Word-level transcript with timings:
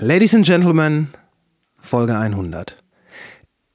Ladies 0.00 0.34
and 0.34 0.44
Gentlemen, 0.44 1.08
Folge 1.80 2.18
100. 2.18 2.76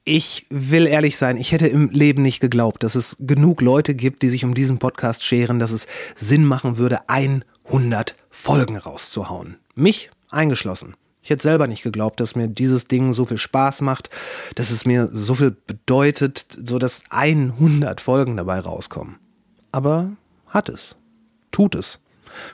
Ich 0.04 0.46
will 0.50 0.86
ehrlich 0.86 1.16
sein, 1.16 1.36
ich 1.36 1.50
hätte 1.50 1.66
im 1.66 1.90
Leben 1.90 2.22
nicht 2.22 2.38
geglaubt, 2.38 2.84
dass 2.84 2.94
es 2.94 3.16
genug 3.18 3.60
Leute 3.60 3.96
gibt, 3.96 4.22
die 4.22 4.28
sich 4.28 4.44
um 4.44 4.54
diesen 4.54 4.78
Podcast 4.78 5.24
scheren, 5.24 5.58
dass 5.58 5.72
es 5.72 5.88
Sinn 6.14 6.44
machen 6.44 6.78
würde, 6.78 7.08
100 7.08 8.14
Folgen 8.30 8.76
rauszuhauen. 8.76 9.56
Mich 9.74 10.10
eingeschlossen. 10.30 10.94
Ich 11.22 11.30
hätte 11.30 11.42
selber 11.42 11.66
nicht 11.66 11.82
geglaubt, 11.82 12.20
dass 12.20 12.36
mir 12.36 12.46
dieses 12.46 12.86
Ding 12.86 13.12
so 13.12 13.24
viel 13.24 13.38
Spaß 13.38 13.80
macht, 13.80 14.08
dass 14.54 14.70
es 14.70 14.86
mir 14.86 15.08
so 15.12 15.34
viel 15.34 15.50
bedeutet, 15.50 16.46
so 16.64 16.78
dass 16.78 17.02
100 17.10 18.00
Folgen 18.00 18.36
dabei 18.36 18.60
rauskommen. 18.60 19.16
Aber 19.72 20.12
hat 20.46 20.68
es. 20.68 20.96
Tut 21.50 21.74
es. 21.74 21.98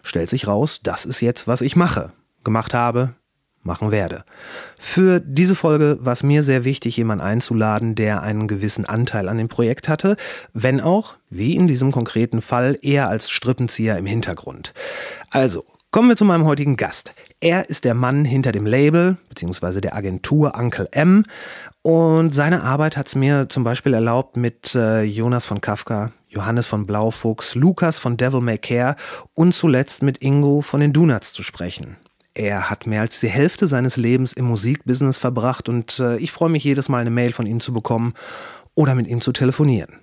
Stellt 0.02 0.30
sich 0.30 0.46
raus, 0.46 0.80
das 0.82 1.04
ist 1.04 1.20
jetzt, 1.20 1.46
was 1.46 1.60
ich 1.60 1.76
mache. 1.76 2.12
Gemacht 2.44 2.72
habe, 2.72 3.14
machen 3.62 3.90
werde. 3.90 4.24
Für 4.78 5.20
diese 5.20 5.54
Folge 5.54 5.98
war 6.00 6.12
es 6.12 6.22
mir 6.22 6.42
sehr 6.42 6.64
wichtig, 6.64 6.96
jemanden 6.96 7.24
einzuladen, 7.24 7.94
der 7.94 8.22
einen 8.22 8.48
gewissen 8.48 8.84
Anteil 8.84 9.28
an 9.28 9.38
dem 9.38 9.48
Projekt 9.48 9.88
hatte, 9.88 10.16
wenn 10.52 10.80
auch, 10.80 11.14
wie 11.30 11.56
in 11.56 11.66
diesem 11.66 11.92
konkreten 11.92 12.40
Fall, 12.40 12.78
eher 12.80 13.08
als 13.08 13.30
Strippenzieher 13.30 13.98
im 13.98 14.06
Hintergrund. 14.06 14.72
Also, 15.30 15.64
kommen 15.90 16.08
wir 16.08 16.16
zu 16.16 16.24
meinem 16.24 16.44
heutigen 16.44 16.76
Gast. 16.76 17.12
Er 17.40 17.68
ist 17.68 17.84
der 17.84 17.94
Mann 17.94 18.24
hinter 18.24 18.52
dem 18.52 18.66
Label 18.66 19.16
bzw. 19.28 19.80
der 19.80 19.94
Agentur 19.94 20.54
Uncle 20.56 20.88
M 20.92 21.24
und 21.82 22.34
seine 22.34 22.62
Arbeit 22.62 22.96
hat 22.96 23.06
es 23.06 23.14
mir 23.14 23.48
zum 23.48 23.64
Beispiel 23.64 23.94
erlaubt, 23.94 24.36
mit 24.36 24.74
äh, 24.74 25.02
Jonas 25.02 25.46
von 25.46 25.60
Kafka, 25.60 26.12
Johannes 26.28 26.66
von 26.66 26.86
Blaufuchs, 26.86 27.54
Lukas 27.54 27.98
von 27.98 28.16
Devil 28.16 28.40
May 28.40 28.58
Care 28.58 28.96
und 29.34 29.54
zuletzt 29.54 30.02
mit 30.02 30.22
Ingo 30.22 30.60
von 30.60 30.80
den 30.80 30.92
Donuts 30.92 31.32
zu 31.32 31.42
sprechen. 31.42 31.96
Er 32.38 32.70
hat 32.70 32.86
mehr 32.86 33.00
als 33.00 33.18
die 33.18 33.28
Hälfte 33.28 33.66
seines 33.66 33.96
Lebens 33.96 34.32
im 34.32 34.44
Musikbusiness 34.44 35.18
verbracht 35.18 35.68
und 35.68 35.98
äh, 35.98 36.18
ich 36.18 36.30
freue 36.30 36.48
mich 36.48 36.62
jedes 36.62 36.88
Mal 36.88 37.00
eine 37.00 37.10
Mail 37.10 37.32
von 37.32 37.46
ihm 37.46 37.58
zu 37.58 37.72
bekommen 37.72 38.14
oder 38.76 38.94
mit 38.94 39.08
ihm 39.08 39.20
zu 39.20 39.32
telefonieren. 39.32 39.98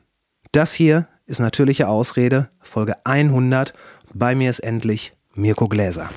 Das 0.52 0.74
hier 0.74 1.08
ist 1.26 1.40
natürliche 1.40 1.88
Ausrede, 1.88 2.50
Folge 2.60 2.98
100. 3.06 3.74
Bei 4.14 4.36
mir 4.36 4.50
ist 4.50 4.60
endlich 4.60 5.14
Mirko 5.34 5.70
Gläser. 5.70 6.10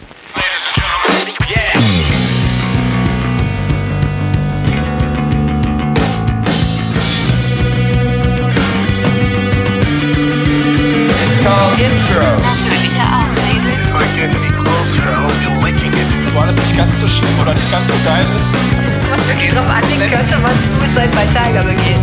Intro. 11.78 12.67
War 16.39 16.47
das 16.47 16.56
nicht 16.56 16.77
ganz 16.77 17.00
so 17.00 17.08
schlimm 17.08 17.41
oder 17.42 17.53
nicht 17.53 17.69
ganz 17.69 17.84
so 17.89 17.94
geil? 18.05 18.25
Was 19.11 19.27
wirklich 19.27 19.53
drauf 19.53 19.69
anlegen 19.69 20.08
könnte, 20.08 20.39
man 20.39 20.53
Suicide 20.70 21.11
bei 21.12 21.27
Tiger 21.27 21.64
begehen. 21.64 22.00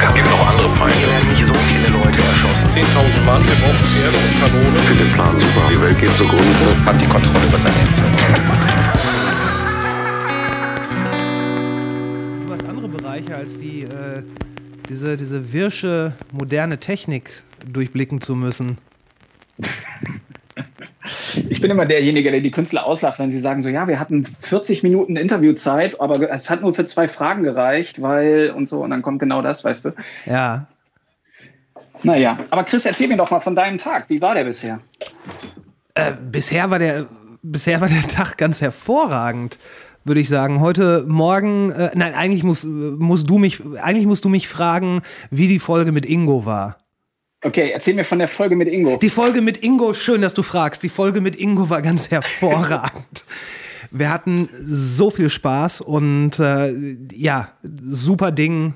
Es 0.00 0.14
gibt 0.14 0.30
noch 0.30 0.48
andere 0.48 0.68
Feinde. 0.76 0.94
Hier 0.94 1.08
werden 1.08 1.28
nicht 1.28 1.44
so 1.44 1.54
viele 1.54 1.88
Leute 1.88 2.22
erschossen. 2.22 2.68
10.000 2.68 3.24
Mann, 3.26 3.42
wir 3.42 3.54
brauchen 3.56 3.82
Pferde 3.82 4.16
und 4.16 4.40
Kanone. 4.40 4.78
Finde 4.78 5.02
den 5.02 5.12
Plan 5.12 5.40
super. 5.40 5.68
Die 5.72 5.80
Welt 5.82 5.98
geht 6.00 6.14
zugrunde. 6.14 6.86
Hat 6.86 7.00
die 7.00 7.06
Kontrolle 7.06 7.46
über 7.46 7.58
sein 7.58 7.72
Leben. 7.74 7.94
Du 12.46 12.52
hast 12.52 12.64
andere 12.64 12.88
Bereiche 12.88 13.34
als 13.34 13.56
die, 13.56 13.82
äh, 13.82 14.22
diese, 14.88 15.16
diese 15.16 15.52
wirsche, 15.52 16.12
moderne 16.30 16.78
Technik 16.78 17.42
durchblicken 17.66 18.20
zu 18.20 18.36
müssen. 18.36 18.78
Ich 21.48 21.60
bin 21.60 21.70
immer 21.70 21.86
derjenige, 21.86 22.30
der 22.30 22.40
die 22.40 22.50
Künstler 22.50 22.86
auslacht, 22.86 23.18
wenn 23.18 23.30
sie 23.30 23.40
sagen 23.40 23.62
so, 23.62 23.68
ja, 23.68 23.88
wir 23.88 24.00
hatten 24.00 24.24
40 24.24 24.82
Minuten 24.82 25.16
Interviewzeit, 25.16 26.00
aber 26.00 26.30
es 26.30 26.50
hat 26.50 26.62
nur 26.62 26.74
für 26.74 26.84
zwei 26.84 27.08
Fragen 27.08 27.42
gereicht, 27.42 28.02
weil 28.02 28.50
und 28.50 28.68
so, 28.68 28.82
und 28.82 28.90
dann 28.90 29.02
kommt 29.02 29.18
genau 29.18 29.42
das, 29.42 29.64
weißt 29.64 29.84
du. 29.86 29.90
Ja, 30.26 30.66
Naja, 32.02 32.38
aber 32.50 32.64
Chris, 32.64 32.86
erzähl 32.86 33.08
mir 33.08 33.16
doch 33.16 33.30
mal 33.30 33.40
von 33.40 33.54
deinem 33.54 33.78
Tag. 33.78 34.08
Wie 34.08 34.20
war 34.20 34.34
der 34.34 34.44
bisher? 34.44 34.80
Äh, 35.94 36.12
bisher 36.30 36.70
war 36.70 36.78
der 36.78 37.06
bisher 37.42 37.80
war 37.80 37.88
der 37.88 38.06
Tag 38.06 38.36
ganz 38.36 38.60
hervorragend, 38.60 39.58
würde 40.04 40.20
ich 40.20 40.28
sagen. 40.28 40.60
Heute 40.60 41.04
Morgen, 41.08 41.70
äh, 41.70 41.90
nein, 41.94 42.14
eigentlich 42.14 42.42
musst, 42.42 42.66
musst 42.66 43.28
du 43.28 43.38
mich, 43.38 43.62
eigentlich 43.82 44.06
musst 44.06 44.24
du 44.24 44.28
mich 44.28 44.48
fragen, 44.48 45.02
wie 45.30 45.48
die 45.48 45.58
Folge 45.58 45.92
mit 45.92 46.06
Ingo 46.06 46.44
war. 46.46 46.79
Okay, 47.42 47.70
erzähl 47.72 47.94
mir 47.94 48.04
von 48.04 48.18
der 48.18 48.28
Folge 48.28 48.54
mit 48.54 48.68
Ingo. 48.68 48.98
Die 48.98 49.08
Folge 49.08 49.40
mit 49.40 49.62
Ingo, 49.62 49.94
schön, 49.94 50.20
dass 50.20 50.34
du 50.34 50.42
fragst. 50.42 50.82
Die 50.82 50.90
Folge 50.90 51.22
mit 51.22 51.36
Ingo 51.36 51.70
war 51.70 51.80
ganz 51.80 52.10
hervorragend. 52.10 53.24
Wir 53.90 54.10
hatten 54.10 54.48
so 54.52 55.10
viel 55.10 55.30
Spaß 55.30 55.80
und 55.80 56.38
äh, 56.38 56.96
ja, 57.12 57.48
super 57.62 58.30
Ding. 58.30 58.74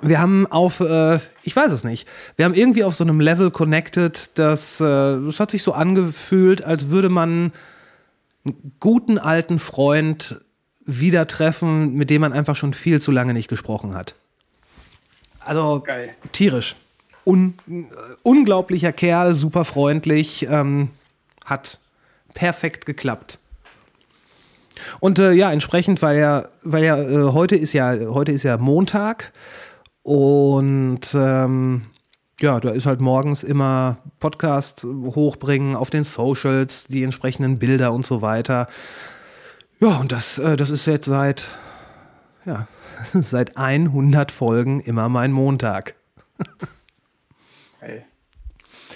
Wir 0.00 0.20
haben 0.20 0.46
auf, 0.46 0.80
äh, 0.80 1.18
ich 1.42 1.56
weiß 1.56 1.72
es 1.72 1.82
nicht, 1.82 2.06
wir 2.36 2.44
haben 2.44 2.54
irgendwie 2.54 2.84
auf 2.84 2.94
so 2.94 3.02
einem 3.02 3.20
Level 3.20 3.50
connected, 3.50 4.38
dass 4.38 4.80
äh, 4.80 4.84
es 4.84 5.40
hat 5.40 5.50
sich 5.50 5.62
so 5.62 5.72
angefühlt, 5.72 6.62
als 6.62 6.88
würde 6.88 7.08
man 7.08 7.52
einen 8.44 8.72
guten 8.78 9.18
alten 9.18 9.58
Freund 9.58 10.38
wieder 10.84 11.26
treffen, 11.26 11.94
mit 11.94 12.10
dem 12.10 12.20
man 12.20 12.32
einfach 12.32 12.56
schon 12.56 12.74
viel 12.74 13.00
zu 13.00 13.10
lange 13.10 13.34
nicht 13.34 13.48
gesprochen 13.48 13.94
hat. 13.94 14.14
Also 15.40 15.82
Geil. 15.84 16.10
tierisch. 16.32 16.76
Un 17.26 17.54
äh, 17.68 17.84
unglaublicher 18.22 18.92
Kerl, 18.92 19.34
super 19.34 19.64
freundlich, 19.64 20.46
ähm, 20.48 20.90
hat 21.44 21.80
perfekt 22.34 22.86
geklappt. 22.86 23.38
Und 25.00 25.18
äh, 25.18 25.32
ja, 25.32 25.50
entsprechend, 25.50 26.02
weil 26.02 26.18
ja, 26.18 26.48
weil 26.62 26.84
ja 26.84 26.96
äh, 26.98 27.32
heute 27.32 27.56
ist 27.56 27.72
ja 27.72 27.94
heute 28.08 28.32
ist 28.32 28.44
ja 28.44 28.58
Montag 28.58 29.32
und 30.02 31.00
ähm, 31.14 31.86
ja, 32.40 32.60
da 32.60 32.70
ist 32.70 32.86
halt 32.86 33.00
morgens 33.00 33.42
immer 33.42 33.96
Podcast 34.20 34.84
hochbringen 34.84 35.74
auf 35.74 35.90
den 35.90 36.04
Socials, 36.04 36.84
die 36.84 37.02
entsprechenden 37.02 37.58
Bilder 37.58 37.92
und 37.92 38.06
so 38.06 38.20
weiter. 38.22 38.68
Ja, 39.80 39.96
und 39.96 40.12
das, 40.12 40.38
äh, 40.38 40.56
das 40.56 40.70
ist 40.70 40.86
jetzt 40.86 41.06
seit, 41.06 41.46
ja, 42.44 42.66
seit 43.12 43.56
100 43.56 44.30
Folgen 44.32 44.80
immer 44.80 45.08
mein 45.08 45.32
Montag. 45.32 45.94
Geil. 47.80 48.04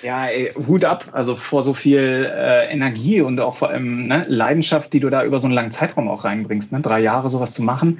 Ja, 0.03 0.27
ey, 0.27 0.53
Hut 0.67 0.85
ab, 0.85 1.07
also 1.13 1.37
vor 1.37 1.63
so 1.63 1.75
viel 1.75 2.31
äh, 2.33 2.73
Energie 2.73 3.21
und 3.21 3.41
auch 3.41 3.57
vor 3.57 3.69
allem 3.69 4.07
ne, 4.07 4.25
Leidenschaft, 4.29 4.93
die 4.93 5.01
du 5.01 5.11
da 5.11 5.25
über 5.25 5.41
so 5.41 5.47
einen 5.47 5.55
langen 5.55 5.73
Zeitraum 5.73 6.09
auch 6.09 6.25
reinbringst. 6.25 6.73
Ne? 6.73 6.81
Drei 6.81 7.01
Jahre 7.01 7.29
sowas 7.29 7.53
zu 7.53 7.63
machen, 7.63 7.99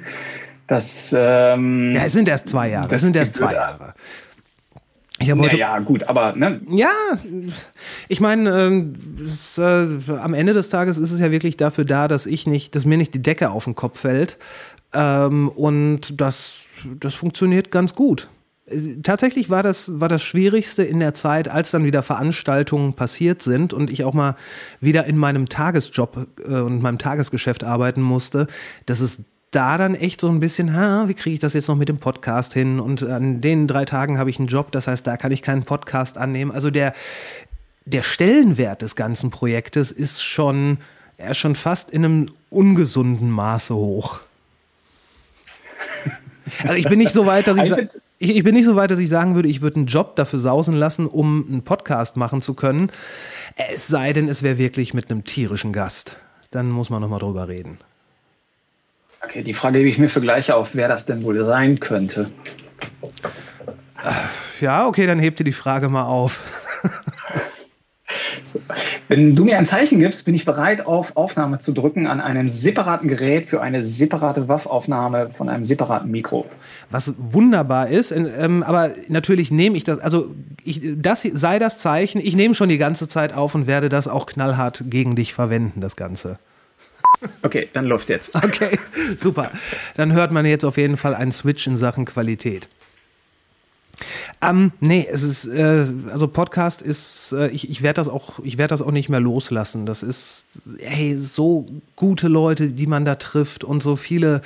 das. 0.67 1.15
Ähm, 1.17 1.91
Ja, 1.93 2.03
es 2.03 2.13
sind 2.13 2.27
erst 2.27 2.49
zwei 2.49 2.69
Jahre. 2.69 2.87
Das 2.87 3.01
sind 3.01 3.15
erst 3.15 3.35
zwei 3.35 3.53
Jahre. 3.53 3.93
Ich 5.19 5.29
habe 5.29 5.41
heute. 5.41 5.57
ja, 5.57 5.77
gut, 5.79 6.03
aber 6.05 6.33
ne, 6.33 6.59
Ja, 6.67 6.89
ich 8.07 8.19
meine, 8.19 8.95
es, 9.21 9.59
äh, 9.59 9.87
am 10.19 10.33
Ende 10.33 10.53
des 10.53 10.69
Tages 10.69 10.97
ist 10.97 11.11
es 11.11 11.19
ja 11.19 11.29
wirklich 11.29 11.57
dafür 11.57 11.85
da, 11.85 12.07
dass 12.07 12.25
ich 12.25 12.47
nicht, 12.47 12.73
dass 12.73 12.85
mir 12.85 12.97
nicht 12.97 13.13
die 13.13 13.21
Decke 13.21 13.51
auf 13.51 13.65
den 13.65 13.75
Kopf 13.75 13.99
fällt. 13.99 14.39
Ähm, 14.93 15.49
und 15.49 16.19
das, 16.19 16.55
das 16.99 17.13
funktioniert 17.13 17.69
ganz 17.69 17.93
gut. 17.93 18.29
Tatsächlich 19.03 19.49
war 19.49 19.63
das, 19.63 19.99
war 19.99 20.07
das 20.07 20.23
Schwierigste 20.23 20.83
in 20.83 20.99
der 20.99 21.13
Zeit, 21.13 21.47
als 21.49 21.71
dann 21.71 21.83
wieder 21.83 22.03
Veranstaltungen 22.03 22.93
passiert 22.93 23.41
sind 23.41 23.73
und 23.73 23.91
ich 23.91 24.03
auch 24.03 24.13
mal 24.13 24.35
wieder 24.79 25.05
in 25.05 25.17
meinem 25.17 25.49
Tagesjob 25.49 26.27
äh, 26.47 26.59
und 26.59 26.81
meinem 26.81 26.97
Tagesgeschäft 26.97 27.63
arbeiten 27.63 28.01
musste, 28.01 28.47
dass 28.85 28.99
es 28.99 29.19
da 29.51 29.77
dann 29.77 29.95
echt 29.95 30.21
so 30.21 30.29
ein 30.29 30.39
bisschen, 30.39 30.75
ha, 30.75 31.07
wie 31.07 31.13
kriege 31.13 31.33
ich 31.33 31.39
das 31.39 31.53
jetzt 31.53 31.67
noch 31.67 31.75
mit 31.75 31.89
dem 31.89 31.99
Podcast 31.99 32.53
hin? 32.53 32.79
Und 32.79 33.03
an 33.03 33.41
den 33.41 33.67
drei 33.67 33.85
Tagen 33.85 34.17
habe 34.17 34.29
ich 34.29 34.39
einen 34.39 34.47
Job, 34.47 34.71
das 34.71 34.87
heißt, 34.87 35.05
da 35.05 35.17
kann 35.17 35.31
ich 35.31 35.41
keinen 35.41 35.63
Podcast 35.63 36.17
annehmen. 36.17 36.51
Also 36.51 36.71
der, 36.71 36.93
der 37.85 38.01
Stellenwert 38.01 38.81
des 38.81 38.95
ganzen 38.95 39.29
Projektes 39.29 39.91
ist 39.91 40.23
schon, 40.23 40.77
er 41.17 41.31
ist 41.31 41.37
schon 41.37 41.55
fast 41.55 41.91
in 41.91 42.05
einem 42.05 42.29
ungesunden 42.49 43.29
Maße 43.29 43.75
hoch. 43.75 44.21
Also 46.63 46.75
ich 46.75 46.85
bin 46.85 46.99
nicht 46.99 47.11
so 47.13 47.25
weit, 47.25 47.47
dass 47.47 47.57
ich, 47.57 47.69
sa- 47.69 47.77
ich, 48.19 48.35
ich 48.37 48.43
bin 48.43 48.53
nicht 48.55 48.65
so 48.65 48.75
weit, 48.75 48.91
dass 48.91 48.99
ich 48.99 49.09
sagen 49.09 49.35
würde, 49.35 49.47
ich 49.49 49.61
würde 49.61 49.77
einen 49.77 49.85
Job 49.87 50.15
dafür 50.15 50.39
sausen 50.39 50.73
lassen, 50.73 51.07
um 51.07 51.45
einen 51.47 51.63
Podcast 51.63 52.17
machen 52.17 52.41
zu 52.41 52.53
können. 52.53 52.91
Es 53.73 53.87
sei 53.87 54.13
denn, 54.13 54.27
es 54.29 54.43
wäre 54.43 54.57
wirklich 54.57 54.93
mit 54.93 55.09
einem 55.09 55.23
tierischen 55.23 55.73
Gast. 55.73 56.17
Dann 56.51 56.69
muss 56.69 56.89
man 56.89 57.01
noch 57.01 57.09
mal 57.09 57.19
drüber 57.19 57.47
reden. 57.47 57.77
okay, 59.23 59.43
die 59.43 59.53
Frage 59.53 59.79
hebe 59.79 59.89
ich 59.89 59.97
mir 59.97 60.09
für 60.09 60.21
gleich 60.21 60.51
auf, 60.51 60.75
wer 60.75 60.87
das 60.87 61.05
denn 61.05 61.23
wohl 61.23 61.43
sein 61.45 61.79
könnte. 61.79 62.29
Ja, 64.59 64.87
okay, 64.87 65.05
dann 65.05 65.19
hebt 65.19 65.39
ihr 65.39 65.43
die 65.43 65.51
Frage 65.53 65.89
mal 65.89 66.03
auf. 66.05 66.39
Wenn 69.07 69.33
du 69.33 69.45
mir 69.45 69.57
ein 69.57 69.65
Zeichen 69.65 69.99
gibst, 69.99 70.25
bin 70.25 70.35
ich 70.35 70.45
bereit, 70.45 70.85
auf 70.85 71.15
Aufnahme 71.17 71.59
zu 71.59 71.73
drücken 71.73 72.07
an 72.07 72.21
einem 72.21 72.49
separaten 72.49 73.07
Gerät 73.07 73.49
für 73.49 73.61
eine 73.61 73.83
separate 73.83 74.47
Waffaufnahme 74.47 75.31
von 75.31 75.49
einem 75.49 75.63
separaten 75.63 76.09
Mikro. 76.09 76.45
Was 76.89 77.13
wunderbar 77.17 77.89
ist, 77.89 78.11
ähm, 78.11 78.63
aber 78.63 78.91
natürlich 79.07 79.51
nehme 79.51 79.77
ich 79.77 79.83
das, 79.83 79.99
also 79.99 80.33
ich, 80.63 80.81
das 80.97 81.21
sei 81.21 81.59
das 81.59 81.77
Zeichen, 81.77 82.19
ich 82.19 82.35
nehme 82.35 82.55
schon 82.55 82.69
die 82.69 82.77
ganze 82.77 83.07
Zeit 83.07 83.33
auf 83.33 83.55
und 83.55 83.67
werde 83.67 83.89
das 83.89 84.07
auch 84.07 84.25
knallhart 84.25 84.83
gegen 84.87 85.15
dich 85.15 85.33
verwenden, 85.33 85.81
das 85.81 85.95
Ganze. 85.95 86.39
Okay, 87.43 87.69
dann 87.73 87.85
läuft's 87.85 88.09
jetzt. 88.09 88.35
Okay, 88.35 88.77
super. 89.17 89.51
Dann 89.95 90.13
hört 90.13 90.31
man 90.31 90.45
jetzt 90.45 90.65
auf 90.65 90.77
jeden 90.77 90.97
Fall 90.97 91.15
einen 91.15 91.31
Switch 91.31 91.67
in 91.67 91.77
Sachen 91.77 92.05
Qualität. 92.05 92.67
Ähm, 94.41 94.71
nee, 94.79 95.07
es 95.09 95.23
ist, 95.23 95.47
äh, 95.47 95.85
also 96.11 96.27
Podcast 96.27 96.81
ist, 96.81 97.33
äh, 97.33 97.47
ich, 97.49 97.69
ich 97.69 97.81
werde 97.81 97.95
das 97.95 98.09
auch, 98.09 98.39
das 98.43 98.81
auch 98.81 98.91
nicht 98.91 99.09
mehr 99.09 99.19
loslassen. 99.19 99.85
Das 99.85 100.03
ist, 100.03 100.45
hey, 100.79 101.15
so 101.15 101.65
gute 101.95 102.27
Leute, 102.27 102.69
die 102.69 102.87
man 102.87 103.05
da 103.05 103.15
trifft 103.15 103.63
und 103.63 103.83
so 103.83 103.95
viele 103.95 104.41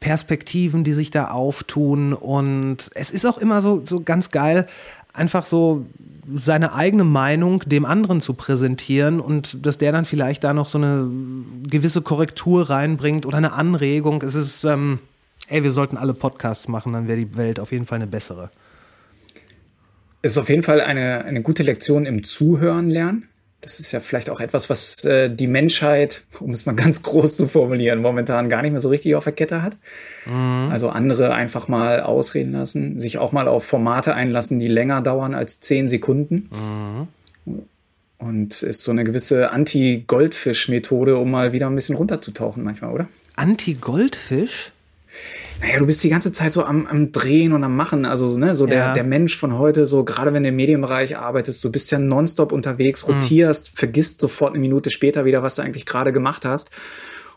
Perspektiven, 0.00 0.82
die 0.82 0.94
sich 0.94 1.10
da 1.10 1.30
auftun. 1.30 2.12
Und 2.12 2.90
es 2.94 3.10
ist 3.10 3.26
auch 3.26 3.38
immer 3.38 3.62
so, 3.62 3.82
so 3.84 4.00
ganz 4.00 4.30
geil, 4.30 4.66
einfach 5.12 5.44
so 5.44 5.86
seine 6.36 6.74
eigene 6.74 7.04
Meinung 7.04 7.62
dem 7.66 7.84
anderen 7.84 8.20
zu 8.20 8.34
präsentieren 8.34 9.20
und 9.20 9.66
dass 9.66 9.78
der 9.78 9.92
dann 9.92 10.04
vielleicht 10.04 10.44
da 10.44 10.54
noch 10.54 10.68
so 10.68 10.78
eine 10.78 11.08
gewisse 11.66 12.02
Korrektur 12.02 12.70
reinbringt 12.70 13.26
oder 13.26 13.36
eine 13.36 13.52
Anregung. 13.52 14.22
Es 14.22 14.34
ist, 14.34 14.64
ähm, 14.64 15.00
ey, 15.48 15.62
wir 15.62 15.72
sollten 15.72 15.96
alle 15.96 16.14
Podcasts 16.14 16.68
machen, 16.68 16.92
dann 16.92 17.08
wäre 17.08 17.18
die 17.18 17.36
Welt 17.36 17.58
auf 17.58 17.72
jeden 17.72 17.86
Fall 17.86 17.96
eine 17.96 18.06
bessere. 18.06 18.50
Es 20.22 20.32
ist 20.32 20.38
auf 20.38 20.48
jeden 20.48 20.62
Fall 20.62 20.80
eine, 20.80 21.24
eine 21.24 21.42
gute 21.42 21.62
Lektion 21.62 22.06
im 22.06 22.22
Zuhören 22.22 22.90
lernen. 22.90 23.26
Das 23.62 23.78
ist 23.78 23.92
ja 23.92 24.00
vielleicht 24.00 24.30
auch 24.30 24.40
etwas, 24.40 24.70
was 24.70 25.04
äh, 25.04 25.28
die 25.28 25.46
Menschheit, 25.46 26.22
um 26.40 26.50
es 26.50 26.64
mal 26.64 26.74
ganz 26.76 27.02
groß 27.02 27.36
zu 27.36 27.46
formulieren, 27.46 28.00
momentan 28.00 28.48
gar 28.48 28.62
nicht 28.62 28.72
mehr 28.72 28.80
so 28.80 28.88
richtig 28.88 29.14
auf 29.14 29.24
der 29.24 29.32
Kette 29.32 29.62
hat. 29.62 29.76
Mhm. 30.26 30.70
Also 30.70 30.88
andere 30.88 31.34
einfach 31.34 31.68
mal 31.68 32.00
ausreden 32.00 32.52
lassen, 32.52 32.98
sich 32.98 33.18
auch 33.18 33.32
mal 33.32 33.48
auf 33.48 33.64
Formate 33.64 34.14
einlassen, 34.14 34.60
die 34.60 34.68
länger 34.68 35.02
dauern 35.02 35.34
als 35.34 35.60
zehn 35.60 35.88
Sekunden. 35.88 36.48
Mhm. 37.46 37.62
Und 38.18 38.62
ist 38.62 38.82
so 38.82 38.90
eine 38.90 39.04
gewisse 39.04 39.50
Anti-Goldfisch-Methode, 39.50 41.16
um 41.16 41.30
mal 41.30 41.52
wieder 41.52 41.68
ein 41.68 41.74
bisschen 41.74 41.96
runterzutauchen 41.96 42.62
manchmal, 42.62 42.92
oder? 42.92 43.08
Anti-Goldfisch? 43.36 44.72
Naja, 45.60 45.78
du 45.78 45.86
bist 45.86 46.02
die 46.02 46.08
ganze 46.08 46.32
Zeit 46.32 46.52
so 46.52 46.64
am, 46.64 46.86
am 46.86 47.12
Drehen 47.12 47.52
und 47.52 47.62
am 47.64 47.76
Machen. 47.76 48.06
Also, 48.06 48.38
ne, 48.38 48.54
so 48.54 48.66
der, 48.66 48.78
ja. 48.78 48.92
der 48.94 49.04
Mensch 49.04 49.36
von 49.36 49.58
heute, 49.58 49.86
so 49.86 50.04
gerade 50.04 50.32
wenn 50.32 50.42
du 50.42 50.48
im 50.48 50.56
Medienbereich 50.56 51.18
arbeitest, 51.18 51.62
du 51.62 51.70
bist 51.70 51.90
ja 51.90 51.98
nonstop 51.98 52.52
unterwegs, 52.52 53.06
mhm. 53.06 53.14
rotierst, 53.14 53.72
mhm. 53.72 53.76
vergisst 53.76 54.20
sofort 54.20 54.52
eine 54.52 54.60
Minute 54.60 54.90
später 54.90 55.24
wieder, 55.24 55.42
was 55.42 55.56
du 55.56 55.62
eigentlich 55.62 55.86
gerade 55.86 56.12
gemacht 56.12 56.44
hast. 56.44 56.70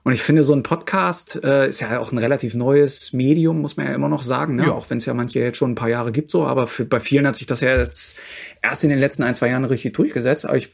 Und 0.03 0.11
ich 0.11 0.21
finde, 0.21 0.43
so 0.43 0.53
ein 0.53 0.63
Podcast 0.63 1.39
äh, 1.43 1.69
ist 1.69 1.79
ja 1.79 1.97
auch 1.99 2.11
ein 2.11 2.17
relativ 2.17 2.55
neues 2.55 3.13
Medium, 3.13 3.61
muss 3.61 3.77
man 3.77 3.87
ja 3.87 3.93
immer 3.93 4.09
noch 4.09 4.23
sagen, 4.23 4.55
ne? 4.55 4.63
Ja. 4.63 4.71
auch 4.73 4.89
wenn 4.89 4.97
es 4.97 5.05
ja 5.05 5.13
manche 5.13 5.39
jetzt 5.39 5.57
schon 5.57 5.71
ein 5.71 5.75
paar 5.75 5.89
Jahre 5.89 6.11
gibt, 6.11 6.29
so, 6.29 6.45
aber 6.45 6.67
für, 6.67 6.83
bei 6.83 6.99
vielen 6.99 7.25
hat 7.25 7.37
sich 7.37 7.47
das 7.47 7.61
ja 7.61 7.75
jetzt 7.77 8.19
erst 8.61 8.83
in 8.83 8.89
den 8.89 8.99
letzten 8.99 9.23
ein, 9.23 9.33
zwei 9.33 9.47
Jahren 9.49 9.63
richtig 9.63 9.93
durchgesetzt. 9.93 10.45
Aber 10.45 10.57
ich 10.57 10.71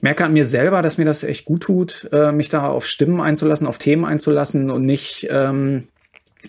merke 0.00 0.24
an 0.24 0.32
mir 0.32 0.46
selber, 0.46 0.80
dass 0.80 0.96
mir 0.96 1.04
das 1.04 1.22
echt 1.22 1.44
gut 1.44 1.64
tut, 1.64 2.08
äh, 2.12 2.32
mich 2.32 2.48
da 2.48 2.66
auf 2.66 2.86
Stimmen 2.86 3.20
einzulassen, 3.20 3.66
auf 3.66 3.76
Themen 3.76 4.06
einzulassen 4.06 4.70
und 4.70 4.86
nicht 4.86 5.26
ähm, 5.30 5.84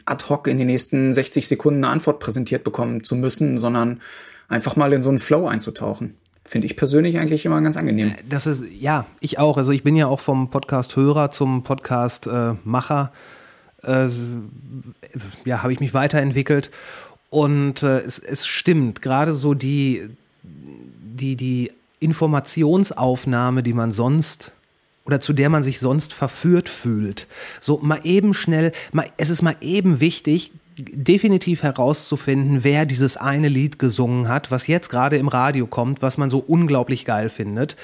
ad 0.06 0.26
hoc 0.30 0.48
in 0.48 0.58
den 0.58 0.68
nächsten 0.68 1.14
60 1.14 1.48
Sekunden 1.48 1.84
eine 1.84 1.92
Antwort 1.92 2.20
präsentiert 2.20 2.64
bekommen 2.64 3.04
zu 3.04 3.16
müssen, 3.16 3.58
sondern 3.58 4.02
einfach 4.48 4.76
mal 4.76 4.94
in 4.94 5.02
so 5.02 5.10
einen 5.10 5.20
Flow 5.20 5.48
einzutauchen. 5.48 6.16
Finde 6.44 6.68
ich 6.68 6.78
persönlich 6.78 7.20
eigentlich 7.20 7.46
immer 7.46 7.62
ganz 7.62 7.76
angenehm. 7.76 8.14
Das 8.30 8.48
ist, 8.48 8.64
ja, 8.80 9.06
ich 9.20 9.38
auch. 9.38 9.58
Also 9.58 9.74
ich 9.74 9.84
bin 9.84 9.98
ja 9.98 10.08
auch 10.08 10.22
vom 10.22 10.50
Podcast-Hörer 10.50 11.30
zum 11.30 11.64
Podcast-Macher. 11.64 13.12
Äh, 13.84 14.08
ja, 15.44 15.62
habe 15.62 15.74
ich 15.74 15.82
mich 15.82 15.94
weiterentwickelt. 15.94 16.72
Und 17.30 17.84
äh, 17.84 18.00
es, 18.00 18.20
es 18.20 18.48
stimmt, 18.48 19.02
gerade 19.02 19.34
so 19.34 19.54
die, 19.54 20.10
die, 20.44 21.36
die 21.36 21.72
Informationsaufnahme, 22.00 23.64
die 23.64 23.74
man 23.74 23.92
sonst 23.92 24.54
oder 25.08 25.20
zu 25.20 25.34
der 25.34 25.50
man 25.50 25.64
sich 25.64 25.80
sonst 25.80 26.14
verführt 26.14 26.70
fühlt. 26.70 27.28
So 27.60 27.80
mal 27.82 28.02
eben 28.04 28.34
schnell, 28.34 28.74
mal, 28.92 29.08
es 29.18 29.30
ist 29.30 29.42
mal 29.42 29.56
eben 29.62 30.00
wichtig, 30.00 30.52
definitiv 30.78 31.64
herauszufinden, 31.64 32.64
wer 32.64 32.86
dieses 32.86 33.18
eine 33.18 33.48
Lied 33.48 33.80
gesungen 33.80 34.28
hat, 34.28 34.52
was 34.52 34.68
jetzt 34.68 34.90
gerade 34.90 35.18
im 35.18 35.28
Radio 35.28 35.66
kommt, 35.66 36.02
was 36.02 36.18
man 36.18 36.30
so 36.30 36.38
unglaublich 36.38 37.06
geil 37.06 37.30
findet. 37.30 37.78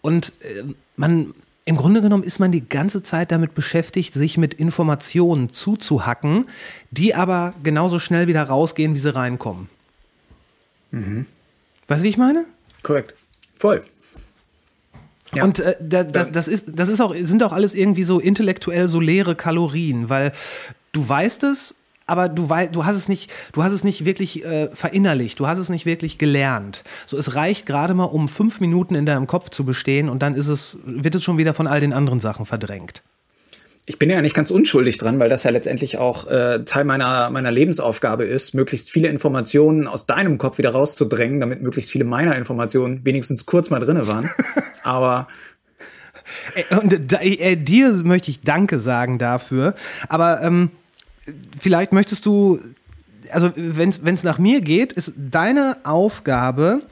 Und 0.00 0.32
äh, 0.40 0.64
man, 0.96 1.34
im 1.64 1.76
Grunde 1.76 2.00
genommen 2.00 2.24
ist 2.24 2.40
man 2.40 2.50
die 2.50 2.66
ganze 2.66 3.02
Zeit 3.02 3.30
damit 3.30 3.54
beschäftigt, 3.54 4.14
sich 4.14 4.38
mit 4.38 4.54
Informationen 4.54 5.52
zuzuhacken, 5.52 6.46
die 6.90 7.14
aber 7.14 7.54
genauso 7.62 7.98
schnell 7.98 8.26
wieder 8.26 8.42
rausgehen, 8.42 8.94
wie 8.94 8.98
sie 8.98 9.14
reinkommen. 9.14 9.68
Mhm. 10.90 11.26
Weißt 11.86 12.00
du, 12.00 12.04
wie 12.06 12.10
ich 12.10 12.18
meine? 12.18 12.44
Korrekt. 12.82 13.14
Voll. 13.56 13.84
Ja. 15.34 15.44
Und 15.44 15.60
äh, 15.60 15.76
da, 15.80 16.04
das, 16.04 16.30
das, 16.30 16.48
ist, 16.48 16.78
das 16.78 16.88
ist 16.88 17.00
auch, 17.00 17.14
sind 17.14 17.42
auch 17.42 17.52
alles 17.52 17.74
irgendwie 17.74 18.04
so 18.04 18.18
intellektuell 18.18 18.88
so 18.88 19.00
leere 19.00 19.34
Kalorien, 19.34 20.08
weil 20.08 20.32
du 20.92 21.08
weißt 21.08 21.44
es, 21.44 21.76
aber 22.06 22.28
du, 22.28 22.50
wei 22.50 22.66
du 22.66 22.84
hast 22.84 22.96
es 22.96 23.08
nicht, 23.08 23.30
du 23.52 23.62
hast 23.62 23.72
es 23.72 23.84
nicht 23.84 24.04
wirklich 24.04 24.44
äh, 24.44 24.68
verinnerlicht, 24.74 25.40
du 25.40 25.46
hast 25.46 25.58
es 25.58 25.70
nicht 25.70 25.86
wirklich 25.86 26.18
gelernt. 26.18 26.84
So, 27.06 27.16
es 27.16 27.34
reicht 27.34 27.64
gerade 27.64 27.94
mal, 27.94 28.04
um 28.04 28.28
fünf 28.28 28.60
Minuten 28.60 28.94
in 28.94 29.06
deinem 29.06 29.26
Kopf 29.26 29.48
zu 29.48 29.64
bestehen 29.64 30.08
und 30.08 30.22
dann 30.22 30.34
ist 30.34 30.48
es, 30.48 30.78
wird 30.84 31.14
es 31.14 31.24
schon 31.24 31.38
wieder 31.38 31.54
von 31.54 31.66
all 31.66 31.80
den 31.80 31.92
anderen 31.92 32.20
Sachen 32.20 32.44
verdrängt 32.44 33.02
ich 33.86 33.98
bin 33.98 34.08
ja 34.10 34.22
nicht 34.22 34.34
ganz 34.34 34.50
unschuldig 34.50 34.98
dran, 34.98 35.18
weil 35.18 35.28
das 35.28 35.42
ja 35.42 35.50
letztendlich 35.50 35.98
auch 35.98 36.28
äh, 36.28 36.64
Teil 36.64 36.84
meiner, 36.84 37.30
meiner 37.30 37.50
Lebensaufgabe 37.50 38.24
ist, 38.24 38.54
möglichst 38.54 38.90
viele 38.90 39.08
Informationen 39.08 39.88
aus 39.88 40.06
deinem 40.06 40.38
Kopf 40.38 40.58
wieder 40.58 40.70
rauszudrängen, 40.70 41.40
damit 41.40 41.62
möglichst 41.62 41.90
viele 41.90 42.04
meiner 42.04 42.36
Informationen 42.36 43.04
wenigstens 43.04 43.44
kurz 43.44 43.70
mal 43.70 43.80
drinne 43.80 44.06
waren. 44.06 44.30
Aber 44.84 45.26
und 46.70 47.12
äh, 47.20 47.56
dir 47.56 47.92
möchte 48.04 48.30
ich 48.30 48.42
Danke 48.42 48.78
sagen 48.78 49.18
dafür. 49.18 49.74
Aber 50.08 50.42
ähm, 50.42 50.70
vielleicht 51.58 51.92
möchtest 51.92 52.24
du, 52.24 52.60
also 53.30 53.50
wenn 53.56 53.88
es 53.88 54.22
nach 54.22 54.38
mir 54.38 54.60
geht, 54.60 54.92
ist 54.92 55.14
deine 55.16 55.78
Aufgabe, 55.82 56.82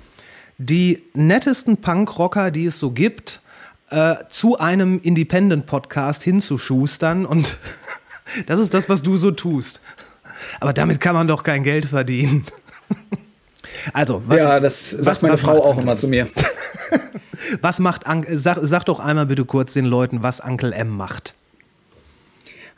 die 0.58 1.02
nettesten 1.14 1.78
Punkrocker, 1.78 2.50
die 2.50 2.66
es 2.66 2.78
so 2.78 2.90
gibt, 2.90 3.40
äh, 3.90 4.16
zu 4.28 4.58
einem 4.58 5.00
Independent-Podcast 5.00 6.22
hinzuschustern 6.22 7.26
und 7.26 7.58
das 8.46 8.60
ist 8.60 8.74
das, 8.74 8.88
was 8.88 9.02
du 9.02 9.16
so 9.16 9.30
tust. 9.30 9.80
Aber 10.58 10.72
damit 10.72 11.00
kann 11.00 11.14
man 11.14 11.28
doch 11.28 11.42
kein 11.42 11.62
Geld 11.62 11.86
verdienen. 11.86 12.46
Also, 13.94 14.22
was, 14.26 14.38
ja, 14.38 14.60
das 14.60 14.90
sagt 14.90 15.06
was, 15.06 15.22
meine 15.22 15.34
was 15.34 15.40
Frau 15.40 15.64
auch 15.64 15.78
immer 15.78 15.96
zu 15.96 16.06
mir. 16.08 16.26
was 17.62 17.78
macht, 17.78 18.02
sag, 18.32 18.58
sag 18.60 18.84
doch 18.84 19.00
einmal 19.00 19.26
bitte 19.26 19.44
kurz 19.44 19.72
den 19.72 19.86
Leuten, 19.86 20.22
was 20.22 20.40
Uncle 20.40 20.72
M 20.72 20.88
macht. 20.88 21.34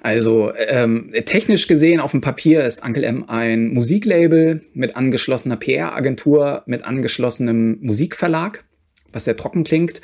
Also 0.03 0.53
ähm, 0.57 1.13
technisch 1.27 1.69
gesehen 1.69 2.01
auf 2.01 2.11
dem 2.11 2.21
Papier 2.21 2.65
ist 2.65 2.85
Uncle 2.85 3.05
M 3.05 3.25
ein 3.29 3.73
Musiklabel 3.73 4.61
mit 4.75 4.97
angeschlossener 4.97 5.57
PR-Agentur, 5.57 6.63
mit 6.67 6.85
angeschlossenem 6.85 7.79
Musikverlag, 7.81 8.65
was 9.13 9.25
sehr 9.25 9.37
trocken 9.37 9.63
klingt. 9.63 10.01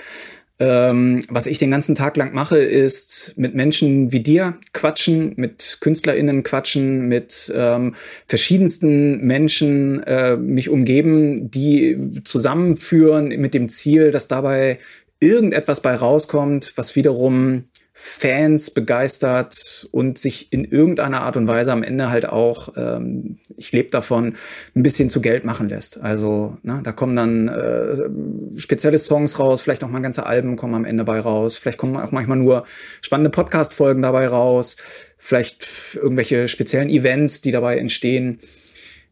Ähm, 0.60 1.20
was 1.28 1.46
ich 1.46 1.58
den 1.58 1.70
ganzen 1.70 1.94
Tag 1.94 2.16
lang 2.16 2.34
mache, 2.34 2.58
ist 2.58 3.34
mit 3.36 3.54
Menschen 3.54 4.10
wie 4.10 4.22
dir 4.22 4.58
quatschen, 4.72 5.34
mit 5.36 5.78
KünstlerInnen 5.80 6.42
quatschen, 6.42 7.06
mit 7.06 7.52
ähm, 7.54 7.94
verschiedensten 8.26 9.24
Menschen 9.24 10.02
äh, 10.02 10.36
mich 10.36 10.68
umgeben, 10.68 11.48
die 11.50 12.22
zusammenführen 12.24 13.28
mit 13.28 13.54
dem 13.54 13.68
Ziel, 13.68 14.10
dass 14.10 14.26
dabei 14.26 14.78
irgendetwas 15.20 15.80
bei 15.80 15.94
rauskommt, 15.94 16.72
was 16.76 16.96
wiederum 16.96 17.64
Fans 18.00 18.70
begeistert 18.70 19.88
und 19.90 20.18
sich 20.18 20.52
in 20.52 20.64
irgendeiner 20.64 21.22
Art 21.22 21.36
und 21.36 21.48
Weise 21.48 21.72
am 21.72 21.82
Ende 21.82 22.10
halt 22.10 22.28
auch, 22.28 22.68
ähm, 22.76 23.38
ich 23.56 23.72
lebe 23.72 23.90
davon, 23.90 24.34
ein 24.76 24.84
bisschen 24.84 25.10
zu 25.10 25.20
Geld 25.20 25.44
machen 25.44 25.68
lässt. 25.68 26.00
Also 26.00 26.56
ne, 26.62 26.80
da 26.84 26.92
kommen 26.92 27.16
dann 27.16 27.48
äh, 27.48 28.56
spezielle 28.56 28.98
Songs 28.98 29.40
raus, 29.40 29.62
vielleicht 29.62 29.82
auch 29.82 29.88
mal 29.88 30.00
ganze 30.00 30.26
Alben 30.26 30.54
kommen 30.54 30.74
am 30.74 30.84
Ende 30.84 31.02
bei 31.02 31.18
raus, 31.18 31.56
vielleicht 31.56 31.76
kommen 31.76 31.96
auch 31.96 32.12
manchmal 32.12 32.38
nur 32.38 32.64
spannende 33.02 33.30
Podcast-Folgen 33.30 34.00
dabei 34.00 34.28
raus, 34.28 34.76
vielleicht 35.16 35.98
irgendwelche 36.00 36.46
speziellen 36.46 36.90
Events, 36.90 37.40
die 37.40 37.50
dabei 37.50 37.78
entstehen. 37.78 38.38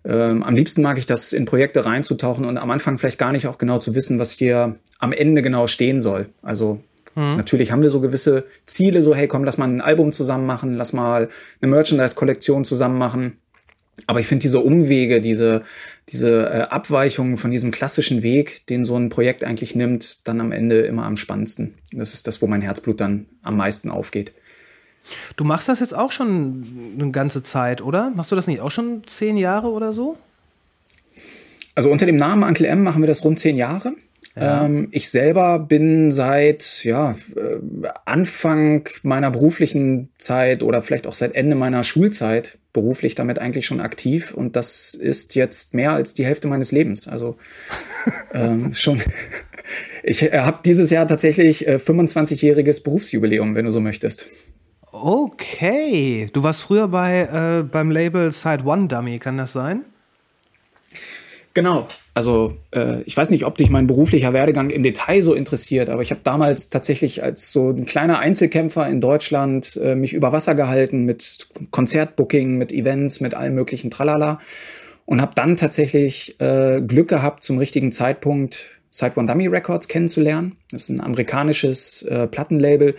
Ähm, 0.05 0.45
am 0.45 0.55
liebsten 0.55 0.83
mag 0.83 0.97
ich 0.97 1.07
das, 1.07 1.33
in 1.33 1.45
Projekte 1.45 1.85
reinzutauchen 1.85 2.45
und 2.45 2.57
am 2.57 2.71
Anfang 2.71 2.99
vielleicht 2.99 3.19
gar 3.19 3.33
nicht 3.33 3.49
auch 3.49 3.59
genau 3.59 3.79
zu 3.79 3.97
wissen, 3.97 4.21
was 4.21 4.31
hier 4.31 4.79
am 5.01 5.13
Ende 5.13 5.43
genau 5.43 5.67
stehen 5.67 6.01
soll. 6.01 6.29
Also 6.41 6.81
Mhm. 7.17 7.37
Natürlich 7.37 7.73
haben 7.73 7.83
wir 7.83 7.91
so 7.91 8.01
gewisse 8.01 8.45
Ziele, 8.67 9.03
so 9.03 9.15
hey, 9.15 9.27
komm, 9.27 9.43
lass 9.43 9.59
mal 9.59 9.69
ein 9.69 9.81
Album 9.81 10.13
zusammen 10.13 10.47
machen, 10.47 10.75
lass 10.75 10.93
mal 10.93 11.29
eine 11.61 11.71
Merchandise-Kollektion 11.71 12.65
zusammen 12.65 12.99
machen. 12.99 13.39
Aber 14.07 14.21
ich 14.21 14.27
finde 14.27 14.43
diese 14.43 14.61
Umwege, 14.61 15.21
diese, 15.21 15.63
diese 16.11 16.51
äh, 16.51 16.61
Abweichungen 16.69 17.39
von 17.39 17.51
diesem 17.51 17.71
klassischen 17.71 18.23
Weg, 18.23 18.67
den 18.67 18.85
so 18.85 18.95
ein 18.97 19.09
Projekt 19.09 19.43
eigentlich 19.43 19.75
nimmt, 19.75 20.29
dann 20.29 20.41
am 20.43 20.53
Ende 20.53 20.83
immer 20.83 21.05
am 21.05 21.17
spannendsten. 21.17 21.75
Das 21.93 22.13
ist 22.13 22.27
das, 22.27 22.43
wo 22.43 22.47
mein 22.47 22.61
Herzblut 22.61 23.01
dann 23.01 23.25
am 23.43 23.57
meisten 23.57 23.91
aufgeht. 23.91 24.33
Du 25.37 25.45
machst 25.45 25.69
das 25.69 25.81
jetzt 25.81 25.95
auch 25.95 26.11
schon 26.11 26.95
eine 27.01 27.11
ganze 27.11 27.43
Zeit, 27.43 27.81
oder? 27.81 28.11
Machst 28.11 28.31
du 28.33 28.37
das 28.37 28.47
nicht 28.47 28.61
auch 28.61 28.71
schon 28.71 29.03
zehn 29.07 29.39
Jahre 29.39 29.69
oder 29.69 29.95
so? 29.95 30.19
Also 31.75 31.91
unter 31.91 32.05
dem 32.07 32.17
Namen 32.17 32.43
Uncle 32.43 32.67
M 32.67 32.83
machen 32.83 33.03
wir 33.03 33.07
das 33.07 33.25
rund 33.25 33.39
zehn 33.39 33.57
Jahre. 33.57 33.95
Ja. 34.39 34.67
Ähm, 34.67 34.89
ich 34.91 35.09
selber 35.09 35.59
bin 35.59 36.11
seit 36.11 36.85
ja, 36.85 37.17
äh, 37.37 37.89
Anfang 38.05 38.87
meiner 39.03 39.31
beruflichen 39.31 40.11
Zeit 40.19 40.63
oder 40.63 40.83
vielleicht 40.83 41.07
auch 41.07 41.15
seit 41.15 41.35
Ende 41.35 41.57
meiner 41.57 41.83
Schulzeit 41.85 42.59
beruflich 42.75 43.15
damit 43.15 43.39
eigentlich 43.39 43.65
schon 43.65 43.81
aktiv 43.81 44.35
und 44.35 44.55
das 44.55 44.93
ist 44.93 45.35
jetzt 45.35 45.73
mehr 45.73 45.93
als 45.93 46.13
die 46.13 46.27
Hälfte 46.27 46.49
meines 46.49 46.71
Lebens. 46.71 47.09
Also 47.09 47.37
ähm, 48.35 48.75
schon. 48.75 49.01
Ich 50.09 50.23
äh, 50.23 50.39
habe 50.39 50.59
dieses 50.65 50.91
Jahr 50.91 51.09
tatsächlich 51.09 51.67
äh, 51.67 51.75
25-jähriges 51.75 52.85
Berufsjubiläum, 52.85 53.57
wenn 53.57 53.65
du 53.65 53.73
so 53.73 53.81
möchtest. 53.81 54.27
Okay, 54.93 56.29
du 56.33 56.45
warst 56.45 56.61
früher 56.61 56.87
bei 56.87 57.23
äh, 57.23 57.63
beim 57.65 57.91
Label 57.91 58.31
Side 58.31 58.63
One 58.65 58.87
Dummy, 58.87 59.19
kann 59.19 59.37
das 59.37 59.53
sein? 59.53 59.85
Genau. 61.57 61.89
Also 62.13 62.55
äh, 62.73 63.01
ich 63.07 63.17
weiß 63.17 63.31
nicht, 63.31 63.47
ob 63.47 63.57
dich 63.57 63.71
mein 63.71 63.87
beruflicher 63.87 64.35
Werdegang 64.35 64.69
im 64.69 64.83
Detail 64.83 65.23
so 65.23 65.33
interessiert, 65.33 65.89
aber 65.89 66.03
ich 66.03 66.11
habe 66.11 66.21
damals 66.23 66.69
tatsächlich 66.69 67.23
als 67.23 67.51
so 67.51 67.71
ein 67.71 67.87
kleiner 67.87 68.19
Einzelkämpfer 68.19 68.87
in 68.87 69.01
Deutschland 69.01 69.81
äh, 69.83 69.95
mich 69.95 70.13
über 70.13 70.33
Wasser 70.33 70.55
gehalten 70.55 71.07
mit 71.07 71.49
Konzertbooking, 71.71 72.59
mit 72.59 72.73
Events, 72.73 73.21
mit 73.21 73.33
allem 73.33 73.55
möglichen 73.55 73.91
Tralala 73.91 74.39
und 75.07 75.23
habe 75.23 75.33
dann 75.35 75.57
tatsächlich 75.57 76.39
äh, 76.43 76.83
Glück 76.83 77.09
gehabt, 77.09 77.43
zum 77.43 77.57
richtigen 77.57 77.91
Zeitpunkt 77.91 78.69
Side 78.97 79.13
One 79.17 79.27
Dummy 79.27 79.47
Records 79.47 79.89
kennenzulernen. 79.89 80.57
Das 80.71 80.85
ist 80.85 80.89
ein 80.89 81.03
amerikanisches 81.03 82.03
äh, 82.03 82.27
Plattenlabel, 82.27 82.95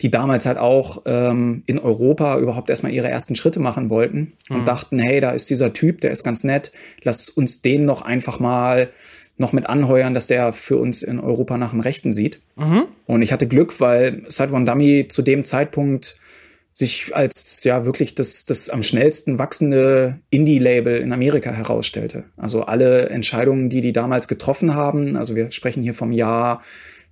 die 0.00 0.10
damals 0.10 0.46
halt 0.46 0.56
auch 0.56 1.02
ähm, 1.04 1.62
in 1.66 1.78
Europa 1.78 2.38
überhaupt 2.38 2.70
erstmal 2.70 2.92
ihre 2.92 3.08
ersten 3.08 3.36
Schritte 3.36 3.60
machen 3.60 3.90
wollten 3.90 4.32
und 4.48 4.62
mhm. 4.62 4.64
dachten, 4.64 4.98
hey, 4.98 5.20
da 5.20 5.32
ist 5.32 5.50
dieser 5.50 5.74
Typ, 5.74 6.00
der 6.00 6.10
ist 6.10 6.24
ganz 6.24 6.42
nett, 6.42 6.72
lass 7.02 7.28
uns 7.28 7.60
den 7.60 7.84
noch 7.84 8.00
einfach 8.00 8.40
mal 8.40 8.88
noch 9.36 9.52
mit 9.52 9.66
anheuern, 9.66 10.14
dass 10.14 10.26
der 10.26 10.54
für 10.54 10.78
uns 10.78 11.02
in 11.02 11.20
Europa 11.20 11.58
nach 11.58 11.70
dem 11.70 11.80
Rechten 11.80 12.12
sieht. 12.12 12.40
Mhm. 12.56 12.84
Und 13.06 13.20
ich 13.20 13.30
hatte 13.32 13.46
Glück, 13.46 13.78
weil 13.78 14.22
Side 14.28 14.52
One 14.52 14.64
Dummy 14.64 15.06
zu 15.08 15.20
dem 15.20 15.44
Zeitpunkt 15.44 16.16
sich 16.72 17.14
als 17.14 17.64
ja 17.64 17.84
wirklich 17.84 18.14
das, 18.14 18.44
das 18.46 18.70
am 18.70 18.82
schnellsten 18.82 19.38
wachsende 19.38 20.20
Indie-Label 20.30 20.98
in 20.98 21.12
Amerika 21.12 21.52
herausstellte. 21.52 22.24
Also 22.36 22.62
alle 22.62 23.10
Entscheidungen, 23.10 23.68
die 23.68 23.82
die 23.82 23.92
damals 23.92 24.26
getroffen 24.26 24.74
haben, 24.74 25.16
also 25.16 25.36
wir 25.36 25.50
sprechen 25.50 25.82
hier 25.82 25.94
vom 25.94 26.12
Jahr 26.12 26.62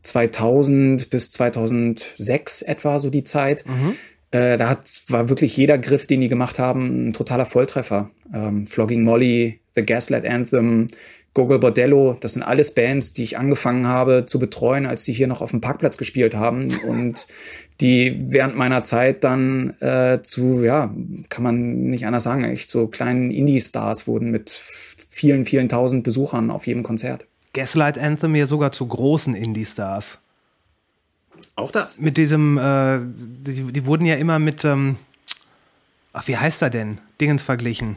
2000 0.02 1.10
bis 1.10 1.30
2006 1.32 2.62
etwa 2.62 2.98
so 2.98 3.10
die 3.10 3.24
Zeit. 3.24 3.64
Mhm. 3.66 3.96
Äh, 4.30 4.56
da 4.56 4.68
hat, 4.68 5.02
war 5.08 5.28
wirklich 5.28 5.56
jeder 5.56 5.76
Griff, 5.76 6.06
den 6.06 6.20
die 6.20 6.28
gemacht 6.28 6.58
haben, 6.58 7.08
ein 7.08 7.12
totaler 7.12 7.46
Volltreffer. 7.46 8.10
Ähm, 8.32 8.66
Flogging 8.66 9.02
Molly, 9.02 9.60
The 9.74 9.84
Gaslight 9.84 10.24
Anthem, 10.24 10.86
Gogol 11.32 11.60
Bordello, 11.60 12.16
das 12.20 12.32
sind 12.32 12.42
alles 12.42 12.74
Bands, 12.74 13.12
die 13.12 13.22
ich 13.22 13.38
angefangen 13.38 13.86
habe 13.86 14.24
zu 14.26 14.40
betreuen, 14.40 14.86
als 14.86 15.04
die 15.04 15.12
hier 15.12 15.28
noch 15.28 15.40
auf 15.42 15.50
dem 15.50 15.60
Parkplatz 15.60 15.96
gespielt 15.96 16.34
haben 16.34 16.76
und 16.88 17.28
die 17.80 18.16
während 18.28 18.56
meiner 18.56 18.82
Zeit 18.82 19.24
dann 19.24 19.70
äh, 19.80 20.20
zu, 20.22 20.62
ja, 20.62 20.94
kann 21.28 21.42
man 21.42 21.82
nicht 21.84 22.06
anders 22.06 22.24
sagen, 22.24 22.44
echt 22.44 22.70
so 22.70 22.86
kleinen 22.86 23.30
Indie-Stars 23.30 24.06
wurden 24.06 24.30
mit 24.30 24.50
vielen, 25.08 25.44
vielen 25.44 25.68
tausend 25.68 26.04
Besuchern 26.04 26.50
auf 26.50 26.66
jedem 26.66 26.82
Konzert. 26.82 27.26
Gaslight 27.52 27.98
Anthem 27.98 28.34
ja 28.34 28.46
sogar 28.46 28.72
zu 28.72 28.86
großen 28.86 29.34
Indie-Stars. 29.34 30.18
Auch 31.56 31.70
das? 31.70 31.98
Mit 31.98 32.16
diesem, 32.16 32.58
äh, 32.58 33.00
die, 33.02 33.72
die, 33.72 33.86
wurden 33.86 34.04
ja 34.04 34.16
immer 34.16 34.38
mit, 34.38 34.64
ähm, 34.64 34.96
ach, 36.12 36.28
wie 36.28 36.36
heißt 36.36 36.62
er 36.62 36.70
denn? 36.70 36.98
Dingens 37.20 37.42
verglichen. 37.42 37.96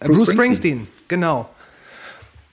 Äh, 0.00 0.06
Bruce, 0.06 0.18
Bruce 0.18 0.30
Springsteen. 0.32 0.78
Springsteen, 0.78 0.88
genau. 1.08 1.48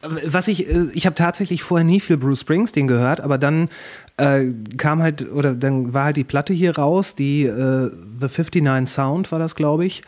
Was 0.01 0.47
ich, 0.47 0.69
äh, 0.69 0.87
ich 0.93 1.05
habe 1.05 1.15
tatsächlich 1.15 1.63
vorher 1.63 1.85
nie 1.85 1.99
viel 1.99 2.17
Bruce 2.17 2.41
Springsteen 2.41 2.87
gehört, 2.87 3.19
aber 3.19 3.37
dann 3.37 3.69
äh, 4.17 4.45
kam 4.77 5.01
halt, 5.01 5.29
oder 5.31 5.53
dann 5.53 5.93
war 5.93 6.05
halt 6.05 6.17
die 6.17 6.23
Platte 6.23 6.53
hier 6.53 6.77
raus, 6.77 7.15
die 7.15 7.43
äh, 7.43 7.91
The 8.19 8.27
59 8.27 8.87
Sound 8.87 9.31
war 9.31 9.39
das, 9.39 9.55
glaube 9.55 9.85
ich. 9.85 10.01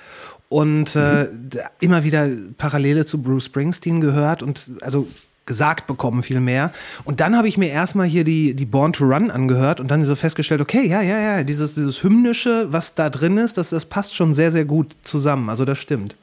Und 0.48 0.96
äh, 0.96 1.26
mhm. 1.26 1.50
immer 1.80 2.04
wieder 2.04 2.30
Parallele 2.58 3.06
zu 3.06 3.22
Bruce 3.22 3.46
Springsteen 3.46 4.02
gehört 4.02 4.44
und 4.44 4.70
also 4.82 5.08
gesagt 5.46 5.88
bekommen 5.88 6.24
viel 6.24 6.40
mehr. 6.40 6.72
Und 7.04 7.20
dann 7.20 7.36
habe 7.36 7.48
ich 7.48 7.58
mir 7.58 7.70
erstmal 7.70 8.08
hier 8.08 8.24
die, 8.24 8.54
die 8.54 8.66
Born 8.66 8.94
to 8.94 9.06
Run 9.06 9.32
angehört 9.32 9.80
und 9.80 9.90
dann 9.90 10.06
so 10.06 10.16
festgestellt, 10.16 10.62
okay, 10.62 10.88
ja, 10.88 11.02
ja, 11.02 11.20
ja, 11.20 11.44
dieses, 11.44 11.74
dieses 11.74 12.04
Hymnische, 12.04 12.68
was 12.72 12.96
da 12.96 13.10
drin 13.10 13.38
ist, 13.38 13.58
das, 13.58 13.70
das 13.70 13.86
passt 13.86 14.16
schon 14.16 14.34
sehr, 14.34 14.52
sehr 14.52 14.66
gut 14.66 14.96
zusammen. 15.02 15.50
Also 15.50 15.66
das 15.66 15.78
stimmt. 15.78 16.16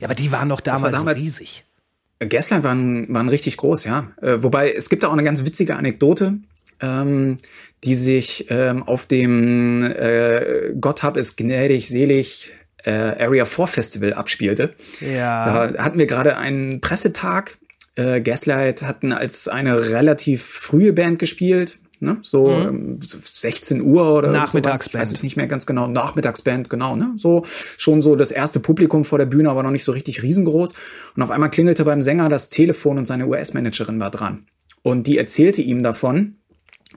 Ja, 0.00 0.08
aber 0.08 0.14
die 0.14 0.32
waren 0.32 0.48
doch 0.48 0.60
damals, 0.60 0.82
war 0.82 0.90
damals 0.90 1.22
riesig. 1.22 1.64
Gaslight 2.26 2.62
waren, 2.62 3.12
waren 3.12 3.28
richtig 3.28 3.56
groß, 3.56 3.84
ja. 3.84 4.12
Äh, 4.20 4.42
wobei 4.42 4.72
es 4.72 4.88
gibt 4.88 5.02
da 5.02 5.08
auch 5.08 5.12
eine 5.12 5.22
ganz 5.22 5.44
witzige 5.44 5.76
Anekdote, 5.76 6.34
ähm, 6.80 7.36
die 7.84 7.94
sich 7.94 8.46
ähm, 8.50 8.82
auf 8.82 9.06
dem 9.06 9.82
äh, 9.82 10.74
Gott 10.80 11.02
hab 11.02 11.16
es 11.16 11.36
gnädig, 11.36 11.88
selig 11.88 12.52
äh, 12.84 12.90
Area 12.90 13.44
4 13.44 13.66
Festival 13.66 14.14
abspielte. 14.14 14.72
Ja. 15.00 15.70
Da 15.72 15.82
hatten 15.82 15.98
wir 15.98 16.06
gerade 16.06 16.36
einen 16.36 16.80
Pressetag. 16.80 17.58
Äh, 17.94 18.20
Gaslight 18.20 18.82
hatten 18.82 19.12
als 19.12 19.48
eine 19.48 19.90
relativ 19.90 20.42
frühe 20.42 20.92
Band 20.92 21.18
gespielt, 21.18 21.78
ne? 22.02 22.18
So 22.20 22.48
mhm. 22.48 22.98
16 23.00 23.78
ähm, 23.78 23.86
Uhr 23.86 24.12
oder 24.12 24.30
Nachmittagsband. 24.30 24.94
Ich 24.94 25.00
weiß 25.00 25.12
es 25.12 25.22
nicht 25.22 25.36
mehr 25.36 25.46
ganz 25.46 25.66
genau. 25.66 25.86
Nachmittagsband, 25.86 26.68
genau, 26.68 26.96
ne? 26.96 27.12
So 27.16 27.44
schon 27.78 28.02
so 28.02 28.16
das 28.16 28.30
erste 28.30 28.60
Publikum 28.60 29.04
vor 29.04 29.18
der 29.18 29.26
Bühne, 29.26 29.50
aber 29.50 29.62
noch 29.62 29.70
nicht 29.70 29.84
so 29.84 29.92
richtig 29.92 30.22
riesengroß. 30.22 30.74
Und 31.16 31.22
auf 31.22 31.30
einmal 31.30 31.50
klingelte 31.50 31.84
beim 31.84 32.02
Sänger 32.02 32.28
das 32.28 32.50
Telefon 32.50 32.98
und 32.98 33.06
seine 33.06 33.26
US-Managerin 33.26 34.00
war 34.00 34.10
dran. 34.10 34.44
Und 34.82 35.06
die 35.06 35.16
erzählte 35.16 35.62
ihm 35.62 35.82
davon, 35.82 36.36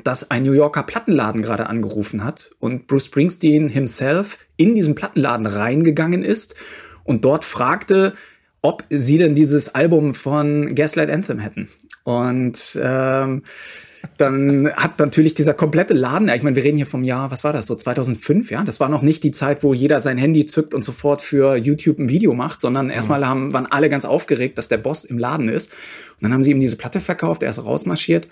dass 0.04 0.32
ein 0.32 0.44
New 0.44 0.52
Yorker 0.52 0.84
Plattenladen 0.84 1.42
gerade 1.42 1.68
angerufen 1.68 2.24
hat 2.24 2.52
und 2.60 2.88
Bruce 2.88 3.06
Springsteen 3.06 3.70
himself 3.70 4.40
in 4.58 4.76
diesen 4.76 4.96
Plattenladen 4.96 5.46
reingegangen 5.46 6.24
ist 6.24 6.56
und 7.04 7.24
dort 7.24 7.46
fragte, 7.46 8.14
ob 8.62 8.84
sie 8.90 9.20
denn 9.20 9.36
dieses 9.36 9.76
Album 9.76 10.14
von 10.14 10.74
Gaslight 10.74 11.12
Anthem 11.12 11.40
hätten. 11.40 11.70
Und 12.04 12.78
ähm, 12.82 13.44
dann 14.18 14.72
hat 14.76 15.00
natürlich 15.00 15.34
dieser 15.34 15.54
komplette 15.54 15.94
Laden, 15.94 16.30
ich 16.30 16.44
meine, 16.44 16.56
wir 16.56 16.64
reden 16.64 16.78
hier 16.78 16.86
vom 16.86 17.04
Jahr, 17.04 17.32
was 17.32 17.44
war 17.44 17.54
das, 17.54 17.66
so 17.66 17.76
2005, 17.76 18.52
ja? 18.52 18.64
Das 18.64 18.80
war 18.80 18.90
noch 18.90 19.02
nicht 19.02 19.24
die 19.24 19.32
Zeit, 19.32 19.64
wo 19.64 19.74
jeder 19.74 20.02
sein 20.02 20.18
Handy 20.18 20.46
zückt 20.46 20.74
und 20.74 20.84
sofort 20.84 21.22
für 21.22 21.56
YouTube 21.56 22.00
ein 22.00 22.10
Video 22.10 22.34
macht, 22.34 22.62
sondern 22.62 22.90
erstmal 22.90 23.28
haben, 23.28 23.54
waren 23.54 23.66
alle 23.66 23.90
ganz 23.90 24.06
aufgeregt, 24.06 24.58
dass 24.58 24.68
der 24.68 24.78
Boss 24.78 25.06
im 25.06 25.18
Laden 25.18 25.50
ist. 25.50 25.74
Und 25.74 26.24
dann 26.24 26.34
haben 26.34 26.44
sie 26.44 26.52
ihm 26.52 26.60
diese 26.60 26.76
Platte 26.76 27.00
verkauft, 27.00 27.44
er 27.44 27.50
ist 27.50 27.66
rausmarschiert. 27.66 28.28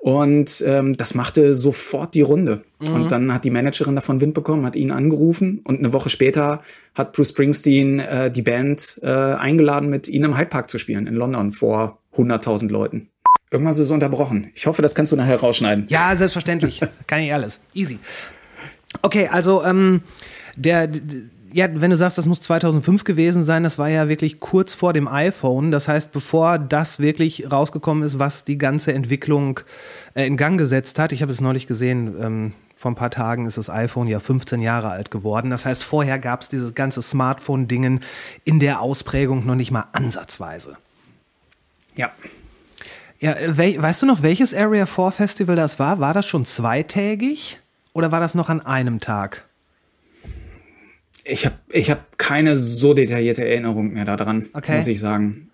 Und 0.00 0.64
ähm, 0.66 0.96
das 0.96 1.14
machte 1.14 1.54
sofort 1.54 2.14
die 2.14 2.22
Runde. 2.22 2.62
Mhm. 2.80 2.94
Und 2.94 3.12
dann 3.12 3.34
hat 3.34 3.44
die 3.44 3.50
Managerin 3.50 3.94
davon 3.94 4.22
Wind 4.22 4.32
bekommen, 4.32 4.64
hat 4.64 4.74
ihn 4.74 4.92
angerufen 4.92 5.60
und 5.62 5.78
eine 5.78 5.92
Woche 5.92 6.08
später 6.08 6.62
hat 6.94 7.12
Bruce 7.12 7.28
Springsteen 7.28 7.98
äh, 7.98 8.30
die 8.30 8.40
Band 8.40 8.98
äh, 9.02 9.08
eingeladen, 9.08 9.90
mit 9.90 10.08
ihnen 10.08 10.24
im 10.24 10.38
Hyde 10.38 10.48
Park 10.48 10.70
zu 10.70 10.78
spielen 10.78 11.06
in 11.06 11.14
London 11.14 11.52
vor 11.52 11.98
100.000 12.16 12.70
Leuten. 12.70 13.10
Irgendwas 13.50 13.78
ist 13.78 13.90
unterbrochen. 13.90 14.50
Ich 14.54 14.66
hoffe, 14.66 14.80
das 14.80 14.94
kannst 14.94 15.10
du 15.12 15.16
nachher 15.16 15.40
rausschneiden. 15.40 15.86
Ja, 15.88 16.14
selbstverständlich. 16.14 16.80
Kann 17.06 17.20
ich 17.20 17.34
alles. 17.34 17.60
Easy. 17.74 17.98
Okay, 19.02 19.28
also 19.28 19.64
ähm, 19.64 20.02
der, 20.56 20.88
ja, 21.52 21.68
wenn 21.72 21.90
du 21.90 21.96
sagst, 21.96 22.16
das 22.16 22.26
muss 22.26 22.40
2005 22.40 23.02
gewesen 23.02 23.42
sein, 23.42 23.64
das 23.64 23.78
war 23.78 23.88
ja 23.88 24.08
wirklich 24.08 24.38
kurz 24.38 24.74
vor 24.74 24.92
dem 24.92 25.08
iPhone. 25.08 25.70
Das 25.72 25.88
heißt, 25.88 26.12
bevor 26.12 26.58
das 26.58 27.00
wirklich 27.00 27.50
rausgekommen 27.50 28.04
ist, 28.04 28.18
was 28.18 28.44
die 28.44 28.58
ganze 28.58 28.92
Entwicklung 28.92 29.60
äh, 30.14 30.26
in 30.26 30.36
Gang 30.36 30.58
gesetzt 30.58 30.98
hat. 30.98 31.12
Ich 31.12 31.22
habe 31.22 31.32
es 31.32 31.40
neulich 31.40 31.66
gesehen. 31.66 32.14
Ähm, 32.20 32.52
vor 32.76 32.92
ein 32.92 32.94
paar 32.94 33.10
Tagen 33.10 33.44
ist 33.44 33.58
das 33.58 33.68
iPhone 33.68 34.06
ja 34.06 34.20
15 34.20 34.60
Jahre 34.60 34.88
alt 34.88 35.10
geworden. 35.10 35.50
Das 35.50 35.66
heißt, 35.66 35.82
vorher 35.82 36.18
gab 36.18 36.40
es 36.40 36.48
dieses 36.48 36.74
ganze 36.74 37.02
Smartphone-Dingen 37.02 38.00
in 38.44 38.58
der 38.58 38.80
Ausprägung 38.80 39.44
noch 39.44 39.54
nicht 39.54 39.70
mal 39.70 39.84
ansatzweise. 39.92 40.78
Ja. 41.94 42.10
Ja, 43.20 43.36
we 43.48 43.76
weißt 43.80 44.02
du 44.02 44.06
noch, 44.06 44.22
welches 44.22 44.54
Area 44.54 44.86
4 44.86 45.10
Festival 45.10 45.54
das 45.54 45.78
war? 45.78 46.00
War 46.00 46.14
das 46.14 46.26
schon 46.26 46.46
zweitägig 46.46 47.58
oder 47.92 48.12
war 48.12 48.20
das 48.20 48.34
noch 48.34 48.48
an 48.48 48.60
einem 48.60 48.98
Tag? 48.98 49.46
Ich 51.24 51.44
habe 51.44 51.56
ich 51.68 51.90
hab 51.90 52.16
keine 52.16 52.56
so 52.56 52.94
detaillierte 52.94 53.46
Erinnerung 53.46 53.92
mehr 53.92 54.06
daran, 54.06 54.46
okay. 54.54 54.76
muss 54.76 54.86
ich 54.86 55.00
sagen. 55.00 55.50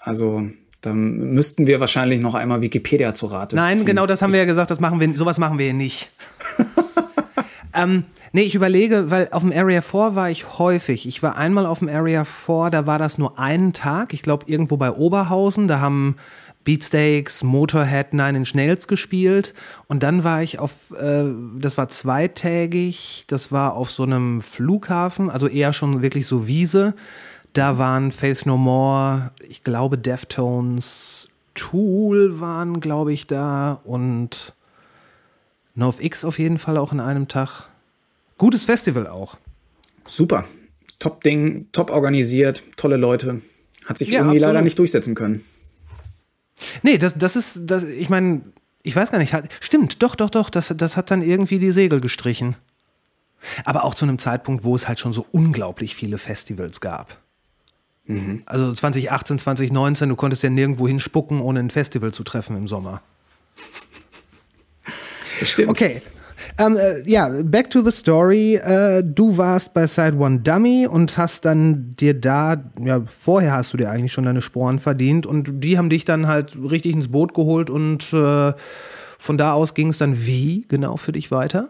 Also 0.00 0.48
da 0.80 0.94
müssten 0.94 1.66
wir 1.66 1.78
wahrscheinlich 1.78 2.20
noch 2.20 2.34
einmal 2.34 2.62
Wikipedia 2.62 3.12
zu 3.12 3.26
Rate 3.26 3.54
Nein, 3.54 3.76
ziehen. 3.76 3.86
genau 3.86 4.06
das 4.06 4.22
haben 4.22 4.32
wir 4.32 4.40
ja 4.40 4.46
gesagt, 4.46 4.70
das 4.70 4.80
machen 4.80 4.98
wir, 4.98 5.14
sowas 5.14 5.38
machen 5.38 5.58
wir 5.58 5.66
hier 5.66 5.74
nicht. 5.74 6.08
ähm, 7.74 8.04
nee, 8.32 8.42
ich 8.42 8.54
überlege, 8.54 9.10
weil 9.10 9.28
auf 9.30 9.42
dem 9.42 9.52
Area 9.52 9.82
4 9.82 10.14
war 10.14 10.30
ich 10.30 10.58
häufig. 10.58 11.06
Ich 11.06 11.22
war 11.22 11.36
einmal 11.36 11.66
auf 11.66 11.80
dem 11.80 11.88
Area 11.90 12.24
4, 12.24 12.70
da 12.70 12.86
war 12.86 12.98
das 12.98 13.18
nur 13.18 13.38
einen 13.38 13.74
Tag. 13.74 14.14
Ich 14.14 14.22
glaube, 14.22 14.46
irgendwo 14.48 14.78
bei 14.78 14.90
Oberhausen. 14.90 15.68
Da 15.68 15.80
haben 15.80 16.16
Beatsteaks, 16.64 17.42
Motorhead, 17.42 18.12
Nine 18.12 18.38
Inch 18.38 18.54
Nails 18.54 18.86
gespielt 18.86 19.54
und 19.88 20.02
dann 20.02 20.24
war 20.24 20.42
ich 20.42 20.58
auf, 20.58 20.72
äh, 20.98 21.24
das 21.58 21.78
war 21.78 21.88
zweitägig, 21.88 23.24
das 23.28 23.50
war 23.50 23.74
auf 23.74 23.90
so 23.90 24.02
einem 24.02 24.40
Flughafen, 24.40 25.30
also 25.30 25.46
eher 25.48 25.72
schon 25.72 26.02
wirklich 26.02 26.26
so 26.26 26.46
Wiese. 26.46 26.94
Da 27.52 27.78
waren 27.78 28.12
Faith 28.12 28.46
No 28.46 28.56
More, 28.56 29.32
ich 29.48 29.64
glaube 29.64 29.98
Deftones, 29.98 31.28
Tool 31.54 32.40
waren, 32.40 32.80
glaube 32.80 33.12
ich, 33.12 33.26
da 33.26 33.80
und 33.84 34.52
NoFX 35.74 36.24
auf 36.24 36.38
jeden 36.38 36.58
Fall 36.58 36.76
auch 36.76 36.92
in 36.92 37.00
einem 37.00 37.26
Tag. 37.26 37.64
Gutes 38.38 38.64
Festival 38.64 39.06
auch. 39.06 39.36
Super. 40.06 40.44
Top 40.98 41.22
Ding, 41.22 41.66
top 41.72 41.90
organisiert, 41.90 42.62
tolle 42.76 42.96
Leute. 42.96 43.40
Hat 43.86 43.98
sich 43.98 44.08
Ja, 44.10 44.20
irgendwie 44.20 44.36
absolut. 44.36 44.54
leider 44.54 44.62
nicht 44.62 44.78
durchsetzen 44.78 45.14
können. 45.14 45.42
Nee, 46.82 46.98
das, 46.98 47.16
das 47.16 47.36
ist, 47.36 47.60
das, 47.62 47.84
ich 47.84 48.08
meine, 48.08 48.42
ich 48.82 48.94
weiß 48.94 49.10
gar 49.10 49.18
nicht, 49.18 49.32
hat, 49.32 49.48
stimmt, 49.60 50.02
doch, 50.02 50.14
doch, 50.14 50.30
doch, 50.30 50.50
das, 50.50 50.72
das 50.76 50.96
hat 50.96 51.10
dann 51.10 51.22
irgendwie 51.22 51.58
die 51.58 51.72
Segel 51.72 52.00
gestrichen. 52.00 52.56
Aber 53.64 53.84
auch 53.84 53.94
zu 53.94 54.04
einem 54.04 54.18
Zeitpunkt, 54.18 54.64
wo 54.64 54.74
es 54.74 54.86
halt 54.86 54.98
schon 54.98 55.12
so 55.12 55.26
unglaublich 55.32 55.94
viele 55.94 56.18
Festivals 56.18 56.80
gab. 56.80 57.18
Also 58.46 58.72
2018, 58.72 59.38
2019, 59.38 60.08
du 60.08 60.16
konntest 60.16 60.42
ja 60.42 60.50
nirgendwo 60.50 60.88
hinspucken, 60.88 61.40
ohne 61.40 61.60
ein 61.60 61.70
Festival 61.70 62.12
zu 62.12 62.24
treffen 62.24 62.56
im 62.56 62.66
Sommer. 62.66 63.02
Stimmt. 65.42 65.70
Okay. 65.70 66.02
Ähm, 66.58 66.76
äh, 66.76 67.08
ja, 67.08 67.30
back 67.44 67.70
to 67.70 67.82
the 67.82 67.90
story. 67.90 68.56
Äh, 68.56 69.02
du 69.04 69.36
warst 69.36 69.74
bei 69.74 69.86
Side 69.86 70.16
One 70.16 70.40
Dummy 70.40 70.86
und 70.86 71.16
hast 71.16 71.44
dann 71.44 71.94
dir 71.98 72.14
da, 72.14 72.62
ja, 72.82 73.02
vorher 73.06 73.52
hast 73.52 73.72
du 73.72 73.76
dir 73.76 73.90
eigentlich 73.90 74.12
schon 74.12 74.24
deine 74.24 74.40
Sporen 74.40 74.78
verdient 74.78 75.26
und 75.26 75.62
die 75.64 75.78
haben 75.78 75.90
dich 75.90 76.04
dann 76.04 76.26
halt 76.26 76.56
richtig 76.56 76.94
ins 76.94 77.08
Boot 77.08 77.34
geholt 77.34 77.70
und 77.70 78.12
äh, 78.12 78.52
von 79.18 79.38
da 79.38 79.52
aus 79.52 79.74
ging 79.74 79.88
es 79.88 79.98
dann 79.98 80.26
wie 80.26 80.64
genau 80.68 80.96
für 80.96 81.12
dich 81.12 81.30
weiter? 81.30 81.68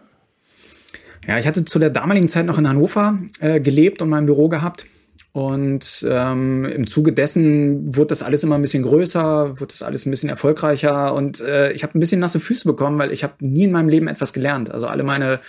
Ja, 1.27 1.37
ich 1.37 1.45
hatte 1.45 1.65
zu 1.65 1.77
der 1.77 1.89
damaligen 1.91 2.27
Zeit 2.27 2.45
noch 2.45 2.57
in 2.57 2.67
Hannover 2.67 3.17
äh, 3.39 3.59
gelebt 3.59 4.01
und 4.01 4.09
mein 4.09 4.25
Büro 4.25 4.47
gehabt. 4.49 4.85
Und 5.33 6.05
ähm, 6.09 6.65
im 6.65 6.85
Zuge 6.85 7.13
dessen 7.13 7.95
wurde 7.95 8.07
das 8.07 8.21
alles 8.21 8.43
immer 8.43 8.55
ein 8.55 8.61
bisschen 8.61 8.83
größer, 8.83 9.59
wurde 9.59 9.71
das 9.71 9.81
alles 9.81 10.05
ein 10.05 10.11
bisschen 10.11 10.29
erfolgreicher. 10.29 11.13
Und 11.13 11.39
äh, 11.39 11.71
ich 11.71 11.83
habe 11.83 11.97
ein 11.97 12.01
bisschen 12.01 12.19
nasse 12.19 12.39
Füße 12.39 12.67
bekommen, 12.67 12.99
weil 12.99 13.11
ich 13.11 13.23
habe 13.23 13.33
nie 13.39 13.63
in 13.63 13.71
meinem 13.71 13.87
Leben 13.87 14.09
etwas 14.09 14.33
gelernt. 14.33 14.71
Also 14.71 14.87
alle 14.87 15.03
meine 15.03 15.39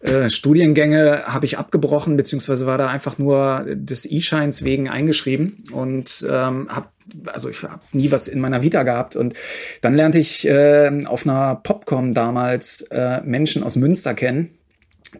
äh, 0.00 0.28
Studiengänge 0.28 1.24
habe 1.26 1.46
ich 1.46 1.58
abgebrochen, 1.58 2.16
beziehungsweise 2.16 2.66
war 2.66 2.78
da 2.78 2.86
einfach 2.86 3.18
nur 3.18 3.66
des 3.68 4.08
E-Scheins 4.08 4.62
wegen 4.62 4.88
eingeschrieben. 4.88 5.56
Und 5.72 6.24
ähm, 6.30 6.68
habe 6.68 6.88
also 7.26 7.48
ich 7.48 7.62
habe 7.62 7.80
nie 7.92 8.10
was 8.10 8.28
in 8.28 8.40
meiner 8.40 8.62
Vita 8.62 8.82
gehabt. 8.82 9.16
Und 9.16 9.34
dann 9.80 9.94
lernte 9.94 10.18
ich 10.18 10.46
äh, 10.46 10.90
auf 11.06 11.26
einer 11.26 11.56
Popcom 11.56 12.12
damals 12.12 12.82
äh, 12.90 13.20
Menschen 13.22 13.62
aus 13.62 13.76
Münster 13.76 14.14
kennen, 14.14 14.50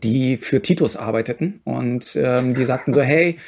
die 0.02 0.37
für 0.37 0.62
Titus 0.62 0.97
arbeiteten. 0.97 1.61
Und 1.64 2.17
ähm, 2.21 2.55
die 2.55 2.64
sagten 2.64 2.93
so, 2.93 3.02
hey, 3.02 3.38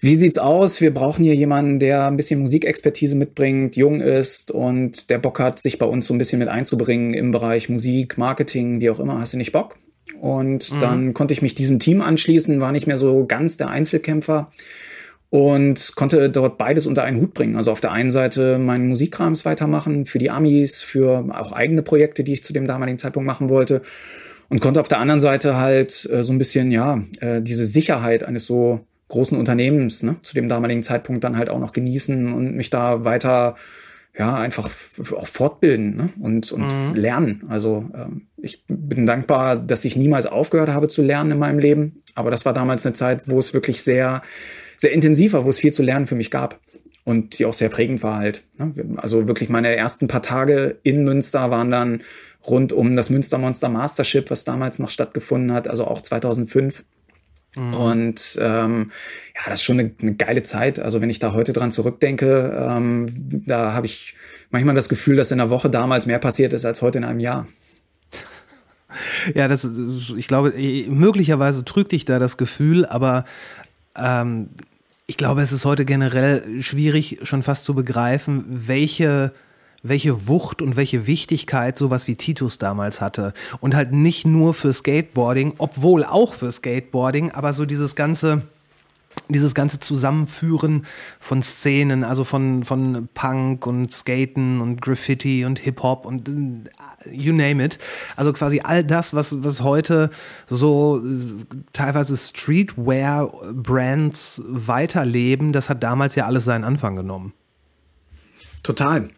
wie 0.00 0.14
sieht's 0.14 0.38
aus? 0.38 0.80
Wir 0.80 0.94
brauchen 0.94 1.24
hier 1.24 1.34
jemanden, 1.34 1.78
der 1.78 2.06
ein 2.06 2.16
bisschen 2.16 2.40
Musikexpertise 2.40 3.16
mitbringt, 3.16 3.76
jung 3.76 4.00
ist 4.00 4.50
und 4.52 5.10
der 5.10 5.18
Bock 5.18 5.40
hat, 5.40 5.58
sich 5.58 5.78
bei 5.78 5.86
uns 5.86 6.06
so 6.06 6.14
ein 6.14 6.18
bisschen 6.18 6.38
mit 6.38 6.48
einzubringen 6.48 7.14
im 7.14 7.32
Bereich 7.32 7.68
Musik, 7.68 8.16
Marketing, 8.16 8.80
wie 8.80 8.90
auch 8.90 9.00
immer. 9.00 9.20
Hast 9.20 9.32
du 9.32 9.38
nicht 9.38 9.52
Bock? 9.52 9.76
Und 10.20 10.80
dann 10.80 11.14
konnte 11.14 11.34
ich 11.34 11.42
mich 11.42 11.54
diesem 11.54 11.78
Team 11.78 12.00
anschließen, 12.00 12.60
war 12.60 12.72
nicht 12.72 12.86
mehr 12.86 12.98
so 12.98 13.26
ganz 13.26 13.56
der 13.56 13.70
Einzelkämpfer 13.70 14.50
und 15.30 15.92
konnte 15.96 16.30
dort 16.30 16.58
beides 16.58 16.86
unter 16.86 17.02
einen 17.02 17.20
Hut 17.20 17.34
bringen. 17.34 17.56
Also 17.56 17.72
auf 17.72 17.80
der 17.80 17.92
einen 17.92 18.10
Seite 18.10 18.58
meinen 18.58 18.88
Musikkrams 18.88 19.44
weitermachen 19.44 20.06
für 20.06 20.18
die 20.18 20.30
Amis, 20.30 20.82
für 20.82 21.26
auch 21.32 21.52
eigene 21.52 21.82
Projekte, 21.82 22.24
die 22.24 22.34
ich 22.34 22.42
zu 22.42 22.52
dem 22.52 22.66
damaligen 22.66 22.98
Zeitpunkt 22.98 23.26
machen 23.26 23.50
wollte 23.50 23.82
und 24.48 24.60
konnte 24.60 24.80
auf 24.80 24.88
der 24.88 24.98
anderen 24.98 25.20
Seite 25.20 25.56
halt 25.56 26.08
äh, 26.10 26.22
so 26.22 26.32
ein 26.32 26.38
bisschen, 26.38 26.70
ja, 26.70 27.02
äh, 27.20 27.42
diese 27.42 27.64
Sicherheit 27.64 28.24
eines 28.24 28.46
so 28.46 28.80
großen 29.08 29.36
Unternehmens 29.36 30.02
ne, 30.02 30.16
zu 30.22 30.34
dem 30.34 30.48
damaligen 30.48 30.82
Zeitpunkt 30.82 31.24
dann 31.24 31.36
halt 31.36 31.50
auch 31.50 31.58
noch 31.58 31.72
genießen 31.72 32.32
und 32.32 32.54
mich 32.54 32.70
da 32.70 33.04
weiter, 33.04 33.54
ja, 34.16 34.36
einfach 34.36 34.70
auch 35.16 35.26
fortbilden 35.26 35.96
ne, 35.96 36.08
und, 36.20 36.52
und 36.52 36.94
lernen. 36.94 37.44
Also 37.48 37.88
ähm, 37.94 38.26
ich 38.36 38.64
bin 38.68 39.06
dankbar, 39.06 39.56
dass 39.56 39.84
ich 39.84 39.96
niemals 39.96 40.26
aufgehört 40.26 40.70
habe 40.70 40.88
zu 40.88 41.02
lernen 41.02 41.32
in 41.32 41.38
meinem 41.38 41.58
Leben. 41.58 42.00
Aber 42.14 42.30
das 42.30 42.44
war 42.44 42.52
damals 42.52 42.84
eine 42.84 42.92
Zeit, 42.92 43.28
wo 43.28 43.38
es 43.38 43.54
wirklich 43.54 43.82
sehr, 43.82 44.22
sehr 44.76 44.92
intensiv 44.92 45.32
war, 45.32 45.44
wo 45.44 45.50
es 45.50 45.58
viel 45.58 45.72
zu 45.72 45.82
lernen 45.82 46.06
für 46.06 46.16
mich 46.16 46.30
gab. 46.30 46.60
Und 47.04 47.38
die 47.38 47.46
auch 47.46 47.54
sehr 47.54 47.70
prägend 47.70 48.02
war 48.02 48.18
halt. 48.18 48.44
ne. 48.58 48.72
Also 48.96 49.28
wirklich 49.28 49.48
meine 49.48 49.74
ersten 49.74 50.08
paar 50.08 50.20
Tage 50.20 50.78
in 50.82 51.04
Münster 51.04 51.50
waren 51.50 51.70
dann 51.70 52.02
rund 52.46 52.72
um 52.72 52.96
das 52.96 53.08
Münster 53.08 53.38
Monster 53.38 53.70
Mastership, 53.70 54.30
was 54.30 54.44
damals 54.44 54.78
noch 54.78 54.90
stattgefunden 54.90 55.52
hat, 55.52 55.68
also 55.68 55.86
auch 55.86 56.02
2005. 56.02 56.84
Und 57.58 58.38
ähm, 58.40 58.90
ja, 59.34 59.42
das 59.46 59.54
ist 59.54 59.62
schon 59.64 59.80
eine, 59.80 59.90
eine 60.00 60.14
geile 60.14 60.42
Zeit. 60.42 60.78
Also 60.78 61.00
wenn 61.00 61.10
ich 61.10 61.18
da 61.18 61.32
heute 61.32 61.52
dran 61.52 61.70
zurückdenke, 61.70 62.68
ähm, 62.70 63.42
da 63.46 63.72
habe 63.72 63.86
ich 63.86 64.14
manchmal 64.50 64.74
das 64.74 64.88
Gefühl, 64.88 65.16
dass 65.16 65.30
in 65.30 65.40
einer 65.40 65.50
Woche 65.50 65.70
damals 65.70 66.06
mehr 66.06 66.18
passiert 66.18 66.52
ist 66.52 66.64
als 66.64 66.82
heute 66.82 66.98
in 66.98 67.04
einem 67.04 67.20
Jahr. 67.20 67.46
Ja, 69.34 69.48
das, 69.48 69.68
ich 70.16 70.28
glaube, 70.28 70.54
möglicherweise 70.88 71.64
trügt 71.64 71.92
dich 71.92 72.04
da 72.04 72.18
das 72.18 72.36
Gefühl, 72.36 72.86
aber 72.86 73.24
ähm, 73.96 74.48
ich 75.06 75.16
glaube, 75.16 75.42
es 75.42 75.52
ist 75.52 75.64
heute 75.64 75.84
generell 75.84 76.62
schwierig, 76.62 77.18
schon 77.22 77.42
fast 77.42 77.64
zu 77.64 77.74
begreifen, 77.74 78.44
welche, 78.48 79.32
welche 79.82 80.26
Wucht 80.26 80.62
und 80.62 80.76
welche 80.76 81.06
Wichtigkeit 81.06 81.78
sowas 81.78 82.08
wie 82.08 82.16
Titus 82.16 82.58
damals 82.58 83.00
hatte. 83.00 83.32
Und 83.60 83.74
halt 83.74 83.92
nicht 83.92 84.26
nur 84.26 84.54
für 84.54 84.72
Skateboarding, 84.72 85.54
obwohl 85.58 86.04
auch 86.04 86.34
für 86.34 86.50
Skateboarding, 86.50 87.32
aber 87.32 87.52
so 87.52 87.64
dieses 87.64 87.94
ganze 87.94 88.42
dieses 89.28 89.54
ganze 89.54 89.78
Zusammenführen 89.80 90.86
von 91.18 91.42
Szenen, 91.42 92.04
also 92.04 92.22
von, 92.24 92.64
von 92.64 93.08
Punk 93.14 93.66
und 93.66 93.90
Skaten 93.92 94.60
und 94.60 94.80
Graffiti 94.80 95.44
und 95.44 95.58
Hip-Hop 95.58 96.06
und 96.06 96.28
äh, 96.28 96.62
you 97.10 97.32
name 97.32 97.64
it. 97.64 97.80
Also 98.16 98.32
quasi 98.32 98.60
all 98.62 98.84
das, 98.84 99.14
was, 99.14 99.42
was 99.42 99.62
heute 99.62 100.10
so 100.46 101.02
teilweise 101.72 102.16
Streetwear-Brands 102.16 104.42
weiterleben, 104.46 105.52
das 105.52 105.68
hat 105.68 105.82
damals 105.82 106.14
ja 106.14 106.26
alles 106.26 106.44
seinen 106.44 106.62
Anfang 106.64 106.94
genommen. 106.96 107.32
Total. 108.62 109.08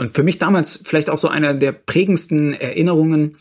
Und 0.00 0.14
für 0.14 0.22
mich 0.22 0.38
damals 0.38 0.80
vielleicht 0.82 1.10
auch 1.10 1.18
so 1.18 1.28
eine 1.28 1.54
der 1.54 1.72
prägendsten 1.72 2.54
Erinnerungen. 2.54 3.36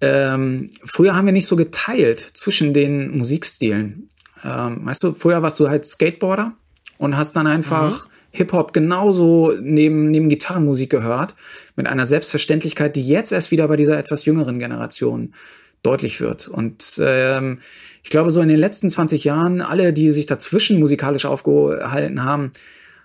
Ähm, 0.00 0.68
früher 0.84 1.16
haben 1.16 1.26
wir 1.26 1.32
nicht 1.32 1.48
so 1.48 1.56
geteilt 1.56 2.20
zwischen 2.20 2.72
den 2.72 3.18
Musikstilen. 3.18 4.08
Ähm, 4.44 4.86
weißt 4.86 5.02
du, 5.02 5.12
früher 5.12 5.42
warst 5.42 5.58
du 5.58 5.68
halt 5.68 5.84
Skateboarder 5.84 6.52
und 6.98 7.16
hast 7.16 7.34
dann 7.34 7.48
einfach 7.48 8.06
Hip-Hop 8.30 8.72
genauso 8.72 9.54
neben, 9.60 10.12
neben 10.12 10.28
Gitarrenmusik 10.28 10.88
gehört, 10.88 11.34
mit 11.74 11.88
einer 11.88 12.06
Selbstverständlichkeit, 12.06 12.94
die 12.94 13.02
jetzt 13.04 13.32
erst 13.32 13.50
wieder 13.50 13.66
bei 13.66 13.74
dieser 13.74 13.98
etwas 13.98 14.24
jüngeren 14.24 14.60
Generation 14.60 15.34
deutlich 15.82 16.20
wird. 16.20 16.46
Und 16.46 17.00
ähm, 17.04 17.58
ich 18.04 18.10
glaube, 18.10 18.30
so 18.30 18.40
in 18.40 18.48
den 18.48 18.58
letzten 18.58 18.88
20 18.88 19.24
Jahren, 19.24 19.60
alle, 19.60 19.92
die 19.92 20.12
sich 20.12 20.26
dazwischen 20.26 20.78
musikalisch 20.78 21.24
aufgehalten 21.24 22.22
haben, 22.22 22.52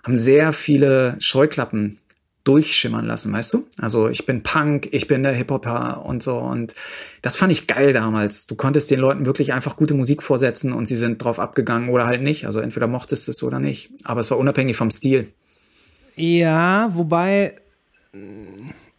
haben 0.04 0.14
sehr 0.14 0.52
viele 0.52 1.16
Scheuklappen 1.18 1.98
durchschimmern 2.48 3.04
lassen, 3.04 3.32
weißt 3.32 3.52
du? 3.52 3.66
Also 3.78 4.08
ich 4.08 4.24
bin 4.24 4.42
Punk, 4.42 4.88
ich 4.92 5.06
bin 5.06 5.22
der 5.22 5.34
Hip-Hopper 5.34 6.04
und 6.06 6.22
so. 6.22 6.38
Und 6.38 6.74
das 7.20 7.36
fand 7.36 7.52
ich 7.52 7.66
geil 7.66 7.92
damals. 7.92 8.46
Du 8.46 8.54
konntest 8.54 8.90
den 8.90 9.00
Leuten 9.00 9.26
wirklich 9.26 9.52
einfach 9.52 9.76
gute 9.76 9.92
Musik 9.92 10.22
vorsetzen 10.22 10.72
und 10.72 10.86
sie 10.86 10.96
sind 10.96 11.22
drauf 11.22 11.38
abgegangen 11.38 11.90
oder 11.90 12.06
halt 12.06 12.22
nicht. 12.22 12.46
Also 12.46 12.60
entweder 12.60 12.86
mochtest 12.86 13.26
du 13.26 13.32
es 13.32 13.42
oder 13.42 13.60
nicht. 13.60 13.90
Aber 14.04 14.20
es 14.20 14.30
war 14.30 14.38
unabhängig 14.38 14.76
vom 14.76 14.90
Stil. 14.90 15.30
Ja, 16.16 16.90
wobei, 16.94 17.54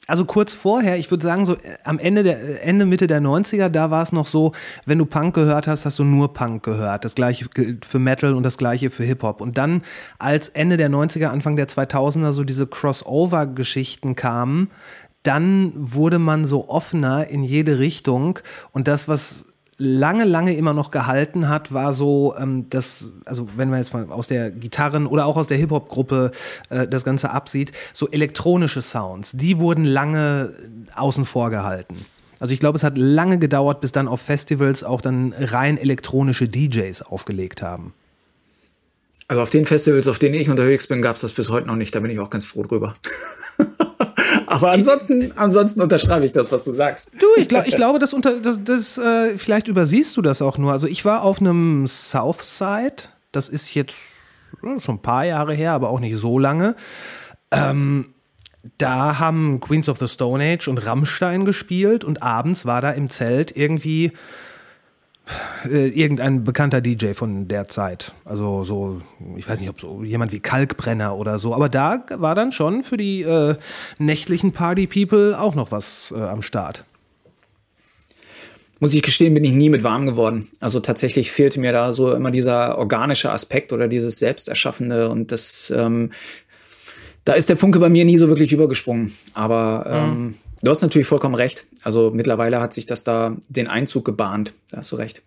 also 0.09 0.25
kurz 0.25 0.53
vorher, 0.53 0.97
ich 0.97 1.09
würde 1.11 1.23
sagen, 1.23 1.45
so 1.45 1.53
äh, 1.53 1.77
am 1.83 1.99
Ende 1.99 2.23
der 2.23 2.41
äh, 2.41 2.55
Ende, 2.61 2.85
Mitte 2.85 3.07
der 3.07 3.21
90er, 3.21 3.69
da 3.69 3.91
war 3.91 4.01
es 4.01 4.11
noch 4.11 4.27
so, 4.27 4.53
wenn 4.85 4.97
du 4.97 5.05
Punk 5.05 5.35
gehört 5.35 5.67
hast, 5.67 5.85
hast 5.85 5.99
du 5.99 6.03
nur 6.03 6.33
Punk 6.33 6.63
gehört. 6.63 7.05
Das 7.05 7.15
gleiche 7.15 7.47
gilt 7.49 7.85
für 7.85 7.99
Metal 7.99 8.33
und 8.33 8.43
das 8.43 8.57
gleiche 8.57 8.89
für 8.89 9.03
Hip-Hop. 9.03 9.41
Und 9.41 9.57
dann, 9.57 9.81
als 10.17 10.49
Ende 10.49 10.77
der 10.77 10.89
90er, 10.89 11.27
Anfang 11.27 11.55
der 11.55 11.67
2000er 11.67 12.31
so 12.31 12.43
diese 12.43 12.67
Crossover-Geschichten 12.67 14.15
kamen, 14.15 14.69
dann 15.23 15.73
wurde 15.75 16.19
man 16.19 16.45
so 16.45 16.69
offener 16.69 17.27
in 17.27 17.43
jede 17.43 17.79
Richtung. 17.79 18.39
Und 18.71 18.87
das, 18.87 19.07
was 19.07 19.45
lange, 19.79 20.25
lange 20.25 20.55
immer 20.55 20.73
noch 20.73 20.91
gehalten 20.91 21.49
hat, 21.49 21.73
war 21.73 21.93
so, 21.93 22.35
ähm, 22.37 22.65
das, 22.69 23.09
also 23.25 23.47
wenn 23.55 23.69
man 23.69 23.79
jetzt 23.79 23.93
mal 23.93 24.05
aus 24.11 24.27
der 24.27 24.51
Gitarren- 24.51 25.07
oder 25.07 25.25
auch 25.25 25.37
aus 25.37 25.47
der 25.47 25.57
Hip-Hop-Gruppe 25.57 26.31
äh, 26.69 26.87
das 26.87 27.05
Ganze 27.05 27.31
absieht, 27.31 27.71
so 27.93 28.07
elektronische 28.09 28.81
Sounds, 28.81 29.31
die 29.31 29.59
wurden 29.59 29.85
lange 29.85 30.53
außen 30.95 31.25
vor 31.25 31.49
gehalten. 31.49 31.95
Also 32.39 32.53
ich 32.53 32.59
glaube, 32.59 32.77
es 32.77 32.83
hat 32.83 32.97
lange 32.97 33.39
gedauert, 33.39 33.81
bis 33.81 33.91
dann 33.91 34.07
auf 34.07 34.21
Festivals 34.21 34.83
auch 34.83 35.01
dann 35.01 35.33
rein 35.37 35.77
elektronische 35.77 36.47
DJs 36.47 37.01
aufgelegt 37.01 37.61
haben. 37.61 37.93
Also 39.27 39.41
auf 39.41 39.49
den 39.49 39.65
Festivals, 39.65 40.07
auf 40.07 40.19
denen 40.19 40.35
ich 40.35 40.49
unterwegs 40.49 40.87
bin, 40.87 41.01
gab 41.01 41.15
es 41.15 41.21
das 41.21 41.33
bis 41.33 41.49
heute 41.49 41.67
noch 41.67 41.75
nicht. 41.75 41.93
Da 41.93 41.99
bin 41.99 42.11
ich 42.11 42.19
auch 42.19 42.29
ganz 42.29 42.45
froh 42.45 42.63
drüber. 42.63 42.95
Aber 44.49 44.71
ansonsten, 44.71 45.31
ansonsten 45.35 45.79
unterschreibe 45.79 46.25
ich 46.25 46.31
das, 46.31 46.51
was 46.51 46.63
du 46.63 46.71
sagst. 46.71 47.11
Du, 47.19 47.27
ich, 47.37 47.47
glaub, 47.47 47.67
ich 47.67 47.75
glaube, 47.75 47.99
das 47.99 48.13
unter, 48.13 48.39
das, 48.41 48.59
das, 48.63 48.97
äh, 48.97 49.37
vielleicht 49.37 49.67
übersiehst 49.67 50.17
du 50.17 50.23
das 50.23 50.41
auch 50.41 50.57
nur. 50.57 50.71
Also 50.71 50.87
ich 50.87 51.05
war 51.05 51.21
auf 51.21 51.39
einem 51.39 51.85
Southside, 51.87 52.95
das 53.31 53.47
ist 53.47 53.75
jetzt 53.75 53.95
schon 54.61 54.95
ein 54.95 55.01
paar 55.03 55.23
Jahre 55.23 55.53
her, 55.53 55.73
aber 55.73 55.91
auch 55.91 55.99
nicht 55.99 56.17
so 56.17 56.39
lange. 56.39 56.75
Ähm, 57.51 58.15
da 58.79 59.19
haben 59.19 59.59
Queens 59.59 59.87
of 59.87 59.99
the 59.99 60.07
Stone 60.07 60.43
Age 60.43 60.67
und 60.67 60.79
Rammstein 60.79 61.45
gespielt 61.45 62.03
und 62.03 62.23
abends 62.23 62.65
war 62.65 62.81
da 62.81 62.89
im 62.89 63.11
Zelt 63.11 63.55
irgendwie 63.55 64.13
äh, 65.65 65.87
irgendein 65.87 66.43
bekannter 66.43 66.81
DJ 66.81 67.13
von 67.13 67.47
der 67.47 67.67
Zeit. 67.67 68.13
Also 68.25 68.63
so, 68.63 69.01
ich 69.35 69.47
weiß 69.47 69.59
nicht, 69.59 69.69
ob 69.69 69.79
so 69.79 70.03
jemand 70.03 70.31
wie 70.31 70.39
Kalkbrenner 70.39 71.15
oder 71.15 71.39
so, 71.39 71.53
aber 71.53 71.69
da 71.69 72.05
war 72.17 72.35
dann 72.35 72.51
schon 72.51 72.83
für 72.83 72.97
die 72.97 73.21
äh, 73.21 73.55
nächtlichen 73.97 74.51
Party-People 74.51 75.39
auch 75.39 75.55
noch 75.55 75.71
was 75.71 76.13
äh, 76.15 76.21
am 76.21 76.41
Start. 76.41 76.85
Muss 78.79 78.93
ich 78.93 79.01
gestehen, 79.01 79.33
bin 79.33 79.43
ich 79.43 79.51
nie 79.51 79.69
mit 79.69 79.83
warm 79.83 80.05
geworden. 80.05 80.47
Also 80.61 80.79
tatsächlich 80.79 81.31
fehlte 81.31 81.59
mir 81.59 81.73
da 81.73 81.91
so 81.91 82.13
immer 82.13 82.31
dieser 82.31 82.77
organische 82.77 83.31
Aspekt 83.31 83.73
oder 83.73 83.89
dieses 83.89 84.19
Selbsterschaffende 84.19 85.09
und 85.09 85.33
das, 85.33 85.73
ähm, 85.75 86.11
da 87.25 87.33
ist 87.33 87.49
der 87.49 87.57
Funke 87.57 87.79
bei 87.79 87.89
mir 87.89 88.05
nie 88.05 88.17
so 88.17 88.29
wirklich 88.29 88.53
übergesprungen. 88.53 89.13
Aber 89.33 89.85
ähm, 89.89 90.23
mhm. 90.23 90.35
Du 90.61 90.71
hast 90.71 90.81
natürlich 90.81 91.07
vollkommen 91.07 91.35
recht. 91.35 91.65
Also 91.83 92.11
mittlerweile 92.11 92.61
hat 92.61 92.73
sich 92.73 92.85
das 92.85 93.03
da 93.03 93.35
den 93.47 93.67
Einzug 93.67 94.05
gebahnt. 94.05 94.53
Da 94.71 94.77
hast 94.77 94.91
du 94.91 94.95
recht. 94.97 95.21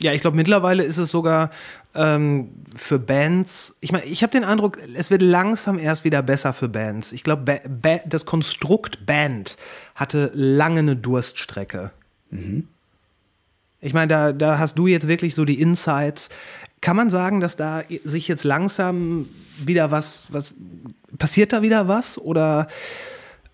Ja, 0.00 0.12
ich 0.12 0.20
glaube, 0.20 0.36
mittlerweile 0.36 0.84
ist 0.84 0.98
es 0.98 1.10
sogar 1.10 1.50
ähm, 1.94 2.50
für 2.76 3.00
Bands. 3.00 3.74
Ich 3.80 3.90
meine, 3.90 4.04
ich 4.04 4.22
habe 4.22 4.30
den 4.30 4.44
Eindruck, 4.44 4.78
es 4.94 5.10
wird 5.10 5.22
langsam 5.22 5.76
erst 5.76 6.04
wieder 6.04 6.22
besser 6.22 6.52
für 6.52 6.68
Bands. 6.68 7.10
Ich 7.10 7.24
glaube, 7.24 7.60
das 8.06 8.24
Konstrukt 8.24 9.06
Band 9.06 9.56
hatte 9.96 10.30
lange 10.34 10.78
eine 10.80 10.96
Durststrecke. 10.96 11.90
Mhm. 12.30 12.68
Ich 13.80 13.92
meine, 13.92 14.08
da, 14.08 14.32
da 14.32 14.58
hast 14.58 14.78
du 14.78 14.86
jetzt 14.86 15.08
wirklich 15.08 15.34
so 15.34 15.44
die 15.44 15.60
Insights. 15.60 16.28
Kann 16.80 16.96
man 16.96 17.10
sagen, 17.10 17.40
dass 17.40 17.56
da 17.56 17.82
sich 18.04 18.28
jetzt 18.28 18.44
langsam 18.44 19.28
wieder 19.58 19.90
was, 19.90 20.28
was 20.30 20.54
passiert 21.16 21.52
da 21.52 21.62
wieder 21.62 21.88
was? 21.88 22.18
Oder 22.18 22.68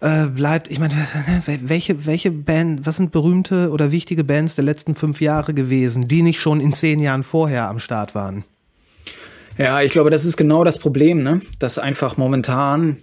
äh, 0.05 0.27
bleibt, 0.27 0.71
ich 0.71 0.79
meine, 0.79 0.95
welche, 1.47 2.05
welche 2.05 2.31
Band, 2.31 2.85
was 2.85 2.97
sind 2.97 3.11
berühmte 3.11 3.71
oder 3.71 3.91
wichtige 3.91 4.23
Bands 4.23 4.55
der 4.55 4.65
letzten 4.65 4.95
fünf 4.95 5.21
Jahre 5.21 5.55
gewesen, 5.55 6.07
die 6.07 6.23
nicht 6.23 6.41
schon 6.41 6.61
in 6.61 6.75
zehn 6.75 7.01
Jahren 7.01 7.23
vorher 7.23 7.69
am 7.69 7.81
Start 7.81 8.15
waren? 8.15 8.45
Ja, 9.57 9.81
ich 9.81 9.93
glaube, 9.93 10.11
das 10.11 10.25
ist 10.25 10.37
genau 10.37 10.63
das 10.63 10.79
Problem, 10.79 11.23
ne? 11.23 11.41
Dass 11.59 11.79
einfach 11.79 12.17
momentan 12.17 12.99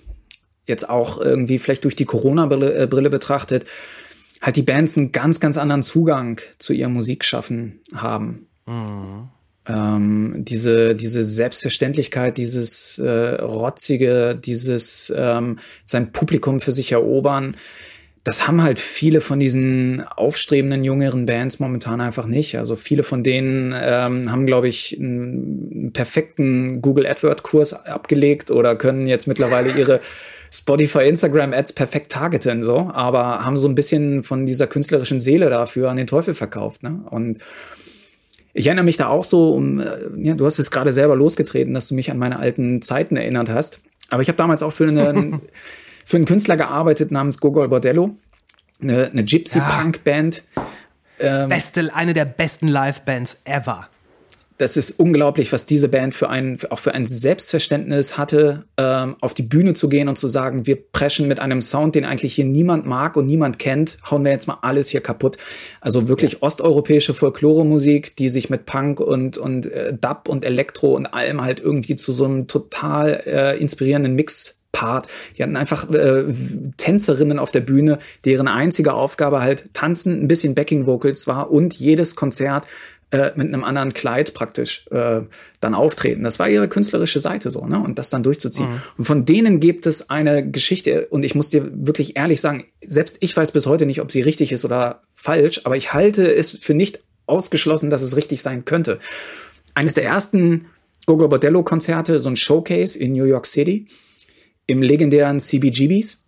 jetzt 0.68 0.90
auch 0.90 1.20
irgendwie 1.20 1.60
vielleicht 1.60 1.86
durch 1.86 1.96
die 1.96 2.06
Corona-Brille 2.06 2.84
äh, 2.84 2.88
Brille 2.88 3.10
betrachtet, 3.10 3.66
halt 4.42 4.56
die 4.56 4.62
Bands 4.62 4.96
einen 4.96 5.12
ganz, 5.12 5.40
ganz 5.40 5.58
anderen 5.58 5.82
Zugang 5.82 6.40
zu 6.60 6.74
ihrem 6.74 6.94
Musikschaffen 6.94 7.80
haben. 7.96 8.48
Mhm. 8.68 9.30
Ähm, 9.68 10.36
diese, 10.38 10.96
diese 10.96 11.24
Selbstverständlichkeit, 11.24 12.38
dieses 12.38 12.98
äh, 12.98 13.10
Rotzige, 13.10 14.36
dieses 14.36 15.14
ähm, 15.16 15.60
sein 15.84 16.12
Publikum 16.12 16.60
für 16.60 16.72
sich 16.72 16.92
erobern, 16.92 17.56
das 18.24 18.48
haben 18.48 18.62
halt 18.62 18.80
viele 18.80 19.20
von 19.20 19.40
diesen 19.40 20.04
aufstrebenden 20.08 20.84
jüngeren 20.84 21.26
Bands 21.26 21.60
momentan 21.60 22.02
einfach 22.02 22.28
nicht. 22.28 22.58
Also 22.58 22.76
viele 22.76 23.04
von 23.04 23.24
denen 23.24 23.74
ähm, 23.76 24.32
haben, 24.32 24.46
glaube 24.46 24.68
ich, 24.68 24.98
einen 25.00 25.92
perfekten 25.92 26.82
Google 26.82 27.08
AdWords-Kurs 27.08 27.86
abgelegt 27.88 28.52
oder 28.52 28.76
können 28.76 29.08
jetzt 29.08 29.28
mittlerweile 29.28 29.72
ihre 29.72 30.02
Spotify, 30.54 31.08
Instagram 31.08 31.54
Ads 31.54 31.74
perfekt 31.74 32.12
targeten, 32.12 32.62
so, 32.62 32.92
aber 32.94 33.46
haben 33.46 33.58
so 33.58 33.70
ein 33.70 33.76
bisschen 33.76 34.22
von 34.24 34.46
dieser 34.46 34.68
künstlerischen 34.68 35.20
Seele 35.20 35.50
dafür 35.50 35.90
an 35.90 35.98
den 35.98 36.08
Teufel 36.08 36.34
verkauft, 36.34 36.84
ne? 36.84 37.00
Und 37.10 37.40
ich 38.54 38.68
erinnere 38.68 38.86
mich 38.86 38.98
da 38.98 39.08
auch 39.08 39.26
so, 39.26 39.54
um, 39.54 39.80
äh, 39.80 39.86
ja, 40.18 40.34
du 40.34 40.46
hast 40.46 40.60
es 40.60 40.72
gerade 40.72 40.92
selber 40.92 41.16
losgetreten, 41.16 41.74
dass 41.74 41.88
du 41.88 41.96
mich 41.96 42.12
an 42.12 42.18
meine 42.18 42.40
alten 42.40 42.82
Zeiten 42.82 43.18
erinnert 43.18 43.50
hast. 43.50 43.82
Aber 44.10 44.22
ich 44.22 44.28
habe 44.28 44.38
damals 44.38 44.62
auch 44.64 44.74
für, 44.74 44.88
eine, 44.88 45.40
für 46.06 46.18
einen 46.18 46.26
Künstler 46.26 46.58
gearbeitet 46.58 47.12
namens 47.12 47.40
Gogol 47.40 47.70
Bordello, 47.70 48.16
eine, 48.82 49.10
eine 49.12 49.24
Gypsy-Punk-Band. 49.24 50.44
Ähm, 51.20 51.50
Beste, 51.50 51.94
eine 51.94 52.14
der 52.14 52.26
besten 52.26 52.68
Live-Bands 52.68 53.38
ever 53.46 53.88
das 54.62 54.78
ist 54.78 55.00
unglaublich, 55.00 55.52
was 55.52 55.66
diese 55.66 55.90
Band 55.90 56.14
für 56.14 56.30
ein, 56.30 56.60
auch 56.70 56.78
für 56.78 56.94
ein 56.94 57.08
Selbstverständnis 57.08 58.20
hatte, 58.20 58.66
ähm, 58.78 59.16
auf 59.20 59.34
die 59.34 59.42
Bühne 59.42 59.74
zu 59.74 59.90
gehen 59.90 60.08
und 60.08 60.18
zu 60.18 60.28
sagen, 60.28 60.68
wir 60.68 60.78
preschen 60.92 61.28
mit 61.28 61.40
einem 61.40 61.62
Sound, 61.62 61.96
den 61.96 62.06
eigentlich 62.06 62.36
hier 62.36 62.46
niemand 62.46 62.86
mag 62.86 63.18
und 63.18 63.26
niemand 63.26 63.58
kennt, 63.58 63.98
hauen 64.10 64.24
wir 64.24 64.32
jetzt 64.32 64.48
mal 64.48 64.60
alles 64.62 64.90
hier 64.90 65.02
kaputt. 65.02 65.38
Also 65.82 66.08
wirklich 66.08 66.34
ja. 66.34 66.38
osteuropäische 66.42 67.16
Folklore-Musik, 67.16 68.16
die 68.18 68.30
sich 68.30 68.52
mit 68.52 68.68
Punk 68.68 69.00
und, 69.00 69.40
und 69.40 69.66
äh, 69.66 69.94
Dub 70.00 70.30
und 70.30 70.46
Elektro 70.46 70.96
und 70.96 71.08
allem 71.08 71.42
halt 71.42 71.60
irgendwie 71.60 71.96
zu 71.96 72.12
so 72.12 72.26
einem 72.26 72.46
total 72.46 73.24
äh, 73.26 73.58
inspirierenden 73.58 74.14
Mix 74.14 74.60
Part. 74.72 75.08
Die 75.38 75.44
hatten 75.44 75.58
einfach 75.58 75.90
äh, 75.90 76.26
Tänzerinnen 76.78 77.40
auf 77.40 77.52
der 77.52 77.60
Bühne, 77.60 77.98
deren 78.26 78.48
einzige 78.48 78.94
Aufgabe 78.94 79.42
halt 79.42 79.74
tanzen, 79.74 80.22
ein 80.22 80.28
bisschen 80.28 80.56
Backing 80.56 80.86
Vocals 80.86 81.28
war 81.28 81.52
und 81.52 81.74
jedes 81.74 82.16
Konzert 82.16 82.68
äh, 83.12 83.32
mit 83.36 83.48
einem 83.48 83.64
anderen 83.64 83.94
Kleid 83.94 84.34
praktisch 84.34 84.88
äh, 84.90 85.22
dann 85.60 85.74
auftreten. 85.74 86.24
Das 86.24 86.40
war 86.40 86.50
ihre 86.50 86.68
künstlerische 86.68 87.20
Seite 87.20 87.52
so, 87.52 87.66
ne? 87.66 87.78
Und 87.80 88.00
das 88.00 88.10
dann 88.10 88.24
durchzuziehen. 88.24 88.70
Mhm. 88.70 88.82
Und 88.98 89.06
von 89.06 89.26
denen 89.26 89.60
gibt 89.60 89.86
es 89.86 90.10
eine 90.10 90.50
Geschichte, 90.50 91.08
und 91.08 91.24
ich 91.24 91.36
muss 91.36 91.50
dir 91.50 91.70
wirklich 91.74 92.16
ehrlich 92.16 92.42
sagen, 92.42 92.66
selbst 92.86 93.18
ich 93.20 93.36
weiß 93.36 93.52
bis 93.52 93.66
heute 93.66 93.86
nicht, 93.86 94.02
ob 94.02 94.12
sie 94.12 94.22
richtig 94.22 94.52
ist 94.52 94.66
oder 94.66 95.04
falsch, 95.14 95.62
aber 95.66 95.76
ich 95.76 95.94
halte 95.94 96.34
es 96.34 96.58
für 96.58 96.74
nicht 96.74 97.04
ausgeschlossen, 97.26 97.90
dass 97.90 98.02
es 98.02 98.16
richtig 98.16 98.42
sein 98.42 98.66
könnte. 98.66 99.00
Eines 99.74 99.94
der 99.94 100.06
ersten 100.06 100.68
Gogo 101.06 101.28
Bordello-Konzerte, 101.28 102.20
so 102.20 102.30
ein 102.30 102.36
Showcase 102.36 102.98
in 102.98 103.14
New 103.14 103.26
York 103.26 103.46
City, 103.46 103.88
im 104.68 104.82
legendären 104.82 105.40
CBGBs, 105.40 106.28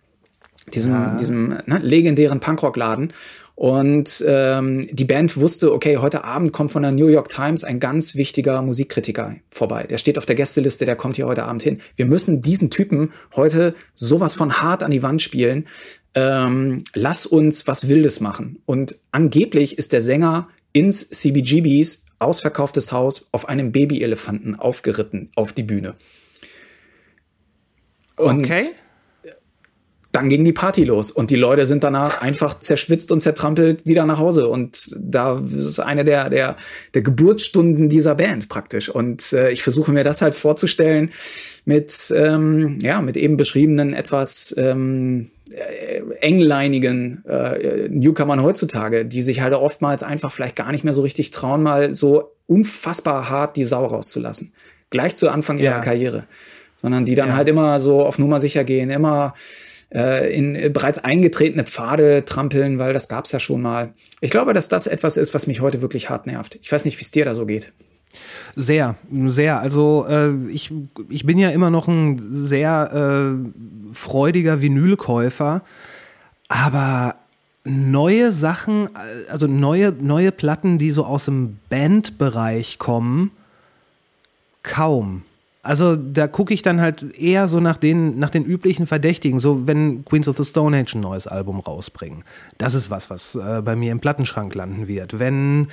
diesem, 0.74 0.92
ja. 0.92 1.18
diesem 1.18 1.50
ne, 1.66 1.80
legendären 1.82 2.40
Punkrock-Laden. 2.40 3.14
Und 3.56 4.24
ähm, 4.28 4.88
die 4.92 5.06
Band 5.06 5.38
wusste, 5.38 5.74
okay, 5.74 5.98
heute 5.98 6.24
Abend 6.24 6.52
kommt 6.54 6.72
von 6.72 6.82
der 6.82 6.92
New 6.92 7.08
York 7.08 7.30
Times 7.30 7.64
ein 7.64 7.80
ganz 7.80 8.16
wichtiger 8.16 8.62
Musikkritiker 8.62 9.36
vorbei. 9.52 9.86
Der 9.88 10.00
steht 10.00 10.18
auf 10.18 10.26
der 10.26 10.36
Gästeliste, 10.36 10.86
der 10.86 10.96
kommt 10.96 11.18
hier 11.18 11.28
heute 11.28 11.44
Abend 11.44 11.62
hin. 11.62 11.80
Wir 11.96 12.08
müssen 12.08 12.42
diesen 12.42 12.72
Typen 12.72 13.14
heute 13.36 13.76
sowas 13.94 14.34
von 14.34 14.62
hart 14.62 14.82
an 14.82 14.90
die 14.90 15.04
Wand 15.04 15.22
spielen. 15.22 15.68
Ähm, 16.16 16.84
lass 16.96 17.28
uns 17.28 17.68
was 17.68 17.88
Wildes 17.88 18.20
machen. 18.22 18.60
Und 18.66 18.96
angeblich 19.12 19.78
ist 19.78 19.94
der 19.94 20.02
Sänger 20.02 20.48
ins 20.72 21.10
CBGBs 21.10 22.08
ausverkauftes 22.18 22.92
Haus 22.92 23.30
auf 23.32 23.48
einem 23.48 23.72
Babyelefanten 23.72 24.56
aufgeritten 24.56 25.30
auf 25.36 25.54
die 25.54 25.64
Bühne. 25.64 25.94
Und 28.16 28.46
okay 28.46 28.62
dann 30.14 30.30
ging 30.30 30.46
die 30.46 30.54
Party 30.54 30.86
los 30.86 31.12
und 31.12 31.32
die 31.32 31.36
Leute 31.36 31.66
sind 31.66 31.84
danach 31.84 32.22
einfach 32.22 32.60
zerschwitzt 32.60 33.12
und 33.12 33.20
zertrampelt 33.20 33.86
wieder 33.86 34.06
nach 34.06 34.20
Hause 34.20 34.48
und 34.48 34.96
da 34.98 35.44
ist 35.58 35.80
eine 35.80 36.06
der 36.06 36.30
der 36.30 36.56
der 36.94 37.02
Geburtsstunden 37.02 37.90
dieser 37.90 38.16
Band 38.16 38.48
praktisch 38.48 38.90
und 38.90 39.34
äh, 39.34 39.52
ich 39.52 39.64
versuche 39.64 39.92
mir 39.92 40.06
das 40.06 40.22
halt 40.22 40.36
vorzustellen 40.36 41.10
mit 41.66 42.14
ähm, 42.16 42.78
ja 42.82 43.02
mit 43.02 43.18
eben 43.18 43.36
beschriebenen 43.36 43.94
etwas 43.94 44.56
ähm, 44.58 45.30
äh, 45.52 46.02
engleinigen 46.22 47.24
äh, 47.26 47.90
Newcomern 47.90 48.42
heutzutage, 48.42 49.06
die 49.06 49.24
sich 49.24 49.42
halt 49.42 49.54
oftmals 49.54 50.04
einfach 50.04 50.32
vielleicht 50.32 50.56
gar 50.56 50.72
nicht 50.72 50.84
mehr 50.84 50.94
so 50.94 51.02
richtig 51.02 51.32
trauen, 51.32 51.64
mal 51.64 51.94
so 51.94 52.32
unfassbar 52.48 53.30
hart 53.30 53.56
die 53.58 53.66
Sau 53.66 53.86
rauszulassen, 53.86 54.54
gleich 54.90 55.16
zu 55.16 55.30
Anfang 55.30 55.58
ihrer 55.58 55.76
ja. 55.76 55.80
Karriere, 55.80 56.26
sondern 56.82 57.06
die 57.06 57.16
dann 57.16 57.30
ja. 57.30 57.36
halt 57.36 57.48
immer 57.48 57.80
so 57.80 58.04
auf 58.04 58.20
Nummer 58.20 58.40
sicher 58.40 58.64
gehen, 58.64 58.90
immer 58.90 59.34
äh, 59.94 60.34
in 60.34 60.74
bereits 60.74 61.00
eingetretene 61.00 61.64
Pfade 61.64 62.26
trampeln, 62.26 62.80
weil 62.80 62.94
das 62.94 63.08
gab 63.08 63.26
es 63.26 63.32
ja 63.32 63.40
schon 63.40 63.62
mal. 63.62 63.94
Ich 64.22 64.32
glaube, 64.32 64.54
dass 64.54 64.68
das 64.68 64.88
etwas 64.88 65.18
ist, 65.18 65.34
was 65.34 65.48
mich 65.48 65.62
heute 65.62 65.82
wirklich 65.82 66.10
hart 66.10 66.28
nervt. 66.28 66.58
Ich 66.62 66.72
weiß 66.72 66.86
nicht, 66.86 66.98
wie 66.98 67.04
es 67.04 67.12
dir 67.12 67.26
da 67.26 67.36
so 67.36 67.46
geht. 67.46 67.72
Sehr, 68.56 68.96
sehr. 69.26 69.60
Also 69.60 70.06
äh, 70.08 70.34
ich, 70.50 70.72
ich 71.10 71.26
bin 71.26 71.38
ja 71.38 71.50
immer 71.50 71.70
noch 71.70 71.88
ein 71.88 72.22
sehr 72.30 73.36
äh, 73.36 73.94
freudiger 73.94 74.62
Vinylkäufer, 74.62 75.64
aber 76.48 77.16
neue 77.64 78.32
Sachen, 78.32 78.90
also 79.30 79.48
neue, 79.48 79.92
neue 79.92 80.32
Platten, 80.32 80.78
die 80.78 80.92
so 80.92 81.06
aus 81.06 81.26
dem 81.26 81.58
Bandbereich 81.70 82.78
kommen, 82.78 83.32
kaum. 84.62 85.24
Also 85.64 85.96
da 85.96 86.28
gucke 86.28 86.54
ich 86.54 86.62
dann 86.62 86.82
halt 86.82 87.18
eher 87.18 87.48
so 87.48 87.62
nach 87.62 87.78
den, 87.78 88.20
nach 88.20 88.30
den 88.30 88.44
üblichen 88.44 88.86
Verdächtigen, 88.86 89.40
so 89.40 89.66
wenn 89.66 90.04
Queens 90.04 90.28
of 90.28 90.36
the 90.36 90.44
Stone 90.44 90.78
Age 90.78 90.96
ein 90.96 91.00
neues 91.00 91.26
Album 91.26 91.62
rausbringen. 91.62 92.26
Das 92.58 92.74
ist 92.74 92.90
was, 92.90 93.10
was 93.10 93.36
äh, 93.36 93.62
bei 93.62 93.78
mir 93.78 93.94
im 93.94 94.02
Plattenschrank 94.02 94.54
landen 94.54 94.90
wird. 94.90 95.20
Wenn 95.20 95.70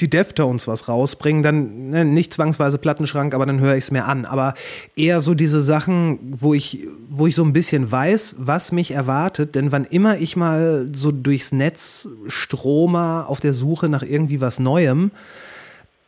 die 0.00 0.10
Deftones 0.10 0.68
was 0.68 0.88
rausbringen, 0.88 1.42
dann 1.42 1.88
ne, 1.88 2.04
nicht 2.04 2.34
zwangsweise 2.34 2.76
Plattenschrank, 2.76 3.34
aber 3.34 3.46
dann 3.46 3.60
höre 3.60 3.76
ich 3.76 3.84
es 3.84 3.90
mir 3.90 4.04
an. 4.04 4.26
Aber 4.26 4.52
eher 4.96 5.20
so 5.20 5.34
diese 5.34 5.60
Sachen, 5.62 6.18
wo 6.22 6.52
ich, 6.52 6.86
wo 7.08 7.26
ich 7.26 7.34
so 7.34 7.44
ein 7.44 7.54
bisschen 7.54 7.90
weiß, 7.90 8.36
was 8.38 8.72
mich 8.72 8.90
erwartet. 8.90 9.54
Denn 9.54 9.72
wann 9.72 9.84
immer 9.84 10.18
ich 10.18 10.36
mal 10.36 10.88
so 10.92 11.10
durchs 11.10 11.52
Netz 11.52 12.08
strome 12.28 13.26
auf 13.26 13.40
der 13.40 13.52
Suche 13.52 13.88
nach 13.88 14.02
irgendwie 14.02 14.40
was 14.40 14.58
Neuem, 14.58 15.12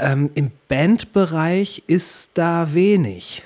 ähm, 0.02 0.30
Im 0.34 0.50
Bandbereich 0.68 1.84
ist 1.86 2.30
da 2.34 2.74
wenig. 2.74 3.42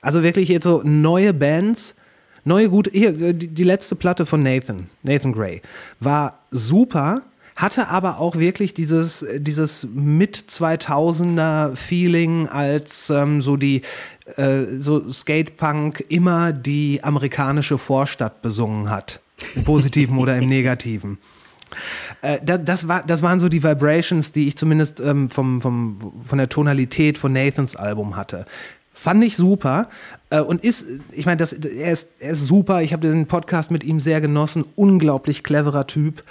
Also 0.00 0.22
wirklich 0.22 0.48
jetzt 0.48 0.64
so 0.64 0.82
neue 0.84 1.34
Bands 1.34 1.96
Neue 2.48 2.70
gute, 2.70 2.90
hier, 2.90 3.12
die, 3.34 3.48
die 3.48 3.64
letzte 3.64 3.94
Platte 3.94 4.24
von 4.24 4.42
Nathan, 4.42 4.88
Nathan 5.02 5.34
Gray, 5.34 5.60
war 6.00 6.38
super, 6.50 7.20
hatte 7.56 7.88
aber 7.88 8.20
auch 8.20 8.36
wirklich 8.36 8.72
dieses, 8.72 9.22
dieses 9.36 9.86
Mit-2000er-Feeling, 9.92 12.48
als 12.48 13.10
ähm, 13.10 13.42
so 13.42 13.58
die, 13.58 13.82
äh, 14.36 14.64
so 14.78 15.10
Skatepunk 15.10 16.02
immer 16.08 16.54
die 16.54 17.00
amerikanische 17.02 17.76
Vorstadt 17.76 18.40
besungen 18.40 18.88
hat. 18.88 19.20
Im 19.54 19.64
Positiven 19.64 20.16
oder 20.16 20.38
im 20.38 20.46
Negativen. 20.48 21.18
Äh, 22.22 22.38
das, 22.44 22.60
das, 22.64 22.88
war, 22.88 23.02
das 23.06 23.22
waren 23.22 23.40
so 23.40 23.48
die 23.48 23.62
Vibrations, 23.62 24.32
die 24.32 24.48
ich 24.48 24.56
zumindest 24.56 25.00
ähm, 25.00 25.30
vom, 25.30 25.60
vom, 25.60 25.98
von 26.24 26.38
der 26.38 26.48
Tonalität 26.48 27.18
von 27.18 27.32
Nathans 27.32 27.76
Album 27.76 28.16
hatte. 28.16 28.44
Fand 28.92 29.22
ich 29.22 29.36
super 29.36 29.88
äh, 30.30 30.40
und 30.40 30.64
ist, 30.64 30.84
ich 31.12 31.24
meine, 31.24 31.40
er, 31.40 31.92
ist, 31.92 32.08
er 32.18 32.30
ist 32.30 32.46
super. 32.46 32.82
Ich 32.82 32.92
habe 32.92 33.06
den 33.06 33.26
Podcast 33.26 33.70
mit 33.70 33.84
ihm 33.84 34.00
sehr 34.00 34.20
genossen. 34.20 34.64
Unglaublich 34.74 35.44
cleverer 35.44 35.86
Typ. 35.86 36.24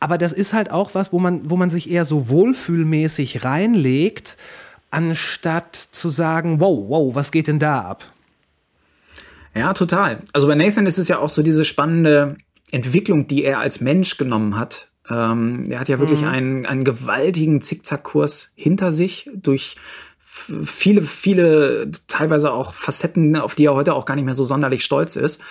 Aber 0.00 0.16
das 0.16 0.32
ist 0.32 0.52
halt 0.52 0.70
auch 0.70 0.94
was, 0.94 1.12
wo 1.12 1.18
man, 1.18 1.50
wo 1.50 1.56
man 1.56 1.70
sich 1.70 1.90
eher 1.90 2.04
so 2.04 2.28
wohlfühlmäßig 2.28 3.44
reinlegt, 3.44 4.36
anstatt 4.90 5.76
zu 5.76 6.08
sagen, 6.08 6.60
wow, 6.60 6.88
wow, 6.88 7.14
was 7.14 7.30
geht 7.30 7.48
denn 7.48 7.58
da 7.58 7.80
ab? 7.80 8.04
Ja, 9.54 9.74
total. 9.74 10.20
Also 10.32 10.46
bei 10.46 10.54
Nathan 10.54 10.86
ist 10.86 10.98
es 10.98 11.08
ja 11.08 11.18
auch 11.18 11.28
so 11.28 11.42
diese 11.42 11.64
spannende 11.64 12.36
Entwicklung, 12.70 13.26
die 13.26 13.44
er 13.44 13.58
als 13.58 13.80
Mensch 13.80 14.16
genommen 14.16 14.56
hat. 14.56 14.87
Ähm, 15.10 15.70
er 15.70 15.80
hat 15.80 15.88
ja 15.88 15.98
wirklich 15.98 16.22
mhm. 16.22 16.28
einen, 16.28 16.66
einen 16.66 16.84
gewaltigen 16.84 17.60
Zickzackkurs 17.60 18.52
hinter 18.56 18.92
sich 18.92 19.30
durch 19.34 19.76
viele, 20.64 21.02
viele, 21.02 21.90
teilweise 22.06 22.52
auch 22.52 22.74
Facetten, 22.74 23.36
auf 23.36 23.54
die 23.54 23.66
er 23.66 23.74
heute 23.74 23.94
auch 23.94 24.04
gar 24.04 24.14
nicht 24.14 24.24
mehr 24.24 24.34
so 24.34 24.44
sonderlich 24.44 24.84
stolz 24.84 25.16
ist. 25.16 25.42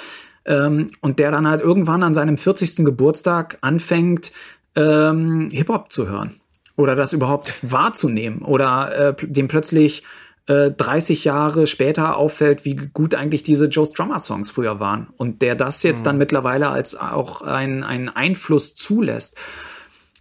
Ähm, 0.45 0.87
und 1.01 1.19
der 1.19 1.31
dann 1.31 1.47
halt 1.47 1.61
irgendwann 1.61 2.03
an 2.03 2.13
seinem 2.13 2.37
40. 2.37 2.85
Geburtstag 2.85 3.57
anfängt, 3.61 4.31
ähm, 4.75 5.49
Hip-Hop 5.51 5.91
zu 5.91 6.07
hören. 6.07 6.33
Oder 6.75 6.95
das 6.95 7.11
überhaupt 7.11 7.71
wahrzunehmen. 7.71 8.43
Oder 8.43 9.15
äh, 9.19 9.27
dem 9.27 9.47
plötzlich 9.47 10.03
äh, 10.47 10.71
30 10.71 11.25
Jahre 11.25 11.67
später 11.67 12.17
auffällt, 12.17 12.65
wie 12.65 12.75
gut 12.75 13.15
eigentlich 13.15 13.43
diese 13.43 13.65
Joe 13.65 13.85
Strummer 13.85 14.19
Songs 14.19 14.49
früher 14.49 14.79
waren 14.79 15.07
und 15.17 15.41
der 15.41 15.55
das 15.55 15.83
jetzt 15.83 16.01
mhm. 16.01 16.05
dann 16.05 16.17
mittlerweile 16.17 16.69
als 16.69 16.95
auch 16.95 17.41
ein, 17.41 17.83
einen 17.83 18.09
Einfluss 18.09 18.75
zulässt. 18.75 19.37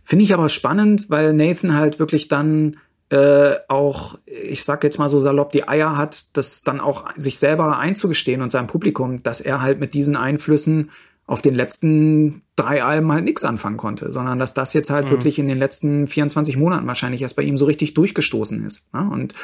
Finde 0.05 0.25
ich 0.25 0.35
aber 0.35 0.49
spannend, 0.49 1.11
weil 1.11 1.33
Nathan 1.33 1.75
halt 1.75 1.99
wirklich 1.99 2.29
dann 2.29 2.77
äh, 3.11 3.55
auch, 3.69 4.19
ich 4.27 4.65
sag 4.65 4.83
jetzt 4.83 4.99
mal 4.99 5.09
so 5.09 5.21
salopp, 5.21 5.53
die 5.53 5.69
Eier 5.69 5.97
hat, 5.97 6.37
das 6.37 6.63
dann 6.63 6.81
auch 6.81 7.05
sich 7.17 7.39
selber 7.39 7.79
einzugestehen 7.79 8.43
und 8.43 8.51
seinem 8.51 8.67
Publikum, 8.67 9.23
dass 9.23 9.41
er 9.41 9.63
halt 9.63 9.79
mit 9.79 9.95
diesen 9.95 10.17
Einflüssen 10.17 10.91
auf 11.27 11.43
den 11.43 11.55
letzten 11.55 12.43
drei 12.55 12.83
Alben 12.83 13.13
halt 13.13 13.25
nichts 13.25 13.45
anfangen 13.45 13.77
konnte, 13.77 14.13
sondern 14.13 14.39
dass 14.39 14.55
das 14.55 14.73
jetzt 14.73 14.91
halt 14.91 15.07
mhm. 15.07 15.11
wirklich 15.11 15.39
in 15.39 15.49
den 15.49 15.59
letzten 15.59 16.09
24 16.09 16.57
Monaten 16.57 16.87
wahrscheinlich 16.87 17.23
erst 17.23 17.37
bei 17.37 17.43
ihm 17.43 17.57
so 17.57 17.65
richtig 17.65 17.95
durchgestoßen 17.95 18.65
ist. 18.65 18.93
Ne? 18.95 19.09
Und 19.13 19.35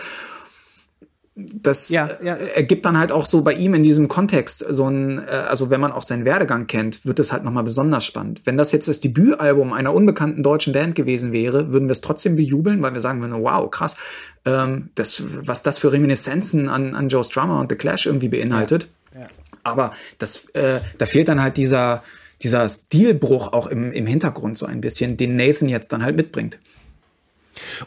das 1.34 1.88
ja, 1.88 2.10
ja. 2.22 2.34
ergibt 2.34 2.84
dann 2.84 2.98
halt 2.98 3.10
auch 3.10 3.24
so 3.24 3.42
bei 3.42 3.54
ihm 3.54 3.72
in 3.72 3.82
diesem 3.82 4.06
Kontext 4.06 4.66
so 4.68 4.86
ein, 4.86 5.26
äh, 5.26 5.30
also 5.30 5.70
wenn 5.70 5.80
man 5.80 5.90
auch 5.90 6.02
seinen 6.02 6.26
Werdegang 6.26 6.66
kennt, 6.66 7.06
wird 7.06 7.20
es 7.20 7.32
halt 7.32 7.42
nochmal 7.42 7.64
besonders 7.64 8.04
spannend. 8.04 8.42
Wenn 8.44 8.58
das 8.58 8.70
jetzt 8.72 8.86
das 8.86 9.00
Debütalbum 9.00 9.72
einer 9.72 9.94
unbekannten 9.94 10.42
deutschen 10.42 10.74
Band 10.74 10.94
gewesen 10.94 11.32
wäre, 11.32 11.72
würden 11.72 11.88
wir 11.88 11.92
es 11.92 12.02
trotzdem 12.02 12.36
bejubeln, 12.36 12.82
weil 12.82 12.92
wir 12.92 13.00
sagen 13.00 13.22
würden, 13.22 13.42
wow, 13.42 13.70
krass, 13.70 13.96
ähm, 14.44 14.90
das, 14.94 15.22
was 15.26 15.62
das 15.62 15.78
für 15.78 15.90
Reminiszenzen 15.90 16.68
an, 16.68 16.94
an 16.94 17.08
Joe 17.08 17.24
Strummer 17.24 17.60
und 17.60 17.70
The 17.70 17.76
Clash 17.76 18.04
irgendwie 18.04 18.28
beinhaltet. 18.28 18.88
Ja. 19.14 19.26
Aber 19.62 19.92
das, 20.18 20.50
äh, 20.50 20.80
da 20.98 21.06
fehlt 21.06 21.28
dann 21.28 21.40
halt 21.40 21.56
dieser, 21.56 22.02
dieser 22.42 22.68
Stilbruch 22.68 23.54
auch 23.54 23.68
im, 23.68 23.92
im 23.92 24.06
Hintergrund 24.06 24.58
so 24.58 24.66
ein 24.66 24.82
bisschen, 24.82 25.16
den 25.16 25.34
Nathan 25.36 25.70
jetzt 25.70 25.92
dann 25.94 26.04
halt 26.04 26.16
mitbringt. 26.16 26.58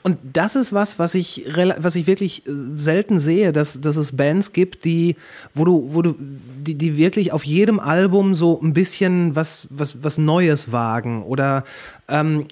Und 0.04 0.18
das 0.34 0.56
ist 0.56 0.74
was, 0.74 1.00
was 1.00 1.16
ich, 1.16 1.46
was 1.78 1.96
ich 1.96 2.08
wirklich 2.08 2.46
äh, 2.48 2.52
selten 2.76 3.20
sehe, 3.20 3.54
dass, 3.54 3.82
dass 3.82 3.96
es 3.96 4.16
Bands 4.16 4.54
gibt, 4.54 4.86
die, 4.86 5.16
wo 5.54 5.66
du, 5.66 5.94
wo 5.94 6.02
du, 6.02 6.16
die, 6.20 6.76
die 6.76 6.98
wirklich 6.98 7.32
auf 7.32 7.44
jedem 7.44 7.80
Album 7.80 8.36
so 8.36 8.60
ein 8.62 8.74
bisschen 8.74 9.36
was, 9.36 9.68
was, 9.70 10.04
was 10.04 10.18
Neues 10.18 10.72
wagen 10.72 11.24
oder 11.24 11.64
ähm, 12.08 12.46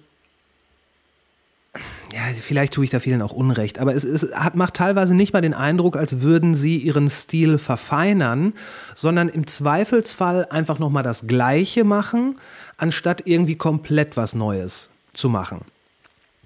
ja, 2.13 2.21
vielleicht 2.39 2.73
tue 2.73 2.83
ich 2.83 2.91
da 2.91 2.99
vielen 2.99 3.23
auch 3.23 3.31
Unrecht, 3.31 3.79
aber 3.79 3.95
es, 3.95 4.03
es 4.03 4.35
hat, 4.35 4.55
macht 4.55 4.75
teilweise 4.75 5.15
nicht 5.15 5.33
mal 5.33 5.41
den 5.41 5.55
Eindruck, 5.55 5.97
als 5.97 6.21
würden 6.21 6.53
sie 6.53 6.77
ihren 6.77 7.09
Stil 7.09 7.57
verfeinern, 7.57 8.53
sondern 8.93 9.29
im 9.29 9.47
Zweifelsfall 9.47 10.45
einfach 10.51 10.77
nochmal 10.77 11.03
das 11.03 11.25
Gleiche 11.25 11.83
machen, 11.83 12.37
anstatt 12.77 13.23
irgendwie 13.25 13.55
komplett 13.55 14.15
was 14.15 14.35
Neues 14.35 14.91
zu 15.13 15.29
machen 15.29 15.61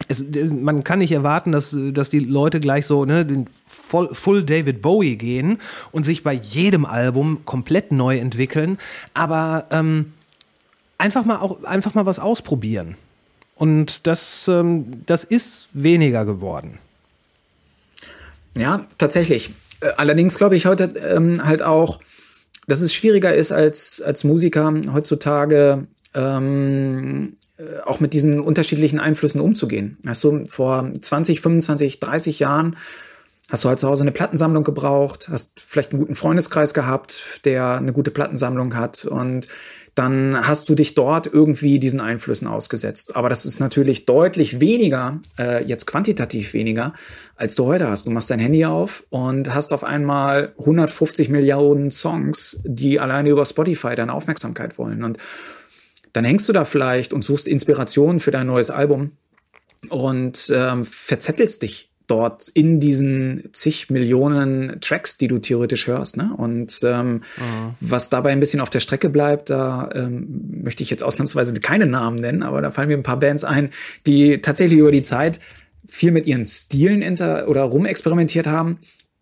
es, 0.08 0.24
man 0.50 0.84
kann 0.84 1.00
nicht 1.00 1.12
erwarten, 1.12 1.52
dass, 1.52 1.76
dass 1.92 2.10
die 2.10 2.20
Leute 2.20 2.60
gleich 2.60 2.86
so 2.86 3.06
ne, 3.06 3.26
den 3.26 3.48
Full, 3.66 4.10
Full 4.14 4.44
David 4.44 4.82
Bowie 4.82 5.16
gehen 5.16 5.60
und 5.92 6.04
sich 6.04 6.24
bei 6.24 6.34
jedem 6.34 6.86
Album 6.86 7.40
komplett 7.46 7.92
neu 7.92 8.18
entwickeln, 8.18 8.78
aber 9.14 9.66
ähm, 9.72 10.14
einfach, 10.98 11.26
mal 11.26 11.38
auch, 11.38 11.64
einfach 11.64 11.94
mal 11.94 12.06
was 12.06 12.20
ausprobieren. 12.20 12.96
Und 13.56 14.06
das, 14.06 14.48
ähm, 14.48 15.02
das 15.08 15.24
ist 15.24 15.68
weniger 15.74 16.26
geworden. 16.26 16.78
Ja, 18.56 18.86
tatsächlich. 18.98 19.52
Äh, 19.82 19.90
allerdings 19.98 20.38
glaube 20.38 20.56
ich 20.56 20.68
heute 20.68 20.84
ähm, 21.00 21.44
halt 21.46 21.64
auch, 21.64 22.00
dass 22.68 22.82
es 22.82 22.94
schwieriger 22.94 23.34
ist 23.34 23.52
als, 23.52 24.02
als 24.02 24.24
Musiker 24.24 24.74
heutzutage 24.94 25.88
ähm, 26.14 27.24
äh, 27.24 27.47
auch 27.86 28.00
mit 28.00 28.14
diesen 28.14 28.40
unterschiedlichen 28.40 29.00
Einflüssen 29.00 29.42
umzugehen. 29.42 29.98
Weißt 30.04 30.24
du, 30.24 30.46
vor 30.46 30.92
20, 31.00 31.42
25, 31.42 32.00
30 32.00 32.40
Jahren 32.40 32.76
hast 33.50 33.64
du 33.64 33.70
halt 33.70 33.80
zu 33.80 33.88
Hause 33.88 34.04
eine 34.04 34.12
Plattensammlung 34.12 34.64
gebraucht, 34.64 35.30
hast 35.32 35.60
vielleicht 35.60 35.92
einen 35.92 36.02
guten 36.02 36.16
Freundeskreis 36.16 36.74
gehabt, 36.74 37.42
der 37.46 37.78
eine 37.78 37.94
gute 37.94 38.12
Plattensammlung 38.12 38.76
hat 38.76 39.06
und 39.06 39.48
dann 39.98 40.48
hast 40.48 40.70
du 40.70 40.76
dich 40.76 40.94
dort 40.94 41.26
irgendwie 41.26 41.80
diesen 41.80 42.00
Einflüssen 42.00 42.48
ausgesetzt. 42.48 43.16
Aber 43.16 43.30
das 43.30 43.48
ist 43.48 43.60
natürlich 43.60 44.06
deutlich 44.06 44.60
weniger, 44.60 45.20
äh, 45.40 45.64
jetzt 45.64 45.88
quantitativ 45.88 46.54
weniger, 46.54 46.94
als 47.36 47.56
du 47.56 47.66
heute 47.66 47.90
hast. 47.90 48.06
Du 48.06 48.12
machst 48.12 48.30
dein 48.30 48.38
Handy 48.38 48.64
auf 48.64 49.06
und 49.10 49.56
hast 49.56 49.74
auf 49.74 49.84
einmal 49.84 50.54
150 50.60 51.30
Millionen 51.30 51.90
Songs, 51.90 52.62
die 52.64 53.00
alleine 53.00 53.32
über 53.32 53.44
Spotify 53.44 53.96
deine 53.96 54.14
Aufmerksamkeit 54.14 54.78
wollen. 54.78 55.04
Und 55.04 55.18
dann 56.18 56.26
hängst 56.26 56.50
du 56.50 56.54
da 56.54 56.66
vielleicht 56.66 57.14
und 57.14 57.24
suchst 57.24 57.48
Inspiration 57.48 58.20
für 58.20 58.32
dein 58.32 58.48
neues 58.48 58.72
Album 58.72 59.12
und 59.90 60.52
ähm, 60.52 60.84
verzettelst 60.84 61.62
dich 61.62 61.92
dort 62.08 62.50
in 62.56 62.80
diesen 62.80 63.50
zig 63.54 63.92
Millionen 63.92 64.82
Tracks, 64.82 65.20
die 65.20 65.28
du 65.28 65.38
theoretisch 65.38 65.86
hörst. 65.86 66.18
Ne? 66.18 66.32
Und 66.36 66.80
ähm, 66.84 67.14
mhm. 67.14 67.22
was 67.82 68.10
dabei 68.10 68.32
ein 68.32 68.40
bisschen 68.40 68.62
auf 68.62 68.72
der 68.72 68.80
Strecke 68.80 69.10
bleibt, 69.10 69.52
da 69.52 69.92
ähm, 69.94 70.64
möchte 70.64 70.82
ich 70.82 70.90
jetzt 70.90 71.04
ausnahmsweise 71.04 71.54
keine 71.60 71.86
Namen 71.86 72.18
nennen, 72.18 72.42
aber 72.42 72.64
da 72.64 72.72
fallen 72.72 72.88
mir 72.88 72.98
ein 72.98 73.04
paar 73.04 73.20
Bands 73.20 73.44
ein, 73.44 73.70
die 74.08 74.42
tatsächlich 74.42 74.80
über 74.80 74.92
die 74.92 75.04
Zeit 75.04 75.40
viel 75.86 76.12
mit 76.12 76.26
ihren 76.26 76.48
Stilen 76.48 77.04
inter 77.04 77.48
oder 77.48 77.62
rumexperimentiert 77.62 78.48
haben, 78.48 78.80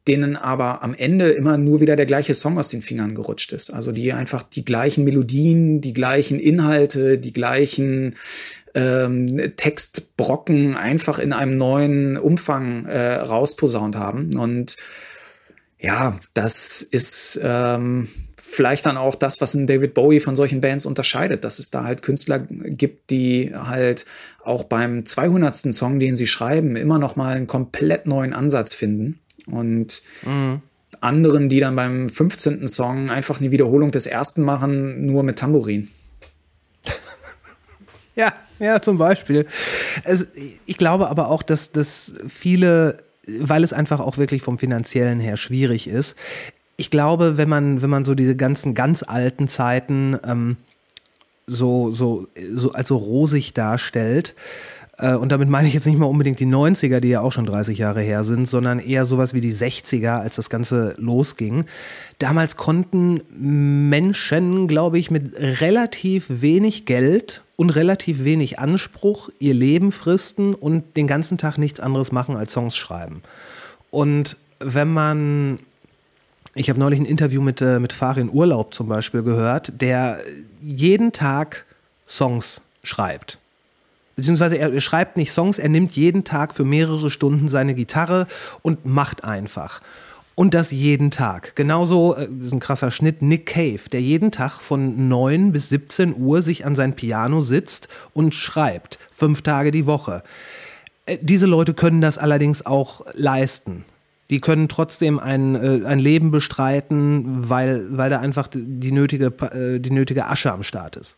denen 0.07 0.35
aber 0.35 0.83
am 0.83 0.93
Ende 0.93 1.31
immer 1.31 1.57
nur 1.57 1.81
wieder 1.81 1.95
der 1.95 2.05
gleiche 2.05 2.33
Song 2.33 2.59
aus 2.59 2.69
den 2.69 2.81
Fingern 2.81 3.15
gerutscht 3.15 3.51
ist. 3.53 3.71
Also 3.71 3.91
die 3.91 4.13
einfach 4.13 4.43
die 4.43 4.63
gleichen 4.63 5.03
Melodien, 5.03 5.81
die 5.81 5.93
gleichen 5.93 6.39
Inhalte, 6.39 7.17
die 7.17 7.33
gleichen 7.33 8.15
ähm, 8.75 9.53
Textbrocken 9.55 10.75
einfach 10.75 11.17
in 11.17 11.33
einem 11.33 11.57
neuen 11.57 12.17
Umfang 12.17 12.85
äh, 12.85 13.15
rausposaunt 13.15 13.95
haben. 13.95 14.37
Und 14.37 14.77
ja, 15.79 16.19
das 16.35 16.83
ist 16.83 17.39
ähm, 17.43 18.07
vielleicht 18.37 18.85
dann 18.85 18.97
auch 18.97 19.15
das, 19.15 19.41
was 19.41 19.55
in 19.55 19.65
David 19.65 19.95
Bowie 19.95 20.19
von 20.19 20.35
solchen 20.35 20.61
Bands 20.61 20.85
unterscheidet, 20.85 21.43
dass 21.43 21.57
es 21.57 21.71
da 21.71 21.83
halt 21.83 22.03
Künstler 22.03 22.39
gibt, 22.39 23.09
die 23.09 23.53
halt 23.55 24.05
auch 24.43 24.63
beim 24.65 25.03
200. 25.03 25.73
Song, 25.73 25.99
den 25.99 26.15
sie 26.15 26.27
schreiben, 26.27 26.75
immer 26.75 26.99
noch 26.99 27.15
mal 27.15 27.35
einen 27.35 27.47
komplett 27.47 28.05
neuen 28.05 28.33
Ansatz 28.33 28.75
finden 28.75 29.19
und 29.47 30.01
mhm. 30.23 30.61
anderen, 31.01 31.49
die 31.49 31.59
dann 31.59 31.75
beim 31.75 32.09
15. 32.09 32.67
Song 32.67 33.09
einfach 33.09 33.39
eine 33.39 33.51
Wiederholung 33.51 33.91
des 33.91 34.05
ersten 34.05 34.41
machen, 34.43 35.05
nur 35.05 35.23
mit 35.23 35.39
Tambourin. 35.39 35.89
ja, 38.15 38.33
ja, 38.59 38.81
zum 38.81 38.97
Beispiel. 38.97 39.45
Es, 40.03 40.27
ich 40.65 40.77
glaube 40.77 41.09
aber 41.09 41.29
auch, 41.29 41.43
dass, 41.43 41.71
dass 41.71 42.15
viele, 42.27 42.97
weil 43.27 43.63
es 43.63 43.73
einfach 43.73 43.99
auch 43.99 44.17
wirklich 44.17 44.41
vom 44.41 44.57
finanziellen 44.57 45.19
her 45.19 45.37
schwierig 45.37 45.87
ist, 45.87 46.15
ich 46.77 46.91
glaube, 46.91 47.37
wenn 47.37 47.49
man, 47.49 47.81
wenn 47.81 47.89
man 47.89 48.05
so 48.05 48.15
diese 48.15 48.35
ganzen 48.35 48.73
ganz 48.73 49.03
alten 49.03 49.47
Zeiten 49.47 50.19
ähm, 50.25 50.57
so, 51.47 51.91
so, 51.91 52.27
so, 52.51 52.71
also 52.73 52.97
rosig 52.97 53.53
darstellt, 53.53 54.35
und 55.15 55.31
damit 55.31 55.49
meine 55.49 55.67
ich 55.67 55.73
jetzt 55.73 55.85
nicht 55.85 55.97
mal 55.97 56.05
unbedingt 56.05 56.39
die 56.39 56.45
90er, 56.45 56.99
die 56.99 57.09
ja 57.09 57.21
auch 57.21 57.31
schon 57.31 57.45
30 57.45 57.77
Jahre 57.77 58.01
her 58.01 58.23
sind, 58.23 58.47
sondern 58.47 58.79
eher 58.79 59.05
sowas 59.05 59.33
wie 59.33 59.41
die 59.41 59.53
60er, 59.53 60.19
als 60.19 60.35
das 60.35 60.49
Ganze 60.49 60.95
losging. 60.97 61.65
Damals 62.19 62.55
konnten 62.55 63.21
Menschen, 63.29 64.67
glaube 64.67 64.97
ich, 64.97 65.11
mit 65.11 65.33
relativ 65.37 66.25
wenig 66.29 66.85
Geld 66.85 67.43
und 67.57 67.71
relativ 67.71 68.23
wenig 68.23 68.59
Anspruch 68.59 69.29
ihr 69.39 69.53
Leben 69.53 69.91
fristen 69.91 70.53
und 70.53 70.95
den 70.95 71.07
ganzen 71.07 71.37
Tag 71.37 71.57
nichts 71.57 71.79
anderes 71.79 72.11
machen 72.11 72.37
als 72.37 72.53
Songs 72.53 72.77
schreiben. 72.77 73.21
Und 73.91 74.37
wenn 74.59 74.91
man 74.91 75.59
ich 76.57 76.69
habe 76.69 76.79
neulich 76.79 77.01
ein 77.01 77.05
Interview 77.05 77.41
mit, 77.41 77.61
äh, 77.61 77.79
mit 77.79 77.91
Farin 77.91 78.29
Urlaub 78.31 78.73
zum 78.73 78.87
Beispiel 78.87 79.23
gehört, 79.23 79.81
der 79.81 80.19
jeden 80.61 81.11
Tag 81.11 81.65
Songs 82.07 82.61
schreibt. 82.81 83.39
Beziehungsweise 84.15 84.57
er 84.57 84.79
schreibt 84.79 85.17
nicht 85.17 85.31
Songs, 85.31 85.59
er 85.59 85.69
nimmt 85.69 85.91
jeden 85.91 86.23
Tag 86.23 86.53
für 86.53 86.63
mehrere 86.63 87.09
Stunden 87.09 87.49
seine 87.49 87.73
Gitarre 87.73 88.27
und 88.61 88.85
macht 88.85 89.23
einfach. 89.23 89.81
Und 90.35 90.53
das 90.53 90.71
jeden 90.71 91.11
Tag. 91.11 91.55
Genauso, 91.55 92.15
äh, 92.15 92.27
ist 92.43 92.51
ein 92.51 92.59
krasser 92.59 92.91
Schnitt, 92.91 93.21
Nick 93.21 93.45
Cave, 93.45 93.89
der 93.91 94.01
jeden 94.01 94.31
Tag 94.31 94.59
von 94.59 95.07
9 95.07 95.53
bis 95.53 95.69
17 95.69 96.13
Uhr 96.17 96.41
sich 96.41 96.65
an 96.65 96.75
sein 96.75 96.95
Piano 96.95 97.39
sitzt 97.39 97.87
und 98.13 98.35
schreibt. 98.35 98.99
Fünf 99.11 99.41
Tage 99.41 99.71
die 99.71 99.85
Woche. 99.85 100.23
Äh, 101.05 101.17
diese 101.21 101.45
Leute 101.45 101.73
können 101.73 102.01
das 102.01 102.17
allerdings 102.17 102.65
auch 102.65 103.05
leisten. 103.13 103.85
Die 104.29 104.41
können 104.41 104.67
trotzdem 104.67 105.19
ein, 105.19 105.55
äh, 105.55 105.85
ein 105.85 105.99
Leben 105.99 106.31
bestreiten, 106.31 107.49
weil, 107.49 107.85
weil 107.97 108.09
da 108.09 108.19
einfach 108.19 108.49
die 108.51 108.91
nötige, 108.91 109.27
äh, 109.27 109.79
die 109.79 109.91
nötige 109.91 110.25
Asche 110.25 110.51
am 110.51 110.63
Start 110.63 110.97
ist. 110.97 111.17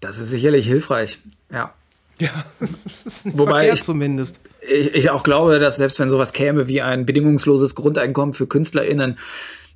Das 0.00 0.18
ist 0.18 0.30
sicherlich 0.30 0.66
hilfreich, 0.66 1.18
ja. 1.52 1.74
Ja, 2.18 2.44
das 2.60 3.06
ist 3.06 3.26
nicht 3.26 3.38
Wobei 3.38 3.72
ich, 3.72 3.82
zumindest. 3.82 4.40
Ich, 4.60 4.94
ich 4.94 5.10
auch 5.10 5.22
glaube, 5.22 5.58
dass 5.58 5.76
selbst 5.76 5.98
wenn 5.98 6.10
sowas 6.10 6.32
käme 6.32 6.68
wie 6.68 6.82
ein 6.82 7.06
bedingungsloses 7.06 7.74
Grundeinkommen 7.74 8.34
für 8.34 8.46
KünstlerInnen, 8.46 9.18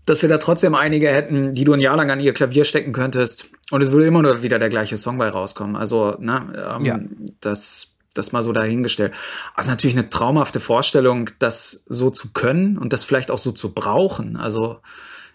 dass 0.05 0.21
wir 0.21 0.29
da 0.29 0.37
trotzdem 0.37 0.75
einige 0.75 1.09
hätten, 1.09 1.55
die 1.55 1.65
du 1.65 1.73
ein 1.73 1.81
Jahr 1.81 1.97
lang 1.97 2.11
an 2.11 2.21
ihr 2.21 2.35
Klavier 2.35 2.65
stecken 2.65 2.93
könntest 2.93 3.47
und 3.71 3.81
es 3.81 3.93
würde 3.93 4.07
immer 4.07 4.21
nur 4.21 4.43
wieder 4.43 4.59
der 4.59 4.69
gleiche 4.69 4.99
Song 4.99 5.17
bei 5.17 5.29
rauskommen. 5.29 5.77
Also, 5.77 6.17
ne, 6.19 6.77
ähm, 6.77 6.85
ja. 6.85 7.01
das 7.41 7.95
das 8.15 8.31
mal 8.33 8.43
so 8.43 8.53
dahingestellt. 8.53 9.13
Also 9.55 9.71
natürlich 9.71 9.97
eine 9.97 10.09
traumhafte 10.09 10.61
Vorstellung, 10.61 11.31
das 11.41 11.85
so 11.89 12.11
zu 12.11 12.33
können 12.33 12.79
und 12.79 12.93
das 12.93 13.05
vielleicht 13.05 13.31
auch 13.31 13.39
so 13.39 13.53
zu 13.53 13.75
brauchen. 13.75 14.37
Also 14.37 14.79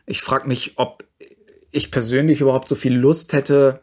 ich 0.06 0.22
frage 0.22 0.48
mich, 0.48 0.74
ob 0.78 1.04
ich 1.72 1.92
persönlich 1.92 2.42
überhaupt 2.42 2.68
so 2.68 2.76
viel 2.76 2.96
Lust 2.96 3.34
hätte, 3.34 3.82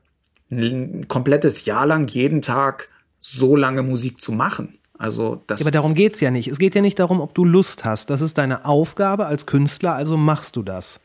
ein 0.50 1.09
komplettes 1.09 1.64
Jahr 1.64 1.87
lang 1.87 2.09
jeden 2.09 2.42
Tag 2.42 2.88
so 3.20 3.56
lange 3.56 3.82
Musik 3.82 4.20
zu 4.20 4.32
machen. 4.32 4.78
Also 4.98 5.42
das 5.46 5.61
ja, 5.61 5.66
aber 5.66 5.72
darum 5.72 5.94
geht's 5.94 6.20
ja 6.20 6.30
nicht. 6.30 6.48
Es 6.48 6.59
geht 6.59 6.74
ja 6.74 6.80
nicht 6.80 6.98
darum, 6.98 7.20
ob 7.20 7.35
du 7.35 7.44
Lust 7.44 7.85
hast. 7.85 8.11
Das 8.11 8.20
ist 8.20 8.38
deine 8.38 8.64
Aufgabe 8.64 9.26
als 9.26 9.46
Künstler, 9.46 9.94
also 9.94 10.16
machst 10.16 10.56
du 10.56 10.62
das. 10.62 11.00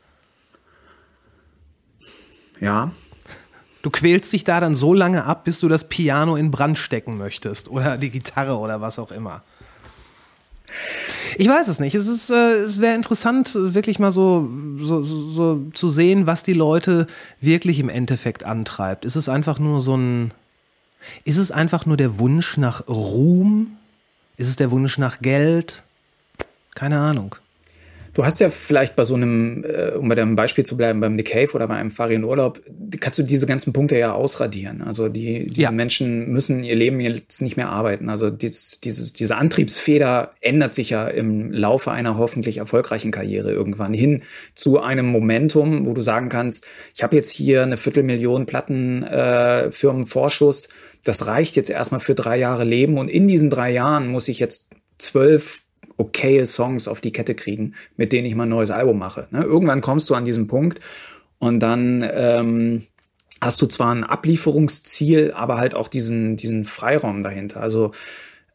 Ja, 2.60 2.92
Du 3.82 3.90
quälst 3.90 4.32
dich 4.32 4.44
da 4.44 4.60
dann 4.60 4.76
so 4.76 4.94
lange 4.94 5.24
ab, 5.24 5.42
bis 5.42 5.58
du 5.58 5.68
das 5.68 5.88
Piano 5.88 6.36
in 6.36 6.52
Brand 6.52 6.78
stecken 6.78 7.18
möchtest 7.18 7.68
oder 7.68 7.98
die 7.98 8.10
Gitarre 8.10 8.56
oder 8.56 8.80
was 8.80 9.00
auch 9.00 9.10
immer. 9.10 9.42
Ich 11.38 11.48
weiß 11.48 11.68
es 11.68 11.80
nicht. 11.80 11.94
Es, 11.94 12.30
äh, 12.30 12.34
es 12.34 12.80
wäre 12.80 12.94
interessant, 12.94 13.54
wirklich 13.54 13.98
mal 13.98 14.10
so, 14.10 14.48
so, 14.78 15.02
so, 15.02 15.60
zu 15.74 15.88
sehen, 15.88 16.26
was 16.26 16.42
die 16.42 16.52
Leute 16.52 17.06
wirklich 17.40 17.78
im 17.80 17.88
Endeffekt 17.88 18.44
antreibt. 18.44 19.04
Ist 19.04 19.16
es 19.16 19.28
einfach 19.28 19.58
nur 19.58 19.80
so 19.80 19.96
ein. 19.96 20.32
Ist 21.24 21.38
es 21.38 21.50
einfach 21.50 21.84
nur 21.86 21.96
der 21.96 22.18
Wunsch 22.18 22.56
nach 22.56 22.86
Ruhm? 22.88 23.76
Ist 24.36 24.48
es 24.48 24.56
der 24.56 24.70
Wunsch 24.70 24.98
nach 24.98 25.20
Geld? 25.20 25.82
Keine 26.74 26.98
Ahnung. 26.98 27.36
Du 28.14 28.26
hast 28.26 28.40
ja 28.40 28.50
vielleicht 28.50 28.94
bei 28.94 29.04
so 29.04 29.14
einem, 29.14 29.64
äh, 29.64 29.92
um 29.92 30.06
bei 30.08 30.14
deinem 30.14 30.36
Beispiel 30.36 30.66
zu 30.66 30.76
bleiben, 30.76 31.00
beim 31.00 31.14
Nick 31.14 31.32
Cave 31.32 31.50
oder 31.54 31.66
bei 31.66 31.76
einem 31.76 31.90
Fahrrad 31.90 32.22
Urlaub, 32.22 32.60
kannst 33.00 33.18
du 33.18 33.22
diese 33.22 33.46
ganzen 33.46 33.72
Punkte 33.72 33.96
ja 33.96 34.12
ausradieren. 34.12 34.82
Also 34.82 35.08
die, 35.08 35.46
diese 35.46 35.62
ja. 35.62 35.70
Menschen 35.70 36.30
müssen 36.30 36.62
ihr 36.62 36.76
Leben 36.76 37.00
jetzt 37.00 37.40
nicht 37.40 37.56
mehr 37.56 37.70
arbeiten. 37.70 38.10
Also 38.10 38.28
dieses, 38.28 38.80
dieses, 38.80 39.14
diese 39.14 39.36
Antriebsfeder 39.36 40.34
ändert 40.40 40.74
sich 40.74 40.90
ja 40.90 41.08
im 41.08 41.50
Laufe 41.52 41.90
einer 41.90 42.18
hoffentlich 42.18 42.58
erfolgreichen 42.58 43.12
Karriere 43.12 43.50
irgendwann 43.50 43.94
hin 43.94 44.24
zu 44.54 44.78
einem 44.80 45.06
Momentum, 45.06 45.86
wo 45.86 45.94
du 45.94 46.02
sagen 46.02 46.28
kannst, 46.28 46.66
ich 46.94 47.02
habe 47.02 47.16
jetzt 47.16 47.30
hier 47.30 47.62
eine 47.62 47.78
Viertelmillion 47.78 48.44
Plattenfirmenvorschuss. 48.44 50.66
Äh, 50.66 50.68
das 51.04 51.26
reicht 51.26 51.56
jetzt 51.56 51.70
erstmal 51.70 52.00
für 52.00 52.14
drei 52.14 52.36
Jahre 52.36 52.64
Leben 52.64 52.98
und 52.98 53.08
in 53.08 53.26
diesen 53.26 53.48
drei 53.48 53.72
Jahren 53.72 54.08
muss 54.08 54.28
ich 54.28 54.38
jetzt 54.38 54.68
zwölf 54.98 55.62
okaye 56.02 56.44
Songs 56.46 56.88
auf 56.88 57.00
die 57.00 57.12
Kette 57.12 57.34
kriegen, 57.34 57.74
mit 57.96 58.12
denen 58.12 58.26
ich 58.26 58.34
mal 58.34 58.44
ein 58.44 58.50
neues 58.50 58.70
Album 58.70 58.98
mache. 58.98 59.28
Ne? 59.30 59.42
Irgendwann 59.42 59.80
kommst 59.80 60.08
du 60.10 60.14
an 60.14 60.24
diesen 60.24 60.46
Punkt 60.46 60.80
und 61.38 61.60
dann 61.60 62.08
ähm, 62.12 62.82
hast 63.40 63.60
du 63.60 63.66
zwar 63.66 63.94
ein 63.94 64.04
Ablieferungsziel, 64.04 65.32
aber 65.32 65.56
halt 65.58 65.74
auch 65.74 65.88
diesen, 65.88 66.36
diesen 66.36 66.64
Freiraum 66.64 67.22
dahinter. 67.22 67.60
Also 67.60 67.92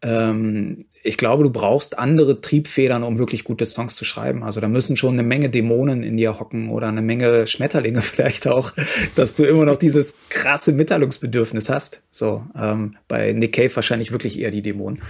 ähm, 0.01 0.85
ich 1.03 1.17
glaube, 1.17 1.43
du 1.43 1.49
brauchst 1.49 1.97
andere 1.97 2.41
Triebfedern, 2.41 3.03
um 3.03 3.17
wirklich 3.17 3.43
gute 3.43 3.65
Songs 3.65 3.95
zu 3.95 4.05
schreiben. 4.05 4.43
Also 4.43 4.59
da 4.59 4.67
müssen 4.67 4.97
schon 4.97 5.13
eine 5.13 5.23
Menge 5.23 5.49
Dämonen 5.49 6.03
in 6.03 6.17
dir 6.17 6.39
hocken 6.39 6.69
oder 6.69 6.87
eine 6.87 7.01
Menge 7.01 7.47
Schmetterlinge 7.47 8.01
vielleicht 8.01 8.47
auch, 8.47 8.73
dass 9.15 9.35
du 9.35 9.45
immer 9.45 9.65
noch 9.65 9.77
dieses 9.77 10.19
krasse 10.29 10.71
Mitteilungsbedürfnis 10.73 11.69
hast. 11.69 12.03
So 12.11 12.45
ähm, 12.57 12.97
bei 13.07 13.31
Nick 13.31 13.53
Cave 13.53 13.75
wahrscheinlich 13.75 14.11
wirklich 14.11 14.39
eher 14.39 14.51
die 14.51 14.61
Dämonen. 14.61 15.01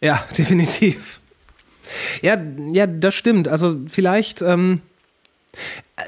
Ja, 0.00 0.24
definitiv. 0.38 1.19
Ja, 2.22 2.36
ja, 2.72 2.86
das 2.86 3.14
stimmt. 3.14 3.48
Also 3.48 3.76
vielleicht, 3.88 4.42
ähm, 4.42 4.80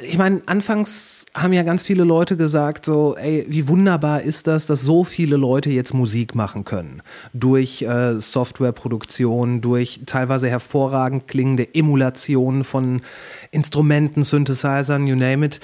ich 0.03 0.17
meine, 0.17 0.41
anfangs 0.47 1.27
haben 1.35 1.53
ja 1.53 1.63
ganz 1.65 1.83
viele 1.83 2.05
Leute 2.05 2.37
gesagt, 2.37 2.85
so, 2.85 3.17
ey, 3.17 3.45
wie 3.49 3.69
wunderbar 3.69 4.23
ist 4.23 4.47
das, 4.47 4.67
dass 4.67 4.83
so 4.83 5.05
viele 5.05 5.37
Leute 5.37 5.71
jetzt 5.71 5.93
Musik 5.93 6.35
machen 6.35 6.65
können. 6.65 7.03
Durch 7.33 7.83
äh, 7.83 8.21
Softwareproduktion, 8.21 9.61
durch 9.61 10.01
teilweise 10.07 10.49
hervorragend 10.49 11.29
klingende 11.29 11.75
Emulationen 11.75 12.65
von 12.65 13.03
Instrumenten, 13.51 14.23
Synthesizern, 14.23 15.07
you 15.07 15.17
name 15.17 15.45
it. 15.45 15.61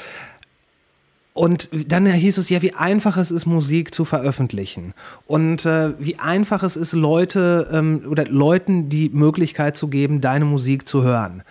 Und 1.38 1.68
dann 1.86 2.04
hieß 2.04 2.36
es 2.36 2.48
ja, 2.48 2.62
wie 2.62 2.72
einfach 2.72 3.16
es 3.16 3.30
ist, 3.30 3.46
Musik 3.46 3.94
zu 3.94 4.04
veröffentlichen. 4.04 4.92
Und 5.24 5.66
äh, 5.66 5.92
wie 6.00 6.18
einfach 6.18 6.64
es 6.64 6.74
ist, 6.74 6.94
Leute 6.94 7.68
ähm, 7.72 8.02
oder 8.08 8.24
Leuten 8.24 8.88
die 8.88 9.08
Möglichkeit 9.10 9.76
zu 9.76 9.86
geben, 9.86 10.20
deine 10.20 10.46
Musik 10.46 10.88
zu 10.88 11.04
hören. 11.04 11.44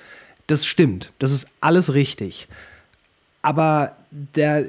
Das 0.47 0.65
stimmt. 0.65 1.13
Das 1.19 1.32
ist 1.32 1.47
alles 1.62 1.93
richtig. 1.93 2.50
Aber 3.47 3.93
der, 4.12 4.65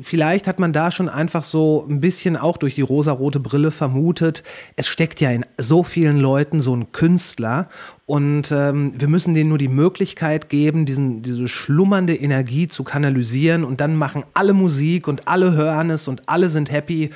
vielleicht 0.00 0.46
hat 0.46 0.58
man 0.58 0.72
da 0.72 0.90
schon 0.90 1.10
einfach 1.10 1.44
so 1.44 1.86
ein 1.86 2.00
bisschen 2.00 2.38
auch 2.38 2.56
durch 2.56 2.74
die 2.74 2.80
rosarote 2.80 3.40
Brille 3.40 3.70
vermutet, 3.70 4.42
es 4.74 4.88
steckt 4.88 5.20
ja 5.20 5.30
in 5.30 5.44
so 5.58 5.82
vielen 5.82 6.18
Leuten 6.18 6.62
so 6.62 6.74
ein 6.74 6.92
Künstler 6.92 7.68
und 8.06 8.50
ähm, 8.52 8.94
wir 8.96 9.08
müssen 9.08 9.34
denen 9.34 9.50
nur 9.50 9.58
die 9.58 9.68
Möglichkeit 9.68 10.48
geben, 10.48 10.86
diesen, 10.86 11.20
diese 11.20 11.46
schlummernde 11.46 12.14
Energie 12.14 12.68
zu 12.68 12.84
kanalisieren 12.84 13.64
und 13.64 13.82
dann 13.82 13.96
machen 13.96 14.24
alle 14.32 14.54
Musik 14.54 15.08
und 15.08 15.28
alle 15.28 15.52
hören 15.52 15.90
es 15.90 16.08
und 16.08 16.26
alle 16.26 16.48
sind 16.48 16.72
happy. 16.72 17.10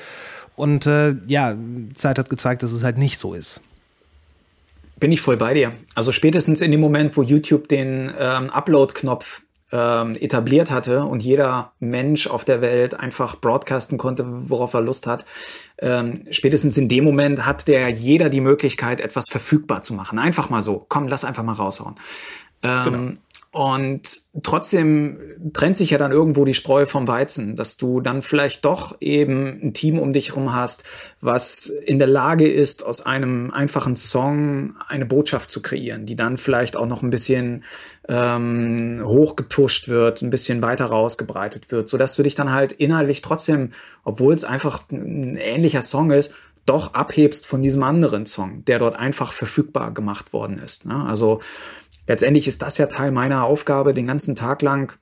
Und 0.56 0.86
äh, 0.86 1.14
ja, 1.26 1.56
Zeit 1.94 2.18
hat 2.18 2.28
gezeigt, 2.28 2.62
dass 2.62 2.72
es 2.72 2.84
halt 2.84 2.98
nicht 2.98 3.18
so 3.18 3.32
ist. 3.32 3.62
Bin 4.98 5.12
ich 5.12 5.22
voll 5.22 5.38
bei 5.38 5.54
dir. 5.54 5.72
Also 5.94 6.12
spätestens 6.12 6.60
in 6.60 6.70
dem 6.70 6.80
Moment, 6.80 7.16
wo 7.16 7.22
YouTube 7.22 7.68
den 7.68 8.12
ähm, 8.18 8.50
Upload-Knopf 8.50 9.40
ähm, 9.72 10.16
etabliert 10.16 10.70
hatte 10.70 11.04
und 11.04 11.22
jeder 11.22 11.72
Mensch 11.78 12.26
auf 12.26 12.44
der 12.44 12.61
Welt 12.61 12.98
einfach 12.98 13.37
broadcasten 13.37 13.98
konnte, 13.98 14.24
worauf 14.26 14.74
er 14.74 14.80
Lust 14.80 15.06
hat. 15.06 15.24
Ähm, 15.78 16.24
spätestens 16.30 16.76
in 16.76 16.88
dem 16.88 17.04
Moment 17.04 17.46
hat 17.46 17.68
der 17.68 17.88
jeder 17.88 18.28
die 18.30 18.40
Möglichkeit, 18.40 19.00
etwas 19.00 19.28
verfügbar 19.28 19.83
zu 19.83 19.94
machen. 19.94 20.18
Einfach 20.18 20.50
mal 20.50 20.62
so. 20.62 20.85
Komm, 20.88 21.09
lass 21.09 21.24
einfach 21.24 21.42
mal 21.42 21.52
raushauen. 21.52 21.94
Ähm, 22.62 22.85
genau. 22.85 23.12
Und 23.52 24.20
trotzdem 24.44 25.18
trennt 25.53 25.76
sich 25.76 25.90
ja 25.90 25.98
dann 25.98 26.12
irgendwo 26.12 26.44
die 26.44 26.55
Spreu 26.55 26.86
vom 26.86 27.09
Weizen, 27.09 27.57
dass 27.57 27.76
du 27.76 28.01
dann 28.01 28.22
vielleicht 28.22 28.64
doch 28.64 28.96
eben 29.01 29.61
ein 29.61 29.74
Team 29.74 29.98
um 29.98 30.12
dich 30.12 30.28
herum 30.28 30.55
hast, 30.55 30.84
was 31.20 31.66
in 31.66 31.98
der 31.98 32.07
Lage 32.07 32.48
ist, 32.48 32.86
aus 32.86 33.05
einem 33.05 33.51
einfachen 33.51 33.96
Song 33.96 34.76
eine 34.86 35.05
Botschaft 35.05 35.51
zu 35.51 35.62
kreieren, 35.62 36.07
die 36.07 36.14
dann 36.14 36.36
vielleicht 36.36 36.76
auch 36.76 36.86
noch 36.86 37.03
ein 37.03 37.11
bisschen 37.11 37.64
ähm, 38.09 39.03
hochgepusht 39.05 39.88
wird, 39.88 40.22
ein 40.22 40.30
bisschen 40.30 40.62
weiter 40.62 40.84
rausgebreitet 40.84 41.72
wird, 41.72 41.88
sodass 41.88 42.14
du 42.14 42.22
dich 42.22 42.36
dann 42.36 42.53
halt 42.53 42.70
inhaltlich 42.70 43.20
trotzdem, 43.20 43.72
obwohl 44.05 44.32
es 44.34 44.44
einfach 44.44 44.84
ein 44.92 45.36
ähnlicher 45.36 45.82
Song 45.82 46.12
ist, 46.12 46.34
doch 46.66 46.94
abhebst 46.94 47.46
von 47.46 47.62
diesem 47.62 47.82
anderen 47.82 48.26
Song, 48.26 48.64
der 48.64 48.78
dort 48.78 48.94
einfach 48.94 49.32
verfügbar 49.32 49.92
gemacht 49.92 50.32
worden 50.32 50.59
ist. 50.59 50.86
Ne? 50.86 51.05
Also 51.05 51.40
letztendlich 52.11 52.48
ist 52.48 52.61
das 52.61 52.76
ja 52.76 52.86
Teil 52.86 53.12
meiner 53.12 53.44
Aufgabe, 53.44 53.94
den 53.94 54.08
ganzen 54.08 54.34
Tag 54.34 54.62
lang 54.62 54.98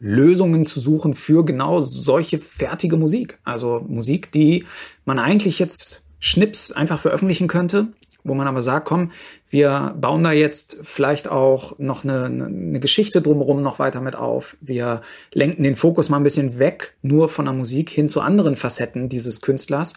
Lösungen 0.00 0.64
zu 0.64 0.80
suchen 0.80 1.12
für 1.12 1.44
genau 1.44 1.78
solche 1.80 2.38
fertige 2.38 2.96
Musik. 2.96 3.38
Also 3.44 3.84
Musik, 3.86 4.32
die 4.32 4.64
man 5.04 5.18
eigentlich 5.18 5.58
jetzt 5.58 6.06
Schnips 6.20 6.72
einfach 6.72 7.00
veröffentlichen 7.00 7.48
könnte, 7.48 7.88
wo 8.22 8.32
man 8.32 8.46
aber 8.46 8.62
sagt, 8.62 8.86
komm, 8.86 9.12
wir 9.50 9.94
bauen 10.00 10.22
da 10.22 10.32
jetzt 10.32 10.78
vielleicht 10.82 11.28
auch 11.28 11.78
noch 11.78 12.02
eine, 12.02 12.24
eine 12.24 12.80
Geschichte 12.80 13.20
drumherum 13.20 13.60
noch 13.62 13.78
weiter 13.78 14.00
mit 14.00 14.16
auf. 14.16 14.56
Wir 14.62 15.02
lenken 15.34 15.64
den 15.64 15.76
Fokus 15.76 16.08
mal 16.08 16.16
ein 16.16 16.22
bisschen 16.22 16.58
weg, 16.58 16.94
nur 17.02 17.28
von 17.28 17.44
der 17.44 17.52
Musik 17.52 17.90
hin 17.90 18.08
zu 18.08 18.22
anderen 18.22 18.56
Facetten 18.56 19.10
dieses 19.10 19.42
Künstlers. 19.42 19.92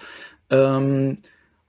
Ähm, 0.50 1.16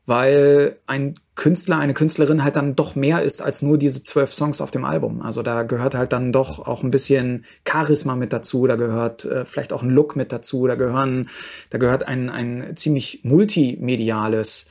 weil 0.08 0.76
ein 0.86 1.16
Künstler, 1.34 1.78
eine 1.78 1.92
Künstlerin 1.92 2.42
halt 2.42 2.56
dann 2.56 2.74
doch 2.74 2.96
mehr 2.96 3.20
ist 3.20 3.42
als 3.42 3.60
nur 3.60 3.76
diese 3.76 4.02
zwölf 4.02 4.32
Songs 4.32 4.62
auf 4.62 4.70
dem 4.70 4.86
Album. 4.86 5.20
Also 5.20 5.42
da 5.42 5.64
gehört 5.64 5.94
halt 5.94 6.14
dann 6.14 6.32
doch 6.32 6.66
auch 6.66 6.82
ein 6.82 6.90
bisschen 6.90 7.44
Charisma 7.68 8.16
mit 8.16 8.32
dazu, 8.32 8.66
da 8.66 8.76
gehört 8.76 9.26
äh, 9.26 9.44
vielleicht 9.44 9.70
auch 9.70 9.82
ein 9.82 9.90
Look 9.90 10.16
mit 10.16 10.32
dazu, 10.32 10.66
da 10.66 10.76
gehören, 10.76 11.28
da 11.68 11.76
gehört 11.76 12.08
ein, 12.08 12.30
ein 12.30 12.74
ziemlich 12.74 13.20
multimediales 13.22 14.70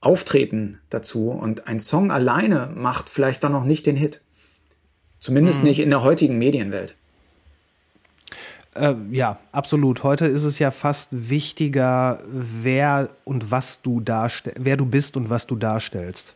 Auftreten 0.00 0.78
dazu. 0.88 1.30
Und 1.30 1.66
ein 1.66 1.80
Song 1.80 2.12
alleine 2.12 2.70
macht 2.72 3.08
vielleicht 3.08 3.42
dann 3.42 3.52
noch 3.52 3.64
nicht 3.64 3.86
den 3.86 3.96
Hit. 3.96 4.22
Zumindest 5.18 5.62
mhm. 5.62 5.68
nicht 5.68 5.80
in 5.80 5.90
der 5.90 6.04
heutigen 6.04 6.38
Medienwelt. 6.38 6.94
Äh, 8.78 8.94
ja, 9.10 9.38
absolut. 9.52 10.02
Heute 10.02 10.26
ist 10.26 10.44
es 10.44 10.58
ja 10.58 10.70
fast 10.70 11.08
wichtiger, 11.12 12.20
wer 12.26 13.08
und 13.24 13.50
was 13.50 13.82
du 13.82 14.00
darstellst, 14.00 14.60
wer 14.62 14.76
du 14.76 14.86
bist 14.86 15.16
und 15.16 15.30
was 15.30 15.46
du 15.46 15.56
darstellst. 15.56 16.34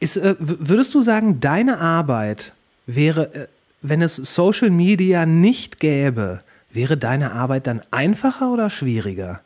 Ist, 0.00 0.16
äh, 0.16 0.36
würdest 0.38 0.94
du 0.94 1.00
sagen, 1.00 1.40
deine 1.40 1.78
Arbeit 1.78 2.52
wäre, 2.86 3.34
äh, 3.34 3.46
wenn 3.82 4.02
es 4.02 4.16
Social 4.16 4.70
Media 4.70 5.26
nicht 5.26 5.80
gäbe, 5.80 6.42
wäre 6.70 6.96
deine 6.96 7.32
Arbeit 7.32 7.66
dann 7.66 7.82
einfacher 7.90 8.52
oder 8.52 8.70
schwieriger? 8.70 9.40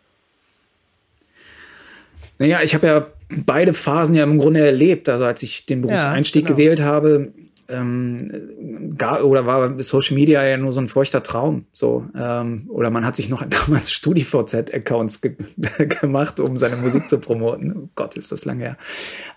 Naja, 2.39 2.61
ich 2.63 2.75
habe 2.75 2.87
ja 2.87 3.07
beide 3.45 3.75
Phasen 3.75 4.15
ja 4.15 4.25
im 4.25 4.39
Grunde 4.39 4.65
erlebt. 4.65 5.09
Also 5.09 5.25
als 5.25 5.43
ich 5.43 5.67
den 5.67 5.83
Berufseinstieg 5.83 6.43
ja, 6.43 6.47
genau. 6.49 6.57
gewählt 6.57 6.81
habe, 6.81 7.33
ähm, 7.69 8.97
gar, 8.97 9.25
oder 9.25 9.47
war 9.47 9.81
Social 9.83 10.15
Media 10.15 10.45
ja 10.45 10.57
nur 10.57 10.73
so 10.73 10.81
ein 10.81 10.89
feuchter 10.89 11.23
Traum. 11.23 11.67
So, 11.73 12.07
ähm, 12.19 12.65
oder 12.69 12.91
man 12.91 13.05
hat 13.05 13.17
sich 13.17 13.29
noch 13.29 13.45
damals 13.49 13.91
StudiVZ-Accounts 13.93 15.21
ge 15.21 15.37
gemacht, 16.01 16.41
um 16.41 16.57
seine 16.57 16.77
Musik 16.77 17.09
zu 17.09 17.19
promoten. 17.19 17.77
Oh 17.77 17.89
Gott, 17.95 18.17
ist 18.17 18.33
das 18.33 18.45
lange 18.45 18.61
her. 18.61 18.77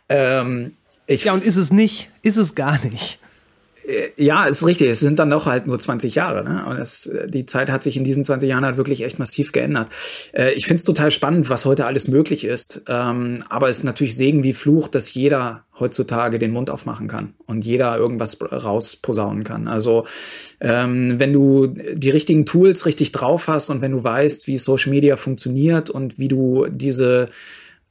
Ähm, 0.09 0.73
ich, 1.07 1.25
ja, 1.25 1.33
und 1.33 1.43
ist 1.43 1.57
es 1.57 1.71
nicht? 1.71 2.09
Ist 2.21 2.37
es 2.37 2.55
gar 2.55 2.83
nicht? 2.85 3.18
Äh, 3.89 4.11
ja, 4.17 4.45
ist 4.45 4.65
richtig. 4.65 4.89
Es 4.89 4.99
sind 4.99 5.19
dann 5.19 5.29
doch 5.29 5.45
halt 5.45 5.67
nur 5.67 5.79
20 5.79 6.15
Jahre. 6.15 6.43
Ne? 6.43 6.65
Und 6.65 6.77
es, 6.77 7.09
die 7.27 7.45
Zeit 7.45 7.69
hat 7.69 7.83
sich 7.83 7.97
in 7.97 8.03
diesen 8.03 8.23
20 8.23 8.49
Jahren 8.49 8.65
halt 8.65 8.77
wirklich 8.77 9.03
echt 9.03 9.19
massiv 9.19 9.51
geändert. 9.51 9.89
Äh, 10.33 10.53
ich 10.53 10.65
finde 10.65 10.81
es 10.81 10.85
total 10.85 11.11
spannend, 11.11 11.49
was 11.49 11.65
heute 11.65 11.85
alles 11.85 12.07
möglich 12.07 12.45
ist. 12.45 12.83
Ähm, 12.87 13.43
aber 13.49 13.69
es 13.69 13.79
ist 13.79 13.83
natürlich 13.83 14.15
Segen 14.15 14.43
wie 14.43 14.53
Fluch, 14.53 14.87
dass 14.87 15.13
jeder 15.13 15.65
heutzutage 15.79 16.39
den 16.39 16.51
Mund 16.51 16.69
aufmachen 16.69 17.07
kann 17.07 17.33
und 17.45 17.63
jeder 17.63 17.97
irgendwas 17.97 18.37
rausposaunen 18.41 19.43
kann. 19.43 19.67
Also 19.67 20.05
ähm, 20.59 21.19
wenn 21.19 21.31
du 21.31 21.67
die 21.67 22.09
richtigen 22.09 22.45
Tools 22.45 22.85
richtig 22.85 23.13
drauf 23.13 23.47
hast 23.47 23.69
und 23.69 23.81
wenn 23.81 23.93
du 23.93 24.03
weißt, 24.03 24.47
wie 24.47 24.57
Social 24.57 24.91
Media 24.91 25.15
funktioniert 25.15 25.89
und 25.89 26.19
wie 26.19 26.27
du 26.27 26.67
diese 26.69 27.29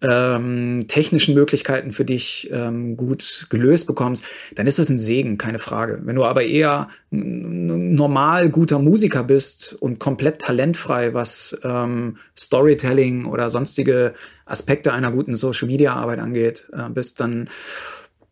ähm, 0.00 0.86
technischen 0.86 1.34
Möglichkeiten 1.34 1.90
für 1.90 2.04
dich 2.04 2.50
ähm, 2.52 2.96
gut 2.96 3.46
gelöst 3.50 3.86
bekommst, 3.86 4.24
dann 4.54 4.66
ist 4.66 4.78
das 4.78 4.88
ein 4.88 4.98
Segen, 4.98 5.38
keine 5.38 5.58
Frage. 5.58 6.00
Wenn 6.04 6.16
du 6.16 6.24
aber 6.24 6.42
eher 6.44 6.88
normal 7.10 8.48
guter 8.50 8.78
Musiker 8.78 9.24
bist 9.24 9.74
und 9.80 9.98
komplett 9.98 10.40
talentfrei, 10.40 11.14
was 11.14 11.60
ähm, 11.64 12.18
Storytelling 12.36 13.24
oder 13.24 13.50
sonstige 13.50 14.14
Aspekte 14.46 14.92
einer 14.92 15.10
guten 15.10 15.34
Social-Media-Arbeit 15.34 16.20
angeht, 16.20 16.68
äh, 16.72 16.88
bist, 16.90 17.20
dann 17.20 17.48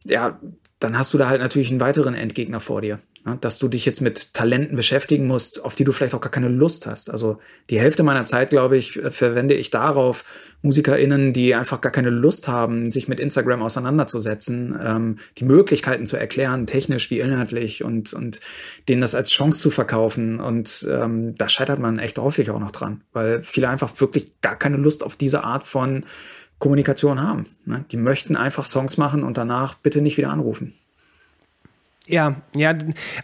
ja, 0.05 0.39
dann 0.79 0.99
hast 0.99 1.15
du 1.15 1.19
da 1.19 1.29
halt 1.29 1.41
natürlich 1.41 1.71
einen 1.71 1.81
weiteren 1.81 2.15
Endgegner 2.15 2.61
vor 2.61 2.83
dir. 2.83 2.99
Ne? 3.25 3.39
Dass 3.41 3.59
du 3.59 3.69
dich 3.69 3.87
jetzt 3.87 4.01
mit 4.01 4.35
Talenten 4.35 4.77
beschäftigen 4.77 5.27
musst, 5.27 5.65
auf 5.65 5.75
die 5.75 5.85
du 5.85 5.93
vielleicht 5.93 6.15
auch 6.15 6.21
gar 6.21 6.31
keine 6.31 6.49
Lust 6.49 6.87
hast. 6.87 7.11
Also 7.11 7.39
die 7.71 7.81
Hälfte 7.81 8.03
meiner 8.03 8.27
Zeit, 8.27 8.51
glaube 8.51 8.77
ich, 8.77 8.97
äh, 8.97 9.11
verwende 9.11 9.55
ich 9.55 9.71
darauf, 9.71 10.25
MusikerInnen, 10.63 11.33
die 11.33 11.55
einfach 11.55 11.81
gar 11.81 11.93
keine 11.93 12.11
Lust 12.11 12.49
haben, 12.49 12.91
sich 12.91 13.09
mit 13.09 13.21
Instagram 13.21 13.63
auseinanderzusetzen, 13.63 14.79
ähm, 14.83 15.17
die 15.39 15.45
Möglichkeiten 15.45 16.07
zu 16.07 16.17
erklären, 16.17 16.67
technisch 16.67 17.11
wie 17.11 17.21
inhaltlich 17.21 17.83
und, 17.83 18.13
und 18.13 18.41
denen 18.89 19.01
das 19.01 19.15
als 19.15 19.31
Chance 19.31 19.61
zu 19.61 19.71
verkaufen. 19.71 20.41
Und 20.41 20.87
ähm, 20.91 21.35
da 21.37 21.49
scheitert 21.49 21.79
man 21.79 21.99
echt 21.99 22.19
häufig 22.19 22.51
auch 22.51 22.61
noch 22.61 22.73
dran, 22.73 23.03
weil 23.13 23.43
viele 23.43 23.69
einfach 23.69 23.99
wirklich 24.01 24.41
gar 24.43 24.57
keine 24.57 24.77
Lust 24.77 25.03
auf 25.03 25.17
diese 25.17 25.45
Art 25.45 25.65
von 25.65 26.05
Kommunikation 26.59 27.21
haben. 27.21 27.47
Ne? 27.65 27.85
Die 27.91 27.97
möchten 27.97 28.37
einfach 28.37 28.65
Songs 28.65 28.97
machen 28.97 29.25
und 29.25 29.37
danach 29.37 29.75
bitte 29.75 30.01
nicht 30.01 30.17
wieder 30.17 30.31
anrufen. 30.31 30.73
Ja, 32.09 32.37
ja, 32.55 32.73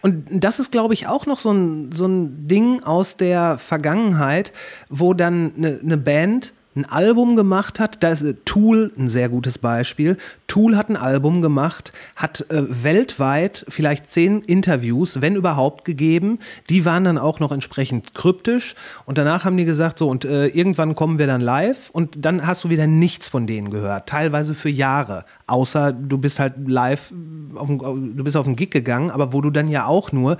und 0.01 0.25
das 0.29 0.59
ist, 0.59 0.71
glaube 0.71 0.93
ich, 0.93 1.07
auch 1.07 1.25
noch 1.25 1.39
so 1.39 1.51
ein, 1.51 1.91
so 1.93 2.05
ein 2.05 2.47
Ding 2.49 2.83
aus 2.83 3.15
der 3.15 3.57
Vergangenheit, 3.57 4.51
wo 4.89 5.13
dann 5.13 5.53
eine, 5.55 5.79
eine 5.81 5.97
Band 5.97 6.53
ein 6.75 6.85
Album 6.85 7.35
gemacht 7.35 7.79
hat. 7.79 8.03
Da 8.03 8.09
ist 8.09 8.21
äh, 8.23 8.33
Tool 8.45 8.91
ein 8.97 9.09
sehr 9.09 9.29
gutes 9.29 9.57
Beispiel. 9.57 10.17
Tool 10.47 10.75
hat 10.75 10.89
ein 10.89 10.97
Album 10.97 11.41
gemacht, 11.41 11.93
hat 12.15 12.45
äh, 12.49 12.83
weltweit 12.83 13.65
vielleicht 13.69 14.11
zehn 14.11 14.41
Interviews, 14.41 15.21
wenn 15.21 15.35
überhaupt, 15.35 15.85
gegeben. 15.85 16.39
Die 16.69 16.85
waren 16.85 17.03
dann 17.03 17.17
auch 17.17 17.39
noch 17.39 17.51
entsprechend 17.51 18.13
kryptisch. 18.13 18.75
Und 19.05 19.17
danach 19.17 19.45
haben 19.45 19.57
die 19.57 19.65
gesagt, 19.65 19.99
so, 19.99 20.07
und 20.07 20.25
äh, 20.25 20.47
irgendwann 20.47 20.95
kommen 20.95 21.19
wir 21.19 21.27
dann 21.27 21.41
live. 21.41 21.89
Und 21.91 22.25
dann 22.25 22.45
hast 22.45 22.63
du 22.63 22.69
wieder 22.69 22.87
nichts 22.87 23.27
von 23.27 23.47
denen 23.47 23.69
gehört. 23.69 24.07
Teilweise 24.07 24.53
für 24.55 24.69
Jahre. 24.69 25.25
Außer 25.47 25.91
du 25.91 26.17
bist 26.17 26.39
halt 26.39 26.53
live, 26.67 27.13
auf, 27.55 27.67
du 27.67 28.23
bist 28.23 28.37
auf 28.37 28.45
den 28.45 28.55
Gig 28.55 28.71
gegangen, 28.71 29.11
aber 29.11 29.33
wo 29.33 29.41
du 29.41 29.49
dann 29.49 29.67
ja 29.67 29.85
auch 29.85 30.11
nur 30.11 30.37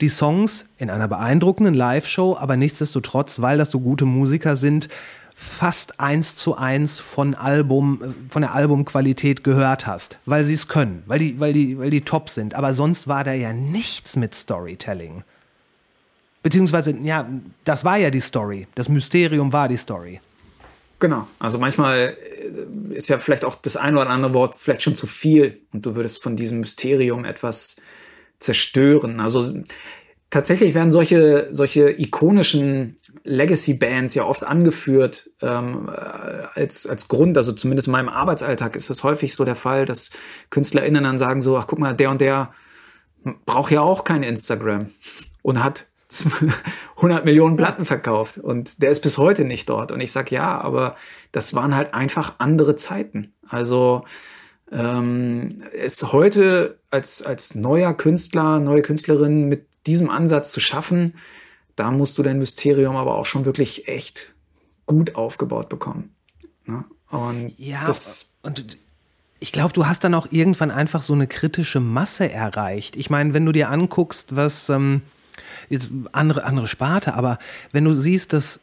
die 0.00 0.08
Songs 0.08 0.66
in 0.78 0.90
einer 0.90 1.08
beeindruckenden 1.08 1.74
Live-Show, 1.74 2.36
aber 2.38 2.56
nichtsdestotrotz, 2.56 3.40
weil 3.40 3.58
das 3.58 3.70
so 3.70 3.80
gute 3.80 4.04
Musiker 4.04 4.56
sind, 4.56 4.88
fast 5.38 6.00
eins 6.00 6.34
zu 6.34 6.56
eins 6.56 6.98
von 6.98 7.34
Album, 7.34 8.00
äh, 8.02 8.32
von 8.32 8.40
der 8.40 8.54
Albumqualität 8.54 9.44
gehört 9.44 9.86
hast, 9.86 10.18
weil 10.24 10.46
sie 10.46 10.54
es 10.54 10.66
können, 10.66 11.02
weil 11.06 11.18
die, 11.18 11.38
weil 11.38 11.52
die, 11.52 11.78
weil 11.78 11.90
die 11.90 12.00
top 12.00 12.30
sind. 12.30 12.54
Aber 12.54 12.72
sonst 12.72 13.06
war 13.06 13.22
da 13.22 13.34
ja 13.34 13.52
nichts 13.52 14.16
mit 14.16 14.34
Storytelling. 14.34 15.24
Beziehungsweise, 16.42 16.96
ja, 17.02 17.28
das 17.64 17.84
war 17.84 17.98
ja 17.98 18.10
die 18.10 18.20
Story. 18.20 18.66
Das 18.76 18.88
Mysterium 18.88 19.52
war 19.52 19.68
die 19.68 19.76
Story. 19.76 20.20
Genau. 21.00 21.28
Also 21.38 21.58
manchmal 21.58 22.16
äh, 22.16 22.94
ist 22.94 23.08
ja 23.08 23.18
vielleicht 23.18 23.44
auch 23.44 23.56
das 23.56 23.76
eine 23.76 24.00
oder 24.00 24.08
andere 24.08 24.32
Wort 24.32 24.54
vielleicht 24.56 24.82
schon 24.82 24.94
zu 24.94 25.06
viel 25.06 25.60
und 25.74 25.84
du 25.84 25.96
würdest 25.96 26.22
von 26.22 26.36
diesem 26.36 26.60
Mysterium 26.60 27.26
etwas 27.26 27.76
zerstören. 28.38 29.20
Also 29.20 29.44
tatsächlich 30.30 30.74
werden 30.74 30.90
solche, 30.90 31.48
solche 31.52 31.90
ikonischen 31.90 32.96
Legacy-Bands 33.26 34.14
ja 34.14 34.24
oft 34.24 34.44
angeführt 34.44 35.30
ähm, 35.42 35.88
äh, 35.88 36.60
als, 36.60 36.86
als 36.86 37.08
Grund. 37.08 37.36
Also 37.36 37.52
zumindest 37.52 37.88
in 37.88 37.92
meinem 37.92 38.08
Arbeitsalltag 38.08 38.76
ist 38.76 38.88
das 38.90 39.04
häufig 39.04 39.34
so 39.34 39.44
der 39.44 39.56
Fall, 39.56 39.84
dass 39.84 40.10
KünstlerInnen 40.50 41.04
dann 41.04 41.18
sagen 41.18 41.42
so, 41.42 41.56
ach 41.56 41.66
guck 41.66 41.78
mal, 41.78 41.94
der 41.94 42.10
und 42.10 42.20
der 42.20 42.52
braucht 43.44 43.72
ja 43.72 43.80
auch 43.80 44.04
kein 44.04 44.22
Instagram 44.22 44.86
und 45.42 45.62
hat 45.62 45.86
100 46.96 47.24
Millionen 47.24 47.56
Platten 47.56 47.84
verkauft 47.84 48.38
und 48.38 48.80
der 48.80 48.90
ist 48.90 49.00
bis 49.00 49.18
heute 49.18 49.44
nicht 49.44 49.68
dort. 49.68 49.90
Und 49.90 50.00
ich 50.00 50.12
sag 50.12 50.30
ja, 50.30 50.60
aber 50.60 50.96
das 51.32 51.54
waren 51.54 51.74
halt 51.74 51.94
einfach 51.94 52.36
andere 52.38 52.76
Zeiten. 52.76 53.34
Also 53.48 54.04
ähm, 54.70 55.62
ist 55.72 56.12
heute 56.12 56.78
als, 56.90 57.22
als 57.22 57.54
neuer 57.54 57.92
Künstler, 57.94 58.60
neue 58.60 58.82
Künstlerin 58.82 59.48
mit 59.48 59.66
diesem 59.86 60.10
Ansatz 60.10 60.52
zu 60.52 60.60
schaffen, 60.60 61.14
da 61.76 61.90
musst 61.90 62.18
du 62.18 62.22
dein 62.22 62.38
Mysterium 62.38 62.96
aber 62.96 63.16
auch 63.16 63.26
schon 63.26 63.44
wirklich 63.44 63.88
echt 63.88 64.34
gut 64.86 65.14
aufgebaut 65.14 65.68
bekommen. 65.68 66.14
Ne? 66.64 66.84
Und 67.10 67.52
ja, 67.58 67.84
das 67.84 68.32
und 68.42 68.76
ich 69.38 69.52
glaube, 69.52 69.72
du 69.72 69.86
hast 69.86 70.02
dann 70.02 70.14
auch 70.14 70.28
irgendwann 70.30 70.70
einfach 70.70 71.02
so 71.02 71.12
eine 71.12 71.26
kritische 71.26 71.80
Masse 71.80 72.32
erreicht. 72.32 72.96
Ich 72.96 73.10
meine, 73.10 73.34
wenn 73.34 73.44
du 73.44 73.52
dir 73.52 73.70
anguckst, 73.70 74.34
was 74.34 74.70
ähm, 74.70 75.02
jetzt 75.68 75.90
andere, 76.12 76.44
andere 76.44 76.66
Sparte, 76.66 77.14
aber 77.14 77.38
wenn 77.72 77.84
du 77.84 77.92
siehst, 77.92 78.32
dass 78.32 78.60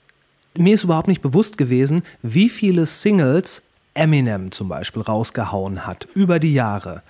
mir 0.58 0.76
ist 0.76 0.84
überhaupt 0.84 1.08
nicht 1.08 1.22
bewusst 1.22 1.58
gewesen, 1.58 2.04
wie 2.22 2.50
viele 2.50 2.86
Singles 2.86 3.64
Eminem 3.94 4.52
zum 4.52 4.70
Beispiel 4.70 5.02
rausgehauen 5.02 5.86
hat 5.86 6.06
über 6.16 6.40
die 6.40 6.54
Jahre. 6.54 7.04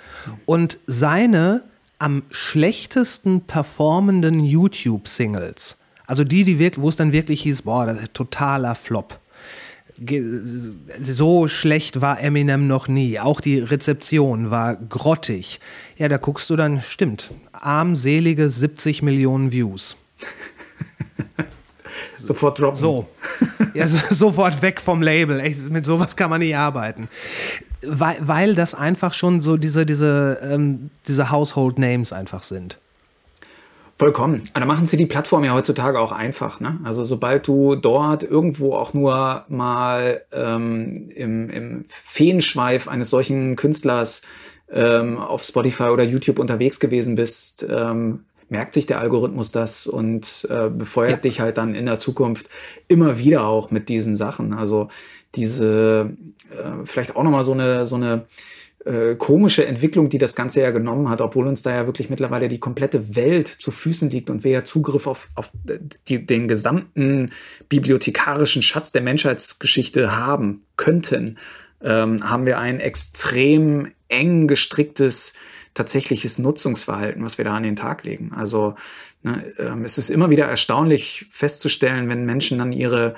Und 0.46 0.80
seine 0.86 1.64
am 2.00 2.24
schlechtesten 2.32 3.42
performenden 3.42 4.44
YouTube-Singles, 4.44 5.78
also 6.14 6.24
die, 6.24 6.44
die 6.44 6.60
wirklich, 6.60 6.80
wo 6.84 6.90
es 6.90 6.96
dann 6.96 7.12
wirklich 7.12 7.42
hieß, 7.42 7.64
boah, 7.64 7.88
das 7.88 7.98
ist 8.00 8.14
totaler 8.14 8.76
Flop. 8.76 9.20
So 11.02 11.48
schlecht 11.48 12.02
war 12.02 12.22
Eminem 12.22 12.68
noch 12.68 12.88
nie. 12.88 13.20
Auch 13.20 13.42
die 13.42 13.58
Rezeption 13.58 14.52
war 14.52 14.76
grottig. 14.76 15.60
Ja, 15.98 16.08
da 16.10 16.18
guckst 16.18 16.48
du 16.52 16.56
dann, 16.56 16.84
stimmt, 16.84 17.32
armselige 17.52 18.48
70 18.48 19.02
Millionen 19.02 19.52
Views. 19.52 19.96
Sofort 22.18 22.60
droppen. 22.60 22.80
So. 22.80 23.08
Ja, 23.74 23.88
so- 23.88 24.14
sofort 24.14 24.62
weg 24.62 24.80
vom 24.80 25.02
Label. 25.02 25.40
Echt, 25.40 25.68
mit 25.72 25.86
sowas 25.86 26.16
kann 26.16 26.30
man 26.30 26.42
nicht 26.42 26.56
arbeiten. 26.56 27.10
Weil, 27.86 28.18
weil 28.22 28.56
das 28.56 28.76
einfach 28.76 29.14
schon 29.14 29.42
so 29.42 29.58
diese, 29.58 29.86
diese, 29.86 30.38
ähm, 30.44 30.92
diese 31.08 31.32
Household 31.32 31.80
Names 31.80 32.14
einfach 32.14 32.44
sind. 32.44 32.78
Vollkommen. 34.04 34.44
Aber 34.52 34.60
da 34.60 34.66
machen 34.66 34.86
sie 34.86 34.98
die 34.98 35.06
Plattform 35.06 35.46
ja 35.46 35.54
heutzutage 35.54 35.98
auch 35.98 36.12
einfach. 36.12 36.60
Ne? 36.60 36.78
Also 36.84 37.06
sobald 37.06 37.48
du 37.48 37.76
dort 37.76 38.22
irgendwo 38.22 38.74
auch 38.74 38.94
nur 38.94 39.46
mal 39.48 40.26
ähm, 40.34 41.08
im, 41.16 41.50
im 41.50 41.86
Feenschweif 41.88 42.90
eines 42.90 43.10
solchen 43.10 43.56
Künstlers 43.56 44.24
ähm, 44.70 45.18
auf 45.18 45.44
Spotify 45.44 45.84
oder 45.84 46.04
YouTube 46.04 46.40
unterwegs 46.40 46.82
gewesen 46.82 47.16
bist, 47.16 47.66
ähm, 47.70 48.26
merkt 48.50 48.74
sich 48.74 48.88
der 48.88 49.00
Algorithmus 49.00 49.54
das 49.54 49.88
und 49.88 50.50
äh, 50.50 50.68
befeuert 50.70 51.12
Ja. 51.12 51.18
dich 51.18 51.40
halt 51.40 51.58
dann 51.58 51.74
in 51.74 51.86
der 51.86 51.98
Zukunft 51.98 52.50
immer 52.90 53.18
wieder 53.20 53.48
auch 53.48 53.72
mit 53.72 53.88
diesen 53.88 54.18
Sachen. 54.18 54.52
Also 54.52 54.90
diese 55.36 56.10
äh, 56.52 56.86
vielleicht 56.86 57.16
auch 57.16 57.24
nochmal 57.24 57.46
so 57.46 57.54
eine, 57.54 57.86
so 57.86 57.96
eine 57.96 58.26
äh, 58.86 59.16
komische 59.16 59.66
Entwicklung, 59.66 60.10
die 60.10 60.18
das 60.18 60.36
Ganze 60.36 60.62
ja 60.62 60.72
genommen 60.72 61.10
hat, 61.10 61.22
obwohl 61.22 61.48
uns 61.48 61.62
da 61.62 61.74
ja 61.74 61.86
wirklich 61.86 62.10
mittlerweile 62.10 62.50
die 62.50 62.60
komplette 62.60 63.16
Welt 63.16 63.48
zu 63.48 63.72
Füßen 63.72 64.10
liegt 64.10 64.30
und 64.30 64.44
wir 64.44 64.52
ja 64.52 64.64
Zugriff 64.66 65.08
auf, 65.08 65.30
auf 65.36 65.52
die, 66.08 66.26
den 66.26 66.48
gesamten 66.48 67.32
bibliothekarischen 67.70 68.62
Schatz 68.62 68.92
der 68.92 69.02
Menschheitsgeschichte 69.02 70.18
haben 70.18 70.64
könnten, 70.76 71.38
ähm, 71.82 72.30
haben 72.30 72.46
wir 72.46 72.60
ein 72.60 72.80
extrem 72.80 73.92
eng 74.10 74.48
gestricktes 74.48 75.36
tatsächliches 75.74 76.38
Nutzungsverhalten, 76.38 77.24
was 77.24 77.38
wir 77.38 77.46
da 77.46 77.56
an 77.56 77.64
den 77.64 77.76
Tag 77.76 78.04
legen. 78.04 78.32
Also 78.36 78.76
ne, 79.24 79.46
ähm, 79.60 79.86
es 79.86 79.98
ist 79.98 80.10
immer 80.10 80.30
wieder 80.30 80.46
erstaunlich 80.46 81.26
festzustellen, 81.30 82.10
wenn 82.10 82.26
Menschen 82.26 82.60
dann 82.60 82.72
ihre 82.72 83.16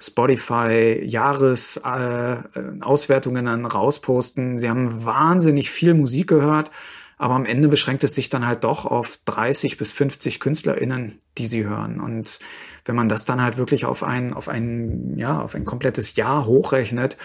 Spotify 0.00 1.00
Jahresauswertungen 1.04 3.46
äh, 3.46 3.50
dann 3.50 3.66
rausposten. 3.66 4.58
Sie 4.58 4.68
haben 4.68 5.04
wahnsinnig 5.04 5.70
viel 5.70 5.94
Musik 5.94 6.26
gehört, 6.28 6.72
aber 7.18 7.34
am 7.34 7.44
Ende 7.44 7.68
beschränkt 7.68 8.02
es 8.02 8.14
sich 8.14 8.30
dann 8.30 8.46
halt 8.46 8.64
doch 8.64 8.86
auf 8.86 9.18
30 9.26 9.76
bis 9.76 9.92
50 9.92 10.40
KünstlerInnen, 10.40 11.20
die 11.36 11.46
sie 11.46 11.66
hören. 11.66 12.00
Und 12.00 12.40
wenn 12.86 12.96
man 12.96 13.10
das 13.10 13.26
dann 13.26 13.42
halt 13.42 13.58
wirklich 13.58 13.84
auf 13.84 14.02
ein, 14.02 14.32
auf 14.32 14.48
ein, 14.48 15.18
ja, 15.18 15.38
auf 15.40 15.54
ein 15.54 15.66
komplettes 15.66 16.16
Jahr 16.16 16.46
hochrechnet, 16.46 17.18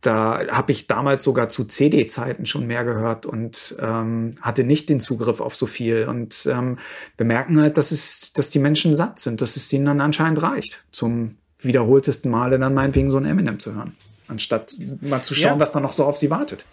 da 0.00 0.46
habe 0.50 0.72
ich 0.72 0.86
damals 0.86 1.24
sogar 1.24 1.48
zu 1.48 1.64
CD-Zeiten 1.64 2.46
schon 2.46 2.66
mehr 2.66 2.84
gehört 2.84 3.26
und 3.26 3.76
ähm, 3.80 4.36
hatte 4.40 4.64
nicht 4.64 4.88
den 4.88 5.00
Zugriff 5.00 5.40
auf 5.40 5.56
so 5.56 5.66
viel. 5.66 6.06
Und 6.06 6.48
ähm, 6.50 6.78
wir 7.16 7.26
merken 7.26 7.60
halt, 7.60 7.76
dass, 7.76 7.90
es, 7.90 8.32
dass 8.32 8.48
die 8.48 8.60
Menschen 8.60 8.94
satt 8.94 9.18
sind, 9.18 9.42
dass 9.42 9.56
es 9.56 9.72
ihnen 9.72 9.86
dann 9.86 10.00
anscheinend 10.00 10.40
reicht, 10.40 10.84
zum 10.92 11.36
wiederholtesten 11.60 12.30
Male 12.30 12.58
dann 12.58 12.74
meinetwegen 12.74 13.10
so 13.10 13.16
ein 13.18 13.24
Eminem 13.24 13.58
zu 13.58 13.74
hören. 13.74 13.96
Anstatt 14.28 14.76
mal 15.00 15.22
zu 15.22 15.34
schauen, 15.34 15.54
Ja. 15.54 15.60
was 15.60 15.72
da 15.72 15.80
noch 15.80 15.92
so 15.92 16.04
auf 16.04 16.16
sie 16.16 16.30
wartet. 16.30 16.64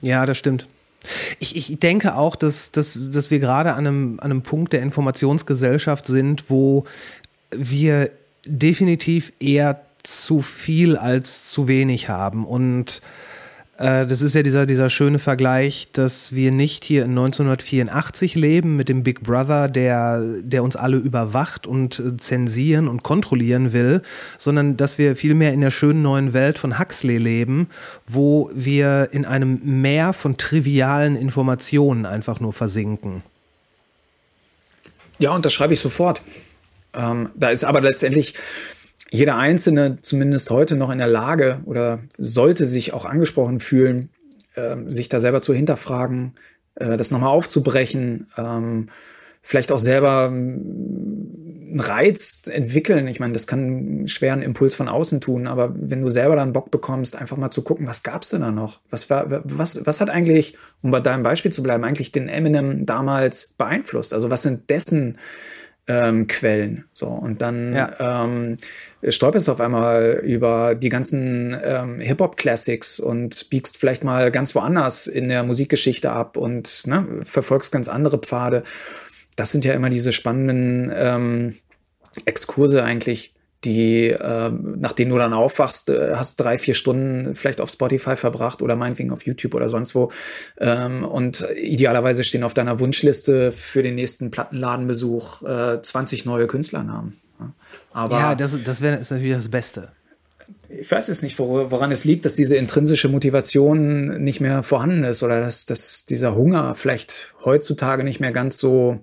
Ja, 0.00 0.26
das 0.26 0.38
stimmt. 0.38 0.68
Ich, 1.38 1.56
ich 1.56 1.78
denke 1.78 2.16
auch, 2.16 2.36
dass, 2.36 2.70
dass, 2.72 2.98
dass 3.10 3.30
wir 3.30 3.38
gerade 3.38 3.72
an 3.74 3.86
einem, 3.86 4.20
an 4.20 4.30
einem 4.30 4.42
Punkt 4.42 4.72
der 4.72 4.82
Informationsgesellschaft 4.82 6.06
sind, 6.06 6.48
wo 6.48 6.84
wir 7.50 8.10
definitiv 8.46 9.32
eher 9.40 9.82
zu 10.02 10.42
viel 10.42 10.96
als 10.96 11.50
zu 11.50 11.68
wenig 11.68 12.08
haben. 12.08 12.44
Und 12.44 13.02
äh, 13.82 14.06
das 14.06 14.22
ist 14.22 14.34
ja 14.34 14.42
dieser, 14.42 14.64
dieser 14.64 14.88
schöne 14.88 15.18
Vergleich, 15.18 15.88
dass 15.92 16.32
wir 16.34 16.52
nicht 16.52 16.84
hier 16.84 17.04
in 17.04 17.10
1984 17.10 18.36
leben 18.36 18.76
mit 18.76 18.88
dem 18.88 19.02
Big 19.02 19.22
Brother, 19.22 19.68
der, 19.68 20.22
der 20.42 20.62
uns 20.62 20.76
alle 20.76 20.98
überwacht 20.98 21.66
und 21.66 21.98
äh, 21.98 22.16
zensieren 22.16 22.86
und 22.86 23.02
kontrollieren 23.02 23.72
will, 23.72 24.02
sondern 24.38 24.76
dass 24.76 24.98
wir 24.98 25.16
vielmehr 25.16 25.52
in 25.52 25.60
der 25.60 25.72
schönen 25.72 26.00
neuen 26.02 26.32
Welt 26.32 26.58
von 26.58 26.78
Huxley 26.78 27.18
leben, 27.18 27.68
wo 28.06 28.50
wir 28.54 29.08
in 29.10 29.24
einem 29.24 29.60
Meer 29.64 30.12
von 30.12 30.36
trivialen 30.36 31.16
Informationen 31.16 32.06
einfach 32.06 32.38
nur 32.38 32.52
versinken. 32.52 33.24
Ja, 35.18 35.32
unterschreibe 35.32 35.74
ich 35.74 35.80
sofort. 35.80 36.22
Ähm, 36.94 37.30
da 37.34 37.50
ist 37.50 37.64
aber 37.64 37.80
letztendlich 37.80 38.34
jeder 39.12 39.36
Einzelne 39.36 39.98
zumindest 40.00 40.50
heute 40.50 40.74
noch 40.74 40.90
in 40.90 40.96
der 40.96 41.06
Lage 41.06 41.60
oder 41.66 41.98
sollte 42.16 42.64
sich 42.64 42.94
auch 42.94 43.04
angesprochen 43.04 43.60
fühlen, 43.60 44.08
ähm, 44.56 44.90
sich 44.90 45.10
da 45.10 45.20
selber 45.20 45.42
zu 45.42 45.52
hinterfragen, 45.52 46.32
äh, 46.76 46.96
das 46.96 47.10
nochmal 47.10 47.28
aufzubrechen, 47.28 48.26
ähm, 48.38 48.88
vielleicht 49.42 49.70
auch 49.70 49.78
selber 49.78 50.30
ähm, 50.32 51.66
einen 51.68 51.80
Reiz 51.80 52.44
entwickeln. 52.50 53.06
Ich 53.06 53.20
meine, 53.20 53.34
das 53.34 53.46
kann 53.46 53.60
einen 53.60 54.08
schweren 54.08 54.40
Impuls 54.40 54.74
von 54.74 54.88
außen 54.88 55.20
tun, 55.20 55.46
aber 55.46 55.74
wenn 55.76 56.00
du 56.00 56.08
selber 56.08 56.36
dann 56.36 56.54
Bock 56.54 56.70
bekommst, 56.70 57.14
einfach 57.14 57.36
mal 57.36 57.50
zu 57.50 57.62
gucken, 57.62 57.86
was 57.86 58.02
gab's 58.02 58.30
denn 58.30 58.40
da 58.40 58.50
noch? 58.50 58.80
Was 58.88 59.10
war, 59.10 59.26
was, 59.28 59.84
was 59.84 60.00
hat 60.00 60.08
eigentlich, 60.08 60.56
um 60.80 60.90
bei 60.90 61.00
deinem 61.00 61.22
Beispiel 61.22 61.52
zu 61.52 61.62
bleiben, 61.62 61.84
eigentlich 61.84 62.12
den 62.12 62.30
Eminem 62.30 62.86
damals 62.86 63.54
beeinflusst? 63.58 64.14
Also 64.14 64.30
was 64.30 64.40
sind 64.40 64.70
dessen 64.70 65.18
ähm, 65.88 66.26
Quellen. 66.28 66.84
So, 66.92 67.08
und 67.08 67.42
dann 67.42 67.74
Ja. 67.74 68.24
ähm, 68.24 68.56
stolperst 69.06 69.48
du 69.48 69.52
auf 69.52 69.60
einmal 69.60 70.20
über 70.22 70.74
die 70.74 70.88
ganzen 70.88 71.56
ähm, 71.64 72.00
Hip-Hop-Classics 72.00 73.00
und 73.00 73.50
biegst 73.50 73.76
vielleicht 73.76 74.04
mal 74.04 74.30
ganz 74.30 74.54
woanders 74.54 75.06
in 75.06 75.28
der 75.28 75.42
Musikgeschichte 75.42 76.10
ab 76.12 76.36
und 76.36 76.86
ne, 76.86 77.20
verfolgst 77.24 77.72
ganz 77.72 77.88
andere 77.88 78.18
Pfade. 78.18 78.62
Das 79.36 79.50
sind 79.50 79.64
ja 79.64 79.72
immer 79.74 79.90
diese 79.90 80.12
spannenden 80.12 80.92
ähm, 80.94 81.54
Exkurse 82.26 82.84
eigentlich, 82.84 83.34
die, 83.64 84.08
äh, 84.08 84.50
nach 84.50 84.92
denen 84.92 85.10
du 85.10 85.18
dann 85.18 85.32
aufwachst, 85.32 85.88
äh, 85.90 86.14
hast 86.16 86.36
drei, 86.36 86.58
vier 86.58 86.74
Stunden 86.74 87.34
vielleicht 87.34 87.60
auf 87.60 87.70
Spotify 87.70 88.16
verbracht 88.16 88.60
oder 88.62 88.74
meinetwegen 88.76 89.12
auf 89.12 89.24
YouTube 89.24 89.54
oder 89.54 89.68
sonst 89.68 89.94
wo. 89.94 90.10
Ähm, 90.58 91.04
und 91.04 91.46
idealerweise 91.56 92.24
stehen 92.24 92.42
auf 92.44 92.54
deiner 92.54 92.80
Wunschliste 92.80 93.52
für 93.52 93.82
den 93.82 93.94
nächsten 93.94 94.30
Plattenladenbesuch 94.30 95.42
äh, 95.42 95.82
20 95.82 96.24
neue 96.24 96.46
Künstlernamen. 96.46 97.12
Aber 97.92 98.18
ja, 98.18 98.34
das, 98.34 98.56
das 98.64 98.80
wäre 98.80 98.96
ist 98.96 99.10
natürlich 99.10 99.32
das 99.34 99.48
Beste. 99.48 99.92
ich 100.68 100.90
weiß 100.90 101.08
es 101.10 101.22
nicht, 101.22 101.38
wor- 101.38 101.70
woran 101.70 101.92
es 101.92 102.04
liegt, 102.04 102.24
dass 102.24 102.34
diese 102.36 102.56
intrinsische 102.56 103.08
Motivation 103.08 104.22
nicht 104.22 104.40
mehr 104.40 104.62
vorhanden 104.62 105.04
ist 105.04 105.22
oder 105.22 105.40
dass, 105.40 105.66
dass 105.66 106.06
dieser 106.06 106.34
Hunger 106.34 106.74
vielleicht 106.74 107.34
heutzutage 107.44 108.02
nicht 108.04 108.18
mehr 108.20 108.32
ganz 108.32 108.58
so 108.58 109.00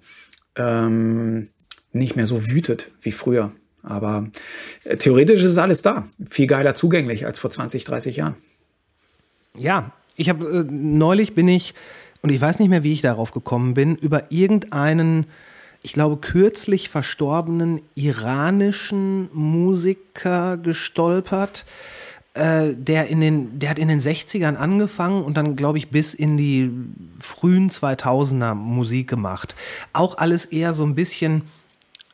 ähm, 0.56 1.50
nicht 1.92 2.16
mehr 2.16 2.26
so 2.26 2.48
wütet 2.48 2.92
wie 3.02 3.12
früher. 3.12 3.52
Aber 3.84 4.26
äh, 4.84 4.98
theoretisch 4.98 5.44
ist 5.44 5.58
alles 5.58 5.82
da. 5.82 6.06
Viel 6.30 6.48
geiler 6.48 6.76
zugänglich 6.76 7.26
als 7.26 7.40
vor 7.40 7.50
20, 7.50 7.84
30 7.84 8.18
Jahren. 8.18 8.36
Ja, 9.58 9.92
ich 10.16 10.30
habe 10.30 10.46
äh, 10.46 10.64
neulich 10.70 11.36
bin 11.36 11.48
ich 11.48 11.74
und 12.22 12.30
ich 12.30 12.42
weiß 12.42 12.60
nicht 12.60 12.70
mehr, 12.70 12.84
wie 12.84 12.94
ich 12.94 13.02
darauf 13.02 13.32
gekommen 13.32 13.74
bin, 13.74 13.96
über 13.96 14.32
irgendeinen, 14.32 15.26
ich 15.82 15.94
glaube 15.94 16.18
kürzlich 16.18 16.90
verstorbenen 16.90 17.82
iranischen 17.96 19.30
Musiker 19.34 20.58
gestolpert. 20.58 21.66
Äh, 22.36 22.76
der 22.76 23.08
in 23.08 23.22
den, 23.22 23.60
der 23.60 23.72
hat 23.72 23.80
in 23.80 23.88
den 23.88 24.00
60ern 24.00 24.56
angefangen 24.56 25.24
und 25.24 25.36
dann, 25.36 25.56
glaube 25.56 25.80
ich, 25.80 25.90
bis 25.90 26.14
in 26.14 26.38
die 26.38 26.72
frühen 27.20 27.72
2000er 27.72 28.54
Musik 28.54 29.10
gemacht. 29.10 29.56
Auch 29.94 30.18
alles 30.20 30.46
eher 30.46 30.74
so 30.74 30.84
ein 30.84 30.94
bisschen 30.94 31.42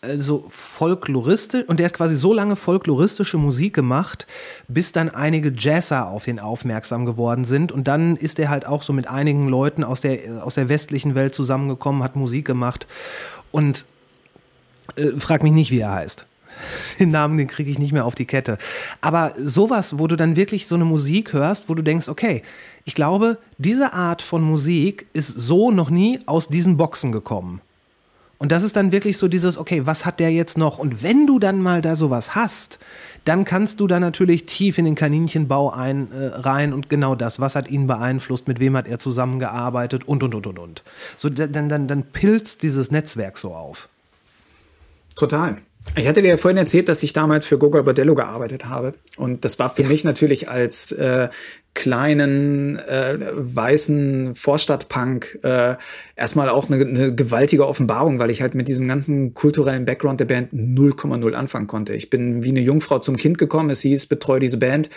äh, 0.08 0.18
so 0.18 0.46
folkloristisch 0.50 1.66
und 1.68 1.80
der 1.80 1.88
hat 1.88 1.94
quasi 1.94 2.16
so 2.16 2.34
lange 2.34 2.56
folkloristische 2.56 3.38
Musik 3.38 3.74
gemacht, 3.74 4.28
bis 4.68 4.92
dann 4.92 5.10
einige 5.10 5.54
Jazzer 5.56 6.08
auf 6.08 6.28
ihn 6.28 6.40
aufmerksam 6.40 7.06
geworden 7.06 7.46
sind 7.46 7.72
und 7.72 7.88
dann 7.88 8.16
ist 8.16 8.40
er 8.40 8.50
halt 8.50 8.66
auch 8.66 8.84
so 8.84 8.94
mit 8.94 9.08
einigen 9.08 9.48
Leuten 9.48 9.84
aus 9.84 10.02
der 10.02 10.26
äh, 10.26 10.40
aus 10.40 10.56
der 10.56 10.70
westlichen 10.70 11.16
Welt 11.16 11.36
zusammengekommen, 11.36 12.04
hat 12.04 12.16
Musik 12.16 12.46
gemacht 12.46 12.88
und 13.52 13.86
äh, 14.96 15.20
frag 15.20 15.44
mich 15.44 15.54
nicht, 15.54 15.72
wie 15.72 15.80
er 15.80 15.94
heißt. 15.94 16.26
Den 17.00 17.12
Namen, 17.12 17.38
den 17.38 17.48
kriege 17.48 17.70
ich 17.70 17.80
nicht 17.80 17.92
mehr 17.92 18.06
auf 18.06 18.16
die 18.16 18.26
Kette. 18.26 18.58
Aber 19.02 19.34
sowas, 19.38 20.00
wo 20.00 20.08
du 20.08 20.16
dann 20.16 20.36
wirklich 20.36 20.68
so 20.68 20.76
eine 20.76 20.86
Musik 20.86 21.34
hörst, 21.34 21.70
wo 21.70 21.74
du 21.74 21.82
denkst, 21.82 22.08
okay, 22.08 22.44
ich 22.86 22.96
glaube, 22.96 23.38
diese 23.58 23.94
Art 23.94 24.22
von 24.22 24.42
Musik 24.42 25.08
ist 25.14 25.28
so 25.28 25.72
noch 25.72 25.90
nie 25.90 26.20
aus 26.26 26.48
diesen 26.48 26.78
Boxen 26.78 27.12
gekommen. 27.12 27.62
Und 28.38 28.52
das 28.52 28.64
ist 28.64 28.76
dann 28.76 28.92
wirklich 28.92 29.18
so 29.18 29.28
dieses, 29.28 29.58
okay, 29.58 29.86
was 29.86 30.06
hat 30.06 30.20
der 30.20 30.32
jetzt 30.32 30.58
noch? 30.58 30.78
Und 30.78 31.04
wenn 31.04 31.26
du 31.26 31.40
dann 31.40 31.62
mal 31.62 31.82
da 31.82 31.96
sowas 31.96 32.36
hast, 32.36 32.80
dann 33.24 33.46
kannst 33.46 33.80
du 33.80 33.88
da 33.88 34.00
natürlich 34.00 34.46
tief 34.46 34.78
in 34.78 34.86
den 34.86 34.96
Kaninchenbau 34.96 35.72
ein, 35.72 36.12
äh, 36.12 36.28
rein 36.28 36.74
und 36.74 36.90
genau 36.90 37.16
das, 37.16 37.40
was 37.40 37.56
hat 37.56 37.70
ihn 37.70 37.88
beeinflusst, 37.88 38.48
mit 38.48 38.60
wem 38.60 38.76
hat 38.76 38.88
er 38.88 39.00
zusammengearbeitet 39.00 40.06
und, 40.06 40.22
und, 40.22 40.36
und, 40.36 40.48
und, 40.48 40.60
und. 40.60 40.84
So, 41.16 41.30
dann, 41.30 41.70
dann, 41.70 41.88
dann 41.88 42.04
pilzt 42.04 42.62
dieses 42.64 42.92
Netzwerk 42.92 43.38
so 43.38 43.54
auf. 43.54 43.90
Total. 45.16 45.58
Ich 45.96 46.08
hatte 46.08 46.22
dir 46.22 46.30
ja 46.30 46.38
vorhin 46.38 46.58
erzählt, 46.58 46.90
dass 46.90 47.04
ich 47.04 47.14
damals 47.14 47.46
für 47.46 47.58
Gogo 47.58 47.82
Bordello 47.84 48.16
gearbeitet 48.16 48.66
habe. 48.66 48.96
Und 49.18 49.46
das 49.46 49.60
war 49.60 49.70
für 49.70 49.84
mich 49.84 50.04
natürlich 50.04 50.50
als 50.50 50.92
äh, 50.92 51.30
kleinen 51.74 52.78
äh, 52.78 53.18
weißen 53.34 54.34
Vorstadtpunk 54.34 55.40
äh, 55.44 55.76
erstmal 56.16 56.50
auch 56.50 56.70
eine, 56.70 56.84
eine 56.84 57.14
gewaltige 57.14 57.68
Offenbarung, 57.68 58.18
weil 58.18 58.32
ich 58.32 58.42
halt 58.42 58.56
mit 58.56 58.68
diesem 58.68 58.88
ganzen 58.88 59.34
kulturellen 59.34 59.86
Background 59.86 60.20
der 60.20 60.26
Band 60.26 60.54
0,0 60.54 61.34
anfangen 61.34 61.68
konnte. 61.68 61.94
Ich 61.94 62.10
bin 62.10 62.44
wie 62.44 62.50
eine 62.50 62.62
Jungfrau 62.62 63.00
zum 63.00 63.18
Kind 63.18 63.38
gekommen. 63.38 63.70
Es 63.70 63.82
hieß, 63.82 64.08
betreue 64.08 64.40
diese 64.40 64.58
Band. 64.58 64.90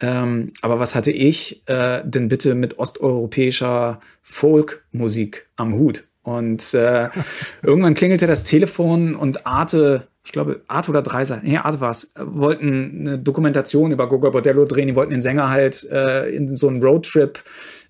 Ähm, 0.00 0.52
aber 0.62 0.78
was 0.78 0.94
hatte 0.94 1.10
ich 1.10 1.62
äh, 1.66 2.02
denn 2.04 2.28
bitte 2.28 2.54
mit 2.54 2.78
osteuropäischer 2.78 4.00
Folkmusik 4.22 5.48
am 5.56 5.74
Hut? 5.74 6.04
Und 6.22 6.74
äh, 6.74 7.08
irgendwann 7.62 7.94
klingelte 7.94 8.26
das 8.26 8.44
Telefon 8.44 9.16
und 9.16 9.46
Arte 9.46 10.08
ich 10.28 10.32
glaube, 10.32 10.60
Arte 10.68 10.90
oder 10.90 11.00
Dreiser, 11.00 11.40
nee, 11.42 11.56
Arte 11.56 11.80
war 11.80 11.88
es, 11.88 12.12
wollten 12.18 13.00
eine 13.00 13.18
Dokumentation 13.18 13.92
über 13.92 14.10
Gogo 14.10 14.30
Bordello 14.30 14.66
drehen. 14.66 14.86
Die 14.86 14.94
wollten 14.94 15.12
den 15.12 15.22
Sänger 15.22 15.48
halt 15.48 15.88
äh, 15.90 16.28
in 16.28 16.54
so 16.54 16.68
einen 16.68 16.82
Roadtrip 16.82 17.42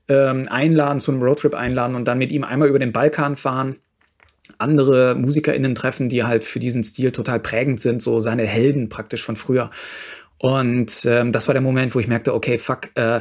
ähm, 0.07 0.45
einladen, 0.49 1.01
zu 1.01 1.11
einem 1.11 1.21
Roadtrip 1.21 1.57
einladen 1.57 1.97
und 1.97 2.07
dann 2.07 2.17
mit 2.17 2.31
ihm 2.31 2.45
einmal 2.45 2.69
über 2.69 2.79
den 2.79 2.93
Balkan 2.93 3.35
fahren 3.35 3.75
andere 4.57 5.15
MusikerInnen 5.17 5.75
treffen, 5.75 6.09
die 6.09 6.25
halt 6.25 6.43
für 6.43 6.59
diesen 6.59 6.83
Stil 6.83 7.11
total 7.11 7.39
prägend 7.39 7.81
sind, 7.81 8.01
so 8.01 8.19
seine 8.19 8.45
Helden 8.45 8.89
praktisch 8.89 9.23
von 9.23 9.37
früher. 9.37 9.71
Und 10.39 11.07
ähm, 11.07 11.33
das 11.33 11.49
war 11.49 11.55
der 11.55 11.63
Moment, 11.63 11.95
wo 11.95 12.01
ich 12.01 12.09
merkte, 12.09 12.35
okay, 12.35 12.57
fuck, 12.57 12.89
äh, 12.95 13.21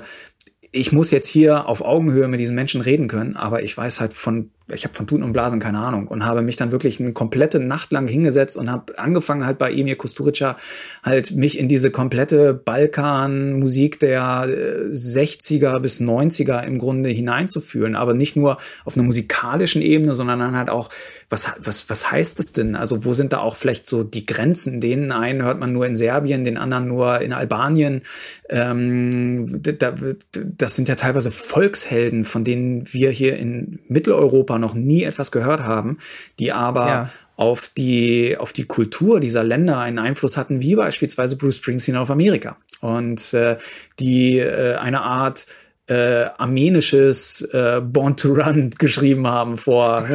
ich 0.71 0.91
muss 0.91 1.11
jetzt 1.11 1.27
hier 1.27 1.67
auf 1.67 1.81
Augenhöhe 1.81 2.27
mit 2.27 2.39
diesen 2.39 2.55
Menschen 2.55 2.81
reden 2.81 3.07
können, 3.07 3.35
aber 3.35 3.61
ich 3.61 3.75
weiß 3.75 3.99
halt 3.99 4.13
von 4.13 4.51
ich 4.73 4.83
habe 4.83 4.93
von 4.93 5.07
Tuten 5.07 5.23
und 5.23 5.33
Blasen 5.33 5.59
keine 5.59 5.79
Ahnung 5.79 6.07
und 6.07 6.25
habe 6.25 6.41
mich 6.41 6.57
dann 6.57 6.71
wirklich 6.71 6.99
eine 6.99 7.13
komplette 7.13 7.59
Nacht 7.59 7.91
lang 7.91 8.07
hingesetzt 8.07 8.57
und 8.57 8.69
habe 8.69 8.97
angefangen 8.99 9.45
halt 9.45 9.57
bei 9.57 9.71
Emir 9.71 9.95
Kusturica 9.95 10.57
halt 11.03 11.31
mich 11.31 11.57
in 11.57 11.67
diese 11.67 11.89
komplette 11.89 12.53
Balkan-Musik 12.53 13.99
der 13.99 14.45
60er 14.91 15.77
äh, 15.77 15.79
bis 15.79 16.01
90er 16.01 16.63
im 16.63 16.77
Grunde 16.77 17.09
hineinzufühlen, 17.09 17.95
aber 17.95 18.13
nicht 18.13 18.35
nur 18.35 18.57
auf 18.83 18.95
einer 18.95 19.05
musikalischen 19.05 19.81
Ebene, 19.81 20.13
sondern 20.13 20.39
dann 20.39 20.57
halt 20.57 20.69
auch, 20.69 20.89
was, 21.29 21.51
was, 21.59 21.89
was 21.89 22.09
heißt 22.11 22.39
das 22.39 22.53
denn? 22.53 22.75
Also 22.75 23.03
wo 23.03 23.13
sind 23.13 23.33
da 23.33 23.39
auch 23.39 23.57
vielleicht 23.57 23.85
so 23.85 24.03
die 24.03 24.25
Grenzen? 24.25 24.79
Den 24.79 25.11
einen 25.11 25.43
hört 25.43 25.59
man 25.59 25.73
nur 25.73 25.85
in 25.85 25.95
Serbien, 25.95 26.45
den 26.45 26.57
anderen 26.57 26.87
nur 26.87 27.19
in 27.19 27.33
Albanien. 27.33 28.01
Ähm, 28.49 29.61
das 29.61 30.75
sind 30.75 30.87
ja 30.87 30.95
teilweise 30.95 31.31
Volkshelden, 31.31 32.23
von 32.23 32.45
denen 32.45 32.91
wir 32.93 33.11
hier 33.11 33.37
in 33.37 33.79
Mitteleuropa 33.89 34.57
noch 34.57 34.73
nie 34.73 35.03
etwas 35.03 35.31
gehört 35.31 35.61
haben, 35.61 35.97
die 36.39 36.53
aber 36.53 36.87
ja. 36.87 37.09
auf, 37.35 37.69
die, 37.77 38.37
auf 38.37 38.53
die 38.53 38.65
Kultur 38.65 39.19
dieser 39.19 39.43
Länder 39.43 39.79
einen 39.79 39.99
Einfluss 39.99 40.37
hatten, 40.37 40.61
wie 40.61 40.75
beispielsweise 40.75 41.35
Bruce 41.35 41.57
Springsteen 41.57 41.97
auf 41.97 42.09
Amerika. 42.09 42.55
Und 42.79 43.33
äh, 43.33 43.57
die 43.99 44.37
äh, 44.37 44.75
eine 44.75 45.01
Art 45.01 45.47
äh, 45.87 46.25
armenisches 46.37 47.41
äh, 47.53 47.81
Born 47.81 48.17
to 48.17 48.33
Run 48.33 48.69
geschrieben 48.77 49.27
haben 49.27 49.57
vor 49.57 50.05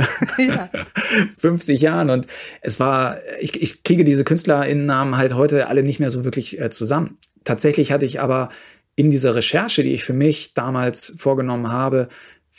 50 1.39 1.81
Jahren. 1.81 2.11
Und 2.11 2.27
es 2.61 2.79
war, 2.79 3.19
ich, 3.41 3.61
ich 3.61 3.83
kriege 3.83 4.05
diese 4.05 4.25
KünstlerInnen-Namen 4.25 5.17
halt 5.17 5.35
heute 5.35 5.69
alle 5.69 5.83
nicht 5.83 6.01
mehr 6.01 6.11
so 6.11 6.25
wirklich 6.25 6.61
äh, 6.61 6.71
zusammen. 6.71 7.17
Tatsächlich 7.45 7.91
hatte 7.91 8.07
ich 8.07 8.21
aber 8.21 8.51
in 8.95 9.11
dieser 9.11 9.35
Recherche, 9.35 9.83
die 9.83 9.93
ich 9.93 10.05
für 10.05 10.13
mich 10.13 10.55
damals 10.55 11.15
vorgenommen 11.19 11.73
habe, 11.73 12.09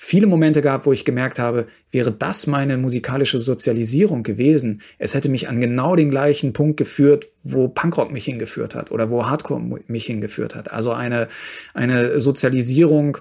viele 0.06 0.28
Momente 0.28 0.62
gehabt, 0.62 0.86
wo 0.86 0.92
ich 0.92 1.06
gemerkt 1.06 1.40
habe, 1.40 1.66
wäre 1.90 2.12
das 2.12 2.46
meine 2.46 2.78
musikalische 2.78 3.40
Sozialisierung 3.40 4.24
gewesen, 4.24 4.82
es 5.00 5.14
hätte 5.14 5.30
mich 5.30 5.48
an 5.48 5.62
genau 5.62 5.96
den 5.96 6.10
gleichen 6.10 6.52
Punkt 6.52 6.76
geführt, 6.76 7.30
wo 7.44 7.70
Punkrock 7.70 8.12
mich 8.12 8.26
hingeführt 8.26 8.76
hat 8.76 8.92
oder 8.92 9.10
wo 9.10 9.26
Hardcore 9.26 9.62
mich 9.88 10.06
hingeführt 10.06 10.56
hat. 10.56 10.72
Also 10.72 10.92
eine, 10.92 11.30
eine 11.74 12.20
Sozialisierung 12.20 13.18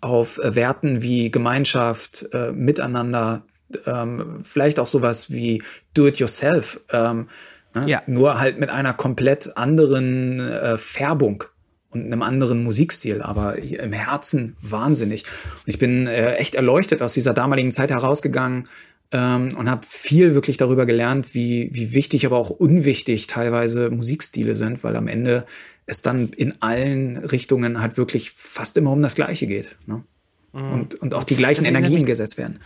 auf 0.00 0.40
Werten 0.42 1.02
wie 1.02 1.30
Gemeinschaft, 1.30 2.28
äh, 2.32 2.50
Miteinander, 2.50 3.42
ähm, 3.86 4.40
vielleicht 4.42 4.80
auch 4.80 4.86
sowas 4.86 5.30
wie 5.30 5.62
Do-it-yourself, 5.92 6.80
ähm, 6.92 7.28
ne? 7.74 7.84
ja. 7.86 8.02
nur 8.06 8.40
halt 8.40 8.58
mit 8.58 8.70
einer 8.70 8.94
komplett 8.94 9.56
anderen 9.56 10.40
äh, 10.40 10.78
Färbung 10.78 11.44
und 11.90 12.04
einem 12.04 12.22
anderen 12.22 12.62
Musikstil, 12.62 13.22
aber 13.22 13.58
im 13.58 13.92
Herzen 13.92 14.56
wahnsinnig. 14.62 15.24
Und 15.24 15.66
ich 15.66 15.78
bin 15.78 16.06
äh, 16.06 16.34
echt 16.36 16.54
erleuchtet 16.54 17.02
aus 17.02 17.14
dieser 17.14 17.34
damaligen 17.34 17.72
Zeit 17.72 17.90
herausgegangen 17.90 18.68
ähm, 19.12 19.56
und 19.56 19.68
habe 19.68 19.84
viel 19.88 20.34
wirklich 20.34 20.56
darüber 20.56 20.86
gelernt, 20.86 21.34
wie, 21.34 21.70
wie 21.72 21.92
wichtig, 21.92 22.26
aber 22.26 22.36
auch 22.36 22.50
unwichtig 22.50 23.26
teilweise 23.26 23.90
Musikstile 23.90 24.54
sind, 24.54 24.84
weil 24.84 24.96
am 24.96 25.08
Ende 25.08 25.44
es 25.86 26.02
dann 26.02 26.28
in 26.28 26.62
allen 26.62 27.16
Richtungen 27.16 27.80
halt 27.80 27.96
wirklich 27.96 28.30
fast 28.36 28.76
immer 28.76 28.92
um 28.92 29.02
das 29.02 29.16
Gleiche 29.16 29.46
geht. 29.46 29.76
Ne? 29.86 30.04
Mhm. 30.52 30.72
Und, 30.72 30.94
und 30.96 31.14
auch 31.14 31.24
die 31.24 31.36
gleichen 31.36 31.64
Energien 31.64 32.06
gesetzt 32.06 32.38
werden. 32.38 32.60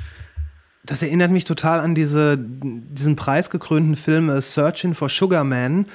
Das 0.87 1.01
erinnert 1.03 1.31
mich 1.31 1.45
total 1.45 1.81
an 1.81 1.95
diese, 1.95 2.37
diesen 2.39 3.17
preisgekrönten 3.17 3.97
Film 3.97 4.29
A 4.29 4.41
Searching 4.41 4.95
for 4.95 5.09
Sugar 5.09 5.43
Man, 5.43 5.87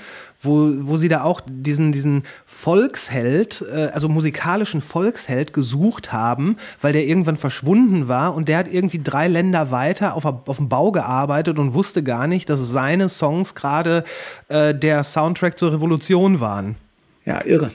wo, 0.41 0.71
wo 0.81 0.97
sie 0.97 1.09
da 1.09 1.21
auch 1.21 1.41
diesen, 1.45 1.91
diesen 1.91 2.23
Volksheld, 2.47 3.63
äh, 3.71 3.89
also 3.93 4.09
musikalischen 4.09 4.81
Volksheld 4.81 5.53
gesucht 5.53 6.11
haben, 6.11 6.57
weil 6.81 6.93
der 6.93 7.05
irgendwann 7.05 7.37
verschwunden 7.37 8.07
war 8.07 8.33
und 8.33 8.49
der 8.49 8.57
hat 8.57 8.71
irgendwie 8.71 9.01
drei 9.03 9.27
Länder 9.27 9.69
weiter 9.69 10.15
auf, 10.15 10.25
auf 10.25 10.57
dem 10.57 10.69
Bau 10.69 10.91
gearbeitet 10.91 11.59
und 11.59 11.75
wusste 11.75 12.01
gar 12.01 12.25
nicht, 12.25 12.49
dass 12.49 12.71
seine 12.71 13.09
Songs 13.09 13.53
gerade 13.53 14.03
äh, 14.47 14.73
der 14.73 15.03
Soundtrack 15.03 15.59
zur 15.59 15.71
Revolution 15.71 16.39
waren. 16.39 16.77
Ja, 17.25 17.45
irre. 17.45 17.69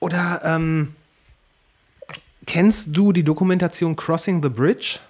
Oder 0.00 0.40
ähm, 0.44 0.94
kennst 2.46 2.96
du 2.96 3.12
die 3.12 3.22
Dokumentation 3.24 3.96
Crossing 3.96 4.42
the 4.42 4.48
Bridge? 4.48 5.00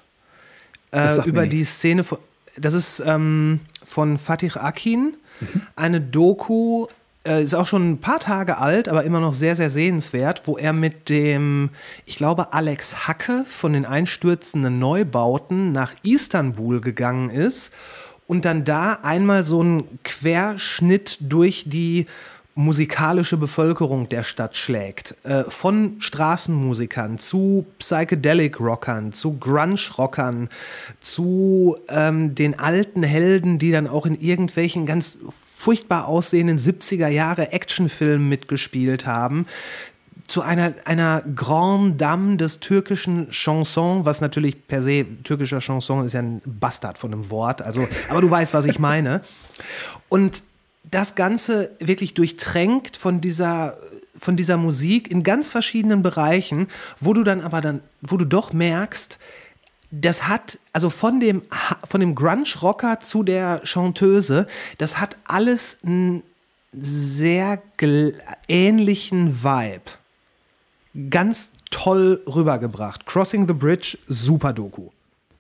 Äh, 0.97 1.28
über 1.28 1.47
die 1.47 1.64
Szene 1.64 2.05
von, 2.05 2.18
das 2.57 2.74
ist 2.74 3.03
ähm, 3.05 3.61
von 3.84 4.18
Fatih 4.18 4.57
Akin, 4.57 5.16
mhm. 5.40 5.62
eine 5.76 6.01
Doku, 6.01 6.86
äh, 7.26 7.42
ist 7.42 7.55
auch 7.55 7.66
schon 7.66 7.90
ein 7.90 7.99
paar 7.99 8.20
Tage 8.20 8.59
alt, 8.59 8.88
aber 8.88 9.05
immer 9.05 9.20
noch 9.20 9.34
sehr, 9.34 9.57
sehr 9.57 9.70
sehenswert, 9.70 10.42
wo 10.47 10.57
er 10.57 10.72
mit 10.72 11.09
dem, 11.09 11.70
ich 12.07 12.16
glaube, 12.16 12.53
Alex 12.53 13.09
Hacke 13.09 13.44
von 13.47 13.72
den 13.72 13.84
einstürzenden 13.84 14.78
Neubauten 14.78 15.72
nach 15.72 15.94
Istanbul 16.03 16.80
gegangen 16.80 17.30
ist 17.30 17.72
und 18.26 18.44
dann 18.44 18.64
da 18.64 19.01
einmal 19.03 19.44
so 19.44 19.61
einen 19.61 19.99
Querschnitt 20.03 21.18
durch 21.20 21.64
die 21.66 22.07
musikalische 22.57 23.36
Bevölkerung 23.36 24.09
der 24.09 24.24
Stadt 24.24 24.57
schlägt. 24.57 25.14
Äh, 25.24 25.44
von 25.44 25.96
Straßenmusikern 26.00 27.18
zu 27.18 27.66
Psychedelic-Rockern, 27.78 29.12
zu 29.12 29.38
Grunge-Rockern, 29.38 30.48
zu 31.00 31.76
ähm, 31.88 32.34
den 32.34 32.59
alten 32.59 33.02
Helden, 33.02 33.59
die 33.59 33.70
dann 33.70 33.86
auch 33.86 34.07
in 34.07 34.18
irgendwelchen 34.18 34.86
ganz 34.86 35.18
furchtbar 35.54 36.09
aussehenden 36.09 36.59
70er 36.59 37.09
Jahre 37.09 37.52
Actionfilmen 37.52 38.26
mitgespielt 38.26 39.04
haben, 39.04 39.44
zu 40.26 40.40
einer, 40.40 40.72
einer 40.86 41.22
Grande 41.34 41.96
Dame 41.96 42.36
des 42.38 42.61
türkischen 42.61 43.28
Chanson, 43.30 44.07
was 44.07 44.22
natürlich 44.22 44.66
per 44.66 44.80
se 44.80 45.04
türkischer 45.24 45.61
Chanson 45.61 46.07
ist 46.07 46.14
ja 46.14 46.20
ein 46.20 46.40
Bastard 46.46 46.96
von 46.96 47.12
einem 47.12 47.30
Wort, 47.30 47.61
also, 47.61 47.86
aber 48.09 48.22
du 48.22 48.30
weißt, 48.30 48.54
was 48.54 48.64
ich 48.64 48.78
meine. 48.78 49.20
Und 50.09 50.42
das 50.91 51.14
Ganze 51.14 51.70
wirklich 51.78 52.14
durchtränkt 52.14 52.97
von 52.97 53.20
dieser, 53.20 53.78
von 54.18 54.37
dieser 54.37 54.57
Musik 54.57 55.11
in 55.11 55.22
ganz 55.22 55.51
verschiedenen 55.51 56.03
Bereichen, 56.03 56.68
wo 57.01 57.12
du 57.12 57.22
dann 57.22 57.41
aber 57.41 57.61
dann, 57.61 57.80
wo 58.03 58.16
du 58.16 58.24
doch 58.24 58.53
merkst, 58.53 59.18
das 59.91 60.26
hat, 60.28 60.59
also 60.72 60.91
von 60.91 61.20
dem, 61.20 61.43
von 61.89 62.01
dem 62.01 62.14
Grunge-Rocker 62.14 63.01
zu 63.01 63.22
der 63.22 63.61
Chanteuse, 63.64 64.47
das 64.78 64.99
hat 64.99 65.16
alles 65.24 65.78
einen 65.84 66.22
sehr 66.72 67.62
ähnlichen 68.49 69.43
Vibe. 69.43 69.82
Ganz 71.11 71.53
toll 71.70 72.22
rübergebracht. 72.26 73.07
Crossing 73.07 73.47
the 73.47 73.55
Bridge, 73.55 73.99
super 74.07 74.53
Doku. 74.53 74.91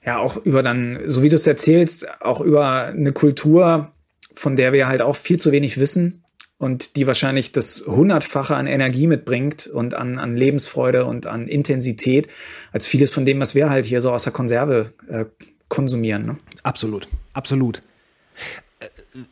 Ja, 0.04 0.18
auch 0.18 0.36
über 0.36 0.62
dann, 0.62 1.00
so 1.06 1.22
wie 1.22 1.28
du 1.28 1.34
es 1.34 1.46
erzählst, 1.46 2.06
auch 2.22 2.40
über 2.40 2.86
eine 2.86 3.12
Kultur, 3.12 3.90
von 4.36 4.54
der 4.54 4.72
wir 4.72 4.86
halt 4.86 5.02
auch 5.02 5.16
viel 5.16 5.40
zu 5.40 5.50
wenig 5.50 5.78
wissen 5.78 6.22
und 6.58 6.96
die 6.96 7.06
wahrscheinlich 7.06 7.52
das 7.52 7.84
Hundertfache 7.86 8.56
an 8.56 8.66
Energie 8.66 9.06
mitbringt 9.06 9.66
und 9.66 9.94
an, 9.94 10.18
an 10.18 10.36
Lebensfreude 10.36 11.04
und 11.04 11.26
an 11.26 11.48
Intensität 11.48 12.28
als 12.72 12.86
vieles 12.86 13.12
von 13.12 13.26
dem, 13.26 13.40
was 13.40 13.54
wir 13.54 13.68
halt 13.68 13.84
hier 13.84 14.00
so 14.00 14.10
aus 14.10 14.24
der 14.24 14.32
Konserve 14.32 14.92
äh, 15.08 15.26
konsumieren. 15.68 16.26
Ne? 16.26 16.38
Absolut, 16.62 17.08
absolut. 17.34 17.82
Äh, 18.78 18.86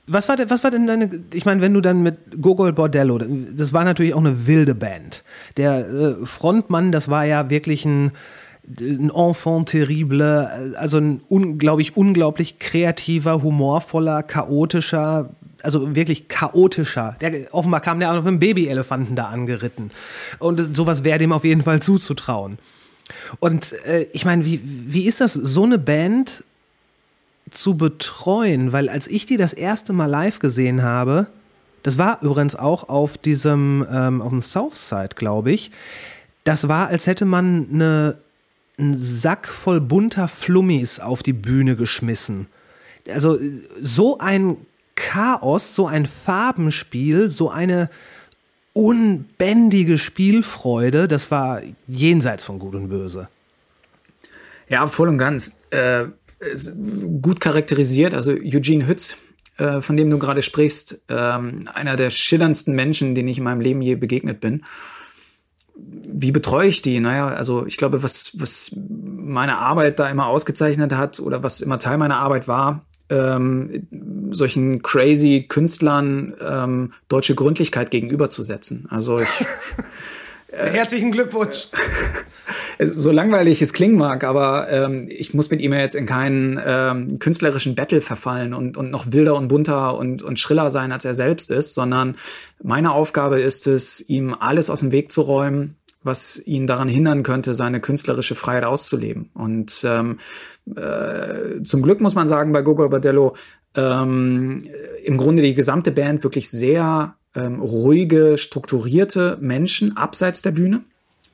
was 0.06 0.28
war, 0.28 0.36
denn, 0.36 0.50
was 0.50 0.64
war 0.64 0.70
denn 0.70 0.86
deine, 0.86 1.24
ich 1.32 1.44
meine, 1.44 1.60
wenn 1.60 1.72
du 1.72 1.80
dann 1.80 2.02
mit 2.02 2.40
Gogol 2.40 2.72
Bordello, 2.72 3.18
das 3.18 3.72
war 3.72 3.84
natürlich 3.84 4.14
auch 4.14 4.20
eine 4.20 4.46
wilde 4.46 4.74
Band. 4.74 5.24
Der 5.56 5.88
äh, 5.88 6.26
Frontmann, 6.26 6.92
das 6.92 7.08
war 7.08 7.24
ja 7.24 7.48
wirklich 7.48 7.84
ein, 7.84 8.12
ein 8.80 9.10
Enfant 9.10 9.68
terrible, 9.68 10.74
also 10.76 10.98
ein 10.98 11.20
unglaublich, 11.28 11.96
unglaublich 11.96 12.58
kreativer, 12.58 13.42
humorvoller, 13.42 14.22
chaotischer, 14.22 15.30
also 15.62 15.94
wirklich 15.94 16.28
chaotischer. 16.28 17.16
Der, 17.20 17.52
offenbar 17.52 17.80
kam 17.80 18.00
der 18.00 18.10
auch 18.10 18.14
noch 18.14 18.22
mit 18.22 18.28
einem 18.28 18.38
Babyelefanten 18.38 19.16
da 19.16 19.26
angeritten. 19.26 19.90
Und 20.38 20.76
sowas 20.76 21.04
wäre 21.04 21.18
dem 21.18 21.32
auf 21.32 21.44
jeden 21.44 21.62
Fall 21.62 21.80
zuzutrauen. 21.80 22.58
Und 23.38 23.72
äh, 23.84 24.06
ich 24.12 24.24
meine, 24.24 24.44
wie, 24.44 24.60
wie 24.64 25.04
ist 25.04 25.20
das, 25.20 25.34
so 25.34 25.64
eine 25.64 25.78
Band 25.78 26.44
zu 27.50 27.76
betreuen? 27.76 28.72
Weil 28.72 28.88
als 28.88 29.06
ich 29.06 29.26
die 29.26 29.36
das 29.36 29.52
erste 29.52 29.92
Mal 29.92 30.06
live 30.06 30.38
gesehen 30.38 30.82
habe, 30.82 31.26
das 31.82 31.98
war 31.98 32.22
übrigens 32.22 32.56
auch 32.56 32.88
auf 32.88 33.18
diesem, 33.18 33.86
ähm, 33.90 34.22
auf 34.22 34.30
dem 34.30 34.40
Southside, 34.40 35.10
glaube 35.16 35.52
ich, 35.52 35.70
das 36.44 36.68
war, 36.68 36.88
als 36.88 37.06
hätte 37.06 37.26
man 37.26 37.68
eine, 37.70 38.18
einen 38.78 38.96
Sack 38.96 39.48
voll 39.48 39.80
bunter 39.80 40.28
Flummis 40.28 41.00
auf 41.00 41.22
die 41.22 41.32
Bühne 41.32 41.76
geschmissen. 41.76 42.46
Also 43.08 43.38
so 43.80 44.18
ein 44.18 44.56
Chaos, 44.96 45.74
so 45.74 45.86
ein 45.86 46.06
Farbenspiel, 46.06 47.28
so 47.28 47.50
eine 47.50 47.90
unbändige 48.72 49.98
Spielfreude, 49.98 51.08
das 51.08 51.30
war 51.30 51.62
jenseits 51.86 52.44
von 52.44 52.58
Gut 52.58 52.74
und 52.74 52.88
Böse. 52.88 53.28
Ja, 54.68 54.86
voll 54.86 55.08
und 55.08 55.18
ganz. 55.18 55.58
Äh, 55.70 56.06
gut 57.22 57.40
charakterisiert. 57.40 58.14
Also 58.14 58.32
Eugene 58.32 58.86
Hütz, 58.86 59.16
äh, 59.58 59.80
von 59.80 59.96
dem 59.96 60.10
du 60.10 60.18
gerade 60.18 60.42
sprichst, 60.42 61.00
ähm, 61.08 61.60
einer 61.72 61.96
der 61.96 62.10
schillerndsten 62.10 62.74
Menschen, 62.74 63.14
denen 63.14 63.28
ich 63.28 63.38
in 63.38 63.44
meinem 63.44 63.60
Leben 63.60 63.82
je 63.82 63.94
begegnet 63.94 64.40
bin. 64.40 64.64
Wie 65.76 66.32
betreue 66.32 66.68
ich 66.68 66.82
die? 66.82 67.00
Naja, 67.00 67.28
also 67.28 67.66
ich 67.66 67.76
glaube, 67.76 68.02
was, 68.02 68.38
was 68.38 68.76
meine 68.76 69.58
Arbeit 69.58 69.98
da 69.98 70.08
immer 70.08 70.26
ausgezeichnet 70.26 70.92
hat 70.92 71.18
oder 71.20 71.42
was 71.42 71.60
immer 71.60 71.78
Teil 71.78 71.98
meiner 71.98 72.18
Arbeit 72.18 72.46
war, 72.46 72.84
ähm, 73.10 73.88
solchen 74.30 74.82
crazy 74.82 75.46
Künstlern 75.48 76.34
ähm, 76.40 76.92
deutsche 77.08 77.34
Gründlichkeit 77.34 77.90
gegenüberzusetzen. 77.90 78.86
Also 78.90 79.18
ich, 79.18 79.28
Herzlichen 80.56 81.12
Glückwunsch. 81.12 81.68
so 82.80 83.10
langweilig 83.10 83.62
es 83.62 83.72
klingen 83.72 83.96
mag, 83.96 84.24
aber 84.24 84.68
ähm, 84.68 85.06
ich 85.08 85.34
muss 85.34 85.50
mit 85.50 85.60
ihm 85.60 85.72
ja 85.72 85.80
jetzt 85.80 85.94
in 85.94 86.06
keinen 86.06 86.60
ähm, 86.64 87.18
künstlerischen 87.18 87.74
Battle 87.74 88.00
verfallen 88.00 88.54
und, 88.54 88.76
und 88.76 88.90
noch 88.90 89.12
wilder 89.12 89.36
und 89.36 89.48
bunter 89.48 89.96
und, 89.96 90.22
und 90.22 90.38
schriller 90.38 90.70
sein, 90.70 90.92
als 90.92 91.04
er 91.04 91.14
selbst 91.14 91.50
ist, 91.50 91.74
sondern 91.74 92.16
meine 92.62 92.92
Aufgabe 92.92 93.40
ist 93.40 93.66
es, 93.66 94.08
ihm 94.08 94.34
alles 94.38 94.70
aus 94.70 94.80
dem 94.80 94.92
Weg 94.92 95.10
zu 95.10 95.22
räumen, 95.22 95.76
was 96.02 96.44
ihn 96.46 96.66
daran 96.66 96.88
hindern 96.88 97.22
könnte, 97.22 97.54
seine 97.54 97.80
künstlerische 97.80 98.34
Freiheit 98.34 98.64
auszuleben. 98.64 99.30
Und 99.34 99.84
ähm, 99.88 100.18
äh, 100.76 101.62
zum 101.62 101.82
Glück 101.82 102.00
muss 102.00 102.14
man 102.14 102.28
sagen, 102.28 102.52
bei 102.52 102.62
Gogo 102.62 102.88
Badello 102.88 103.34
ähm, 103.74 104.58
im 105.02 105.16
Grunde 105.16 105.42
die 105.42 105.54
gesamte 105.54 105.92
Band 105.92 106.22
wirklich 106.22 106.50
sehr 106.50 107.16
ähm, 107.34 107.60
ruhige, 107.60 108.38
strukturierte 108.38 109.38
Menschen 109.40 109.96
abseits 109.96 110.42
der 110.42 110.52
Bühne. 110.52 110.82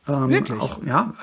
Ähm, 0.09 0.31
wirklich? 0.31 0.61
Auch, 0.61 0.81
ja, 0.85 1.15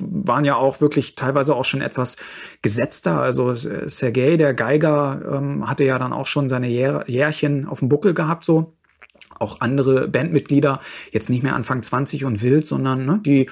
waren 0.00 0.44
ja 0.44 0.56
auch 0.56 0.80
wirklich 0.80 1.14
teilweise 1.14 1.54
auch 1.54 1.64
schon 1.64 1.80
etwas 1.80 2.16
gesetzter. 2.62 3.20
Also 3.20 3.54
Sergei, 3.54 4.36
der 4.36 4.54
Geiger, 4.54 5.20
ähm, 5.32 5.68
hatte 5.68 5.84
ja 5.84 5.98
dann 5.98 6.12
auch 6.12 6.26
schon 6.26 6.48
seine 6.48 6.68
Jähr 6.68 7.04
Jährchen 7.06 7.66
auf 7.66 7.78
dem 7.80 7.88
Buckel 7.88 8.14
gehabt, 8.14 8.44
so 8.44 8.72
auch 9.38 9.60
andere 9.60 10.08
Bandmitglieder, 10.08 10.80
jetzt 11.12 11.30
nicht 11.30 11.42
mehr 11.42 11.54
Anfang 11.54 11.82
20 11.82 12.24
und 12.24 12.42
wild, 12.42 12.66
sondern 12.66 13.04
ne, 13.06 13.20
die 13.24 13.48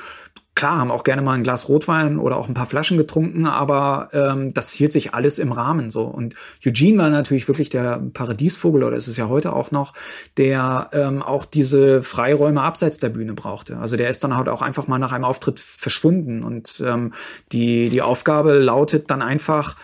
klar, 0.55 0.79
haben 0.79 0.91
auch 0.91 1.05
gerne 1.05 1.23
mal 1.23 1.33
ein 1.33 1.43
Glas 1.43 1.69
Rotwein 1.69 2.19
oder 2.19 2.37
auch 2.37 2.49
ein 2.49 2.55
paar 2.55 2.67
Flaschen 2.67 2.97
getrunken, 2.97 3.47
aber 3.47 4.09
ähm, 4.13 4.55
das 4.55 4.71
hielt 4.71 4.93
sich 4.93 5.13
alles 5.13 5.39
im 5.39 5.53
Rahmen 5.53 5.91
so. 5.91 6.05
Und 6.05 6.35
Eugene 6.65 6.99
war 6.99 7.11
natürlich 7.11 7.49
wirklich 7.49 7.71
der 7.71 8.01
Paradiesvogel, 8.13 8.85
oder 8.85 8.97
ist 8.97 9.09
es 9.09 9.17
ja 9.17 9.29
heute 9.29 9.53
auch 9.53 9.73
noch, 9.73 9.95
der 10.37 10.91
ähm, 10.93 11.23
auch 11.23 11.45
diese 11.45 12.03
Freiräume 12.03 12.63
abseits 12.63 12.99
der 12.99 13.09
Bühne 13.09 13.35
brauchte. 13.35 13.79
Also 13.79 13.97
der 13.97 14.09
ist 14.09 14.23
dann 14.23 14.37
halt 14.37 14.49
auch 14.49 14.63
einfach 14.63 14.87
mal 14.87 14.99
nach 14.99 15.13
einem 15.13 15.25
Auftritt 15.25 15.59
verschwunden. 15.59 16.45
Und 16.45 16.83
ähm, 16.87 17.13
die, 17.51 17.89
die 17.91 18.03
Aufgabe 18.03 18.55
lautet 18.55 19.11
dann 19.11 19.23
einfach, 19.23 19.77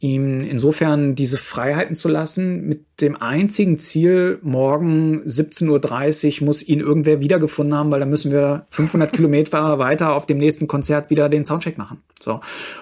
ihm 0.00 0.40
insofern 0.40 1.14
diese 1.14 1.36
Freiheiten 1.36 1.94
zu 1.94 2.08
lassen, 2.08 2.66
mit 2.66 2.86
dem 3.02 3.20
einzigen 3.20 3.78
Ziel, 3.78 4.38
morgen 4.42 5.22
17.30 5.24 6.40
Uhr 6.40 6.46
muss 6.46 6.62
ihn 6.62 6.80
irgendwer 6.80 7.20
wiedergefunden 7.20 7.76
haben, 7.76 7.92
weil 7.92 8.00
dann 8.00 8.08
müssen 8.08 8.32
wir 8.32 8.64
500 8.70 9.12
Kilometer 9.12 9.78
weiter 9.78 10.14
auf 10.14 10.24
dem 10.24 10.38
nächsten 10.38 10.66
Konzert 10.66 11.10
wieder 11.10 11.28
den 11.28 11.44
Soundcheck 11.44 11.76
machen. 11.76 12.02
So. 12.18 12.40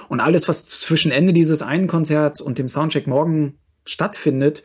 Und 0.09 0.21
alles, 0.21 0.47
was 0.49 0.67
zwischen 0.67 1.11
Ende 1.11 1.33
dieses 1.33 1.61
einen 1.61 1.89
Konzerts 1.89 2.41
und 2.41 2.57
dem 2.59 2.69
Soundcheck 2.69 3.09
morgen 3.09 3.59
stattfindet, 3.85 4.63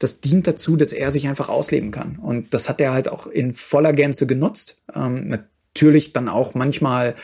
das 0.00 0.20
dient 0.20 0.48
dazu, 0.48 0.76
dass 0.76 0.92
er 0.92 1.12
sich 1.12 1.28
einfach 1.28 1.48
ausleben 1.48 1.92
kann. 1.92 2.16
Und 2.16 2.52
das 2.52 2.68
hat 2.68 2.80
er 2.80 2.92
halt 2.92 3.08
auch 3.08 3.28
in 3.28 3.52
voller 3.52 3.92
Gänze 3.92 4.26
genutzt. 4.26 4.82
Ähm, 4.92 5.28
natürlich 5.28 6.12
dann 6.12 6.28
auch 6.28 6.54
manchmal 6.54 7.14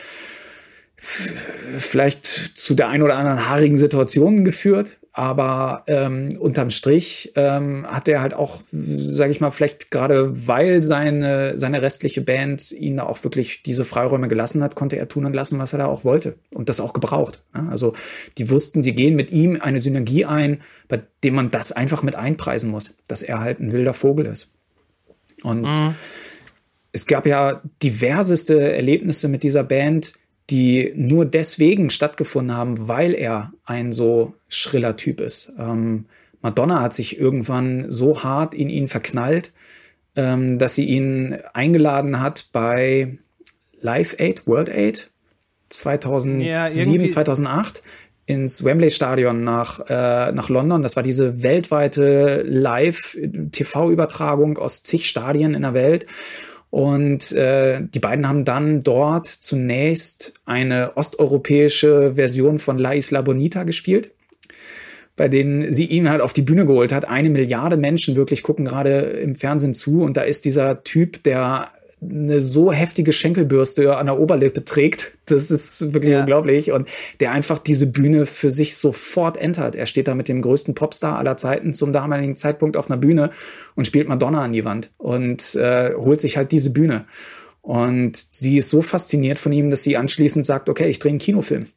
vielleicht 0.99 2.25
zu 2.25 2.75
der 2.75 2.89
ein 2.89 3.01
oder 3.01 3.17
anderen 3.17 3.47
haarigen 3.47 3.77
Situation 3.77 4.43
geführt, 4.43 4.99
aber 5.19 5.83
ähm, 5.87 6.29
unterm 6.39 6.69
Strich 6.69 7.33
ähm, 7.35 7.85
hat 7.87 8.07
er 8.07 8.21
halt 8.21 8.33
auch, 8.33 8.61
sage 8.71 9.31
ich 9.31 9.41
mal, 9.41 9.51
vielleicht 9.51 9.91
gerade 9.91 10.47
weil 10.47 10.83
seine, 10.83 11.57
seine 11.57 11.81
restliche 11.81 12.21
Band 12.21 12.71
ihn 12.71 12.97
da 12.97 13.03
auch 13.03 13.23
wirklich 13.23 13.63
diese 13.63 13.85
Freiräume 13.85 14.27
gelassen 14.27 14.63
hat, 14.63 14.75
konnte 14.75 14.97
er 14.97 15.07
tun 15.07 15.25
und 15.25 15.33
lassen, 15.33 15.59
was 15.59 15.73
er 15.73 15.79
da 15.79 15.87
auch 15.87 16.05
wollte 16.05 16.35
und 16.53 16.69
das 16.69 16.79
auch 16.79 16.93
gebraucht. 16.93 17.43
Ja? 17.55 17.67
Also 17.69 17.93
die 18.37 18.49
wussten, 18.49 18.81
die 18.81 18.95
gehen 18.95 19.15
mit 19.15 19.31
ihm 19.31 19.59
eine 19.59 19.79
Synergie 19.79 20.25
ein, 20.25 20.61
bei 20.87 21.01
dem 21.23 21.35
man 21.35 21.51
das 21.51 21.71
einfach 21.71 22.03
mit 22.03 22.15
einpreisen 22.15 22.69
muss, 22.69 22.99
dass 23.07 23.21
er 23.21 23.41
halt 23.41 23.59
ein 23.59 23.71
wilder 23.71 23.93
Vogel 23.93 24.25
ist. 24.25 24.55
Und 25.43 25.63
mhm. 25.63 25.95
es 26.91 27.07
gab 27.07 27.25
ja 27.25 27.61
diverseste 27.81 28.71
Erlebnisse 28.73 29.27
mit 29.27 29.43
dieser 29.43 29.63
Band, 29.63 30.13
die 30.49 30.93
nur 30.95 31.25
deswegen 31.25 31.89
stattgefunden 31.89 32.55
haben, 32.55 32.87
weil 32.87 33.13
er 33.13 33.51
ein 33.65 33.91
so 33.91 34.35
schriller 34.47 34.95
Typ 34.95 35.21
ist. 35.21 35.53
Ähm, 35.57 36.05
Madonna 36.41 36.81
hat 36.81 36.93
sich 36.93 37.19
irgendwann 37.19 37.91
so 37.91 38.23
hart 38.23 38.53
in 38.53 38.69
ihn 38.69 38.87
verknallt, 38.87 39.51
ähm, 40.15 40.57
dass 40.57 40.75
sie 40.75 40.85
ihn 40.85 41.37
eingeladen 41.53 42.21
hat 42.21 42.47
bei 42.51 43.17
Live 43.81 44.15
Aid, 44.19 44.47
World 44.47 44.69
Aid 44.69 45.09
2007, 45.69 47.01
ja, 47.01 47.07
2008 47.07 47.83
ins 48.25 48.63
Wembley 48.63 48.91
Stadion 48.91 49.43
nach, 49.43 49.81
äh, 49.89 50.31
nach 50.31 50.47
London. 50.49 50.83
Das 50.83 50.95
war 50.95 51.03
diese 51.03 51.41
weltweite 51.41 52.43
Live-TV-Übertragung 52.45 54.59
aus 54.59 54.83
zig 54.83 55.09
Stadien 55.09 55.55
in 55.55 55.63
der 55.63 55.73
Welt. 55.73 56.05
Und 56.69 57.31
äh, 57.31 57.81
die 57.81 57.99
beiden 57.99 58.27
haben 58.27 58.45
dann 58.45 58.81
dort 58.83 59.25
zunächst 59.25 60.33
eine 60.45 60.95
osteuropäische 60.95 62.13
Version 62.15 62.59
von 62.59 62.77
La 62.77 62.93
Isla 62.93 63.21
Bonita 63.21 63.63
gespielt, 63.63 64.11
bei 65.15 65.27
denen 65.27 65.71
sie 65.71 65.85
ihn 65.85 66.09
halt 66.09 66.21
auf 66.21 66.33
die 66.33 66.43
Bühne 66.43 66.65
geholt 66.65 66.91
hat. 66.91 67.07
Eine 67.07 67.29
Milliarde 67.29 67.75
Menschen 67.75 68.15
wirklich 68.15 68.43
gucken 68.43 68.65
gerade 68.65 68.99
im 68.99 69.35
Fernsehen 69.35 69.73
zu 69.73 70.03
und 70.03 70.15
da 70.15 70.21
ist 70.21 70.45
dieser 70.45 70.83
Typ, 70.83 71.23
der 71.23 71.69
eine 72.01 72.39
so 72.39 72.71
heftige 72.71 73.11
Schenkelbürste 73.11 73.97
an 73.97 74.05
der 74.05 74.19
Oberlippe 74.19 74.63
trägt. 74.63 75.17
Das 75.25 75.51
ist 75.51 75.93
wirklich 75.93 76.13
ja. 76.13 76.21
unglaublich. 76.21 76.71
Und 76.71 76.87
der 77.19 77.31
einfach 77.31 77.59
diese 77.59 77.87
Bühne 77.87 78.25
für 78.25 78.49
sich 78.49 78.77
sofort 78.77 79.37
entert. 79.37 79.75
Er 79.75 79.85
steht 79.85 80.07
da 80.07 80.15
mit 80.15 80.29
dem 80.29 80.41
größten 80.41 80.75
Popstar 80.75 81.17
aller 81.17 81.37
Zeiten 81.37 81.73
zum 81.73 81.91
damaligen 81.91 82.35
Zeitpunkt 82.35 82.77
auf 82.77 82.89
einer 82.89 82.99
Bühne 82.99 83.31
und 83.75 83.85
spielt 83.85 84.07
Madonna 84.07 84.43
an 84.43 84.53
die 84.53 84.65
Wand 84.65 84.91
und 84.97 85.55
äh, 85.55 85.93
holt 85.95 86.21
sich 86.21 86.37
halt 86.37 86.51
diese 86.51 86.71
Bühne. 86.71 87.05
Und 87.61 88.15
sie 88.15 88.57
ist 88.57 88.69
so 88.69 88.81
fasziniert 88.81 89.37
von 89.37 89.51
ihm, 89.51 89.69
dass 89.69 89.83
sie 89.83 89.97
anschließend 89.97 90.45
sagt, 90.45 90.69
okay, 90.69 90.89
ich 90.89 90.99
drehe 90.99 91.11
einen 91.11 91.19
Kinofilm. 91.19 91.67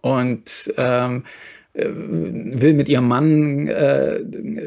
Und 0.00 0.72
ähm, 0.76 1.24
äh, 1.24 1.28
will 1.74 2.74
mit 2.74 2.88
ihrem 2.88 3.08
Mann 3.08 3.66
äh, 3.66 4.20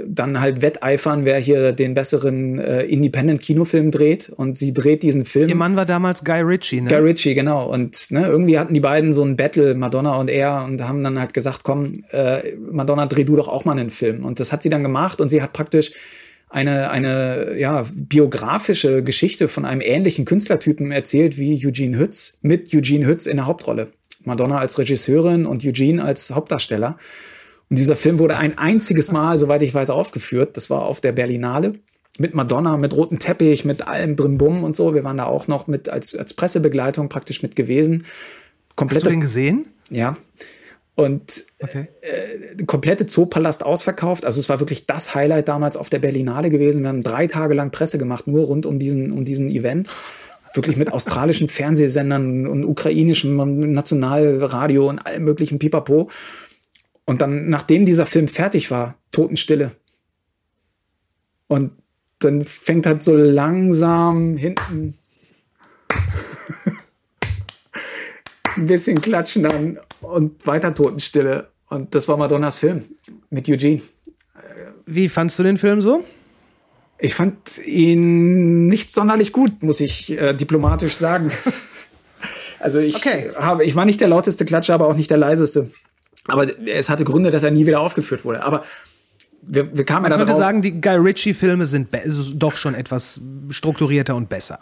dann 0.06 0.42
halt 0.42 0.62
wetteifern, 0.62 1.24
wer 1.24 1.40
hier 1.40 1.72
den 1.72 1.94
besseren 1.94 2.60
äh, 2.60 2.84
Independent-Kinofilm 2.84 3.92
dreht. 3.92 4.30
Und 4.30 4.58
sie 4.58 4.74
dreht 4.74 5.04
diesen 5.04 5.24
Film. 5.24 5.48
Ihr 5.48 5.56
Mann 5.56 5.78
war 5.78 5.86
damals 5.86 6.26
Guy 6.26 6.42
Ritchie, 6.42 6.82
ne? 6.82 6.90
Guy 6.90 7.00
Ritchie, 7.00 7.34
genau. 7.34 7.66
Und 7.66 8.12
ne, 8.12 8.28
irgendwie 8.28 8.60
hatten 8.60 8.74
die 8.74 8.82
beiden 8.82 9.14
so 9.14 9.24
ein 9.24 9.38
Battle, 9.38 9.74
Madonna 9.74 10.18
und 10.18 10.30
er, 10.30 10.66
und 10.66 10.82
haben 10.86 11.02
dann 11.02 11.18
halt 11.18 11.34
gesagt, 11.34 11.64
komm, 11.64 12.04
äh, 12.12 12.56
Madonna, 12.58 13.06
dreh 13.06 13.24
du 13.24 13.38
doch 13.38 13.48
auch 13.48 13.64
mal 13.64 13.78
einen 13.78 13.90
Film. 13.90 14.26
Und 14.26 14.42
das 14.42 14.52
hat 14.52 14.62
sie 14.62 14.70
dann 14.70 14.84
gemacht 14.84 15.22
und 15.22 15.30
sie 15.30 15.42
hat 15.42 15.54
praktisch 15.54 15.94
eine, 16.50 16.90
eine 16.90 17.58
ja, 17.58 17.86
biografische 17.94 19.04
Geschichte 19.04 19.48
von 19.48 19.66
einem 19.66 19.82
ähnlichen 19.82 20.26
Künstlertypen 20.26 20.92
erzählt 20.92 21.38
wie 21.38 21.66
Eugene 21.66 21.98
Hütz 21.98 22.40
mit 22.42 22.74
Eugene 22.74 23.06
Hütz 23.06 23.26
in 23.26 23.38
der 23.38 23.46
Hauptrolle. 23.46 23.88
Madonna 24.28 24.60
als 24.60 24.78
Regisseurin 24.78 25.46
und 25.46 25.66
Eugene 25.66 26.04
als 26.04 26.30
Hauptdarsteller. 26.32 26.98
Und 27.70 27.80
dieser 27.80 27.96
Film 27.96 28.20
wurde 28.20 28.38
ein 28.38 28.58
einziges 28.58 29.12
Mal, 29.12 29.38
soweit 29.40 29.64
ich 29.64 29.74
weiß, 29.74 29.90
aufgeführt. 29.90 30.56
Das 30.56 30.70
war 30.70 30.84
auf 30.84 31.02
der 31.02 31.12
Berlinale 31.12 31.74
mit 32.20 32.34
Madonna, 32.34 32.78
mit 32.78 32.96
rotem 32.96 33.20
Teppich, 33.20 33.66
mit 33.66 33.88
allem 33.88 34.16
Brimbum 34.16 34.64
und 34.64 34.76
so. 34.76 34.94
Wir 34.94 35.04
waren 35.04 35.18
da 35.18 35.26
auch 35.26 35.48
noch 35.48 35.68
mit 35.68 35.90
als, 35.90 36.16
als 36.16 36.34
Pressebegleitung 36.34 37.10
praktisch 37.10 37.42
mit 37.44 37.56
gewesen. 37.56 38.06
Komplett. 38.76 39.02
Hast 39.04 39.08
du 39.08 39.12
den 39.12 39.22
gesehen? 39.22 39.66
Ja. 39.90 40.16
Und 40.96 41.46
Okay. 41.62 41.86
äh, 42.02 42.64
komplette 42.66 43.06
Zoopalast 43.06 43.64
ausverkauft. 43.64 44.26
Also 44.26 44.40
es 44.40 44.50
war 44.50 44.60
wirklich 44.60 44.88
das 44.88 45.14
Highlight 45.14 45.48
damals 45.48 45.78
auf 45.78 45.90
der 45.90 46.00
Berlinale 46.00 46.50
gewesen. 46.50 46.82
Wir 46.82 46.90
haben 46.90 47.04
drei 47.04 47.28
Tage 47.28 47.54
lang 47.54 47.70
Presse 47.72 47.98
gemacht, 48.00 48.28
nur 48.28 48.46
rund 48.46 48.66
um 48.66 48.80
diesen, 48.80 49.12
um 49.12 49.24
diesen 49.24 49.52
Event. 49.52 49.90
Wirklich 50.54 50.78
mit 50.78 50.92
australischen 50.92 51.50
Fernsehsendern 51.50 52.48
und 52.48 52.64
ukrainischem 52.64 53.72
Nationalradio 53.72 54.90
und 54.90 55.00
allem 55.00 55.24
möglichen 55.24 55.60
Pipapo. 55.60 56.10
Und 57.06 57.22
dann, 57.22 57.50
nachdem 57.50 57.86
dieser 57.86 58.06
Film 58.06 58.28
fertig 58.28 58.70
war, 58.72 58.96
Totenstille. 59.12 59.72
Und 61.48 61.72
dann 62.20 62.44
fängt 62.44 62.86
halt 62.86 63.04
so 63.04 63.16
langsam 63.16 64.38
hinten 64.38 64.96
ein 68.56 68.68
bisschen 68.68 69.02
Klatschen 69.02 69.46
an 69.46 69.80
und 70.02 70.46
weiter 70.46 70.74
Totenstille. 70.74 71.48
Und 71.70 71.94
das 71.96 72.08
war 72.08 72.18
Madonnas 72.18 72.60
Film 72.60 72.84
mit 73.30 73.48
Eugene. 73.50 73.82
Wie 74.86 75.10
fandst 75.10 75.38
du 75.40 75.44
den 75.44 75.58
Film 75.58 75.82
so? 75.82 76.04
Ich 77.00 77.14
fand 77.14 77.60
ihn 77.66 78.68
nicht 78.68 78.92
sonderlich 78.92 79.32
gut, 79.32 79.62
muss 79.64 79.80
ich 79.80 80.12
äh, 80.12 80.34
diplomatisch 80.34 80.96
sagen. 80.96 81.32
also 82.60 82.80
ich, 82.80 82.96
Okay. 82.96 83.32
habe, 83.36 83.64
ich 83.64 83.76
war 83.76 83.86
nicht 83.86 84.02
der 84.02 84.08
lauteste 84.08 84.46
Klatscher, 84.46 84.74
aber 84.74 84.88
auch 84.88 84.96
nicht 84.96 85.12
der 85.12 85.18
leiseste. 85.18 85.72
Aber 86.28 86.48
es 86.68 86.90
hatte 86.90 87.04
Gründe, 87.04 87.32
dass 87.32 87.44
er 87.44 87.52
nie 87.52 87.66
wieder 87.66 87.80
aufgeführt 87.80 88.26
wurde. 88.26 88.44
Aber 88.44 88.64
wir, 89.44 89.76
wir 89.78 89.86
kamen 89.86 90.06
ja 90.06 90.12
Ich 90.12 90.20
würde 90.20 90.26
darauf. 90.26 90.42
sagen, 90.42 90.62
die 90.62 90.82
Guy 90.82 90.96
Ritchie-Filme 90.98 91.66
sind 91.68 91.90
doch 92.36 92.58
schon 92.58 92.74
etwas 92.76 93.22
strukturierter 93.50 94.16
und 94.16 94.28
besser. 94.28 94.60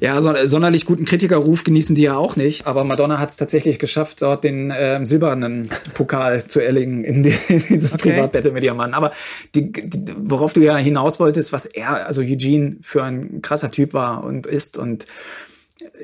Ja, 0.00 0.18
so, 0.22 0.34
sonderlich 0.44 0.86
guten 0.86 1.04
Kritikerruf 1.04 1.62
genießen 1.62 1.94
die 1.94 2.02
ja 2.02 2.16
auch 2.16 2.34
nicht. 2.34 2.66
Aber 2.66 2.84
Madonna 2.84 3.18
hat 3.18 3.28
es 3.28 3.36
tatsächlich 3.36 3.78
geschafft, 3.78 4.22
dort 4.22 4.44
den 4.44 4.72
ähm, 4.74 5.04
silbernen 5.04 5.68
Pokal 5.92 6.46
zu 6.46 6.60
erlegen 6.60 7.04
in, 7.04 7.22
die, 7.22 7.34
in 7.48 7.58
diesem 7.58 7.92
Okay. 7.92 8.12
Privatbattle 8.12 8.52
mit 8.52 8.64
ihrem 8.64 8.78
Mann. 8.78 8.94
Aber 8.94 9.12
die, 9.54 9.70
die, 9.70 10.14
worauf 10.16 10.54
du 10.54 10.62
ja 10.62 10.76
hinaus 10.76 11.20
wolltest, 11.20 11.52
was 11.52 11.66
er, 11.66 12.06
also 12.06 12.22
Eugene, 12.22 12.76
für 12.80 13.04
ein 13.04 13.42
krasser 13.42 13.70
Typ 13.70 13.92
war 13.92 14.24
und 14.24 14.46
ist. 14.46 14.78
Und 14.78 15.06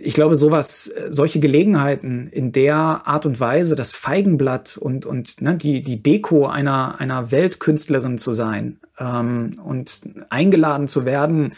ich 0.03 0.12
glaube, 0.12 0.36
sowas, 0.36 0.88
äh, 0.88 1.07
solche 1.09 1.40
Gelegenheiten 1.40 2.28
in 2.28 2.53
der 2.53 2.76
Art 2.76 3.24
und 3.24 3.40
Weise, 3.40 3.76
das 3.76 3.92
Feigenblatt 3.92 4.76
und, 4.76 5.07
und 5.07 5.40
ne, 5.40 5.57
die, 5.57 5.82
die 5.82 6.03
Deko 6.03 6.47
einer, 6.47 7.01
einer 7.01 7.30
Weltkünstlerin 7.30 8.18
zu 8.18 8.34
sein 8.34 8.78
ähm, 8.99 9.53
und 9.64 10.03
eingeladen 10.28 10.86
zu 10.86 11.07
werden, 11.07 11.55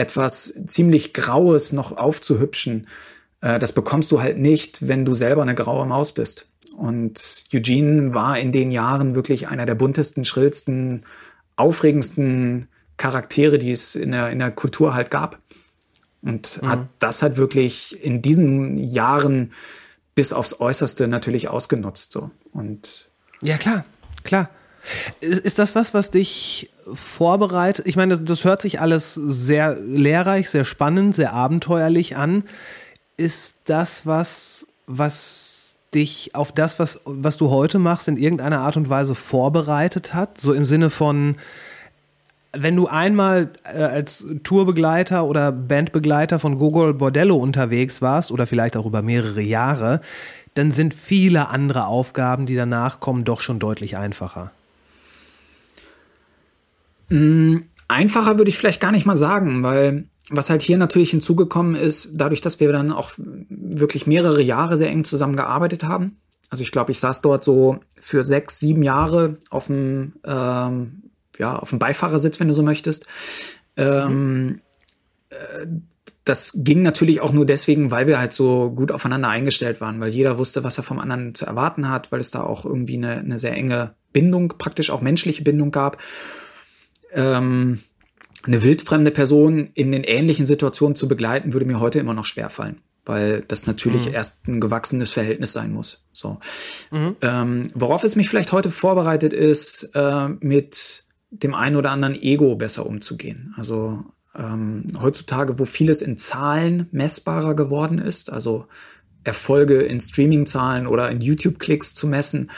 etwas 0.00 0.64
ziemlich 0.66 1.12
Graues 1.12 1.72
noch 1.72 1.96
aufzuhübschen, 1.96 2.86
äh, 3.42 3.58
das 3.58 3.72
bekommst 3.72 4.10
du 4.10 4.22
halt 4.22 4.38
nicht, 4.38 4.88
wenn 4.88 5.04
du 5.04 5.14
selber 5.14 5.42
eine 5.42 5.54
graue 5.54 5.86
Maus 5.86 6.12
bist. 6.12 6.48
Und 6.76 7.44
Eugene 7.52 8.14
war 8.14 8.38
in 8.38 8.50
den 8.50 8.70
Jahren 8.70 9.14
wirklich 9.14 9.48
einer 9.48 9.66
der 9.66 9.74
buntesten, 9.74 10.24
schrillsten, 10.24 11.04
aufregendsten 11.56 12.68
Charaktere, 12.96 13.58
die 13.58 13.72
es 13.72 13.94
in 13.94 14.12
der, 14.12 14.30
in 14.30 14.38
der 14.38 14.50
Kultur 14.50 14.94
halt 14.94 15.10
gab. 15.10 15.38
Und 16.22 16.60
hat 16.62 16.86
das 16.98 17.22
halt 17.22 17.36
wirklich 17.38 18.02
in 18.04 18.20
diesen 18.20 18.78
Jahren 18.78 19.52
bis 20.14 20.32
aufs 20.32 20.60
Äußerste 20.60 21.08
natürlich 21.08 21.48
ausgenutzt. 21.48 22.12
So. 22.12 22.30
Und 22.52 23.10
Ja, 23.42 23.56
klar, 23.56 23.84
klar. 24.22 24.50
Ist, 25.20 25.44
ist 25.44 25.58
das 25.58 25.74
was, 25.74 25.94
was 25.94 26.10
dich 26.10 26.70
vorbereitet? 26.92 27.86
Ich 27.86 27.96
meine, 27.96 28.16
das, 28.16 28.24
das 28.24 28.44
hört 28.44 28.62
sich 28.62 28.80
alles 28.80 29.14
sehr 29.14 29.76
lehrreich, 29.76 30.50
sehr 30.50 30.64
spannend, 30.64 31.14
sehr 31.14 31.32
abenteuerlich 31.32 32.16
an. 32.16 32.44
Ist 33.16 33.56
das 33.66 34.06
was, 34.06 34.66
was 34.86 35.76
dich 35.94 36.34
auf 36.34 36.52
das, 36.52 36.78
was, 36.78 37.00
was 37.04 37.36
du 37.36 37.50
heute 37.50 37.78
machst, 37.78 38.08
in 38.08 38.16
irgendeiner 38.16 38.60
Art 38.60 38.76
und 38.76 38.88
Weise 38.88 39.14
vorbereitet 39.14 40.14
hat? 40.14 40.40
So 40.40 40.52
im 40.52 40.64
Sinne 40.64 40.90
von, 40.90 41.36
wenn 42.52 42.76
du 42.76 42.86
einmal 42.86 43.50
äh, 43.64 43.82
als 43.82 44.26
Tourbegleiter 44.42 45.24
oder 45.24 45.52
Bandbegleiter 45.52 46.38
von 46.38 46.58
Gogol 46.58 46.94
Bordello 46.94 47.36
unterwegs 47.36 48.02
warst 48.02 48.32
oder 48.32 48.46
vielleicht 48.46 48.76
auch 48.76 48.86
über 48.86 49.02
mehrere 49.02 49.42
Jahre, 49.42 50.00
dann 50.54 50.72
sind 50.72 50.94
viele 50.94 51.48
andere 51.48 51.86
Aufgaben, 51.86 52.46
die 52.46 52.56
danach 52.56 53.00
kommen, 53.00 53.24
doch 53.24 53.40
schon 53.40 53.58
deutlich 53.58 53.96
einfacher. 53.96 54.50
Einfacher 57.88 58.38
würde 58.38 58.48
ich 58.48 58.56
vielleicht 58.56 58.80
gar 58.80 58.92
nicht 58.92 59.06
mal 59.06 59.16
sagen, 59.16 59.62
weil 59.62 60.04
was 60.30 60.48
halt 60.48 60.62
hier 60.62 60.78
natürlich 60.78 61.10
hinzugekommen 61.10 61.74
ist, 61.74 62.12
dadurch, 62.14 62.40
dass 62.40 62.60
wir 62.60 62.72
dann 62.72 62.92
auch 62.92 63.10
wirklich 63.18 64.06
mehrere 64.06 64.42
Jahre 64.42 64.76
sehr 64.76 64.88
eng 64.88 65.02
zusammengearbeitet 65.04 65.82
haben. 65.84 66.20
Also 66.50 66.62
ich 66.62 66.70
glaube, 66.70 66.92
ich 66.92 67.00
saß 67.00 67.20
dort 67.20 67.44
so 67.44 67.80
für 67.98 68.24
sechs, 68.24 68.60
sieben 68.60 68.82
Jahre 68.82 69.38
auf 69.50 69.66
dem, 69.66 70.14
ähm, 70.24 71.02
ja, 71.38 71.58
auf 71.58 71.70
dem 71.70 71.78
Beifahrersitz, 71.78 72.38
wenn 72.38 72.48
du 72.48 72.54
so 72.54 72.62
möchtest. 72.62 73.06
Ähm, 73.76 74.60
äh, 75.30 75.66
das 76.24 76.52
ging 76.58 76.82
natürlich 76.82 77.20
auch 77.20 77.32
nur 77.32 77.46
deswegen, 77.46 77.90
weil 77.90 78.06
wir 78.06 78.20
halt 78.20 78.32
so 78.32 78.70
gut 78.70 78.92
aufeinander 78.92 79.28
eingestellt 79.28 79.80
waren, 79.80 80.00
weil 80.00 80.10
jeder 80.10 80.38
wusste, 80.38 80.62
was 80.62 80.76
er 80.76 80.84
vom 80.84 81.00
anderen 81.00 81.34
zu 81.34 81.46
erwarten 81.46 81.88
hat, 81.88 82.12
weil 82.12 82.20
es 82.20 82.30
da 82.30 82.42
auch 82.42 82.64
irgendwie 82.64 82.98
eine, 82.98 83.18
eine 83.18 83.38
sehr 83.38 83.54
enge 83.54 83.94
Bindung, 84.12 84.54
praktisch 84.58 84.90
auch 84.90 85.00
menschliche 85.00 85.42
Bindung 85.42 85.72
gab 85.72 85.98
ähm, 87.14 87.80
eine 88.44 88.62
wildfremde 88.62 89.10
Person 89.10 89.70
in 89.74 89.92
den 89.92 90.04
ähnlichen 90.04 90.46
Situationen 90.46 90.96
zu 90.96 91.08
begleiten, 91.08 91.52
würde 91.52 91.66
mir 91.66 91.80
heute 91.80 91.98
immer 91.98 92.14
noch 92.14 92.24
schwerfallen, 92.26 92.80
weil 93.04 93.42
das 93.46 93.66
natürlich 93.66 94.12
erst 94.12 94.48
ein 94.48 94.60
gewachsenes 94.60 95.12
Verhältnis 95.12 95.52
sein 95.52 95.72
muss. 95.72 96.08
So. 96.12 96.38
Ähm, 97.20 97.68
worauf 97.74 98.04
es 98.04 98.16
mich 98.16 98.28
vielleicht 98.28 98.52
heute 98.52 98.70
vorbereitet 98.70 99.32
ist, 99.32 99.90
äh, 99.94 100.28
mit 100.40 101.04
dem 101.30 101.54
einen 101.54 101.76
oder 101.76 101.90
anderen 101.90 102.20
Ego 102.20 102.56
besser 102.56 102.86
umzugehen. 102.86 103.54
Also 103.56 104.04
ähm, 104.36 104.84
heutzutage, 105.00 105.58
wo 105.58 105.64
vieles 105.64 106.02
in 106.02 106.18
Zahlen 106.18 106.88
messbarer 106.92 107.54
geworden 107.54 107.98
ist, 107.98 108.32
also 108.32 108.66
Erfolge 109.22 109.82
in 109.82 110.00
Streaming-Zahlen 110.00 110.86
oder 110.86 111.10
in 111.10 111.20
YouTube-Klicks 111.20 111.94
zu 111.94 112.06
messen, 112.06 112.50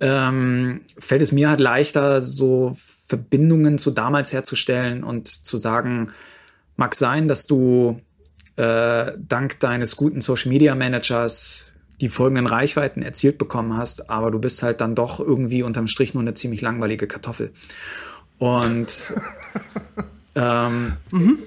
ähm, 0.00 0.82
fällt 0.98 1.22
es 1.22 1.32
mir 1.32 1.48
halt 1.48 1.60
leichter, 1.60 2.20
so 2.20 2.76
Verbindungen 3.06 3.78
zu 3.78 3.90
damals 3.90 4.32
herzustellen 4.32 5.04
und 5.04 5.28
zu 5.28 5.56
sagen, 5.56 6.12
mag 6.76 6.94
sein, 6.94 7.28
dass 7.28 7.46
du 7.46 8.00
äh, 8.56 9.12
dank 9.18 9.60
deines 9.60 9.96
guten 9.96 10.20
Social 10.20 10.50
Media 10.50 10.74
Managers 10.74 11.72
die 12.00 12.08
folgenden 12.08 12.46
Reichweiten 12.46 13.02
erzielt 13.02 13.38
bekommen 13.38 13.76
hast, 13.76 14.10
aber 14.10 14.30
du 14.30 14.38
bist 14.38 14.62
halt 14.62 14.80
dann 14.80 14.94
doch 14.94 15.20
irgendwie 15.20 15.62
unterm 15.62 15.86
Strich 15.86 16.14
nur 16.14 16.22
eine 16.22 16.34
ziemlich 16.34 16.60
langweilige 16.60 17.06
Kartoffel. 17.06 17.52
Und 18.38 19.14
ähm, 20.34 20.96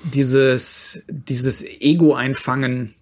dieses, 0.03 1.03
dieses 1.09 1.65
Ego 1.65 2.13
einfangen 2.13 2.93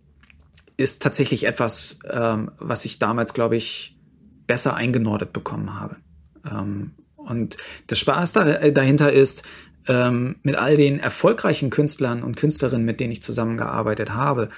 ist 0.77 1.01
tatsächlich 1.01 1.45
etwas, 1.45 1.99
ähm, 2.09 2.51
was 2.57 2.85
ich 2.85 2.99
damals, 2.99 3.33
glaube 3.33 3.55
ich, 3.55 3.97
besser 4.47 4.75
eingenordet 4.75 5.33
bekommen 5.33 5.79
habe. 5.79 5.97
Ähm, 6.49 6.91
und 7.25 7.57
das 7.87 7.99
Spaß 7.99 8.35
äh, 8.37 8.71
dahinter 8.71 9.11
ist, 9.11 9.43
ähm, 9.87 10.37
mit 10.43 10.55
all 10.55 10.75
den 10.75 10.99
erfolgreichen 10.99 11.69
Künstlern 11.69 12.23
und 12.23 12.37
Künstlerinnen, 12.37 12.85
mit 12.85 12.99
denen 12.99 13.11
ich 13.11 13.21
zusammengearbeitet 13.21 14.13
habe, 14.13 14.49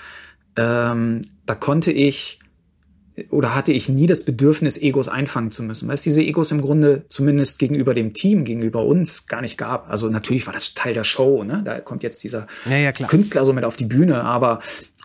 ähm, 0.55 1.21
da 1.45 1.55
konnte 1.55 1.91
ich 1.91 2.39
oder 3.29 3.55
hatte 3.55 3.71
ich 3.71 3.89
nie 3.89 4.05
das 4.05 4.25
Bedürfnis, 4.25 4.77
Egos 4.77 5.07
einfangen 5.07 5.49
zu 5.49 5.63
müssen, 5.63 5.87
weil 5.87 5.95
es 5.95 6.03
diese 6.03 6.21
Egos 6.21 6.51
im 6.51 6.61
Grunde 6.61 7.05
zumindest 7.09 7.57
gegenüber 7.57 7.93
dem 7.93 8.13
Team, 8.13 8.43
gegenüber 8.43 8.85
uns 8.85 9.27
gar 9.27 9.41
nicht 9.41 9.57
gab. 9.57 9.89
Also 9.89 10.09
natürlich 10.09 10.45
war 10.45 10.53
das 10.53 10.75
Teil 10.75 10.93
der 10.93 11.03
Show, 11.03 11.43
ne? 11.43 11.61
Da 11.65 11.79
kommt 11.79 12.03
jetzt 12.03 12.23
dieser 12.23 12.45
Ja, 12.69 12.77
ja. 12.77 12.91
Künstler 12.91 13.45
so 13.45 13.53
mit 13.53 13.65
auf 13.65 13.75
die 13.75 13.85
Bühne, 13.85 14.23
aber 14.23 14.59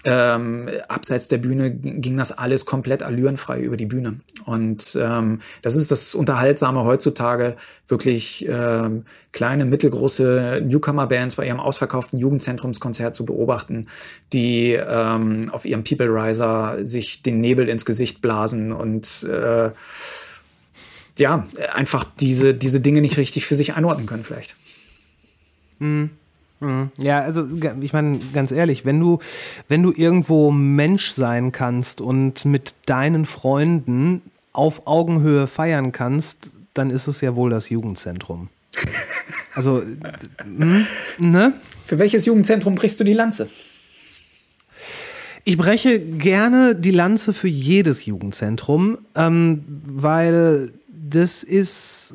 ähm, 0.04 0.68
abseits 0.88 1.28
der 1.28 1.38
Bühne 1.38 1.70
ging 1.70 2.16
das 2.16 2.36
alles 2.36 2.66
komplett 2.66 3.02
allürenfrei 3.02 3.60
über 3.60 3.76
die 3.76 3.86
Bühne. 3.86 4.20
Und 4.44 4.98
ähm, 5.00 5.40
das 5.62 5.76
ist 5.76 5.90
das 5.90 6.14
Unterhaltsame 6.14 6.84
heutzutage, 6.84 7.56
wirklich 7.86 8.46
ähm, 8.48 9.04
kleine, 9.32 9.64
mittelgroße 9.64 10.62
Newcomer-Bands 10.64 11.36
bei 11.36 11.46
ihrem 11.46 11.60
ausverkauften 11.60 12.18
Jugendzentrumskonzert 12.18 13.14
zu 13.14 13.24
beobachten, 13.24 13.86
die 14.32 14.72
ähm, 14.72 15.50
auf 15.52 15.64
ihrem 15.64 15.84
People 15.84 16.08
Riser 16.08 16.78
sich 16.82 17.22
den 17.22 17.40
Nebel 17.40 17.68
ins 17.68 17.84
Gesicht 17.84 18.22
blasen 18.22 18.72
und 18.72 19.24
äh, 19.24 19.70
ja, 21.18 21.46
einfach 21.72 22.04
diese, 22.18 22.54
diese 22.54 22.80
Dinge 22.80 23.02
nicht 23.02 23.18
richtig 23.18 23.46
für 23.46 23.54
sich 23.54 23.74
einordnen 23.74 24.06
können 24.06 24.24
vielleicht. 24.24 24.56
Ja, 26.98 27.20
also 27.20 27.46
ich 27.80 27.92
meine, 27.92 28.18
ganz 28.32 28.50
ehrlich, 28.50 28.84
wenn 28.84 29.00
du, 29.00 29.18
wenn 29.68 29.82
du 29.82 29.92
irgendwo 29.92 30.50
Mensch 30.50 31.10
sein 31.10 31.52
kannst 31.52 32.00
und 32.00 32.44
mit 32.44 32.74
deinen 32.86 33.26
Freunden 33.26 34.22
auf 34.52 34.86
Augenhöhe 34.86 35.46
feiern 35.46 35.92
kannst, 35.92 36.50
dann 36.74 36.90
ist 36.90 37.06
es 37.06 37.20
ja 37.20 37.36
wohl 37.36 37.50
das 37.50 37.68
Jugendzentrum. 37.68 38.48
Also, 39.54 39.82
hm, 40.42 40.86
ne? 41.18 41.52
Für 41.84 41.98
welches 41.98 42.24
Jugendzentrum 42.24 42.74
brichst 42.74 42.98
du 43.00 43.04
die 43.04 43.12
Lanze? 43.12 43.50
Ich 45.44 45.58
breche 45.58 46.00
gerne 46.00 46.74
die 46.74 46.90
Lanze 46.90 47.34
für 47.34 47.48
jedes 47.48 48.06
Jugendzentrum, 48.06 48.96
ähm, 49.14 49.64
weil 49.84 50.72
das 50.88 51.42
ist, 51.42 52.14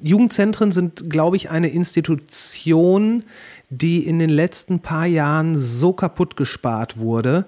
Jugendzentren 0.00 0.72
sind, 0.72 1.10
glaube 1.10 1.36
ich, 1.36 1.50
eine 1.50 1.68
Institution, 1.68 3.24
die 3.72 4.06
in 4.06 4.18
den 4.18 4.30
letzten 4.30 4.80
paar 4.80 5.06
Jahren 5.06 5.56
so 5.56 5.92
kaputt 5.92 6.36
gespart 6.36 6.98
wurde, 6.98 7.46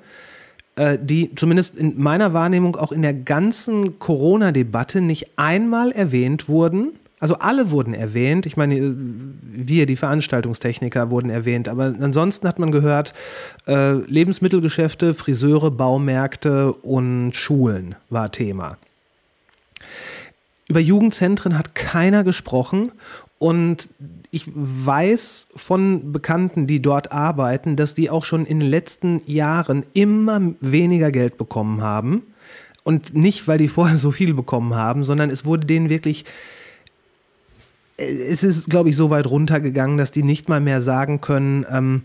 äh, 0.76 0.98
die 1.00 1.34
zumindest 1.34 1.76
in 1.76 2.00
meiner 2.00 2.32
Wahrnehmung 2.32 2.76
auch 2.76 2.92
in 2.92 3.02
der 3.02 3.12
ganzen 3.12 3.98
Corona-Debatte 3.98 5.00
nicht 5.02 5.28
einmal 5.36 5.92
erwähnt 5.92 6.48
wurden. 6.48 6.92
Also 7.20 7.36
alle 7.36 7.70
wurden 7.70 7.94
erwähnt. 7.94 8.46
Ich 8.46 8.56
meine, 8.56 8.76
äh, 8.76 8.92
wir, 8.94 9.84
die 9.84 9.96
Veranstaltungstechniker, 9.96 11.10
wurden 11.10 11.28
erwähnt. 11.28 11.68
Aber 11.68 11.94
ansonsten 12.00 12.48
hat 12.48 12.58
man 12.58 12.72
gehört, 12.72 13.12
äh, 13.66 13.92
Lebensmittelgeschäfte, 13.92 15.12
Friseure, 15.12 15.70
Baumärkte 15.70 16.72
und 16.72 17.36
Schulen 17.36 17.96
war 18.08 18.32
Thema. 18.32 18.78
Über 20.68 20.80
Jugendzentren 20.80 21.58
hat 21.58 21.74
keiner 21.74 22.24
gesprochen 22.24 22.92
und 23.38 23.88
ich 24.34 24.50
weiß 24.54 25.48
von 25.54 26.12
Bekannten, 26.12 26.66
die 26.66 26.80
dort 26.80 27.12
arbeiten, 27.12 27.76
dass 27.76 27.94
die 27.94 28.10
auch 28.10 28.24
schon 28.24 28.44
in 28.44 28.60
den 28.60 28.68
letzten 28.68 29.22
Jahren 29.26 29.84
immer 29.94 30.40
weniger 30.60 31.10
Geld 31.10 31.38
bekommen 31.38 31.82
haben. 31.82 32.22
Und 32.82 33.14
nicht, 33.14 33.46
weil 33.48 33.58
die 33.58 33.68
vorher 33.78 33.98
so 33.98 34.10
viel 34.10 34.34
bekommen 34.34 34.74
haben, 34.74 35.04
sondern 35.04 35.30
es 35.30 35.44
wurde 35.44 35.66
denen 35.66 35.88
wirklich 35.88 36.24
es 37.96 38.42
ist, 38.42 38.68
glaube 38.68 38.88
ich, 38.88 38.96
so 38.96 39.10
weit 39.10 39.26
runtergegangen, 39.28 39.98
dass 39.98 40.10
die 40.10 40.24
nicht 40.24 40.48
mal 40.48 40.60
mehr 40.60 40.80
sagen 40.80 41.20
können, 41.20 41.64
ähm, 41.70 42.02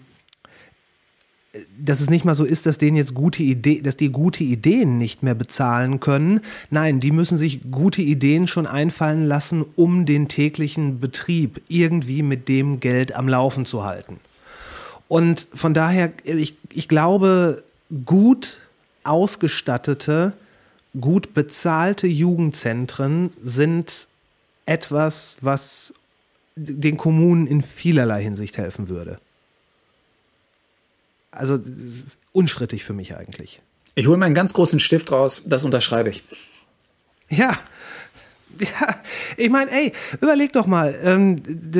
dass 1.79 1.99
es 1.99 2.09
nicht 2.09 2.25
mal 2.25 2.35
so 2.35 2.43
ist, 2.43 2.65
dass 2.65 2.77
denen 2.77 2.95
jetzt 2.95 3.15
gute 3.15 3.41
Ideen, 3.41 3.83
dass 3.83 3.97
die 3.97 4.11
gute 4.11 4.43
Ideen 4.43 4.97
nicht 4.97 5.23
mehr 5.23 5.33
bezahlen 5.33 5.99
können. 5.99 6.41
Nein, 6.69 6.99
die 6.99 7.11
müssen 7.11 7.37
sich 7.37 7.61
gute 7.71 8.03
Ideen 8.03 8.47
schon 8.47 8.67
einfallen 8.67 9.25
lassen, 9.25 9.65
um 9.75 10.05
den 10.05 10.27
täglichen 10.27 10.99
Betrieb 10.99 11.61
irgendwie 11.67 12.21
mit 12.21 12.47
dem 12.49 12.79
Geld 12.79 13.15
am 13.15 13.27
Laufen 13.27 13.65
zu 13.65 13.83
halten. 13.83 14.19
Und 15.07 15.47
von 15.55 15.73
daher, 15.73 16.11
ich, 16.23 16.55
ich 16.71 16.87
glaube, 16.87 17.63
gut 18.05 18.61
ausgestattete, 19.03 20.33
gut 21.01 21.33
bezahlte 21.33 22.05
Jugendzentren 22.05 23.31
sind 23.41 24.07
etwas, 24.67 25.37
was 25.41 25.95
den 26.55 26.97
Kommunen 26.97 27.47
in 27.47 27.63
vielerlei 27.63 28.21
Hinsicht 28.21 28.57
helfen 28.57 28.87
würde. 28.87 29.19
Also 31.39 31.57
unstrittig 32.33 32.83
für 32.83 32.91
mich 32.91 33.15
eigentlich. 33.15 33.61
Ich 33.95 34.07
hole 34.07 34.17
meinen 34.17 34.35
ganz 34.35 34.51
großen 34.51 34.81
Stift 34.81 35.13
raus, 35.13 35.43
das 35.45 35.63
unterschreibe 35.63 36.09
ich. 36.09 36.21
Ja, 37.29 37.57
ja, 38.59 38.95
ich 39.37 39.49
meine, 39.49 39.71
ey, 39.71 39.93
überleg 40.19 40.51
doch 40.53 40.65
mal, 40.65 40.95
ähm, 41.03 41.37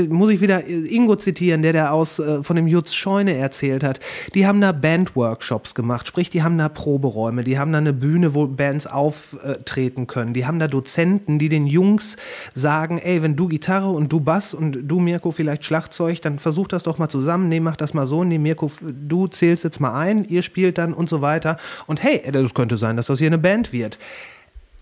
muss 0.10 0.30
ich 0.30 0.42
wieder 0.42 0.66
Ingo 0.68 1.16
zitieren, 1.16 1.62
der 1.62 1.74
da 1.74 1.90
aus 1.90 2.20
äh, 2.20 2.44
von 2.44 2.56
dem 2.56 2.68
Jutz 2.68 2.94
Scheune 2.94 3.36
erzählt 3.36 3.84
hat. 3.84 4.00
Die 4.34 4.46
haben 4.46 4.62
da 4.62 4.72
Bandworkshops 4.72 5.76
gemacht, 5.76 6.08
sprich, 6.08 6.30
die 6.30 6.44
haben 6.44 6.58
da 6.58 6.70
Proberäume, 6.70 7.44
die 7.44 7.58
haben 7.58 7.72
da 7.72 7.80
eine 7.80 7.94
Bühne, 7.94 8.34
wo 8.34 8.48
Bands 8.48 8.88
auftreten 8.88 10.08
können. 10.08 10.34
Die 10.34 10.46
haben 10.46 10.60
da 10.60 10.68
Dozenten, 10.68 11.40
die 11.40 11.50
den 11.50 11.68
Jungs 11.68 12.18
sagen, 12.54 12.98
ey, 12.98 13.22
wenn 13.22 13.36
du 13.36 13.48
Gitarre 13.48 13.90
und 13.90 14.12
du 14.12 14.20
Bass 14.20 14.54
und 14.54 14.80
du 14.84 15.00
Mirko 15.00 15.32
vielleicht 15.32 15.66
Schlagzeug, 15.66 16.22
dann 16.22 16.40
versuch 16.40 16.68
das 16.68 16.84
doch 16.84 16.98
mal 16.98 17.10
zusammen, 17.10 17.50
nee, 17.50 17.60
mach 17.60 17.76
das 17.76 17.94
mal 17.94 18.06
so, 18.06 18.24
nee, 18.24 18.38
Mirko, 18.38 18.72
du 18.82 19.28
zählst 19.28 19.64
jetzt 19.64 19.80
mal 19.80 19.98
ein, 19.98 20.24
ihr 20.26 20.44
spielt 20.44 20.78
dann 20.78 20.94
und 20.94 21.10
so 21.10 21.22
weiter. 21.22 21.58
Und 21.88 22.04
hey, 22.04 22.22
das 22.32 22.54
könnte 22.54 22.78
sein, 22.78 22.96
dass 22.96 23.08
das 23.08 23.20
hier 23.20 23.28
eine 23.28 23.38
Band 23.38 23.74
wird. 23.74 23.98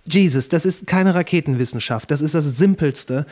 Jesus, 0.08 0.50
das 0.50 0.66
ist 0.66 0.88
keine 0.88 1.16
Raketenwissenschaft, 1.16 2.12
das 2.12 2.22
ist 2.22 2.34
das 2.34 2.46
Simpelste 2.58 3.26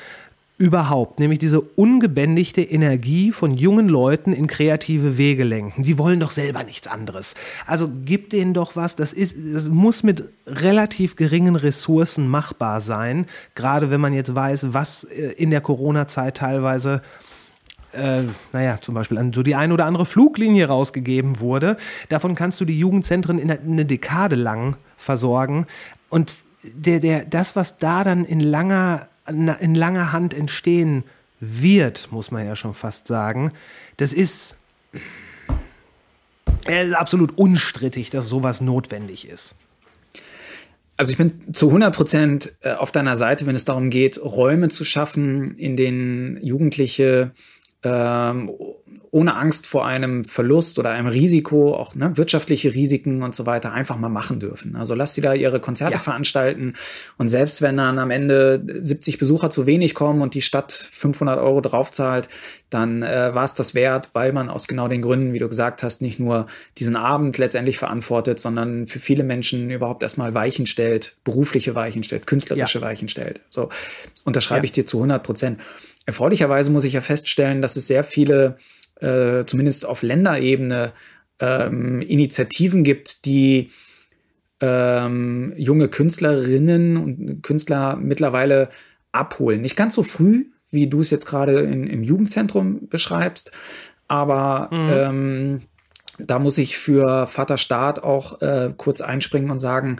überhaupt, 0.57 1.19
nämlich 1.19 1.39
diese 1.39 1.59
ungebändigte 1.59 2.61
Energie 2.61 3.33
von 3.33 3.51
jungen 3.55 3.89
Leuten 3.89 4.31
in 4.31 4.47
kreative 4.47 5.17
Wege 5.17 5.43
lenken. 5.43 5.83
Die 5.83 5.97
wollen 5.97 6.21
doch 6.21 6.31
selber 6.31 6.63
nichts 6.63 6.87
anderes. 6.87 7.35
Also 7.65 7.89
gib 8.05 8.29
denen 8.29 8.53
doch 8.53 8.75
was, 8.77 8.95
das, 8.95 9.11
ist, 9.11 9.35
das 9.53 9.67
muss 9.67 10.03
mit 10.03 10.31
relativ 10.47 11.17
geringen 11.17 11.57
Ressourcen 11.57 12.29
machbar 12.29 12.79
sein, 12.79 13.25
gerade 13.53 13.91
wenn 13.91 13.99
man 13.99 14.13
jetzt 14.13 14.33
weiß, 14.33 14.73
was 14.73 15.03
äh, 15.03 15.33
in 15.33 15.49
der 15.49 15.61
Corona-Zeit 15.61 16.37
teilweise 16.37 17.01
äh, 17.91 18.23
naja, 18.53 18.79
zum 18.81 18.95
Beispiel 18.95 19.17
an 19.17 19.33
so 19.33 19.43
die 19.43 19.55
ein 19.55 19.71
oder 19.71 19.85
andere 19.85 20.05
Fluglinie 20.05 20.67
rausgegeben 20.67 21.39
wurde. 21.39 21.77
Davon 22.09 22.35
kannst 22.35 22.59
du 22.59 22.65
die 22.65 22.77
Jugendzentren 22.77 23.39
in 23.39 23.51
eine 23.51 23.85
Dekade 23.85 24.35
lang 24.35 24.75
versorgen. 24.97 25.65
Und 26.09 26.37
der, 26.73 26.99
der, 26.99 27.25
das, 27.25 27.55
was 27.55 27.77
da 27.77 28.03
dann 28.03 28.25
in 28.25 28.39
langer, 28.39 29.07
in 29.27 29.75
langer 29.75 30.11
Hand 30.11 30.33
entstehen 30.33 31.03
wird, 31.39 32.11
muss 32.11 32.31
man 32.31 32.45
ja 32.45 32.55
schon 32.55 32.73
fast 32.73 33.07
sagen, 33.07 33.51
das 33.97 34.13
ist, 34.13 34.57
ist 36.67 36.93
absolut 36.93 37.37
unstrittig, 37.37 38.09
dass 38.09 38.27
sowas 38.27 38.61
notwendig 38.61 39.27
ist. 39.27 39.55
Also 40.97 41.11
ich 41.11 41.17
bin 41.17 41.53
zu 41.53 41.67
100 41.67 41.93
Prozent 41.93 42.53
äh, 42.61 42.71
auf 42.71 42.91
deiner 42.91 43.15
Seite, 43.15 43.45
wenn 43.45 43.55
es 43.55 43.65
darum 43.65 43.89
geht, 43.89 44.17
Räume 44.23 44.69
zu 44.69 44.85
schaffen, 44.85 45.57
in 45.57 45.75
denen 45.75 46.41
Jugendliche 46.41 47.31
ähm, 47.83 48.49
ohne 49.15 49.37
Angst 49.37 49.65
vor 49.65 49.85
einem 49.85 50.25
Verlust 50.25 50.77
oder 50.77 50.89
einem 50.89 51.07
Risiko, 51.07 51.73
auch 51.73 51.95
ne, 51.95 52.17
wirtschaftliche 52.17 52.73
Risiken 52.73 53.23
und 53.23 53.33
so 53.33 53.45
weiter, 53.45 53.71
einfach 53.71 53.97
mal 53.97 54.09
machen 54.09 54.41
dürfen. 54.41 54.75
Also 54.75 54.93
lass 54.93 55.13
sie 55.13 55.21
da 55.21 55.33
ihre 55.33 55.61
Konzerte 55.61 55.93
ja. 55.93 55.99
veranstalten 55.99 56.73
und 57.17 57.29
selbst 57.29 57.61
wenn 57.61 57.77
dann 57.77 57.97
am 57.97 58.11
Ende 58.11 58.61
70 58.83 59.17
Besucher 59.17 59.49
zu 59.49 59.65
wenig 59.65 59.95
kommen 59.95 60.21
und 60.21 60.33
die 60.33 60.41
Stadt 60.41 60.73
500 60.73 61.39
Euro 61.39 61.61
draufzahlt, 61.61 62.27
dann 62.69 63.03
äh, 63.03 63.33
war 63.33 63.45
es 63.45 63.53
das 63.53 63.73
wert, 63.73 64.09
weil 64.11 64.33
man 64.33 64.49
aus 64.49 64.67
genau 64.67 64.89
den 64.89 65.01
Gründen, 65.01 65.31
wie 65.31 65.39
du 65.39 65.47
gesagt 65.47 65.81
hast, 65.81 66.01
nicht 66.01 66.19
nur 66.19 66.47
diesen 66.77 66.97
Abend 66.97 67.37
letztendlich 67.37 67.77
verantwortet, 67.77 68.41
sondern 68.41 68.85
für 68.85 68.99
viele 68.99 69.23
Menschen 69.23 69.69
überhaupt 69.69 70.03
erstmal 70.03 70.33
Weichen 70.33 70.65
stellt, 70.65 71.15
berufliche 71.23 71.73
Weichen 71.73 72.03
stellt, 72.03 72.27
künstlerische 72.27 72.79
ja. 72.79 72.85
Weichen 72.85 73.07
stellt. 73.07 73.39
So 73.49 73.69
unterschreibe 74.25 74.61
ja. 74.61 74.65
ich 74.65 74.71
dir 74.73 74.85
zu 74.85 74.97
100 74.97 75.23
Prozent. 75.23 75.61
Erfreulicherweise 76.05 76.69
muss 76.69 76.83
ich 76.83 76.93
ja 76.93 77.01
feststellen, 77.01 77.61
dass 77.61 77.77
es 77.77 77.87
sehr 77.87 78.03
viele 78.03 78.57
äh, 79.01 79.45
zumindest 79.45 79.85
auf 79.85 80.03
Länderebene 80.03 80.93
ähm, 81.39 82.01
Initiativen 82.01 82.83
gibt, 82.83 83.25
die 83.25 83.69
ähm, 84.61 85.53
junge 85.57 85.89
Künstlerinnen 85.89 86.97
und 86.97 87.43
Künstler 87.43 87.97
mittlerweile 87.97 88.69
abholen. 89.11 89.61
Nicht 89.61 89.75
ganz 89.75 89.95
so 89.95 90.03
früh, 90.03 90.45
wie 90.71 90.87
du 90.87 91.01
es 91.01 91.09
jetzt 91.09 91.25
gerade 91.25 91.59
im 91.59 92.03
Jugendzentrum 92.03 92.87
beschreibst, 92.89 93.51
aber 94.07 94.69
mhm. 94.71 94.89
ähm, 94.91 95.61
da 96.19 96.39
muss 96.39 96.57
ich 96.57 96.77
für 96.77 97.27
Vater 97.27 97.57
Staat 97.57 98.03
auch 98.03 98.41
äh, 98.41 98.73
kurz 98.75 99.01
einspringen 99.01 99.51
und 99.51 99.59
sagen, 99.59 99.97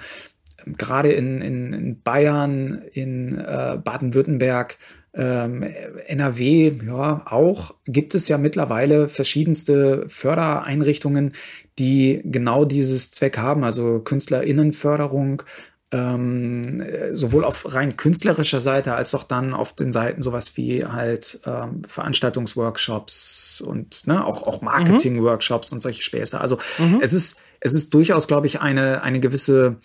gerade 0.66 1.12
in, 1.12 1.42
in, 1.42 1.74
in 1.74 2.02
Bayern, 2.02 2.82
in 2.94 3.38
äh, 3.38 3.78
Baden-Württemberg, 3.84 4.78
ähm, 5.16 5.64
NRW, 6.08 6.74
ja, 6.86 7.22
auch 7.26 7.76
gibt 7.86 8.16
es 8.16 8.28
ja 8.28 8.38
mittlerweile 8.38 9.08
verschiedenste 9.08 10.04
Fördereinrichtungen, 10.08 11.34
die 11.80 12.22
genau 12.26 12.66
dieses 12.66 13.12
Zweck 13.12 13.38
haben, 13.38 13.64
also 13.64 14.00
KünstlerInnenförderung, 14.02 15.44
ähm, 15.92 16.84
sowohl 17.14 17.46
auf 17.46 17.74
rein 17.74 17.96
künstlerischer 17.96 18.60
Seite 18.60 18.96
als 18.96 19.16
auch 19.16 19.24
dann 19.24 19.54
auf 19.54 19.74
den 19.74 19.92
Seiten 19.94 20.22
sowas 20.22 20.58
wie 20.58 20.84
halt 20.84 21.40
ähm, 21.46 21.84
Veranstaltungsworkshops 21.88 23.62
und 23.66 24.08
ne, 24.08 24.26
auch, 24.26 24.44
auch 24.44 24.62
Marketingworkshops 24.62 25.72
mhm. 25.72 25.78
und 25.78 25.82
solche 25.82 26.02
Späße. 26.02 26.42
Also 26.42 26.58
mhm. 26.78 27.00
es 27.02 27.14
ist, 27.14 27.42
es 27.62 27.74
ist 27.74 27.94
durchaus, 27.94 28.28
glaube 28.28 28.48
ich, 28.48 28.60
eine, 28.60 29.02
eine 29.04 29.22
gewisse 29.22 29.78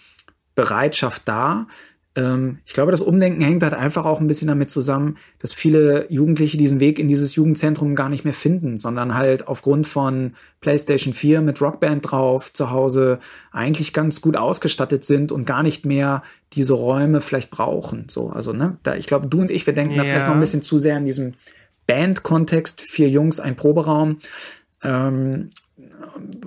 Bereitschaft 0.56 1.22
da, 1.26 1.66
ich 2.16 2.72
glaube, 2.72 2.90
das 2.90 3.02
Umdenken 3.02 3.40
hängt 3.40 3.62
halt 3.62 3.72
einfach 3.72 4.04
auch 4.04 4.20
ein 4.20 4.26
bisschen 4.26 4.48
damit 4.48 4.68
zusammen, 4.68 5.16
dass 5.38 5.52
viele 5.52 6.06
Jugendliche 6.10 6.58
diesen 6.58 6.80
Weg 6.80 6.98
in 6.98 7.06
dieses 7.06 7.36
Jugendzentrum 7.36 7.94
gar 7.94 8.08
nicht 8.08 8.24
mehr 8.24 8.34
finden, 8.34 8.78
sondern 8.78 9.14
halt 9.14 9.46
aufgrund 9.46 9.86
von 9.86 10.34
PlayStation 10.60 11.14
4 11.14 11.40
mit 11.40 11.62
Rockband 11.62 12.10
drauf 12.10 12.52
zu 12.52 12.70
Hause 12.72 13.20
eigentlich 13.52 13.92
ganz 13.92 14.20
gut 14.20 14.36
ausgestattet 14.36 15.04
sind 15.04 15.30
und 15.30 15.46
gar 15.46 15.62
nicht 15.62 15.86
mehr 15.86 16.24
diese 16.52 16.74
Räume 16.74 17.20
vielleicht 17.20 17.50
brauchen. 17.50 18.06
So, 18.08 18.30
also, 18.30 18.52
ne, 18.52 18.76
da, 18.82 18.96
ich 18.96 19.06
glaube, 19.06 19.28
du 19.28 19.42
und 19.42 19.50
ich, 19.50 19.64
wir 19.66 19.74
denken 19.74 19.94
ja. 19.94 20.02
da 20.02 20.08
vielleicht 20.08 20.26
noch 20.26 20.34
ein 20.34 20.40
bisschen 20.40 20.62
zu 20.62 20.78
sehr 20.78 20.96
in 20.96 21.04
diesem 21.04 21.34
Band-Kontext, 21.86 22.80
vier 22.80 23.08
Jungs, 23.08 23.38
ein 23.38 23.54
Proberaum. 23.54 24.18
Ähm, 24.82 25.50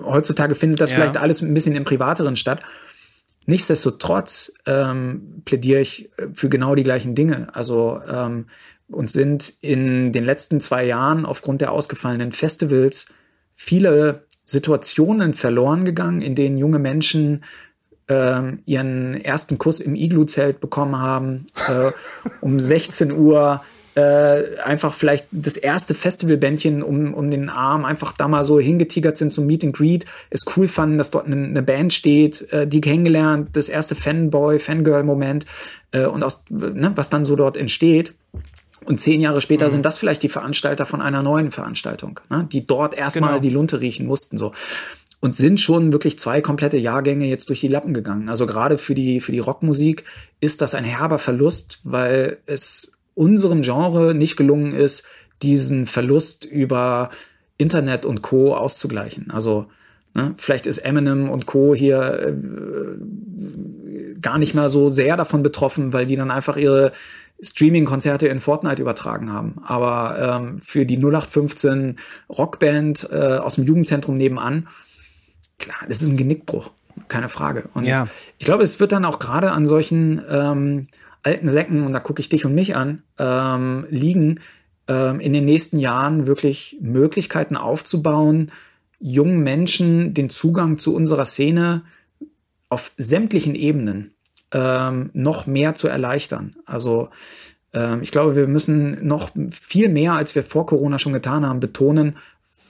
heutzutage 0.04 0.56
findet 0.56 0.82
das 0.82 0.90
ja. 0.90 0.98
vielleicht 0.98 1.16
alles 1.16 1.42
ein 1.42 1.54
bisschen 1.54 1.76
im 1.76 1.86
Privateren 1.86 2.36
statt. 2.36 2.60
Nichtsdestotrotz 3.46 4.54
ähm, 4.66 5.42
plädiere 5.46 5.82
ich 5.82 6.10
äh, 6.18 6.28
für 6.34 6.50
genau 6.50 6.76
die 6.76 6.84
gleichen 6.84 7.16
Dinge. 7.16 7.54
Also 7.54 8.00
ähm, 8.10 8.48
uns 8.90 9.14
sind 9.14 9.54
in 9.62 10.12
den 10.12 10.24
letzten 10.24 10.62
zwei 10.62 10.86
Jahren 10.86 11.26
aufgrund 11.26 11.62
der 11.62 11.72
ausgefallenen 11.72 12.32
Festivals 12.32 13.14
viele 13.54 14.24
Situationen 14.46 15.34
verloren 15.34 15.86
gegangen, 15.86 16.22
in 16.22 16.36
denen 16.36 16.58
junge 16.58 16.80
Menschen 16.80 17.44
ähm, 18.10 18.62
ihren 18.66 19.16
ersten 19.16 19.58
Kuss 19.58 19.80
im 19.80 19.96
Iglu-Zelt 19.96 20.60
bekommen 20.60 21.00
haben, 21.00 21.46
äh, 21.68 21.92
um 22.42 22.60
16 22.60 23.12
Uhr 23.12 23.64
äh, 23.96 24.60
einfach 24.64 24.94
vielleicht 24.94 25.28
das 25.32 25.58
erste 25.58 25.94
Festivalbändchen 25.94 26.82
um, 26.82 27.14
um 27.14 27.30
den 27.30 27.50
Arm 27.50 27.86
einfach 27.86 28.14
da 28.14 28.28
mal 28.28 28.44
so 28.44 28.60
hingetigert 28.60 29.18
sind 29.18 29.32
zum 29.34 29.46
Meet 29.46 29.66
and 29.66 29.76
Greet, 29.76 30.06
es 30.30 30.46
cool 30.56 30.68
fanden, 30.68 30.98
dass 30.98 31.12
dort 31.12 31.28
eine, 31.28 31.36
eine 31.36 31.64
Band 31.64 31.94
steht, 31.94 32.52
äh, 32.52 32.68
die 32.68 32.82
kennengelernt, 32.82 33.50
das 33.54 33.70
erste 33.70 33.96
Fanboy, 33.96 34.60
Fangirl-Moment 34.60 35.46
äh, 35.92 36.06
und 36.06 36.24
aus, 36.24 36.46
ne, 36.50 36.92
was 36.96 37.10
dann 37.10 37.26
so 37.26 37.36
dort 37.36 37.58
entsteht. 37.58 38.14
Und 38.86 39.00
zehn 39.00 39.22
Jahre 39.22 39.40
später 39.40 39.68
mhm. 39.68 39.72
sind 39.72 39.86
das 39.86 39.98
vielleicht 39.98 40.24
die 40.24 40.30
Veranstalter 40.30 40.86
von 40.86 41.02
einer 41.02 41.24
neuen 41.24 41.52
Veranstaltung, 41.52 42.20
ne, 42.30 42.48
die 42.52 42.66
dort 42.66 42.96
erstmal 42.96 43.32
genau. 43.32 43.42
die 43.42 43.50
Lunte 43.50 43.80
riechen 43.80 44.08
mussten. 44.08 44.38
So 44.38 44.52
und 45.24 45.34
sind 45.34 45.58
schon 45.58 45.94
wirklich 45.94 46.20
zwei 46.20 46.42
komplette 46.42 46.78
Jahrgänge 46.78 47.28
jetzt 47.28 47.48
durch 47.48 47.62
die 47.62 47.70
Lappen 47.70 47.94
gegangen. 47.94 48.28
Also 48.28 48.46
gerade 48.46 48.78
für 48.78 48.94
die, 48.94 49.22
für 49.22 49.32
die 49.32 49.40
Rockmusik 49.40 50.04
ist 50.42 50.62
das 50.62 50.76
ein 50.76 50.84
herber 50.84 51.18
Verlust, 51.18 51.80
weil 51.86 52.40
es 52.46 53.00
unserem 53.16 53.62
Genre 53.62 54.14
nicht 54.14 54.36
gelungen 54.38 54.74
ist, 54.74 55.08
diesen 55.42 55.86
Verlust 55.88 56.46
über 56.46 57.10
Internet 57.58 58.06
und 58.06 58.22
Co. 58.22 58.56
auszugleichen. 58.56 59.32
Also 59.32 59.68
ne, 60.14 60.34
vielleicht 60.38 60.66
ist 60.66 60.80
Eminem 60.80 61.30
und 61.30 61.46
Co. 61.46 61.76
hier 61.76 62.36
äh, 62.36 64.18
gar 64.22 64.38
nicht 64.38 64.54
mehr 64.54 64.70
so 64.70 64.90
sehr 64.90 65.18
davon 65.18 65.44
betroffen, 65.44 65.94
weil 65.94 66.06
die 66.06 66.16
dann 66.16 66.32
einfach 66.32 66.58
ihre 66.58 66.92
Streaming-Konzerte 67.42 68.28
in 68.28 68.40
Fortnite 68.40 68.82
übertragen 68.82 69.32
haben. 69.32 69.56
Aber 69.66 70.40
ähm, 70.42 70.60
für 70.60 70.86
die 70.86 70.98
0815 70.98 71.98
Rockband 72.30 73.10
äh, 73.12 73.38
aus 73.38 73.56
dem 73.56 73.66
Jugendzentrum 73.66 74.18
nebenan, 74.18 74.68
klar, 75.60 75.78
das 75.88 76.02
ist 76.02 76.10
ein 76.10 76.18
Genickbruch, 76.18 76.72
keine 77.10 77.28
Frage. 77.28 77.70
Und 77.74 77.86
ja. 77.86 78.08
ich 78.38 78.46
glaube, 78.46 78.64
es 78.64 78.80
wird 78.80 78.94
dann 78.94 79.04
auch 79.04 79.20
gerade 79.20 79.52
an 79.52 79.66
solchen 79.66 80.22
ähm, 80.30 80.86
alten 81.24 81.50
Säcken, 81.50 81.84
und 81.84 81.94
da 81.94 82.00
gucke 82.00 82.20
ich 82.20 82.30
dich 82.30 82.46
und 82.46 82.54
mich 82.54 82.76
an, 82.76 83.02
ähm, 83.18 83.88
liegen, 83.90 84.40
ähm, 84.88 85.20
in 85.20 85.34
den 85.34 85.46
nächsten 85.46 85.80
Jahren 85.80 86.28
wirklich 86.28 86.78
Möglichkeiten 86.82 87.56
aufzubauen, 87.56 88.52
jungen 89.00 89.44
Menschen 89.44 90.14
den 90.14 90.30
Zugang 90.30 90.78
zu 90.78 90.96
unserer 90.96 91.26
Szene 91.26 91.84
auf 92.70 92.92
sämtlichen 92.98 93.56
Ebenen 93.56 94.14
ähm, 94.52 95.10
noch 95.14 95.46
mehr 95.46 95.76
zu 95.76 95.88
erleichtern. 95.88 96.52
Also 96.66 97.10
ähm, 97.74 98.02
ich 98.02 98.12
glaube, 98.12 98.36
wir 98.36 98.48
müssen 98.48 99.06
noch 99.06 99.32
viel 99.50 99.90
mehr, 99.90 100.14
als 100.14 100.36
wir 100.36 100.44
vor 100.44 100.66
Corona 100.66 101.00
schon 101.00 101.14
getan 101.14 101.46
haben, 101.46 101.60
betonen, 101.60 102.18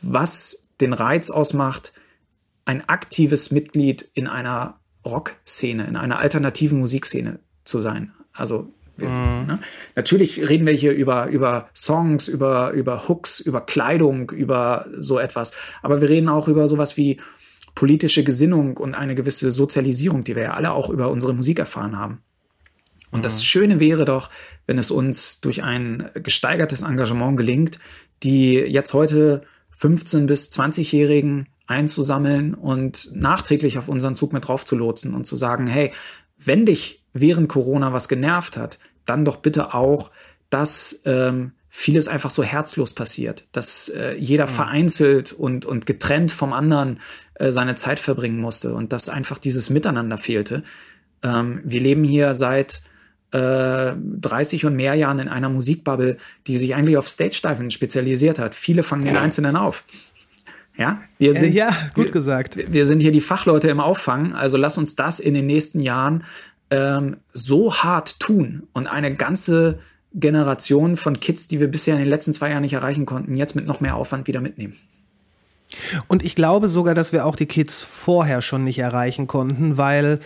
was 0.02 0.70
den 0.82 0.94
Reiz 0.94 1.30
ausmacht, 1.30 1.94
ein 2.66 2.88
aktives 2.88 3.52
Mitglied 3.52 4.10
in 4.14 4.28
einer 4.28 4.80
Rockszene, 5.06 5.86
in 5.86 5.96
einer 5.96 6.20
alternativen 6.20 6.80
Musikszene 6.80 7.40
zu 7.66 7.80
sein. 7.80 8.14
Also 8.34 8.74
wir, 8.98 9.10
mhm. 9.10 9.46
ne? 9.48 9.60
Natürlich 9.96 10.48
reden 10.48 10.66
wir 10.66 10.74
hier 10.74 10.94
über, 10.94 11.28
über 11.28 11.70
Songs, 11.76 12.28
über, 12.28 12.72
über 12.72 13.08
Hooks, 13.08 13.40
über 13.40 13.62
Kleidung, 13.62 14.30
über 14.32 14.88
so 14.98 15.20
etwas. 15.20 15.54
Aber 15.82 16.02
wir 16.02 16.10
reden 16.10 16.30
auch 16.30 16.48
über 16.48 16.68
sowas 16.68 16.98
wie 16.98 17.20
politische 17.76 18.24
Gesinnung 18.24 18.78
und 18.78 18.94
eine 18.94 19.16
gewisse 19.16 19.52
Sozialisierung, 19.52 20.24
die 20.24 20.36
wir 20.36 20.44
ja 20.44 20.54
alle 20.54 20.74
auch 20.74 20.90
über 20.90 21.10
unsere 21.10 21.34
Musik 21.34 21.58
erfahren 21.58 21.98
haben. 21.98 22.22
Und 23.10 23.20
mhm. 23.20 23.24
das 23.24 23.44
Schöne 23.44 23.80
wäre 23.80 24.06
doch, 24.06 24.30
wenn 24.68 24.78
es 24.78 24.92
uns 24.92 25.42
durch 25.42 25.64
ein 25.64 26.10
gesteigertes 26.16 26.84
Engagement 26.84 27.38
gelingt, 27.38 27.80
die 28.22 28.54
jetzt 28.54 28.94
heute 28.94 29.44
15- 29.80 30.28
bis 30.28 30.52
20-Jährigen 30.52 31.48
einzusammeln 31.66 32.54
und 32.54 33.10
nachträglich 33.14 33.78
auf 33.78 33.88
unseren 33.88 34.16
Zug 34.16 34.34
mit 34.34 34.48
drauf 34.48 34.66
zu 34.66 34.76
lotsen 34.76 35.16
und 35.16 35.26
zu 35.26 35.36
sagen, 35.36 35.66
hey, 35.66 35.92
wenn 36.38 36.66
dich 36.66 37.03
während 37.14 37.50
Corona 37.50 37.94
was 37.94 38.08
genervt 38.08 38.58
hat, 38.58 38.80
dann 39.06 39.26
doch 39.26 39.38
bitte 39.38 39.74
auch, 39.74 40.12
dass 40.50 41.02
ähm, 41.06 41.54
vieles 41.70 42.08
einfach 42.08 42.30
so 42.30 42.44
herzlos 42.44 42.94
passiert, 42.94 43.46
dass 43.52 43.90
äh, 43.90 44.16
jeder 44.16 44.46
mhm. 44.46 44.52
vereinzelt 44.52 45.34
und, 45.34 45.66
und 45.66 45.86
getrennt 45.86 46.32
vom 46.32 46.54
anderen 46.54 47.00
äh, 47.36 47.52
seine 47.52 47.76
Zeit 47.76 48.00
verbringen 48.00 48.40
musste 48.40 48.76
und 48.76 48.94
dass 48.94 49.10
einfach 49.10 49.40
dieses 49.40 49.72
Miteinander 49.72 50.20
fehlte. 50.20 50.64
Ähm, 51.24 51.62
wir 51.64 51.82
leben 51.82 52.04
hier 52.04 52.36
seit 52.36 52.84
äh, 53.32 53.94
30 53.96 54.66
und 54.66 54.76
mehr 54.76 54.94
Jahren 54.94 55.18
in 55.18 55.28
einer 55.28 55.50
Musikbubble, 55.50 56.18
die 56.46 56.60
sich 56.60 56.76
eigentlich 56.76 56.98
auf 56.98 57.08
Stage-Diven 57.08 57.72
spezialisiert 57.72 58.38
hat. 58.38 58.54
Viele 58.54 58.84
fangen 58.84 59.06
den 59.06 59.18
Einzelnen 59.18 59.56
auf. 59.56 59.84
Ja, 60.78 61.02
wir 61.18 61.32
äh, 61.32 61.34
sind, 61.34 61.54
ja, 61.54 61.76
gut 61.96 62.12
gesagt. 62.12 62.56
Wir, 62.56 62.72
wir 62.72 62.86
sind 62.86 63.00
hier 63.00 63.12
die 63.12 63.22
Fachleute 63.22 63.70
im 63.70 63.80
Auffangen, 63.80 64.34
also 64.34 64.58
lass 64.58 64.78
uns 64.78 64.96
das 64.96 65.20
in 65.20 65.34
den 65.34 65.48
nächsten 65.48 65.80
Jahren 65.80 66.24
ähm, 66.74 67.18
so 67.34 67.76
hart 67.76 68.20
tun 68.20 68.64
und 68.74 68.88
eine 68.88 69.14
ganze 69.14 69.78
Generation 70.16 70.98
von 70.98 71.20
Kids, 71.20 71.48
die 71.48 71.60
wir 71.60 71.68
bisher 71.68 71.94
in 71.94 72.00
den 72.00 72.10
letzten 72.10 72.34
zwei 72.34 72.50
Jahren 72.50 72.62
nicht 72.64 72.74
erreichen 72.74 73.06
konnten, 73.06 73.36
jetzt 73.36 73.56
mit 73.56 73.68
noch 73.68 73.80
mehr 73.80 73.96
Aufwand 73.96 74.26
wieder 74.28 74.42
mitnehmen. 74.42 74.76
Und 76.08 76.24
ich 76.24 76.36
glaube 76.36 76.70
sogar, 76.70 76.96
dass 76.96 77.14
wir 77.14 77.26
auch 77.26 77.36
die 77.36 77.46
Kids 77.46 77.82
vorher 77.84 78.42
schon 78.42 78.64
nicht 78.64 78.80
erreichen 78.80 79.28
konnten, 79.28 79.78
weil 79.78 80.20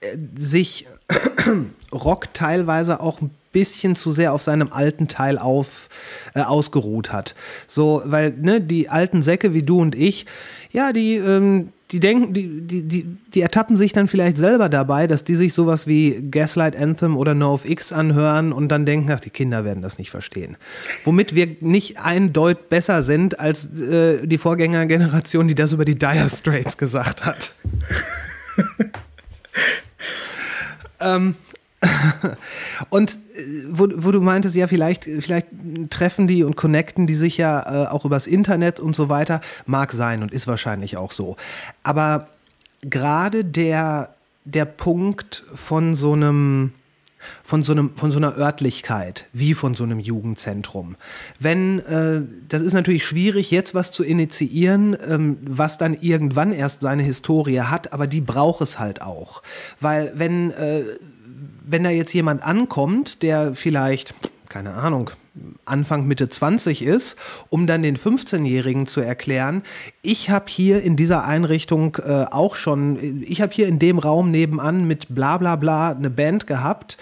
äh, 0.00 0.18
sich 0.38 0.86
Rock 1.92 2.34
teilweise 2.34 3.00
auch 3.00 3.22
ein 3.22 3.30
bisschen 3.56 3.96
zu 3.96 4.10
sehr 4.10 4.34
auf 4.34 4.42
seinem 4.42 4.70
alten 4.70 5.08
Teil 5.08 5.38
auf, 5.38 5.88
äh, 6.34 6.42
ausgeruht 6.42 7.10
hat. 7.10 7.34
So, 7.66 8.02
weil, 8.04 8.34
ne, 8.38 8.60
die 8.60 8.90
alten 8.90 9.22
Säcke 9.22 9.54
wie 9.54 9.62
du 9.62 9.80
und 9.80 9.94
ich, 9.94 10.26
ja, 10.72 10.92
die, 10.92 11.14
ähm, 11.14 11.70
die 11.90 11.98
denken, 11.98 12.34
die, 12.34 12.66
die, 12.66 12.82
die, 12.82 13.06
die 13.32 13.40
ertappen 13.40 13.78
sich 13.78 13.94
dann 13.94 14.08
vielleicht 14.08 14.36
selber 14.36 14.68
dabei, 14.68 15.06
dass 15.06 15.24
die 15.24 15.36
sich 15.36 15.54
sowas 15.54 15.86
wie 15.86 16.28
Gaslight 16.30 16.76
Anthem 16.76 17.16
oder 17.16 17.32
No 17.32 17.54
of 17.54 17.66
X 17.66 17.92
anhören 17.92 18.52
und 18.52 18.68
dann 18.68 18.84
denken, 18.84 19.10
ach, 19.10 19.20
die 19.20 19.30
Kinder 19.30 19.64
werden 19.64 19.82
das 19.82 19.96
nicht 19.96 20.10
verstehen. 20.10 20.58
Womit 21.04 21.34
wir 21.34 21.56
nicht 21.60 21.98
eindeutig 21.98 22.68
besser 22.68 23.02
sind 23.02 23.40
als 23.40 23.80
äh, 23.80 24.26
die 24.26 24.36
Vorgängergeneration, 24.36 25.48
die 25.48 25.54
das 25.54 25.72
über 25.72 25.86
die 25.86 25.94
Dire 25.94 26.28
Straits 26.28 26.76
gesagt 26.76 27.24
hat. 27.24 27.54
ähm, 31.00 31.36
und 32.90 33.12
äh, 33.12 33.16
wo, 33.70 33.88
wo, 33.96 34.10
du 34.10 34.20
meintest, 34.20 34.56
ja, 34.56 34.66
vielleicht, 34.66 35.04
vielleicht 35.04 35.48
treffen 35.90 36.26
die 36.26 36.44
und 36.44 36.56
connecten 36.56 37.06
die 37.06 37.14
sich 37.14 37.36
ja 37.36 37.84
äh, 37.84 37.86
auch 37.88 38.04
übers 38.04 38.26
Internet 38.26 38.80
und 38.80 38.96
so 38.96 39.08
weiter, 39.08 39.40
mag 39.66 39.92
sein 39.92 40.22
und 40.22 40.32
ist 40.32 40.46
wahrscheinlich 40.46 40.96
auch 40.96 41.12
so. 41.12 41.36
Aber 41.82 42.28
gerade 42.80 43.44
der, 43.44 44.14
der 44.44 44.64
Punkt 44.64 45.44
von 45.54 45.94
so 45.94 46.12
einem, 46.12 46.72
von 47.42 47.64
so, 47.64 47.72
einem, 47.72 47.90
von 47.96 48.10
so 48.10 48.18
einer 48.18 48.36
Örtlichkeit, 48.36 49.26
wie 49.32 49.54
von 49.54 49.74
so 49.74 49.84
einem 49.84 49.98
Jugendzentrum. 49.98 50.96
Wenn, 51.38 51.80
äh, 51.80 52.22
das 52.48 52.62
ist 52.62 52.72
natürlich 52.72 53.04
schwierig, 53.04 53.50
jetzt 53.50 53.74
was 53.74 53.92
zu 53.92 54.04
initiieren, 54.04 54.96
ähm, 55.06 55.38
was 55.42 55.78
dann 55.78 55.94
irgendwann 55.94 56.52
erst 56.52 56.82
seine 56.82 57.02
Historie 57.02 57.60
hat, 57.60 57.92
aber 57.92 58.06
die 58.06 58.20
braucht 58.20 58.60
es 58.60 58.78
halt 58.78 59.02
auch. 59.02 59.42
Weil 59.80 60.12
wenn, 60.14 60.52
äh, 60.52 60.84
wenn 61.66 61.84
da 61.84 61.90
jetzt 61.90 62.14
jemand 62.14 62.42
ankommt, 62.42 63.22
der 63.22 63.54
vielleicht, 63.54 64.14
keine 64.48 64.74
Ahnung, 64.74 65.10
Anfang 65.64 66.06
Mitte 66.06 66.28
20 66.28 66.82
ist, 66.82 67.16
um 67.48 67.66
dann 67.66 67.82
den 67.82 67.96
15-Jährigen 67.96 68.86
zu 68.86 69.00
erklären, 69.00 69.62
ich 70.02 70.30
habe 70.30 70.46
hier 70.48 70.82
in 70.82 70.96
dieser 70.96 71.24
Einrichtung 71.24 71.96
äh, 71.96 72.26
auch 72.30 72.54
schon, 72.54 73.22
ich 73.22 73.42
habe 73.42 73.52
hier 73.52 73.68
in 73.68 73.78
dem 73.78 73.98
Raum 73.98 74.30
nebenan 74.30 74.86
mit 74.86 75.14
bla 75.14 75.38
bla 75.38 75.56
bla 75.56 75.90
eine 75.90 76.10
Band 76.10 76.46
gehabt 76.46 76.96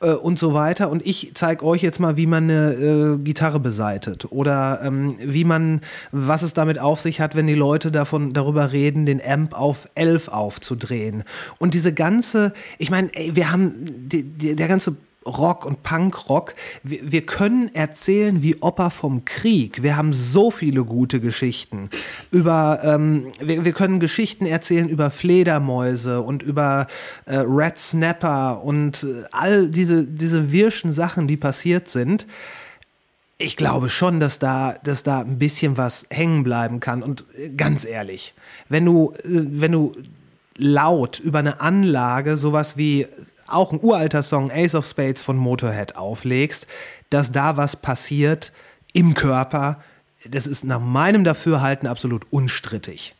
äh, 0.00 0.10
und 0.10 0.38
so 0.38 0.54
weiter 0.54 0.90
und 0.90 1.04
ich 1.06 1.32
zeige 1.34 1.64
euch 1.64 1.82
jetzt 1.82 2.00
mal, 2.00 2.16
wie 2.16 2.26
man 2.26 2.44
eine 2.44 2.72
äh, 2.72 3.18
Gitarre 3.18 3.60
beseitet 3.60 4.26
oder 4.30 4.80
ähm, 4.82 5.16
wie 5.20 5.44
man, 5.44 5.80
was 6.12 6.42
es 6.42 6.54
damit 6.54 6.78
auf 6.78 7.00
sich 7.00 7.20
hat, 7.20 7.34
wenn 7.34 7.46
die 7.46 7.54
Leute 7.54 7.90
davon 7.90 8.32
darüber 8.32 8.72
reden, 8.72 9.06
den 9.06 9.20
Amp 9.24 9.58
auf 9.58 9.88
11 9.94 10.28
aufzudrehen. 10.28 11.24
Und 11.58 11.74
diese 11.74 11.92
ganze, 11.92 12.52
ich 12.78 12.90
meine, 12.90 13.10
wir 13.32 13.50
haben 13.50 13.72
die, 14.08 14.24
die, 14.24 14.56
der 14.56 14.68
ganze 14.68 14.96
Rock 15.26 15.66
und 15.66 15.82
Punkrock. 15.82 16.54
Wir, 16.82 17.12
wir 17.12 17.26
können 17.26 17.74
erzählen 17.74 18.42
wie 18.42 18.56
Opa 18.60 18.88
vom 18.88 19.26
Krieg. 19.26 19.82
Wir 19.82 19.96
haben 19.96 20.14
so 20.14 20.50
viele 20.50 20.84
gute 20.84 21.20
Geschichten. 21.20 21.90
Über, 22.30 22.80
ähm, 22.82 23.32
wir, 23.38 23.66
wir 23.66 23.72
können 23.72 24.00
Geschichten 24.00 24.46
erzählen 24.46 24.88
über 24.88 25.10
Fledermäuse 25.10 26.22
und 26.22 26.42
über 26.42 26.86
äh, 27.26 27.36
Red 27.36 27.78
Snapper 27.78 28.62
und 28.64 29.02
äh, 29.02 29.24
all 29.30 29.68
diese, 29.68 30.06
diese 30.06 30.52
wirschen 30.52 30.92
Sachen, 30.92 31.28
die 31.28 31.36
passiert 31.36 31.90
sind. 31.90 32.26
Ich 33.36 33.56
glaube 33.56 33.90
schon, 33.90 34.20
dass 34.20 34.38
da, 34.38 34.74
dass 34.84 35.02
da 35.02 35.20
ein 35.20 35.38
bisschen 35.38 35.76
was 35.76 36.06
hängen 36.08 36.44
bleiben 36.44 36.80
kann. 36.80 37.02
Und 37.02 37.26
äh, 37.36 37.50
ganz 37.50 37.84
ehrlich, 37.84 38.32
wenn 38.70 38.86
du, 38.86 39.12
äh, 39.18 39.24
wenn 39.24 39.72
du 39.72 39.94
laut 40.56 41.18
über 41.18 41.38
eine 41.38 41.60
Anlage 41.60 42.36
sowas 42.36 42.76
wie 42.76 43.06
auch 43.52 43.72
ein 43.72 43.80
uralter 43.80 44.22
Song 44.22 44.50
Ace 44.50 44.74
of 44.74 44.86
Spades 44.86 45.22
von 45.22 45.36
Motorhead 45.36 45.96
auflegst, 45.96 46.66
dass 47.10 47.32
da 47.32 47.56
was 47.56 47.76
passiert 47.76 48.52
im 48.92 49.14
Körper, 49.14 49.80
das 50.28 50.46
ist 50.46 50.64
nach 50.64 50.80
meinem 50.80 51.24
Dafürhalten 51.24 51.88
absolut 51.88 52.26
unstrittig. 52.30 53.14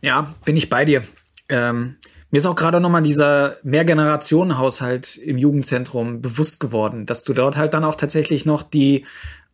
Ja, 0.00 0.34
bin 0.44 0.56
ich 0.56 0.70
bei 0.70 0.84
dir. 0.84 1.02
Ähm, 1.48 1.96
mir 2.30 2.38
ist 2.38 2.46
auch 2.46 2.56
gerade 2.56 2.80
nochmal 2.80 3.02
dieser 3.02 3.56
Mehrgenerationenhaushalt 3.62 5.16
im 5.16 5.36
Jugendzentrum 5.36 6.20
bewusst 6.20 6.60
geworden, 6.60 7.06
dass 7.06 7.24
du 7.24 7.34
dort 7.34 7.56
halt 7.56 7.74
dann 7.74 7.84
auch 7.84 7.96
tatsächlich 7.96 8.46
noch 8.46 8.62
die 8.62 9.04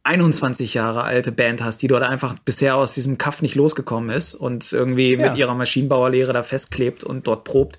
21 0.07 0.75
Jahre 0.75 1.03
alte 1.05 1.33
Band 1.33 1.63
hast, 1.63 1.83
die 1.83 1.89
dort 1.89 2.03
einfach 2.03 2.37
bisher 2.45 2.77
aus 2.77 2.95
diesem 2.95 3.19
Kaff 3.19 3.43
nicht 3.43 3.55
losgekommen 3.57 4.11
ist 4.11 4.35
und 4.35 4.73
irgendwie 4.73 5.15
Ja. 5.15 5.29
mit 5.29 5.37
ihrer 5.39 5.55
Maschinenbauerlehre 5.55 6.33
da 6.33 6.43
festklebt 6.43 7.05
und 7.05 7.27
dort 7.27 7.45
probt, 7.45 7.79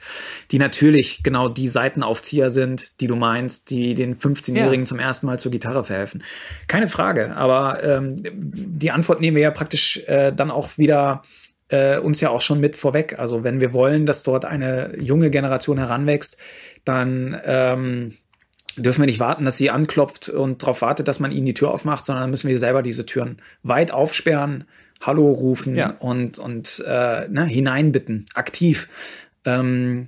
die 0.51 0.59
natürlich 0.59 1.23
genau 1.23 1.49
die 1.49 1.67
Seitenaufzieher 1.67 2.49
sind, 2.49 2.99
die 3.01 3.07
du 3.07 3.15
meinst, 3.15 3.69
die 3.69 3.95
den 3.95 4.15
15-Jährigen 4.15 4.83
Ja. 4.83 4.85
zum 4.87 4.99
ersten 4.99 5.25
Mal 5.25 5.39
zur 5.39 5.51
Gitarre 5.51 5.83
verhelfen. 5.83 6.23
Keine 6.67 6.87
Frage, 6.87 7.35
aber 7.35 7.83
ähm, 7.83 8.15
die 8.33 8.91
Antwort 8.91 9.21
nehmen 9.21 9.35
wir 9.35 9.43
ja 9.43 9.51
praktisch 9.51 10.03
äh, 10.07 10.31
dann 10.33 10.51
auch 10.51 10.77
wieder 10.77 11.21
äh, 11.69 11.97
uns 11.97 12.21
ja 12.21 12.29
auch 12.29 12.41
schon 12.41 12.59
mit 12.61 12.75
vorweg. 12.77 13.19
Also 13.19 13.43
wenn 13.43 13.59
wir 13.59 13.73
wollen, 13.73 14.05
dass 14.05 14.23
dort 14.23 14.45
eine 14.45 14.95
junge 14.99 15.29
Generation 15.29 15.77
heranwächst, 15.77 16.37
dann 16.85 17.39
ähm, 17.45 18.13
dürfen 18.77 19.01
wir 19.01 19.07
nicht 19.07 19.19
warten, 19.19 19.45
dass 19.45 19.57
sie 19.57 19.69
anklopft 19.69 20.29
und 20.29 20.61
darauf 20.61 20.81
wartet, 20.81 21.07
dass 21.07 21.19
man 21.19 21.31
ihnen 21.31 21.45
die 21.45 21.53
Tür 21.53 21.71
aufmacht, 21.71 22.05
sondern 22.05 22.23
dann 22.23 22.29
müssen 22.31 22.49
wir 22.49 22.59
selber 22.59 22.83
diese 22.83 23.05
Türen 23.05 23.41
weit 23.63 23.91
aufsperren, 23.91 24.65
Hallo 25.01 25.29
rufen 25.29 25.75
Ja. 25.75 25.95
und, 25.99 26.39
und 26.39 26.83
äh, 26.87 27.27
ne, 27.29 27.45
hineinbitten, 27.45 28.25
aktiv. 28.33 28.89
Ähm, 29.45 30.07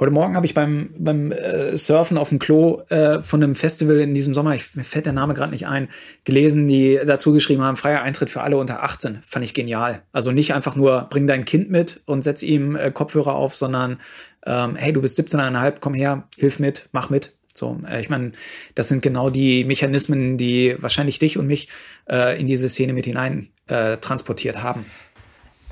heute 0.00 0.10
Morgen 0.10 0.34
habe 0.34 0.44
ich 0.44 0.54
beim, 0.54 0.90
beim 0.98 1.30
äh, 1.30 1.76
Surfen 1.78 2.18
auf 2.18 2.30
dem 2.30 2.40
Klo 2.40 2.82
äh, 2.88 3.22
von 3.22 3.42
einem 3.42 3.54
Festival 3.54 4.00
in 4.00 4.12
diesem 4.12 4.34
Sommer, 4.34 4.54
ich, 4.56 4.74
mir 4.74 4.82
fällt 4.82 5.06
der 5.06 5.12
Name 5.12 5.34
gerade 5.34 5.52
nicht 5.52 5.68
ein, 5.68 5.88
gelesen, 6.24 6.66
die 6.66 7.00
dazu 7.06 7.32
geschrieben 7.32 7.62
haben, 7.62 7.76
freier 7.76 8.02
Eintritt 8.02 8.28
für 8.28 8.42
alle 8.42 8.56
unter 8.56 8.82
18. 8.82 9.20
Fand 9.24 9.44
ich 9.44 9.54
genial. 9.54 10.02
Also 10.12 10.32
nicht 10.32 10.52
einfach 10.52 10.74
nur, 10.74 11.06
bring 11.10 11.28
dein 11.28 11.44
Kind 11.44 11.70
mit 11.70 12.02
und 12.06 12.22
setz 12.22 12.42
ihm 12.42 12.74
äh, 12.74 12.90
Kopfhörer 12.90 13.34
auf, 13.34 13.54
sondern 13.54 14.00
ähm, 14.46 14.74
hey, 14.74 14.92
du 14.92 15.00
bist 15.00 15.18
17,5, 15.18 15.74
komm 15.80 15.94
her, 15.94 16.24
hilf 16.36 16.58
mit, 16.58 16.88
mach 16.92 17.08
mit. 17.08 17.38
So, 17.54 17.80
äh, 17.88 18.00
ich 18.00 18.10
meine, 18.10 18.32
das 18.74 18.88
sind 18.88 19.02
genau 19.02 19.30
die 19.30 19.64
Mechanismen, 19.64 20.36
die 20.36 20.76
wahrscheinlich 20.78 21.18
dich 21.18 21.38
und 21.38 21.46
mich 21.46 21.68
äh, 22.10 22.38
in 22.38 22.46
diese 22.46 22.68
Szene 22.68 22.92
mit 22.92 23.04
hinein 23.06 23.48
äh, 23.68 23.96
transportiert 23.98 24.62
haben. 24.62 24.84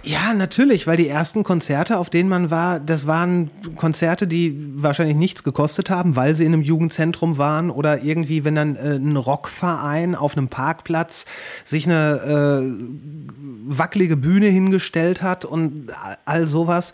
Ja, 0.04 0.34
natürlich, 0.34 0.88
weil 0.88 0.96
die 0.96 1.06
ersten 1.06 1.44
Konzerte, 1.44 1.96
auf 1.96 2.10
denen 2.10 2.28
man 2.28 2.50
war, 2.50 2.80
das 2.80 3.06
waren 3.06 3.50
Konzerte, 3.76 4.26
die 4.26 4.56
wahrscheinlich 4.74 5.16
nichts 5.16 5.44
gekostet 5.44 5.90
haben, 5.90 6.16
weil 6.16 6.34
sie 6.34 6.44
in 6.44 6.52
einem 6.52 6.62
Jugendzentrum 6.62 7.38
waren 7.38 7.70
oder 7.70 8.02
irgendwie, 8.02 8.44
wenn 8.44 8.56
dann 8.56 8.74
äh, 8.74 8.96
ein 8.96 9.16
Rockverein 9.16 10.16
auf 10.16 10.36
einem 10.36 10.48
Parkplatz 10.48 11.24
sich 11.62 11.86
eine 11.86 12.64
äh, 12.64 13.78
wackelige 13.78 14.16
Bühne 14.16 14.48
hingestellt 14.48 15.22
hat 15.22 15.44
und 15.44 15.92
all 16.24 16.48
sowas. 16.48 16.92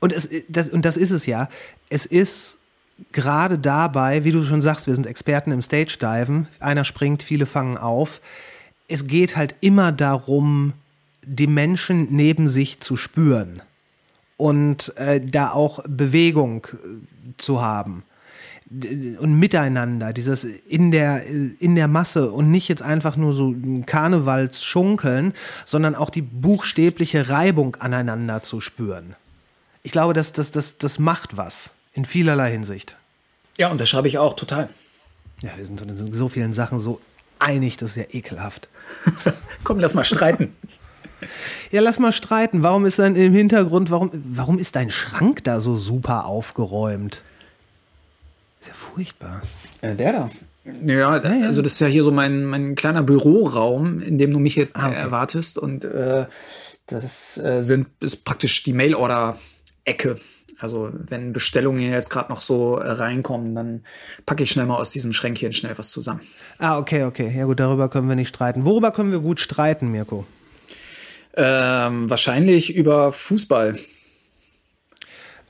Und, 0.00 0.12
es, 0.12 0.28
das, 0.48 0.68
und 0.70 0.84
das 0.84 0.96
ist 0.96 1.12
es 1.12 1.26
ja. 1.26 1.48
Es 1.90 2.06
ist 2.06 2.58
gerade 3.12 3.58
dabei, 3.58 4.24
wie 4.24 4.32
du 4.32 4.44
schon 4.44 4.62
sagst, 4.62 4.86
wir 4.86 4.94
sind 4.94 5.06
Experten 5.06 5.52
im 5.52 5.62
Stage-Diven. 5.62 6.46
Einer 6.60 6.84
springt, 6.84 7.22
viele 7.22 7.46
fangen 7.46 7.76
auf. 7.76 8.20
Es 8.88 9.06
geht 9.06 9.36
halt 9.36 9.54
immer 9.60 9.92
darum, 9.92 10.72
die 11.24 11.46
Menschen 11.46 12.08
neben 12.10 12.48
sich 12.48 12.80
zu 12.80 12.96
spüren 12.96 13.62
und 14.36 14.96
äh, 14.96 15.20
da 15.20 15.50
auch 15.50 15.80
Bewegung 15.86 16.66
äh, 16.72 16.76
zu 17.38 17.62
haben 17.62 18.02
und 19.18 19.38
miteinander, 19.38 20.14
dieses 20.14 20.44
in 20.44 20.90
der, 20.92 21.26
in 21.26 21.74
der 21.74 21.88
Masse 21.88 22.32
und 22.32 22.50
nicht 22.50 22.68
jetzt 22.68 22.82
einfach 22.82 23.16
nur 23.16 23.34
so 23.34 23.54
Karnevalsschunkeln, 23.84 25.34
sondern 25.66 25.94
auch 25.94 26.08
die 26.08 26.22
buchstäbliche 26.22 27.28
Reibung 27.28 27.76
aneinander 27.76 28.42
zu 28.42 28.62
spüren. 28.62 29.14
Ich 29.82 29.92
glaube, 29.92 30.14
das, 30.14 30.32
das, 30.32 30.52
das, 30.52 30.78
das 30.78 30.98
macht 30.98 31.36
was 31.36 31.72
in 31.92 32.04
vielerlei 32.04 32.50
Hinsicht. 32.52 32.96
Ja, 33.58 33.68
unterschreibe 33.70 34.08
ich 34.08 34.18
auch 34.18 34.34
total. 34.34 34.68
Ja, 35.42 35.50
wir 35.56 35.64
sind 35.66 35.82
uns 35.82 36.00
in 36.00 36.12
so 36.12 36.28
vielen 36.28 36.52
Sachen 36.52 36.78
so 36.78 37.00
einig, 37.38 37.76
das 37.76 37.90
ist 37.90 37.96
ja 37.96 38.04
ekelhaft. 38.10 38.68
Komm, 39.64 39.78
lass 39.80 39.94
mal 39.94 40.04
streiten. 40.04 40.54
Ja, 41.70 41.80
lass 41.80 41.98
mal 41.98 42.12
streiten. 42.12 42.62
Warum 42.62 42.84
ist 42.86 42.98
dann 42.98 43.16
im 43.16 43.32
Hintergrund, 43.32 43.90
warum, 43.90 44.10
warum 44.12 44.58
ist 44.58 44.76
dein 44.76 44.90
Schrank 44.90 45.44
da 45.44 45.60
so 45.60 45.76
super 45.76 46.26
aufgeräumt? 46.26 47.22
Ist 48.60 48.68
ja 48.68 48.74
furchtbar. 48.74 49.42
Äh, 49.80 49.94
der 49.96 50.12
da. 50.12 50.30
Ja, 50.86 51.10
also 51.10 51.60
das 51.60 51.72
ist 51.72 51.80
ja 51.80 51.88
hier 51.88 52.04
so 52.04 52.12
mein, 52.12 52.44
mein 52.44 52.76
kleiner 52.76 53.02
Büroraum, 53.02 54.00
in 54.00 54.18
dem 54.18 54.30
du 54.30 54.38
mich 54.38 54.54
jetzt 54.56 54.76
Ah, 54.76 54.88
okay. 54.88 54.96
erwartest. 54.96 55.58
Und 55.58 55.84
äh, 55.84 56.26
das 56.86 57.36
äh, 57.38 57.62
sind, 57.62 57.88
ist 58.00 58.24
praktisch 58.24 58.62
die 58.62 58.72
Mail-Order-Ecke. 58.72 60.16
Also 60.62 60.90
wenn 60.92 61.32
Bestellungen 61.32 61.90
jetzt 61.90 62.10
gerade 62.10 62.30
noch 62.30 62.40
so 62.40 62.78
äh, 62.78 62.90
reinkommen, 62.90 63.54
dann 63.54 63.84
packe 64.26 64.42
ich 64.44 64.50
schnell 64.50 64.66
mal 64.66 64.76
aus 64.76 64.90
diesem 64.90 65.12
Schränkchen 65.12 65.52
schnell 65.52 65.76
was 65.76 65.90
zusammen. 65.90 66.20
Ah, 66.58 66.78
okay, 66.78 67.04
okay. 67.04 67.32
Ja 67.36 67.44
gut, 67.44 67.60
darüber 67.60 67.88
können 67.88 68.08
wir 68.08 68.16
nicht 68.16 68.28
streiten. 68.28 68.64
Worüber 68.64 68.92
können 68.92 69.12
wir 69.12 69.20
gut 69.20 69.40
streiten, 69.40 69.90
Mirko? 69.90 70.26
Ähm, 71.34 72.10
wahrscheinlich 72.10 72.74
über 72.74 73.12
Fußball. 73.12 73.76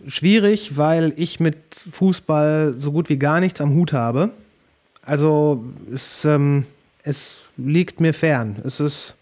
Schwierig, 0.06 0.76
weil 0.76 1.12
ich 1.16 1.40
mit 1.40 1.56
Fußball 1.90 2.74
so 2.76 2.92
gut 2.92 3.08
wie 3.08 3.18
gar 3.18 3.40
nichts 3.40 3.60
am 3.60 3.74
Hut 3.74 3.92
habe. 3.92 4.30
Also 5.04 5.64
es, 5.92 6.24
ähm, 6.24 6.66
es 7.02 7.38
liegt 7.56 8.00
mir 8.00 8.14
fern. 8.14 8.56
Es 8.64 8.80
ist. 8.80 9.14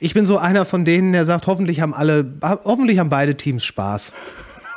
Ich 0.00 0.14
bin 0.14 0.26
so 0.26 0.38
einer 0.38 0.64
von 0.64 0.84
denen, 0.84 1.12
der 1.12 1.24
sagt, 1.24 1.46
hoffentlich 1.46 1.80
haben 1.80 1.92
alle, 1.92 2.32
hoffentlich 2.42 2.98
haben 2.98 3.10
beide 3.10 3.36
Teams 3.36 3.64
Spaß. 3.64 4.12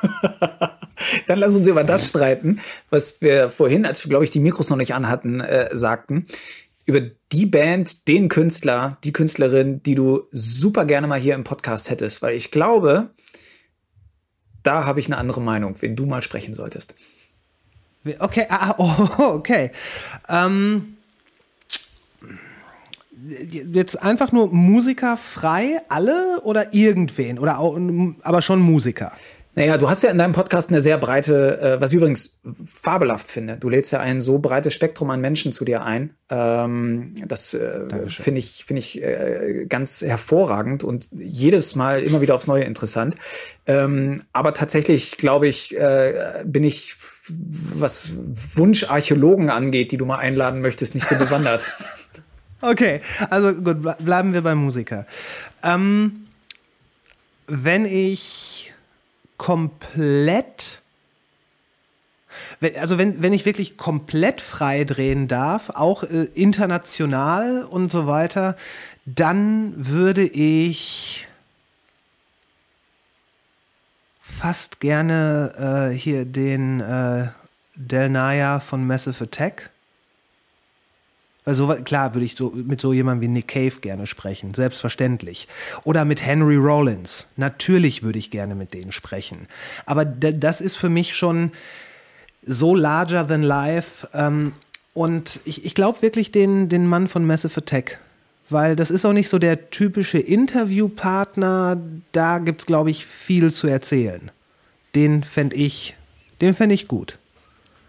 Dann 1.28 1.40
lass 1.40 1.56
uns 1.56 1.68
über 1.68 1.84
das 1.84 2.08
streiten, 2.08 2.60
was 2.90 3.22
wir 3.22 3.50
vorhin, 3.50 3.86
als 3.86 4.04
wir, 4.04 4.10
glaube 4.10 4.24
ich, 4.24 4.32
die 4.32 4.40
Mikros 4.40 4.70
noch 4.70 4.78
nicht 4.78 4.94
anhatten, 4.94 5.42
äh, 5.42 5.70
sagten. 5.76 6.26
Über 6.86 7.02
die 7.32 7.46
Band, 7.46 8.08
den 8.08 8.28
Künstler, 8.28 8.98
die 9.04 9.14
Künstlerin, 9.14 9.82
die 9.84 9.96
du 9.96 10.28
super 10.32 10.86
gerne 10.86 11.08
mal 11.08 11.20
hier 11.20 11.36
im 11.36 11.44
Podcast 11.44 11.90
hättest. 11.90 12.22
Weil 12.22 12.36
ich 12.36 12.52
glaube, 12.52 13.12
da 14.64 14.86
habe 14.86 15.00
ich 15.00 15.08
eine 15.08 15.18
andere 15.18 15.42
Meinung, 15.42 15.76
wenn 15.80 15.96
du 15.96 16.06
mal 16.06 16.22
sprechen 16.22 16.54
solltest. 16.54 16.94
Okay, 18.20 18.46
ah, 18.50 18.76
oh, 18.78 19.34
okay. 19.36 19.72
Ähm, 20.28 20.98
jetzt 23.28 24.02
einfach 24.02 24.32
nur 24.32 24.48
Musiker 24.48 25.18
frei, 25.18 25.82
alle 25.90 26.42
oder 26.44 26.74
irgendwen? 26.74 27.38
Oder 27.38 27.60
auch, 27.60 27.78
aber 28.24 28.42
schon 28.42 28.60
Musiker? 28.60 29.12
Naja, 29.54 29.78
du 29.78 29.90
hast 29.90 30.02
ja 30.02 30.10
in 30.12 30.18
deinem 30.18 30.32
Podcast 30.32 30.70
eine 30.70 30.80
sehr 30.80 30.98
breite, 30.98 31.60
äh, 31.60 31.82
was 31.82 31.92
ich 31.92 31.98
übrigens 31.98 32.40
fabelhaft 32.66 33.28
finde. 33.30 33.58
Du 33.58 33.68
lädst 33.68 33.92
ja 33.92 34.00
ein 34.00 34.22
so 34.22 34.40
breites 34.40 34.74
Spektrum 34.74 35.10
an 35.10 35.20
Menschen 35.20 35.52
zu 35.52 35.66
dir 35.66 35.84
ein. 35.84 36.12
Ähm, 36.30 37.16
das 37.28 37.54
äh, 37.54 37.82
finde 38.08 38.40
ich, 38.40 38.64
finde 38.66 38.80
ich 38.80 39.04
äh, 39.04 39.66
ganz 39.68 40.02
hervorragend 40.02 40.86
und 40.86 41.10
jedes 41.12 41.76
Mal 41.76 42.02
immer 42.02 42.22
wieder 42.22 42.36
aufs 42.36 42.48
Neue 42.48 42.64
interessant. 42.64 43.16
Ähm, 43.66 44.22
aber 44.32 44.54
tatsächlich, 44.54 45.18
glaube 45.18 45.50
ich, 45.50 45.78
äh, 45.78 46.44
bin 46.46 46.64
ich, 46.64 46.96
was 47.28 48.14
Wunscharchäologen 48.56 49.50
angeht, 49.50 49.92
die 49.92 49.98
du 49.98 50.06
mal 50.06 50.20
einladen 50.20 50.62
möchtest, 50.62 50.96
nicht 50.96 51.08
so 51.08 51.16
bewandert. 51.18 51.66
Okay, 52.64 53.02
also 53.32 53.56
gut, 53.56 53.78
ble- 53.78 54.00
bleiben 54.04 54.34
wir 54.34 54.44
beim 54.44 54.60
Musiker. 54.60 55.08
Ähm, 55.64 56.28
wenn 57.48 57.88
ich 57.88 58.51
komplett, 59.42 60.84
also 62.76 63.00
wenn, 63.00 63.24
wenn 63.24 63.34
ich 63.34 63.44
wirklich 63.44 63.76
komplett 63.76 64.40
frei 64.40 64.84
drehen 64.84 65.28
darf, 65.28 65.72
auch 65.72 66.04
äh, 66.04 66.28
international 66.36 67.64
und 67.64 67.92
so 67.92 68.06
weiter, 68.06 68.56
dann 69.06 69.74
würde 69.76 70.22
ich 70.22 71.28
fast 74.22 74.80
gerne 74.80 75.90
äh, 75.92 75.96
hier 75.98 76.26
den 76.26 76.80
äh, 76.80 77.30
Del 77.74 78.10
Naya 78.10 78.60
von 78.60 78.86
Massive 78.86 79.24
Attack. 79.24 79.72
Weil 81.52 81.56
so, 81.56 81.68
klar 81.84 82.14
würde 82.14 82.24
ich 82.24 82.36
so 82.36 82.54
mit 82.56 82.80
so 82.80 82.94
jemandem 82.94 83.24
wie 83.24 83.34
Nick 83.34 83.50
Cave 83.50 83.82
gerne 83.82 84.08
sprechen, 84.08 84.54
selbstverständlich. 84.54 85.50
Oder 85.84 86.06
mit 86.06 86.26
Henry 86.26 86.56
Rollins. 86.56 87.28
Natürlich 87.36 88.04
würde 88.04 88.20
ich 88.20 88.32
gerne 88.32 88.56
mit 88.56 88.74
denen 88.74 88.94
sprechen. 88.94 89.48
Aber 89.86 90.06
das 90.06 90.62
ist 90.62 90.78
für 90.78 90.88
mich 90.88 91.14
schon 91.14 91.52
so 92.42 92.74
larger 92.74 93.28
than 93.28 93.44
life. 93.44 94.08
Ähm, 94.14 94.54
und 94.94 95.42
ich, 95.44 95.66
ich 95.66 95.76
glaube 95.76 96.02
wirklich 96.02 96.32
den, 96.32 96.70
den 96.70 96.88
Mann 96.88 97.10
von 97.10 97.26
Massive 97.26 97.58
Attack. 97.58 98.00
Weil 98.50 98.78
das 98.78 98.90
ist 98.90 99.04
auch 99.04 99.12
nicht 99.12 99.28
so 99.28 99.38
der 99.38 99.72
typische 99.72 100.20
Interviewpartner. 100.20 101.78
Da 102.14 102.40
gibt 102.40 102.62
es, 102.62 102.66
glaube 102.66 102.92
ich, 102.92 103.06
viel 103.06 103.52
zu 103.52 103.68
erzählen. 103.68 104.32
Den 104.96 105.26
fände 105.26 105.58
ich, 105.58 105.98
den 106.40 106.54
fände 106.54 106.76
ich 106.76 106.88
gut. 106.88 107.20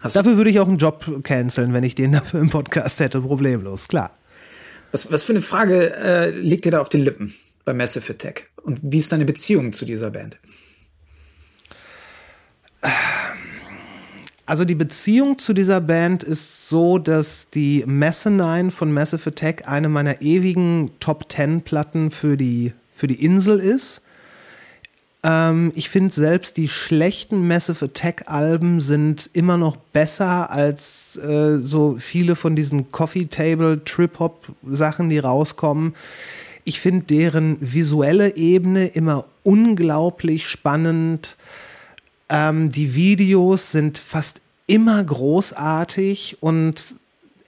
Hast 0.03 0.17
Dafür 0.17 0.35
würde 0.35 0.49
ich 0.49 0.59
auch 0.59 0.67
einen 0.67 0.77
Job 0.77 1.23
canceln, 1.23 1.71
wenn 1.71 1.83
ich 1.83 1.95
den 1.95 2.11
dafür 2.11 2.41
im 2.41 2.49
Podcast 2.49 2.99
hätte. 2.99 3.21
Problemlos, 3.21 3.87
klar. 3.87 4.11
Was, 4.91 5.09
was 5.11 5.23
für 5.23 5.31
eine 5.31 5.41
Frage 5.41 5.95
äh, 5.95 6.29
liegt 6.31 6.65
dir 6.65 6.73
da 6.73 6.81
auf 6.81 6.89
den 6.89 7.01
Lippen 7.01 7.33
bei 7.63 7.73
Massive 7.73 8.11
Attack? 8.11 8.49
Und 8.63 8.79
wie 8.83 8.97
ist 8.97 9.13
deine 9.13 9.23
Beziehung 9.23 9.71
zu 9.71 9.85
dieser 9.85 10.11
Band? 10.11 10.39
Also 14.45 14.65
die 14.65 14.75
Beziehung 14.75 15.39
zu 15.39 15.53
dieser 15.53 15.79
Band 15.79 16.21
ist 16.21 16.67
so, 16.67 16.97
dass 16.97 17.49
die 17.49 17.85
Messenine 17.87 18.71
von 18.71 18.91
Massive 18.91 19.29
Attack 19.29 19.69
eine 19.69 19.87
meiner 19.87 20.21
ewigen 20.21 20.91
Top 20.99 21.29
Ten 21.29 21.61
Platten 21.61 22.11
für 22.11 22.35
die, 22.35 22.73
für 22.93 23.07
die 23.07 23.23
Insel 23.23 23.57
ist. 23.57 24.01
Ähm, 25.23 25.71
ich 25.75 25.89
finde 25.89 26.13
selbst 26.13 26.57
die 26.57 26.67
schlechten 26.67 27.47
Massive 27.47 27.85
Attack 27.85 28.25
Alben 28.27 28.81
sind 28.81 29.29
immer 29.33 29.57
noch 29.57 29.77
besser 29.77 30.51
als 30.51 31.17
äh, 31.17 31.57
so 31.57 31.95
viele 31.97 32.35
von 32.35 32.55
diesen 32.55 32.91
Coffee 32.91 33.25
Table 33.25 33.83
Trip 33.83 34.19
Hop 34.19 34.47
Sachen, 34.67 35.09
die 35.09 35.19
rauskommen. 35.19 35.95
Ich 36.65 36.79
finde 36.79 37.05
deren 37.05 37.57
visuelle 37.59 38.35
Ebene 38.35 38.87
immer 38.87 39.25
unglaublich 39.43 40.47
spannend. 40.47 41.37
Ähm, 42.29 42.69
die 42.69 42.95
Videos 42.95 43.71
sind 43.71 43.97
fast 43.97 44.41
immer 44.67 45.03
großartig 45.03 46.37
und 46.41 46.95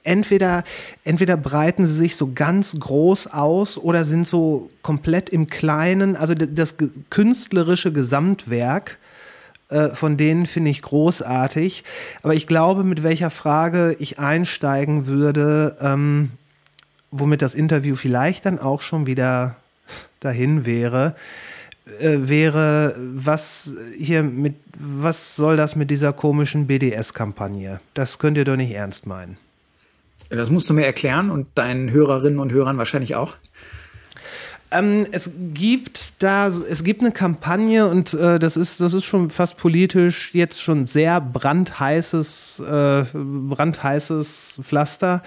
entweder, 0.06 0.64
entweder 1.04 1.36
breiten 1.36 1.86
sie 1.86 1.94
sich 1.94 2.16
so 2.16 2.32
ganz 2.34 2.78
groß 2.78 3.28
aus 3.28 3.78
oder 3.78 4.04
sind 4.04 4.26
so 4.26 4.70
komplett 4.82 5.30
im 5.30 5.46
Kleinen. 5.46 6.16
Also 6.16 6.34
das 6.34 6.76
künstlerische 7.10 7.92
Gesamtwerk 7.92 8.98
äh, 9.68 9.88
von 9.88 10.16
denen 10.16 10.46
finde 10.46 10.70
ich 10.70 10.82
großartig. 10.82 11.82
Aber 12.22 12.34
ich 12.34 12.46
glaube, 12.46 12.84
mit 12.84 13.02
welcher 13.02 13.30
Frage 13.30 13.96
ich 13.98 14.18
einsteigen 14.18 15.06
würde, 15.06 15.76
ähm, 15.80 16.30
womit 17.10 17.42
das 17.42 17.54
Interview 17.54 17.96
vielleicht 17.96 18.46
dann 18.46 18.58
auch 18.58 18.80
schon 18.80 19.06
wieder 19.06 19.56
dahin 20.20 20.66
wäre, 20.66 21.16
äh, 22.00 22.18
wäre, 22.20 22.94
was 22.98 23.72
hier 23.98 24.22
mit, 24.22 24.54
was 24.78 25.36
soll 25.36 25.56
das 25.56 25.74
mit 25.76 25.90
dieser 25.90 26.12
komischen 26.12 26.66
BDS-Kampagne? 26.66 27.80
Das 27.94 28.18
könnt 28.18 28.36
ihr 28.36 28.44
doch 28.44 28.56
nicht 28.56 28.72
ernst 28.72 29.06
meinen. 29.06 29.36
Das 30.30 30.50
musst 30.50 30.68
du 30.68 30.74
mir 30.74 30.84
erklären 30.84 31.30
und 31.30 31.48
deinen 31.54 31.90
Hörerinnen 31.90 32.40
und 32.40 32.52
Hörern 32.52 32.78
wahrscheinlich 32.78 33.14
auch. 33.14 33.36
Ähm, 34.72 35.06
es 35.12 35.30
gibt 35.54 36.20
da, 36.22 36.48
es 36.48 36.82
gibt 36.82 37.00
eine 37.00 37.12
Kampagne 37.12 37.86
und 37.86 38.14
äh, 38.14 38.40
das 38.40 38.56
ist, 38.56 38.80
das 38.80 38.94
ist 38.94 39.04
schon 39.04 39.30
fast 39.30 39.58
politisch 39.58 40.34
jetzt 40.34 40.60
schon 40.60 40.86
sehr 40.86 41.20
brandheißes, 41.20 42.62
äh, 42.68 43.04
brandheißes 43.14 44.58
Pflaster. 44.62 45.22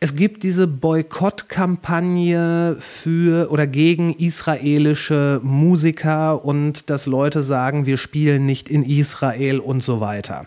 Es 0.00 0.14
gibt 0.14 0.42
diese 0.42 0.66
Boykottkampagne 0.66 2.76
für 2.78 3.50
oder 3.50 3.66
gegen 3.66 4.12
israelische 4.12 5.40
Musiker 5.42 6.44
und 6.44 6.90
dass 6.90 7.06
Leute 7.06 7.42
sagen, 7.42 7.86
wir 7.86 7.96
spielen 7.96 8.44
nicht 8.44 8.68
in 8.68 8.84
Israel 8.84 9.60
und 9.60 9.82
so 9.82 10.00
weiter. 10.00 10.46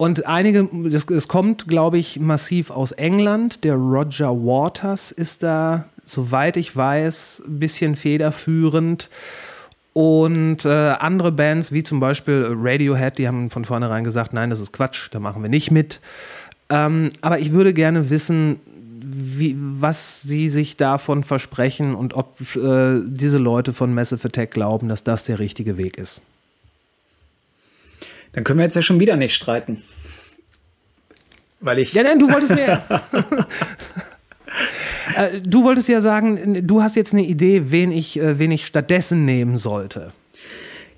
Und 0.00 0.26
einige, 0.28 0.68
es 0.86 1.26
kommt, 1.26 1.66
glaube 1.66 1.98
ich, 1.98 2.20
massiv 2.20 2.70
aus 2.70 2.92
England. 2.92 3.64
Der 3.64 3.74
Roger 3.74 4.30
Waters 4.30 5.10
ist 5.10 5.42
da, 5.42 5.86
soweit 6.04 6.56
ich 6.56 6.74
weiß, 6.74 7.42
ein 7.46 7.58
bisschen 7.58 7.96
federführend. 7.96 9.10
Und 9.94 10.64
äh, 10.64 10.68
andere 10.68 11.32
Bands, 11.32 11.72
wie 11.72 11.82
zum 11.82 11.98
Beispiel 11.98 12.46
Radiohead, 12.56 13.18
die 13.18 13.26
haben 13.26 13.50
von 13.50 13.64
vornherein 13.64 14.04
gesagt, 14.04 14.32
nein, 14.32 14.50
das 14.50 14.60
ist 14.60 14.72
Quatsch, 14.72 15.08
da 15.10 15.18
machen 15.18 15.42
wir 15.42 15.50
nicht 15.50 15.72
mit. 15.72 16.00
Ähm, 16.70 17.10
aber 17.20 17.40
ich 17.40 17.50
würde 17.50 17.74
gerne 17.74 18.08
wissen, 18.08 18.60
wie, 19.00 19.56
was 19.58 20.22
Sie 20.22 20.48
sich 20.48 20.76
davon 20.76 21.24
versprechen 21.24 21.96
und 21.96 22.14
ob 22.14 22.40
äh, 22.54 23.00
diese 23.04 23.38
Leute 23.38 23.72
von 23.72 23.92
Massive 23.92 24.28
Attack 24.28 24.52
glauben, 24.52 24.88
dass 24.88 25.02
das 25.02 25.24
der 25.24 25.40
richtige 25.40 25.76
Weg 25.76 25.98
ist. 25.98 26.22
Dann 28.32 28.44
können 28.44 28.58
wir 28.58 28.64
jetzt 28.64 28.76
ja 28.76 28.82
schon 28.82 29.00
wieder 29.00 29.16
nicht 29.16 29.34
streiten. 29.34 29.82
Weil 31.60 31.78
ich. 31.78 31.92
Ja, 31.92 32.02
nein, 32.02 32.18
du 32.18 32.30
wolltest 32.30 32.54
mir. 32.54 32.82
Äh, 35.14 35.40
du 35.40 35.64
wolltest 35.64 35.88
ja 35.88 36.00
sagen, 36.00 36.66
du 36.66 36.82
hast 36.82 36.96
jetzt 36.96 37.12
eine 37.12 37.22
Idee, 37.22 37.70
wen 37.70 37.92
ich, 37.92 38.18
äh, 38.18 38.38
wen 38.38 38.50
ich 38.50 38.66
stattdessen 38.66 39.24
nehmen 39.24 39.56
sollte. 39.56 40.12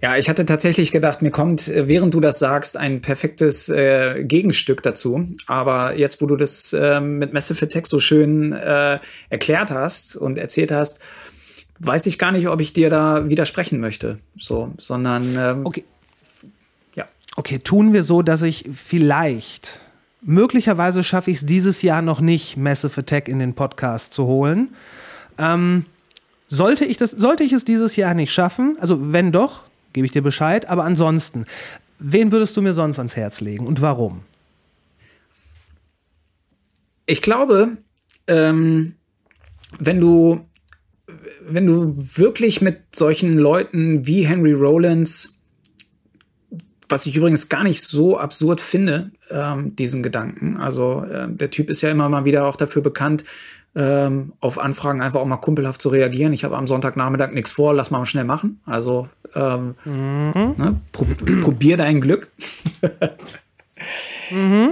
Ja, 0.02 0.16
ich 0.16 0.30
hatte 0.30 0.46
tatsächlich 0.46 0.92
gedacht, 0.92 1.20
mir 1.20 1.30
kommt, 1.30 1.68
äh, 1.68 1.86
während 1.86 2.14
du 2.14 2.20
das 2.20 2.38
sagst, 2.38 2.76
ein 2.76 3.02
perfektes 3.02 3.68
äh, 3.68 4.24
Gegenstück 4.24 4.82
dazu. 4.82 5.28
Aber 5.46 5.96
jetzt, 5.96 6.22
wo 6.22 6.26
du 6.26 6.36
das 6.36 6.72
äh, 6.72 7.00
mit 7.00 7.32
Massive 7.32 7.66
Attack 7.66 7.86
so 7.86 8.00
schön 8.00 8.52
äh, 8.52 8.98
erklärt 9.28 9.70
hast 9.70 10.16
und 10.16 10.38
erzählt 10.38 10.72
hast, 10.72 11.00
weiß 11.80 12.06
ich 12.06 12.18
gar 12.18 12.32
nicht, 12.32 12.48
ob 12.48 12.60
ich 12.60 12.72
dir 12.72 12.88
da 12.88 13.28
widersprechen 13.28 13.78
möchte. 13.78 14.18
So, 14.36 14.72
sondern 14.78 15.36
ähm, 15.38 15.60
okay. 15.66 15.84
Okay, 17.40 17.58
tun 17.58 17.94
wir 17.94 18.04
so, 18.04 18.20
dass 18.20 18.42
ich 18.42 18.68
vielleicht 18.74 19.80
möglicherweise 20.20 21.02
schaffe 21.02 21.30
ich 21.30 21.38
es 21.38 21.46
dieses 21.46 21.80
Jahr 21.80 22.02
noch 22.02 22.20
nicht, 22.20 22.58
Massive 22.58 23.00
Attack 23.00 23.28
in 23.28 23.38
den 23.38 23.54
Podcast 23.54 24.12
zu 24.12 24.26
holen. 24.26 24.74
Ähm, 25.38 25.86
sollte 26.48 26.84
ich 26.84 26.98
das, 26.98 27.12
sollte 27.12 27.42
ich 27.42 27.52
es 27.52 27.64
dieses 27.64 27.96
Jahr 27.96 28.12
nicht 28.12 28.30
schaffen, 28.30 28.76
also 28.78 29.14
wenn 29.14 29.32
doch, 29.32 29.64
gebe 29.94 30.04
ich 30.04 30.12
dir 30.12 30.20
Bescheid. 30.20 30.68
Aber 30.68 30.84
ansonsten, 30.84 31.46
wen 31.98 32.30
würdest 32.30 32.58
du 32.58 32.60
mir 32.60 32.74
sonst 32.74 32.98
ans 32.98 33.16
Herz 33.16 33.40
legen 33.40 33.66
und 33.66 33.80
warum? 33.80 34.20
Ich 37.06 37.22
glaube, 37.22 37.78
ähm, 38.26 38.96
wenn 39.78 39.98
du 39.98 40.44
wenn 41.48 41.66
du 41.66 41.94
wirklich 41.96 42.60
mit 42.60 42.94
solchen 42.94 43.38
Leuten 43.38 44.06
wie 44.06 44.26
Henry 44.26 44.52
Rollins, 44.52 45.39
was 46.90 47.06
ich 47.06 47.16
übrigens 47.16 47.48
gar 47.48 47.64
nicht 47.64 47.82
so 47.82 48.18
absurd 48.18 48.60
finde, 48.60 49.10
ähm, 49.30 49.76
diesen 49.76 50.02
Gedanken. 50.02 50.56
Also 50.56 51.04
äh, 51.04 51.28
der 51.28 51.50
Typ 51.50 51.70
ist 51.70 51.82
ja 51.82 51.90
immer 51.90 52.08
mal 52.08 52.24
wieder 52.24 52.46
auch 52.46 52.56
dafür 52.56 52.82
bekannt, 52.82 53.24
ähm, 53.76 54.32
auf 54.40 54.58
Anfragen 54.58 55.00
einfach 55.00 55.20
auch 55.20 55.26
mal 55.26 55.36
kumpelhaft 55.36 55.80
zu 55.80 55.90
reagieren. 55.90 56.32
Ich 56.32 56.44
habe 56.44 56.56
am 56.56 56.66
Sonntagnachmittag 56.66 57.32
nichts 57.32 57.52
vor, 57.52 57.72
lass 57.72 57.90
mal 57.90 58.04
schnell 58.06 58.24
machen. 58.24 58.60
Also 58.66 59.08
ähm, 59.34 59.74
mhm. 59.84 60.54
ne, 60.56 60.80
pro, 60.92 61.06
probier 61.40 61.76
dein 61.76 62.00
Glück. 62.00 62.28
mhm. 64.30 64.70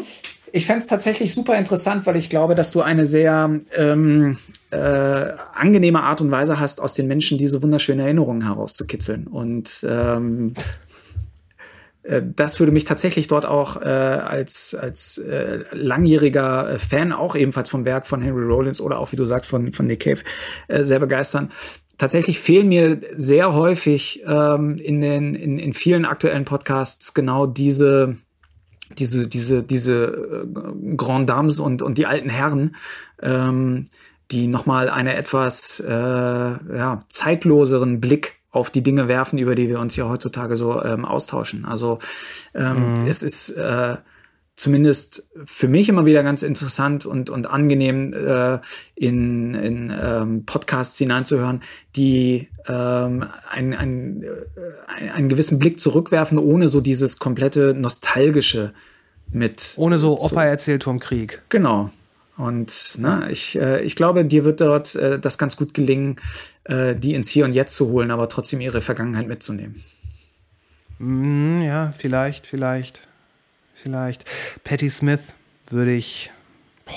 Ich 0.53 0.67
fände 0.67 0.81
es 0.81 0.87
tatsächlich 0.87 1.35
super 1.35 1.57
interessant, 1.57 2.07
weil 2.07 2.17
ich 2.17 2.31
glaube, 2.31 2.55
dass 2.55 2.73
du 2.73 2.81
eine 2.81 3.05
sehr 3.05 3.61
ähm, 3.77 4.39
äh, 4.71 4.77
angenehme 5.55 6.03
Art 6.03 6.21
und 6.21 6.31
Weise 6.31 6.59
hast, 6.59 6.81
aus 6.81 6.95
den 6.95 7.07
Menschen 7.07 7.39
diese 7.39 7.63
wunderschönen 7.63 8.01
Erinnerungen 8.01 8.43
herauszukitzeln. 8.43 9.27
Und 9.27 9.87
ähm, 9.89 10.55
äh, 10.57 10.61
das 12.23 12.59
würde 12.59 12.73
mich 12.73 12.85
tatsächlich 12.85 13.29
dort 13.29 13.45
auch 13.45 13.83
äh, 13.83 13.85
als, 13.85 14.75
als 14.75 15.19
äh, 15.19 15.65
langjähriger 15.73 16.71
äh, 16.71 16.79
Fan 16.79 17.13
auch 17.13 17.37
ebenfalls 17.37 17.69
vom 17.69 17.85
Werk 17.85 18.07
von 18.07 18.23
Henry 18.23 18.45
Rollins 18.45 18.81
oder 18.81 18.99
auch, 18.99 19.13
wie 19.13 19.17
du 19.17 19.27
sagst, 19.27 19.51
von, 19.51 19.73
von 19.73 19.87
Nick 19.87 20.01
Cave 20.01 20.21
äh, 20.69 20.85
sehr 20.85 21.01
begeistern. 21.01 21.51
Tatsächlich 21.99 22.39
fehlen 22.39 22.69
mir 22.69 23.01
sehr 23.15 23.55
häufig 23.55 24.23
ähm, 24.27 24.77
in, 24.77 25.01
den, 25.01 25.35
in, 25.35 25.59
in 25.59 25.75
vielen 25.75 26.05
aktuellen 26.05 26.45
Podcasts 26.45 27.13
genau 27.13 27.47
diese, 27.47 28.17
diese, 28.97 29.29
diese, 29.29 29.63
diese 29.63 30.47
äh, 30.47 30.97
Grand 30.97 31.29
Dames 31.29 31.59
und, 31.61 31.83
und 31.83 31.99
die 31.99 32.07
alten 32.07 32.31
Herren, 32.31 32.77
ähm, 33.21 33.85
die 34.31 34.47
nochmal 34.47 34.89
eine 34.89 35.15
etwas 35.15 35.81
äh, 35.81 35.93
ja, 35.93 37.01
zeitloseren 37.09 38.01
Blick 38.01 38.38
auf 38.51 38.71
die 38.71 38.83
Dinge 38.83 39.09
werfen, 39.09 39.39
über 39.39 39.55
die 39.55 39.69
wir 39.69 39.81
uns 39.81 39.97
ja 39.97 40.09
heutzutage 40.09 40.57
so 40.57 40.83
ähm, 40.83 41.05
austauschen. 41.05 41.65
Also 41.65 41.99
ähm, 42.55 43.03
mhm. 43.03 43.07
es 43.07 43.23
ist 43.23 43.51
äh, 43.51 43.97
zumindest 44.59 45.31
für 45.45 45.69
mich 45.69 45.89
immer 45.89 46.05
wieder 46.05 46.23
ganz 46.23 46.43
interessant 46.43 47.07
und, 47.07 47.31
und 47.31 47.47
angenehm, 47.47 48.13
äh, 48.13 48.59
in, 48.97 49.55
in 49.55 49.95
ähm, 50.03 50.45
Podcasts 50.47 50.99
hineinzuhören, 50.99 51.63
die 51.95 52.49
ähm, 52.67 53.25
einen, 53.49 53.75
einen, 53.75 54.23
äh, 54.25 55.11
einen 55.15 55.29
gewissen 55.29 55.59
Blick 55.59 55.79
zurückwerfen, 55.79 56.39
ohne 56.39 56.69
so 56.69 56.81
dieses 56.81 57.19
komplette 57.19 57.73
nostalgische 57.75 58.73
mit. 59.31 59.75
Ohne 59.77 59.99
so 59.99 60.19
Opa 60.19 60.45
erzählt 60.45 60.85
vom 60.85 60.99
Krieg. 60.99 61.43
Genau. 61.51 61.91
Und 62.37 62.99
ne, 62.99 63.29
ich, 63.31 63.59
äh, 63.61 63.83
ich 63.83 63.97
glaube, 63.97 64.25
dir 64.25 64.45
wird 64.45 64.61
dort 64.61 64.95
äh, 64.95 65.19
das 65.19 65.39
ganz 65.39 65.57
gut 65.57 65.75
gelingen, 65.75 66.17
äh, 66.69 66.95
die 66.95 67.15
ins 67.15 67.29
Hier 67.29 67.45
und 67.45 67.55
Jetzt 67.55 67.75
zu 67.77 67.89
holen, 67.89 68.11
aber 68.11 68.29
trotzdem 68.29 68.61
ihre 68.61 68.81
Vergangenheit 68.81 69.27
mitzunehmen. 69.27 69.83
Mm, 70.99 71.63
ja, 71.63 71.93
vielleicht, 71.97 72.47
vielleicht, 72.47 73.09
vielleicht. 73.75 74.25
Patti 74.65 74.91
Smith 74.91 75.33
würde 75.71 75.95
ich 75.95 76.31
boah, 76.85 76.93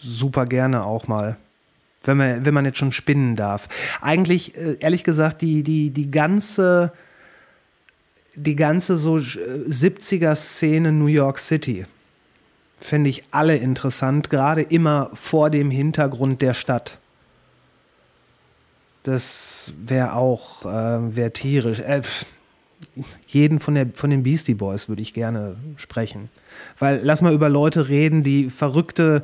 super 0.00 0.44
gerne 0.46 0.84
auch 0.84 1.08
mal. 1.08 1.36
Wenn 2.04 2.18
man, 2.18 2.46
wenn 2.46 2.54
man 2.54 2.64
jetzt 2.64 2.78
schon 2.78 2.92
spinnen 2.92 3.34
darf. 3.34 3.68
Eigentlich, 4.00 4.56
äh, 4.56 4.76
ehrlich 4.78 5.04
gesagt, 5.04 5.42
die, 5.42 5.62
die, 5.62 5.90
die 5.90 6.10
ganze, 6.10 6.92
die 8.34 8.56
ganze 8.56 8.96
so 8.98 9.16
70er-Szene 9.16 10.88
äh, 10.88 10.92
New 10.92 11.06
York 11.06 11.38
City 11.38 11.86
finde 12.78 13.10
ich 13.10 13.24
alle 13.30 13.56
interessant, 13.56 14.30
gerade 14.30 14.62
immer 14.62 15.10
vor 15.14 15.50
dem 15.50 15.70
Hintergrund 15.70 16.42
der 16.42 16.54
Stadt. 16.54 16.98
Das 19.06 19.72
wäre 19.78 20.14
auch 20.14 20.64
äh, 20.64 21.16
wär 21.16 21.32
tierisch. 21.32 21.78
Äh, 21.78 22.02
jeden 23.28 23.60
von, 23.60 23.76
der, 23.76 23.86
von 23.94 24.10
den 24.10 24.24
Beastie 24.24 24.54
Boys 24.54 24.88
würde 24.88 25.02
ich 25.02 25.14
gerne 25.14 25.54
sprechen. 25.76 26.28
Weil 26.80 27.00
lass 27.04 27.22
mal 27.22 27.32
über 27.32 27.48
Leute 27.48 27.88
reden, 27.88 28.24
die 28.24 28.50
verrückte, 28.50 29.22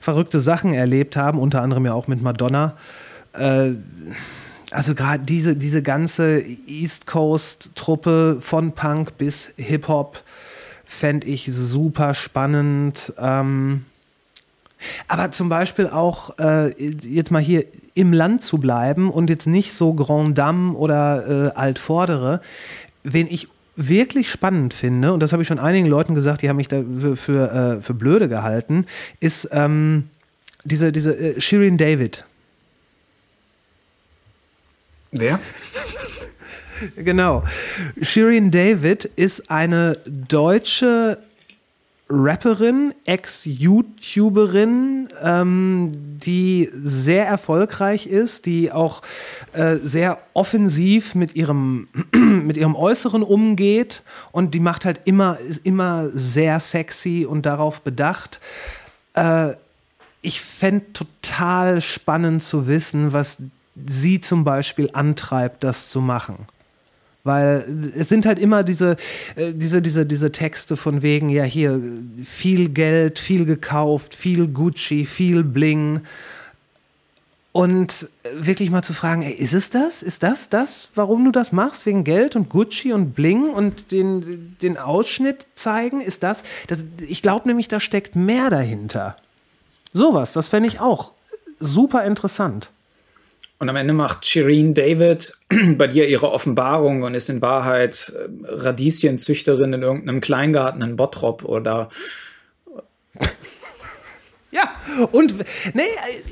verrückte 0.00 0.38
Sachen 0.38 0.72
erlebt 0.72 1.16
haben, 1.16 1.40
unter 1.40 1.62
anderem 1.62 1.84
ja 1.84 1.94
auch 1.94 2.06
mit 2.06 2.22
Madonna. 2.22 2.76
Äh, 3.32 3.72
also 4.70 4.94
gerade 4.94 5.24
diese, 5.24 5.56
diese 5.56 5.82
ganze 5.82 6.40
East 6.40 7.06
Coast-Truppe 7.06 8.38
von 8.40 8.70
Punk 8.70 9.16
bis 9.16 9.52
Hip-Hop 9.56 10.22
fände 10.84 11.26
ich 11.26 11.52
super 11.52 12.14
spannend. 12.14 13.12
Ähm, 13.18 13.84
aber 15.08 15.30
zum 15.30 15.48
Beispiel 15.48 15.86
auch 15.86 16.38
äh, 16.38 16.70
jetzt 16.80 17.30
mal 17.30 17.42
hier 17.42 17.64
im 17.94 18.12
Land 18.12 18.44
zu 18.44 18.58
bleiben 18.58 19.10
und 19.10 19.30
jetzt 19.30 19.46
nicht 19.46 19.72
so 19.72 19.94
Grand 19.94 20.36
Dame 20.36 20.74
oder 20.74 21.48
äh, 21.48 21.50
Altvordere, 21.54 22.40
wen 23.02 23.26
ich 23.26 23.48
wirklich 23.76 24.30
spannend 24.30 24.74
finde, 24.74 25.12
und 25.12 25.20
das 25.20 25.32
habe 25.32 25.42
ich 25.42 25.48
schon 25.48 25.58
einigen 25.58 25.86
Leuten 25.86 26.14
gesagt, 26.14 26.42
die 26.42 26.48
haben 26.48 26.56
mich 26.56 26.68
da 26.68 26.82
für, 27.00 27.16
für, 27.16 27.52
äh, 27.52 27.82
für 27.82 27.94
blöde 27.94 28.28
gehalten, 28.28 28.86
ist 29.20 29.48
ähm, 29.52 30.04
diese, 30.64 30.92
diese 30.92 31.16
äh, 31.16 31.40
Shirin 31.40 31.76
David. 31.76 32.24
Wer? 35.12 35.38
genau. 36.96 37.44
Shirin 38.00 38.50
David 38.50 39.04
ist 39.16 39.50
eine 39.50 39.98
deutsche 40.06 41.18
Rapperin, 42.08 42.94
Ex-YouTuberin, 43.04 45.08
ähm, 45.22 45.90
die 45.92 46.70
sehr 46.72 47.26
erfolgreich 47.26 48.06
ist, 48.06 48.46
die 48.46 48.70
auch 48.70 49.02
äh, 49.52 49.74
sehr 49.74 50.20
offensiv 50.32 51.16
mit 51.16 51.34
ihrem, 51.34 51.88
mit 52.14 52.56
ihrem 52.56 52.76
Äußeren 52.76 53.24
umgeht 53.24 54.04
und 54.30 54.54
die 54.54 54.60
macht 54.60 54.84
halt 54.84 55.00
immer, 55.04 55.40
ist 55.40 55.66
immer 55.66 56.08
sehr 56.10 56.60
sexy 56.60 57.26
und 57.28 57.44
darauf 57.44 57.80
bedacht. 57.80 58.38
Äh, 59.14 59.54
ich 60.22 60.40
fände 60.40 60.86
total 60.92 61.80
spannend 61.80 62.44
zu 62.44 62.68
wissen, 62.68 63.12
was 63.12 63.38
sie 63.84 64.20
zum 64.20 64.44
Beispiel 64.44 64.90
antreibt, 64.92 65.64
das 65.64 65.90
zu 65.90 66.00
machen. 66.00 66.46
Weil 67.26 67.64
es 67.96 68.08
sind 68.08 68.24
halt 68.24 68.38
immer 68.38 68.62
diese, 68.62 68.96
äh, 69.34 69.52
diese, 69.52 69.82
diese, 69.82 70.06
diese 70.06 70.30
Texte 70.30 70.76
von 70.76 71.02
wegen, 71.02 71.28
ja, 71.28 71.42
hier 71.42 71.82
viel 72.22 72.68
Geld, 72.68 73.18
viel 73.18 73.44
gekauft, 73.44 74.14
viel 74.14 74.46
Gucci, 74.46 75.04
viel 75.04 75.42
Bling. 75.42 76.02
Und 77.50 78.08
wirklich 78.32 78.70
mal 78.70 78.82
zu 78.82 78.92
fragen, 78.92 79.22
ey, 79.22 79.32
ist 79.32 79.54
es 79.54 79.70
das? 79.70 80.02
Ist 80.02 80.22
das 80.22 80.50
das, 80.50 80.90
warum 80.94 81.24
du 81.24 81.32
das 81.32 81.50
machst? 81.50 81.84
Wegen 81.84 82.04
Geld 82.04 82.36
und 82.36 82.48
Gucci 82.48 82.92
und 82.92 83.14
Bling 83.14 83.50
und 83.50 83.90
den, 83.90 84.56
den 84.62 84.76
Ausschnitt 84.76 85.48
zeigen? 85.56 86.00
Ist 86.00 86.22
das? 86.22 86.44
das 86.68 86.84
ich 87.08 87.22
glaube 87.22 87.48
nämlich, 87.48 87.66
da 87.66 87.80
steckt 87.80 88.14
mehr 88.14 88.50
dahinter. 88.50 89.16
Sowas, 89.92 90.32
das 90.32 90.46
fände 90.46 90.68
ich 90.68 90.78
auch 90.78 91.10
super 91.58 92.04
interessant. 92.04 92.70
Und 93.58 93.68
am 93.70 93.76
Ende 93.76 93.94
macht 93.94 94.26
Shireen 94.26 94.74
David 94.74 95.32
bei 95.78 95.86
dir 95.86 96.08
ihre 96.08 96.30
Offenbarung 96.30 97.02
und 97.02 97.14
ist 97.14 97.30
in 97.30 97.40
Wahrheit 97.40 98.12
äh, 98.14 98.28
Radieschenzüchterin 98.44 99.72
in 99.72 99.82
irgendeinem 99.82 100.20
Kleingarten 100.20 100.82
in 100.82 100.96
Bottrop 100.96 101.44
oder. 101.44 101.88
Ja, 104.50 104.70
und 105.12 105.34
nee, 105.74 105.82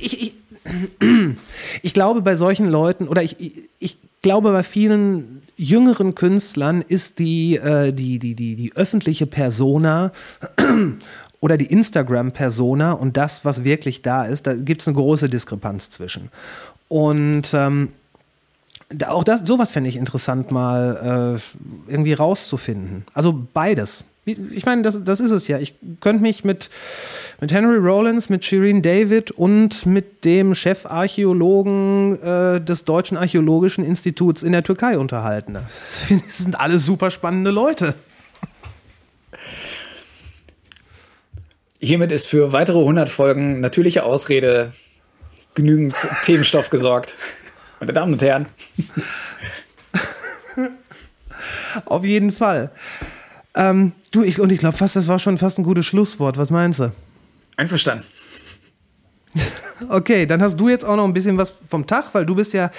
ich, 0.00 0.22
ich, 0.22 0.34
ich 1.82 1.94
glaube 1.94 2.22
bei 2.22 2.36
solchen 2.36 2.68
Leuten 2.68 3.08
oder 3.08 3.22
ich, 3.22 3.36
ich, 3.78 3.98
glaube 4.24 4.52
bei 4.52 4.62
vielen 4.62 5.42
jüngeren 5.56 6.14
Künstlern 6.14 6.80
ist 6.80 7.18
die, 7.18 7.56
äh, 7.56 7.92
die, 7.92 8.18
die, 8.18 8.34
die, 8.34 8.56
die 8.56 8.74
öffentliche 8.74 9.26
Persona 9.26 10.12
oder 11.40 11.58
die 11.58 11.66
Instagram-Persona 11.66 12.92
und 12.92 13.18
das, 13.18 13.44
was 13.44 13.64
wirklich 13.64 14.00
da 14.00 14.24
ist, 14.24 14.46
da 14.46 14.54
gibt 14.54 14.80
es 14.80 14.88
eine 14.88 14.96
große 14.96 15.28
Diskrepanz 15.28 15.90
zwischen. 15.90 16.30
Und 16.88 17.52
ähm, 17.54 17.88
auch 19.06 19.24
das, 19.24 19.40
sowas 19.40 19.72
fände 19.72 19.88
ich 19.88 19.96
interessant, 19.96 20.50
mal 20.50 21.38
äh, 21.38 21.90
irgendwie 21.90 22.12
rauszufinden. 22.12 23.04
Also 23.12 23.46
beides. 23.52 24.04
Ich 24.26 24.64
meine, 24.64 24.82
das, 24.82 25.04
das 25.04 25.20
ist 25.20 25.32
es 25.32 25.48
ja. 25.48 25.58
Ich 25.58 25.74
könnte 26.00 26.22
mich 26.22 26.44
mit, 26.44 26.70
mit 27.40 27.52
Henry 27.52 27.76
Rollins, 27.76 28.30
mit 28.30 28.44
Shireen 28.44 28.80
David 28.80 29.30
und 29.32 29.84
mit 29.84 30.24
dem 30.24 30.54
Chefarchäologen 30.54 32.22
äh, 32.22 32.60
des 32.60 32.84
Deutschen 32.86 33.18
Archäologischen 33.18 33.84
Instituts 33.84 34.42
in 34.42 34.52
der 34.52 34.62
Türkei 34.62 34.98
unterhalten. 34.98 35.58
Das 36.24 36.38
sind 36.38 36.58
alle 36.58 36.78
super 36.78 37.10
spannende 37.10 37.50
Leute. 37.50 37.94
Hiermit 41.80 42.12
ist 42.12 42.26
für 42.26 42.52
weitere 42.52 42.78
100 42.78 43.10
Folgen 43.10 43.60
natürliche 43.60 44.04
Ausrede 44.04 44.72
genügend 45.54 45.94
Themenstoff 46.24 46.70
gesorgt. 46.70 47.14
Meine 47.80 47.92
Damen 47.92 48.12
und 48.12 48.22
Herren. 48.22 48.46
Auf 51.84 52.04
jeden 52.04 52.32
Fall. 52.32 52.70
Ähm, 53.54 53.92
du, 54.10 54.22
ich, 54.22 54.40
und 54.40 54.50
ich 54.50 54.58
glaube 54.58 54.76
fast, 54.76 54.96
das 54.96 55.08
war 55.08 55.18
schon 55.18 55.38
fast 55.38 55.58
ein 55.58 55.64
gutes 55.64 55.86
Schlusswort. 55.86 56.38
Was 56.38 56.50
meinst 56.50 56.80
du? 56.80 56.92
Einverstanden. 57.56 58.04
Okay, 59.88 60.24
dann 60.26 60.40
hast 60.40 60.56
du 60.58 60.68
jetzt 60.68 60.84
auch 60.84 60.96
noch 60.96 61.04
ein 61.04 61.12
bisschen 61.12 61.36
was 61.36 61.52
vom 61.68 61.86
Tag, 61.86 62.14
weil 62.14 62.24
du 62.24 62.36
bist 62.36 62.52
ja 62.52 62.70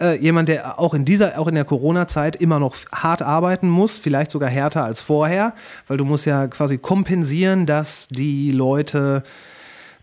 äh, 0.00 0.16
jemand, 0.18 0.48
der 0.48 0.78
auch 0.78 0.94
in 0.94 1.04
dieser, 1.04 1.38
auch 1.38 1.48
in 1.48 1.56
der 1.56 1.64
Corona-Zeit 1.64 2.36
immer 2.36 2.60
noch 2.60 2.76
hart 2.94 3.22
arbeiten 3.22 3.68
muss, 3.68 3.98
vielleicht 3.98 4.30
sogar 4.30 4.48
härter 4.48 4.84
als 4.84 5.00
vorher, 5.00 5.54
weil 5.88 5.96
du 5.96 6.04
musst 6.04 6.26
ja 6.26 6.46
quasi 6.46 6.78
kompensieren, 6.78 7.66
dass 7.66 8.08
die 8.08 8.52
Leute 8.52 9.24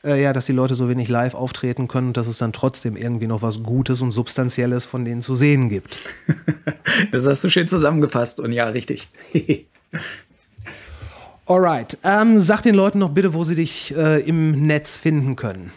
äh, 0.03 0.21
ja, 0.21 0.33
dass 0.33 0.45
die 0.45 0.51
Leute 0.51 0.75
so 0.75 0.89
wenig 0.89 1.09
live 1.09 1.33
auftreten 1.33 1.87
können 1.87 2.07
und 2.07 2.17
dass 2.17 2.27
es 2.27 2.37
dann 2.37 2.53
trotzdem 2.53 2.95
irgendwie 2.95 3.27
noch 3.27 3.41
was 3.41 3.63
Gutes 3.63 4.01
und 4.01 4.11
Substanzielles 4.11 4.85
von 4.85 5.05
denen 5.05 5.21
zu 5.21 5.35
sehen 5.35 5.69
gibt. 5.69 5.97
das 7.11 7.27
hast 7.27 7.43
du 7.43 7.49
schön 7.49 7.67
zusammengefasst 7.67 8.39
und 8.39 8.51
ja, 8.51 8.67
richtig. 8.67 9.07
Alright, 11.45 11.97
ähm, 12.03 12.39
sag 12.39 12.61
den 12.61 12.75
Leuten 12.75 12.99
noch 12.99 13.09
bitte, 13.09 13.33
wo 13.33 13.43
sie 13.43 13.55
dich 13.55 13.95
äh, 13.95 14.21
im 14.21 14.67
Netz 14.67 14.95
finden 14.95 15.35
können. 15.35 15.71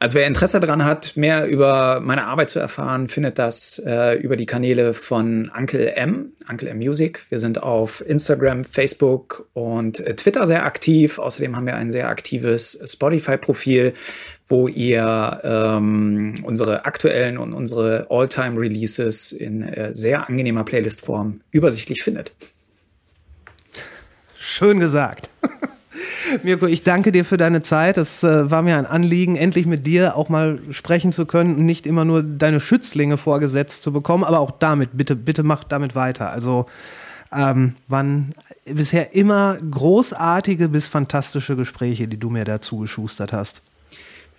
Also 0.00 0.14
wer 0.14 0.28
Interesse 0.28 0.60
daran 0.60 0.84
hat, 0.84 1.16
mehr 1.16 1.48
über 1.48 1.98
meine 2.00 2.24
Arbeit 2.24 2.50
zu 2.50 2.60
erfahren, 2.60 3.08
findet 3.08 3.38
das 3.38 3.82
äh, 3.84 4.16
über 4.20 4.36
die 4.36 4.46
Kanäle 4.46 4.94
von 4.94 5.50
Uncle 5.56 5.92
M, 5.96 6.32
Uncle 6.48 6.68
M 6.68 6.78
Music. 6.78 7.26
Wir 7.30 7.40
sind 7.40 7.60
auf 7.64 8.06
Instagram, 8.06 8.62
Facebook 8.62 9.48
und 9.54 9.98
äh, 9.98 10.14
Twitter 10.14 10.46
sehr 10.46 10.64
aktiv. 10.64 11.18
Außerdem 11.18 11.56
haben 11.56 11.66
wir 11.66 11.74
ein 11.74 11.90
sehr 11.90 12.08
aktives 12.08 12.80
Spotify-Profil, 12.84 13.92
wo 14.46 14.68
ihr 14.68 15.40
ähm, 15.42 16.44
unsere 16.44 16.84
aktuellen 16.84 17.36
und 17.36 17.52
unsere 17.52 18.06
All-Time-Releases 18.08 19.32
in 19.32 19.64
äh, 19.64 19.92
sehr 19.94 20.28
angenehmer 20.28 20.62
Playlist-Form 20.62 21.40
übersichtlich 21.50 22.04
findet. 22.04 22.30
Schön 24.36 24.78
gesagt. 24.78 25.30
Mirko, 26.42 26.66
ich 26.66 26.82
danke 26.82 27.12
dir 27.12 27.24
für 27.24 27.36
deine 27.36 27.62
Zeit. 27.62 27.98
Es 27.98 28.22
äh, 28.22 28.50
war 28.50 28.62
mir 28.62 28.76
ein 28.76 28.86
Anliegen, 28.86 29.36
endlich 29.36 29.66
mit 29.66 29.86
dir 29.86 30.16
auch 30.16 30.28
mal 30.28 30.58
sprechen 30.70 31.12
zu 31.12 31.26
können 31.26 31.56
und 31.56 31.66
nicht 31.66 31.86
immer 31.86 32.04
nur 32.04 32.22
deine 32.22 32.60
Schützlinge 32.60 33.16
vorgesetzt 33.16 33.82
zu 33.82 33.92
bekommen. 33.92 34.24
Aber 34.24 34.40
auch 34.40 34.50
damit, 34.50 34.90
bitte, 34.92 35.16
bitte 35.16 35.42
mach 35.42 35.64
damit 35.64 35.94
weiter. 35.94 36.30
Also 36.30 36.66
ähm, 37.32 37.74
waren 37.88 38.34
bisher 38.64 39.14
immer 39.14 39.56
großartige 39.70 40.68
bis 40.68 40.88
fantastische 40.88 41.56
Gespräche, 41.56 42.08
die 42.08 42.18
du 42.18 42.30
mir 42.30 42.44
dazu 42.44 42.78
geschustert 42.78 43.32
hast. 43.32 43.62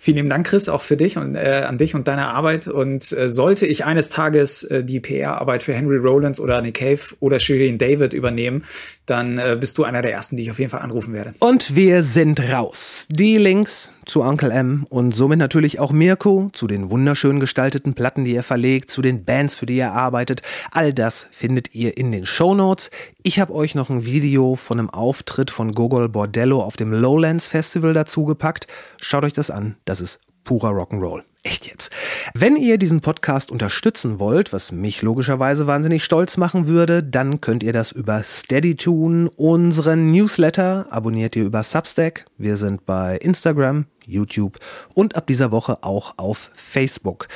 Vielen 0.02 0.16
lieben 0.16 0.30
Dank, 0.30 0.46
Chris, 0.46 0.70
auch 0.70 0.80
für 0.80 0.96
dich 0.96 1.18
und 1.18 1.34
äh, 1.34 1.62
an 1.68 1.76
dich 1.76 1.94
und 1.94 2.08
deine 2.08 2.28
Arbeit. 2.28 2.66
Und 2.66 3.12
äh, 3.12 3.28
sollte 3.28 3.66
ich 3.66 3.84
eines 3.84 4.08
Tages 4.08 4.62
äh, 4.62 4.82
die 4.82 4.98
PR-Arbeit 4.98 5.62
für 5.62 5.74
Henry 5.74 5.98
Rollins 5.98 6.40
oder 6.40 6.62
Nick 6.62 6.78
Cave 6.78 7.00
oder 7.20 7.38
Shirin 7.38 7.76
David 7.76 8.14
übernehmen, 8.14 8.64
dann 9.10 9.38
äh, 9.38 9.56
bist 9.58 9.76
du 9.76 9.84
einer 9.84 10.02
der 10.02 10.12
ersten, 10.12 10.36
die 10.36 10.44
ich 10.44 10.50
auf 10.50 10.58
jeden 10.58 10.70
Fall 10.70 10.82
anrufen 10.82 11.12
werde. 11.12 11.34
Und 11.40 11.74
wir 11.74 12.02
sind 12.02 12.40
raus. 12.40 13.06
Die 13.10 13.36
Links 13.38 13.92
zu 14.06 14.22
Uncle 14.22 14.50
M 14.50 14.86
und 14.88 15.14
somit 15.14 15.38
natürlich 15.38 15.80
auch 15.80 15.92
Mirko, 15.92 16.50
zu 16.52 16.66
den 16.66 16.90
wunderschön 16.90 17.40
gestalteten 17.40 17.94
Platten, 17.94 18.24
die 18.24 18.34
er 18.34 18.42
verlegt, 18.42 18.90
zu 18.90 19.02
den 19.02 19.24
Bands, 19.24 19.56
für 19.56 19.66
die 19.66 19.78
er 19.78 19.92
arbeitet. 19.92 20.42
All 20.70 20.92
das 20.92 21.26
findet 21.30 21.74
ihr 21.74 21.96
in 21.96 22.12
den 22.12 22.24
Show 22.24 22.54
Notes. 22.54 22.90
Ich 23.22 23.40
habe 23.40 23.52
euch 23.52 23.74
noch 23.74 23.90
ein 23.90 24.04
Video 24.04 24.54
von 24.54 24.78
einem 24.78 24.90
Auftritt 24.90 25.50
von 25.50 25.72
Gogol 25.72 26.08
Bordello 26.08 26.62
auf 26.62 26.76
dem 26.76 26.92
Lowlands 26.92 27.48
Festival 27.48 27.92
dazu 27.92 28.24
gepackt. 28.24 28.68
Schaut 29.00 29.24
euch 29.24 29.32
das 29.32 29.50
an. 29.50 29.76
Das 29.84 30.00
ist 30.00 30.20
purer 30.50 30.70
Rock'n'Roll. 30.70 31.22
Echt 31.44 31.68
jetzt. 31.68 31.92
Wenn 32.34 32.56
ihr 32.56 32.76
diesen 32.76 33.02
Podcast 33.02 33.52
unterstützen 33.52 34.18
wollt, 34.18 34.52
was 34.52 34.72
mich 34.72 35.00
logischerweise 35.00 35.68
wahnsinnig 35.68 36.02
stolz 36.02 36.38
machen 36.38 36.66
würde, 36.66 37.04
dann 37.04 37.40
könnt 37.40 37.62
ihr 37.62 37.72
das 37.72 37.92
über 37.92 38.24
Steady 38.24 38.74
tun. 38.74 39.28
Unseren 39.36 40.10
Newsletter 40.10 40.88
abonniert 40.90 41.36
ihr 41.36 41.44
über 41.44 41.62
Substack. 41.62 42.26
Wir 42.36 42.56
sind 42.56 42.84
bei 42.84 43.16
Instagram, 43.18 43.86
YouTube 44.04 44.58
und 44.92 45.14
ab 45.14 45.28
dieser 45.28 45.52
Woche 45.52 45.84
auch 45.84 46.14
auf 46.16 46.50
Facebook. 46.52 47.28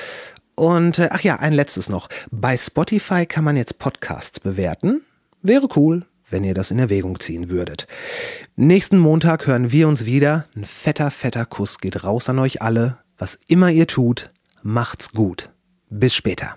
Und 0.56 0.98
äh, 0.98 1.10
ach 1.12 1.20
ja, 1.20 1.36
ein 1.36 1.52
letztes 1.52 1.88
noch. 1.88 2.08
Bei 2.32 2.56
Spotify 2.56 3.26
kann 3.26 3.44
man 3.44 3.56
jetzt 3.56 3.78
Podcasts 3.78 4.40
bewerten. 4.40 5.02
Wäre 5.40 5.68
cool, 5.76 6.04
wenn 6.28 6.42
ihr 6.42 6.54
das 6.54 6.72
in 6.72 6.80
Erwägung 6.80 7.20
ziehen 7.20 7.48
würdet. 7.48 7.86
Nächsten 8.56 8.98
Montag 8.98 9.46
hören 9.46 9.70
wir 9.70 9.86
uns 9.86 10.04
wieder. 10.04 10.46
Ein 10.56 10.64
fetter, 10.64 11.12
fetter 11.12 11.46
Kuss 11.46 11.78
geht 11.78 12.02
raus 12.02 12.28
an 12.28 12.40
euch 12.40 12.60
alle. 12.60 13.03
Was 13.18 13.38
immer 13.46 13.70
ihr 13.70 13.86
tut, 13.86 14.30
macht's 14.62 15.12
gut. 15.12 15.50
Bis 15.88 16.14
später. 16.14 16.56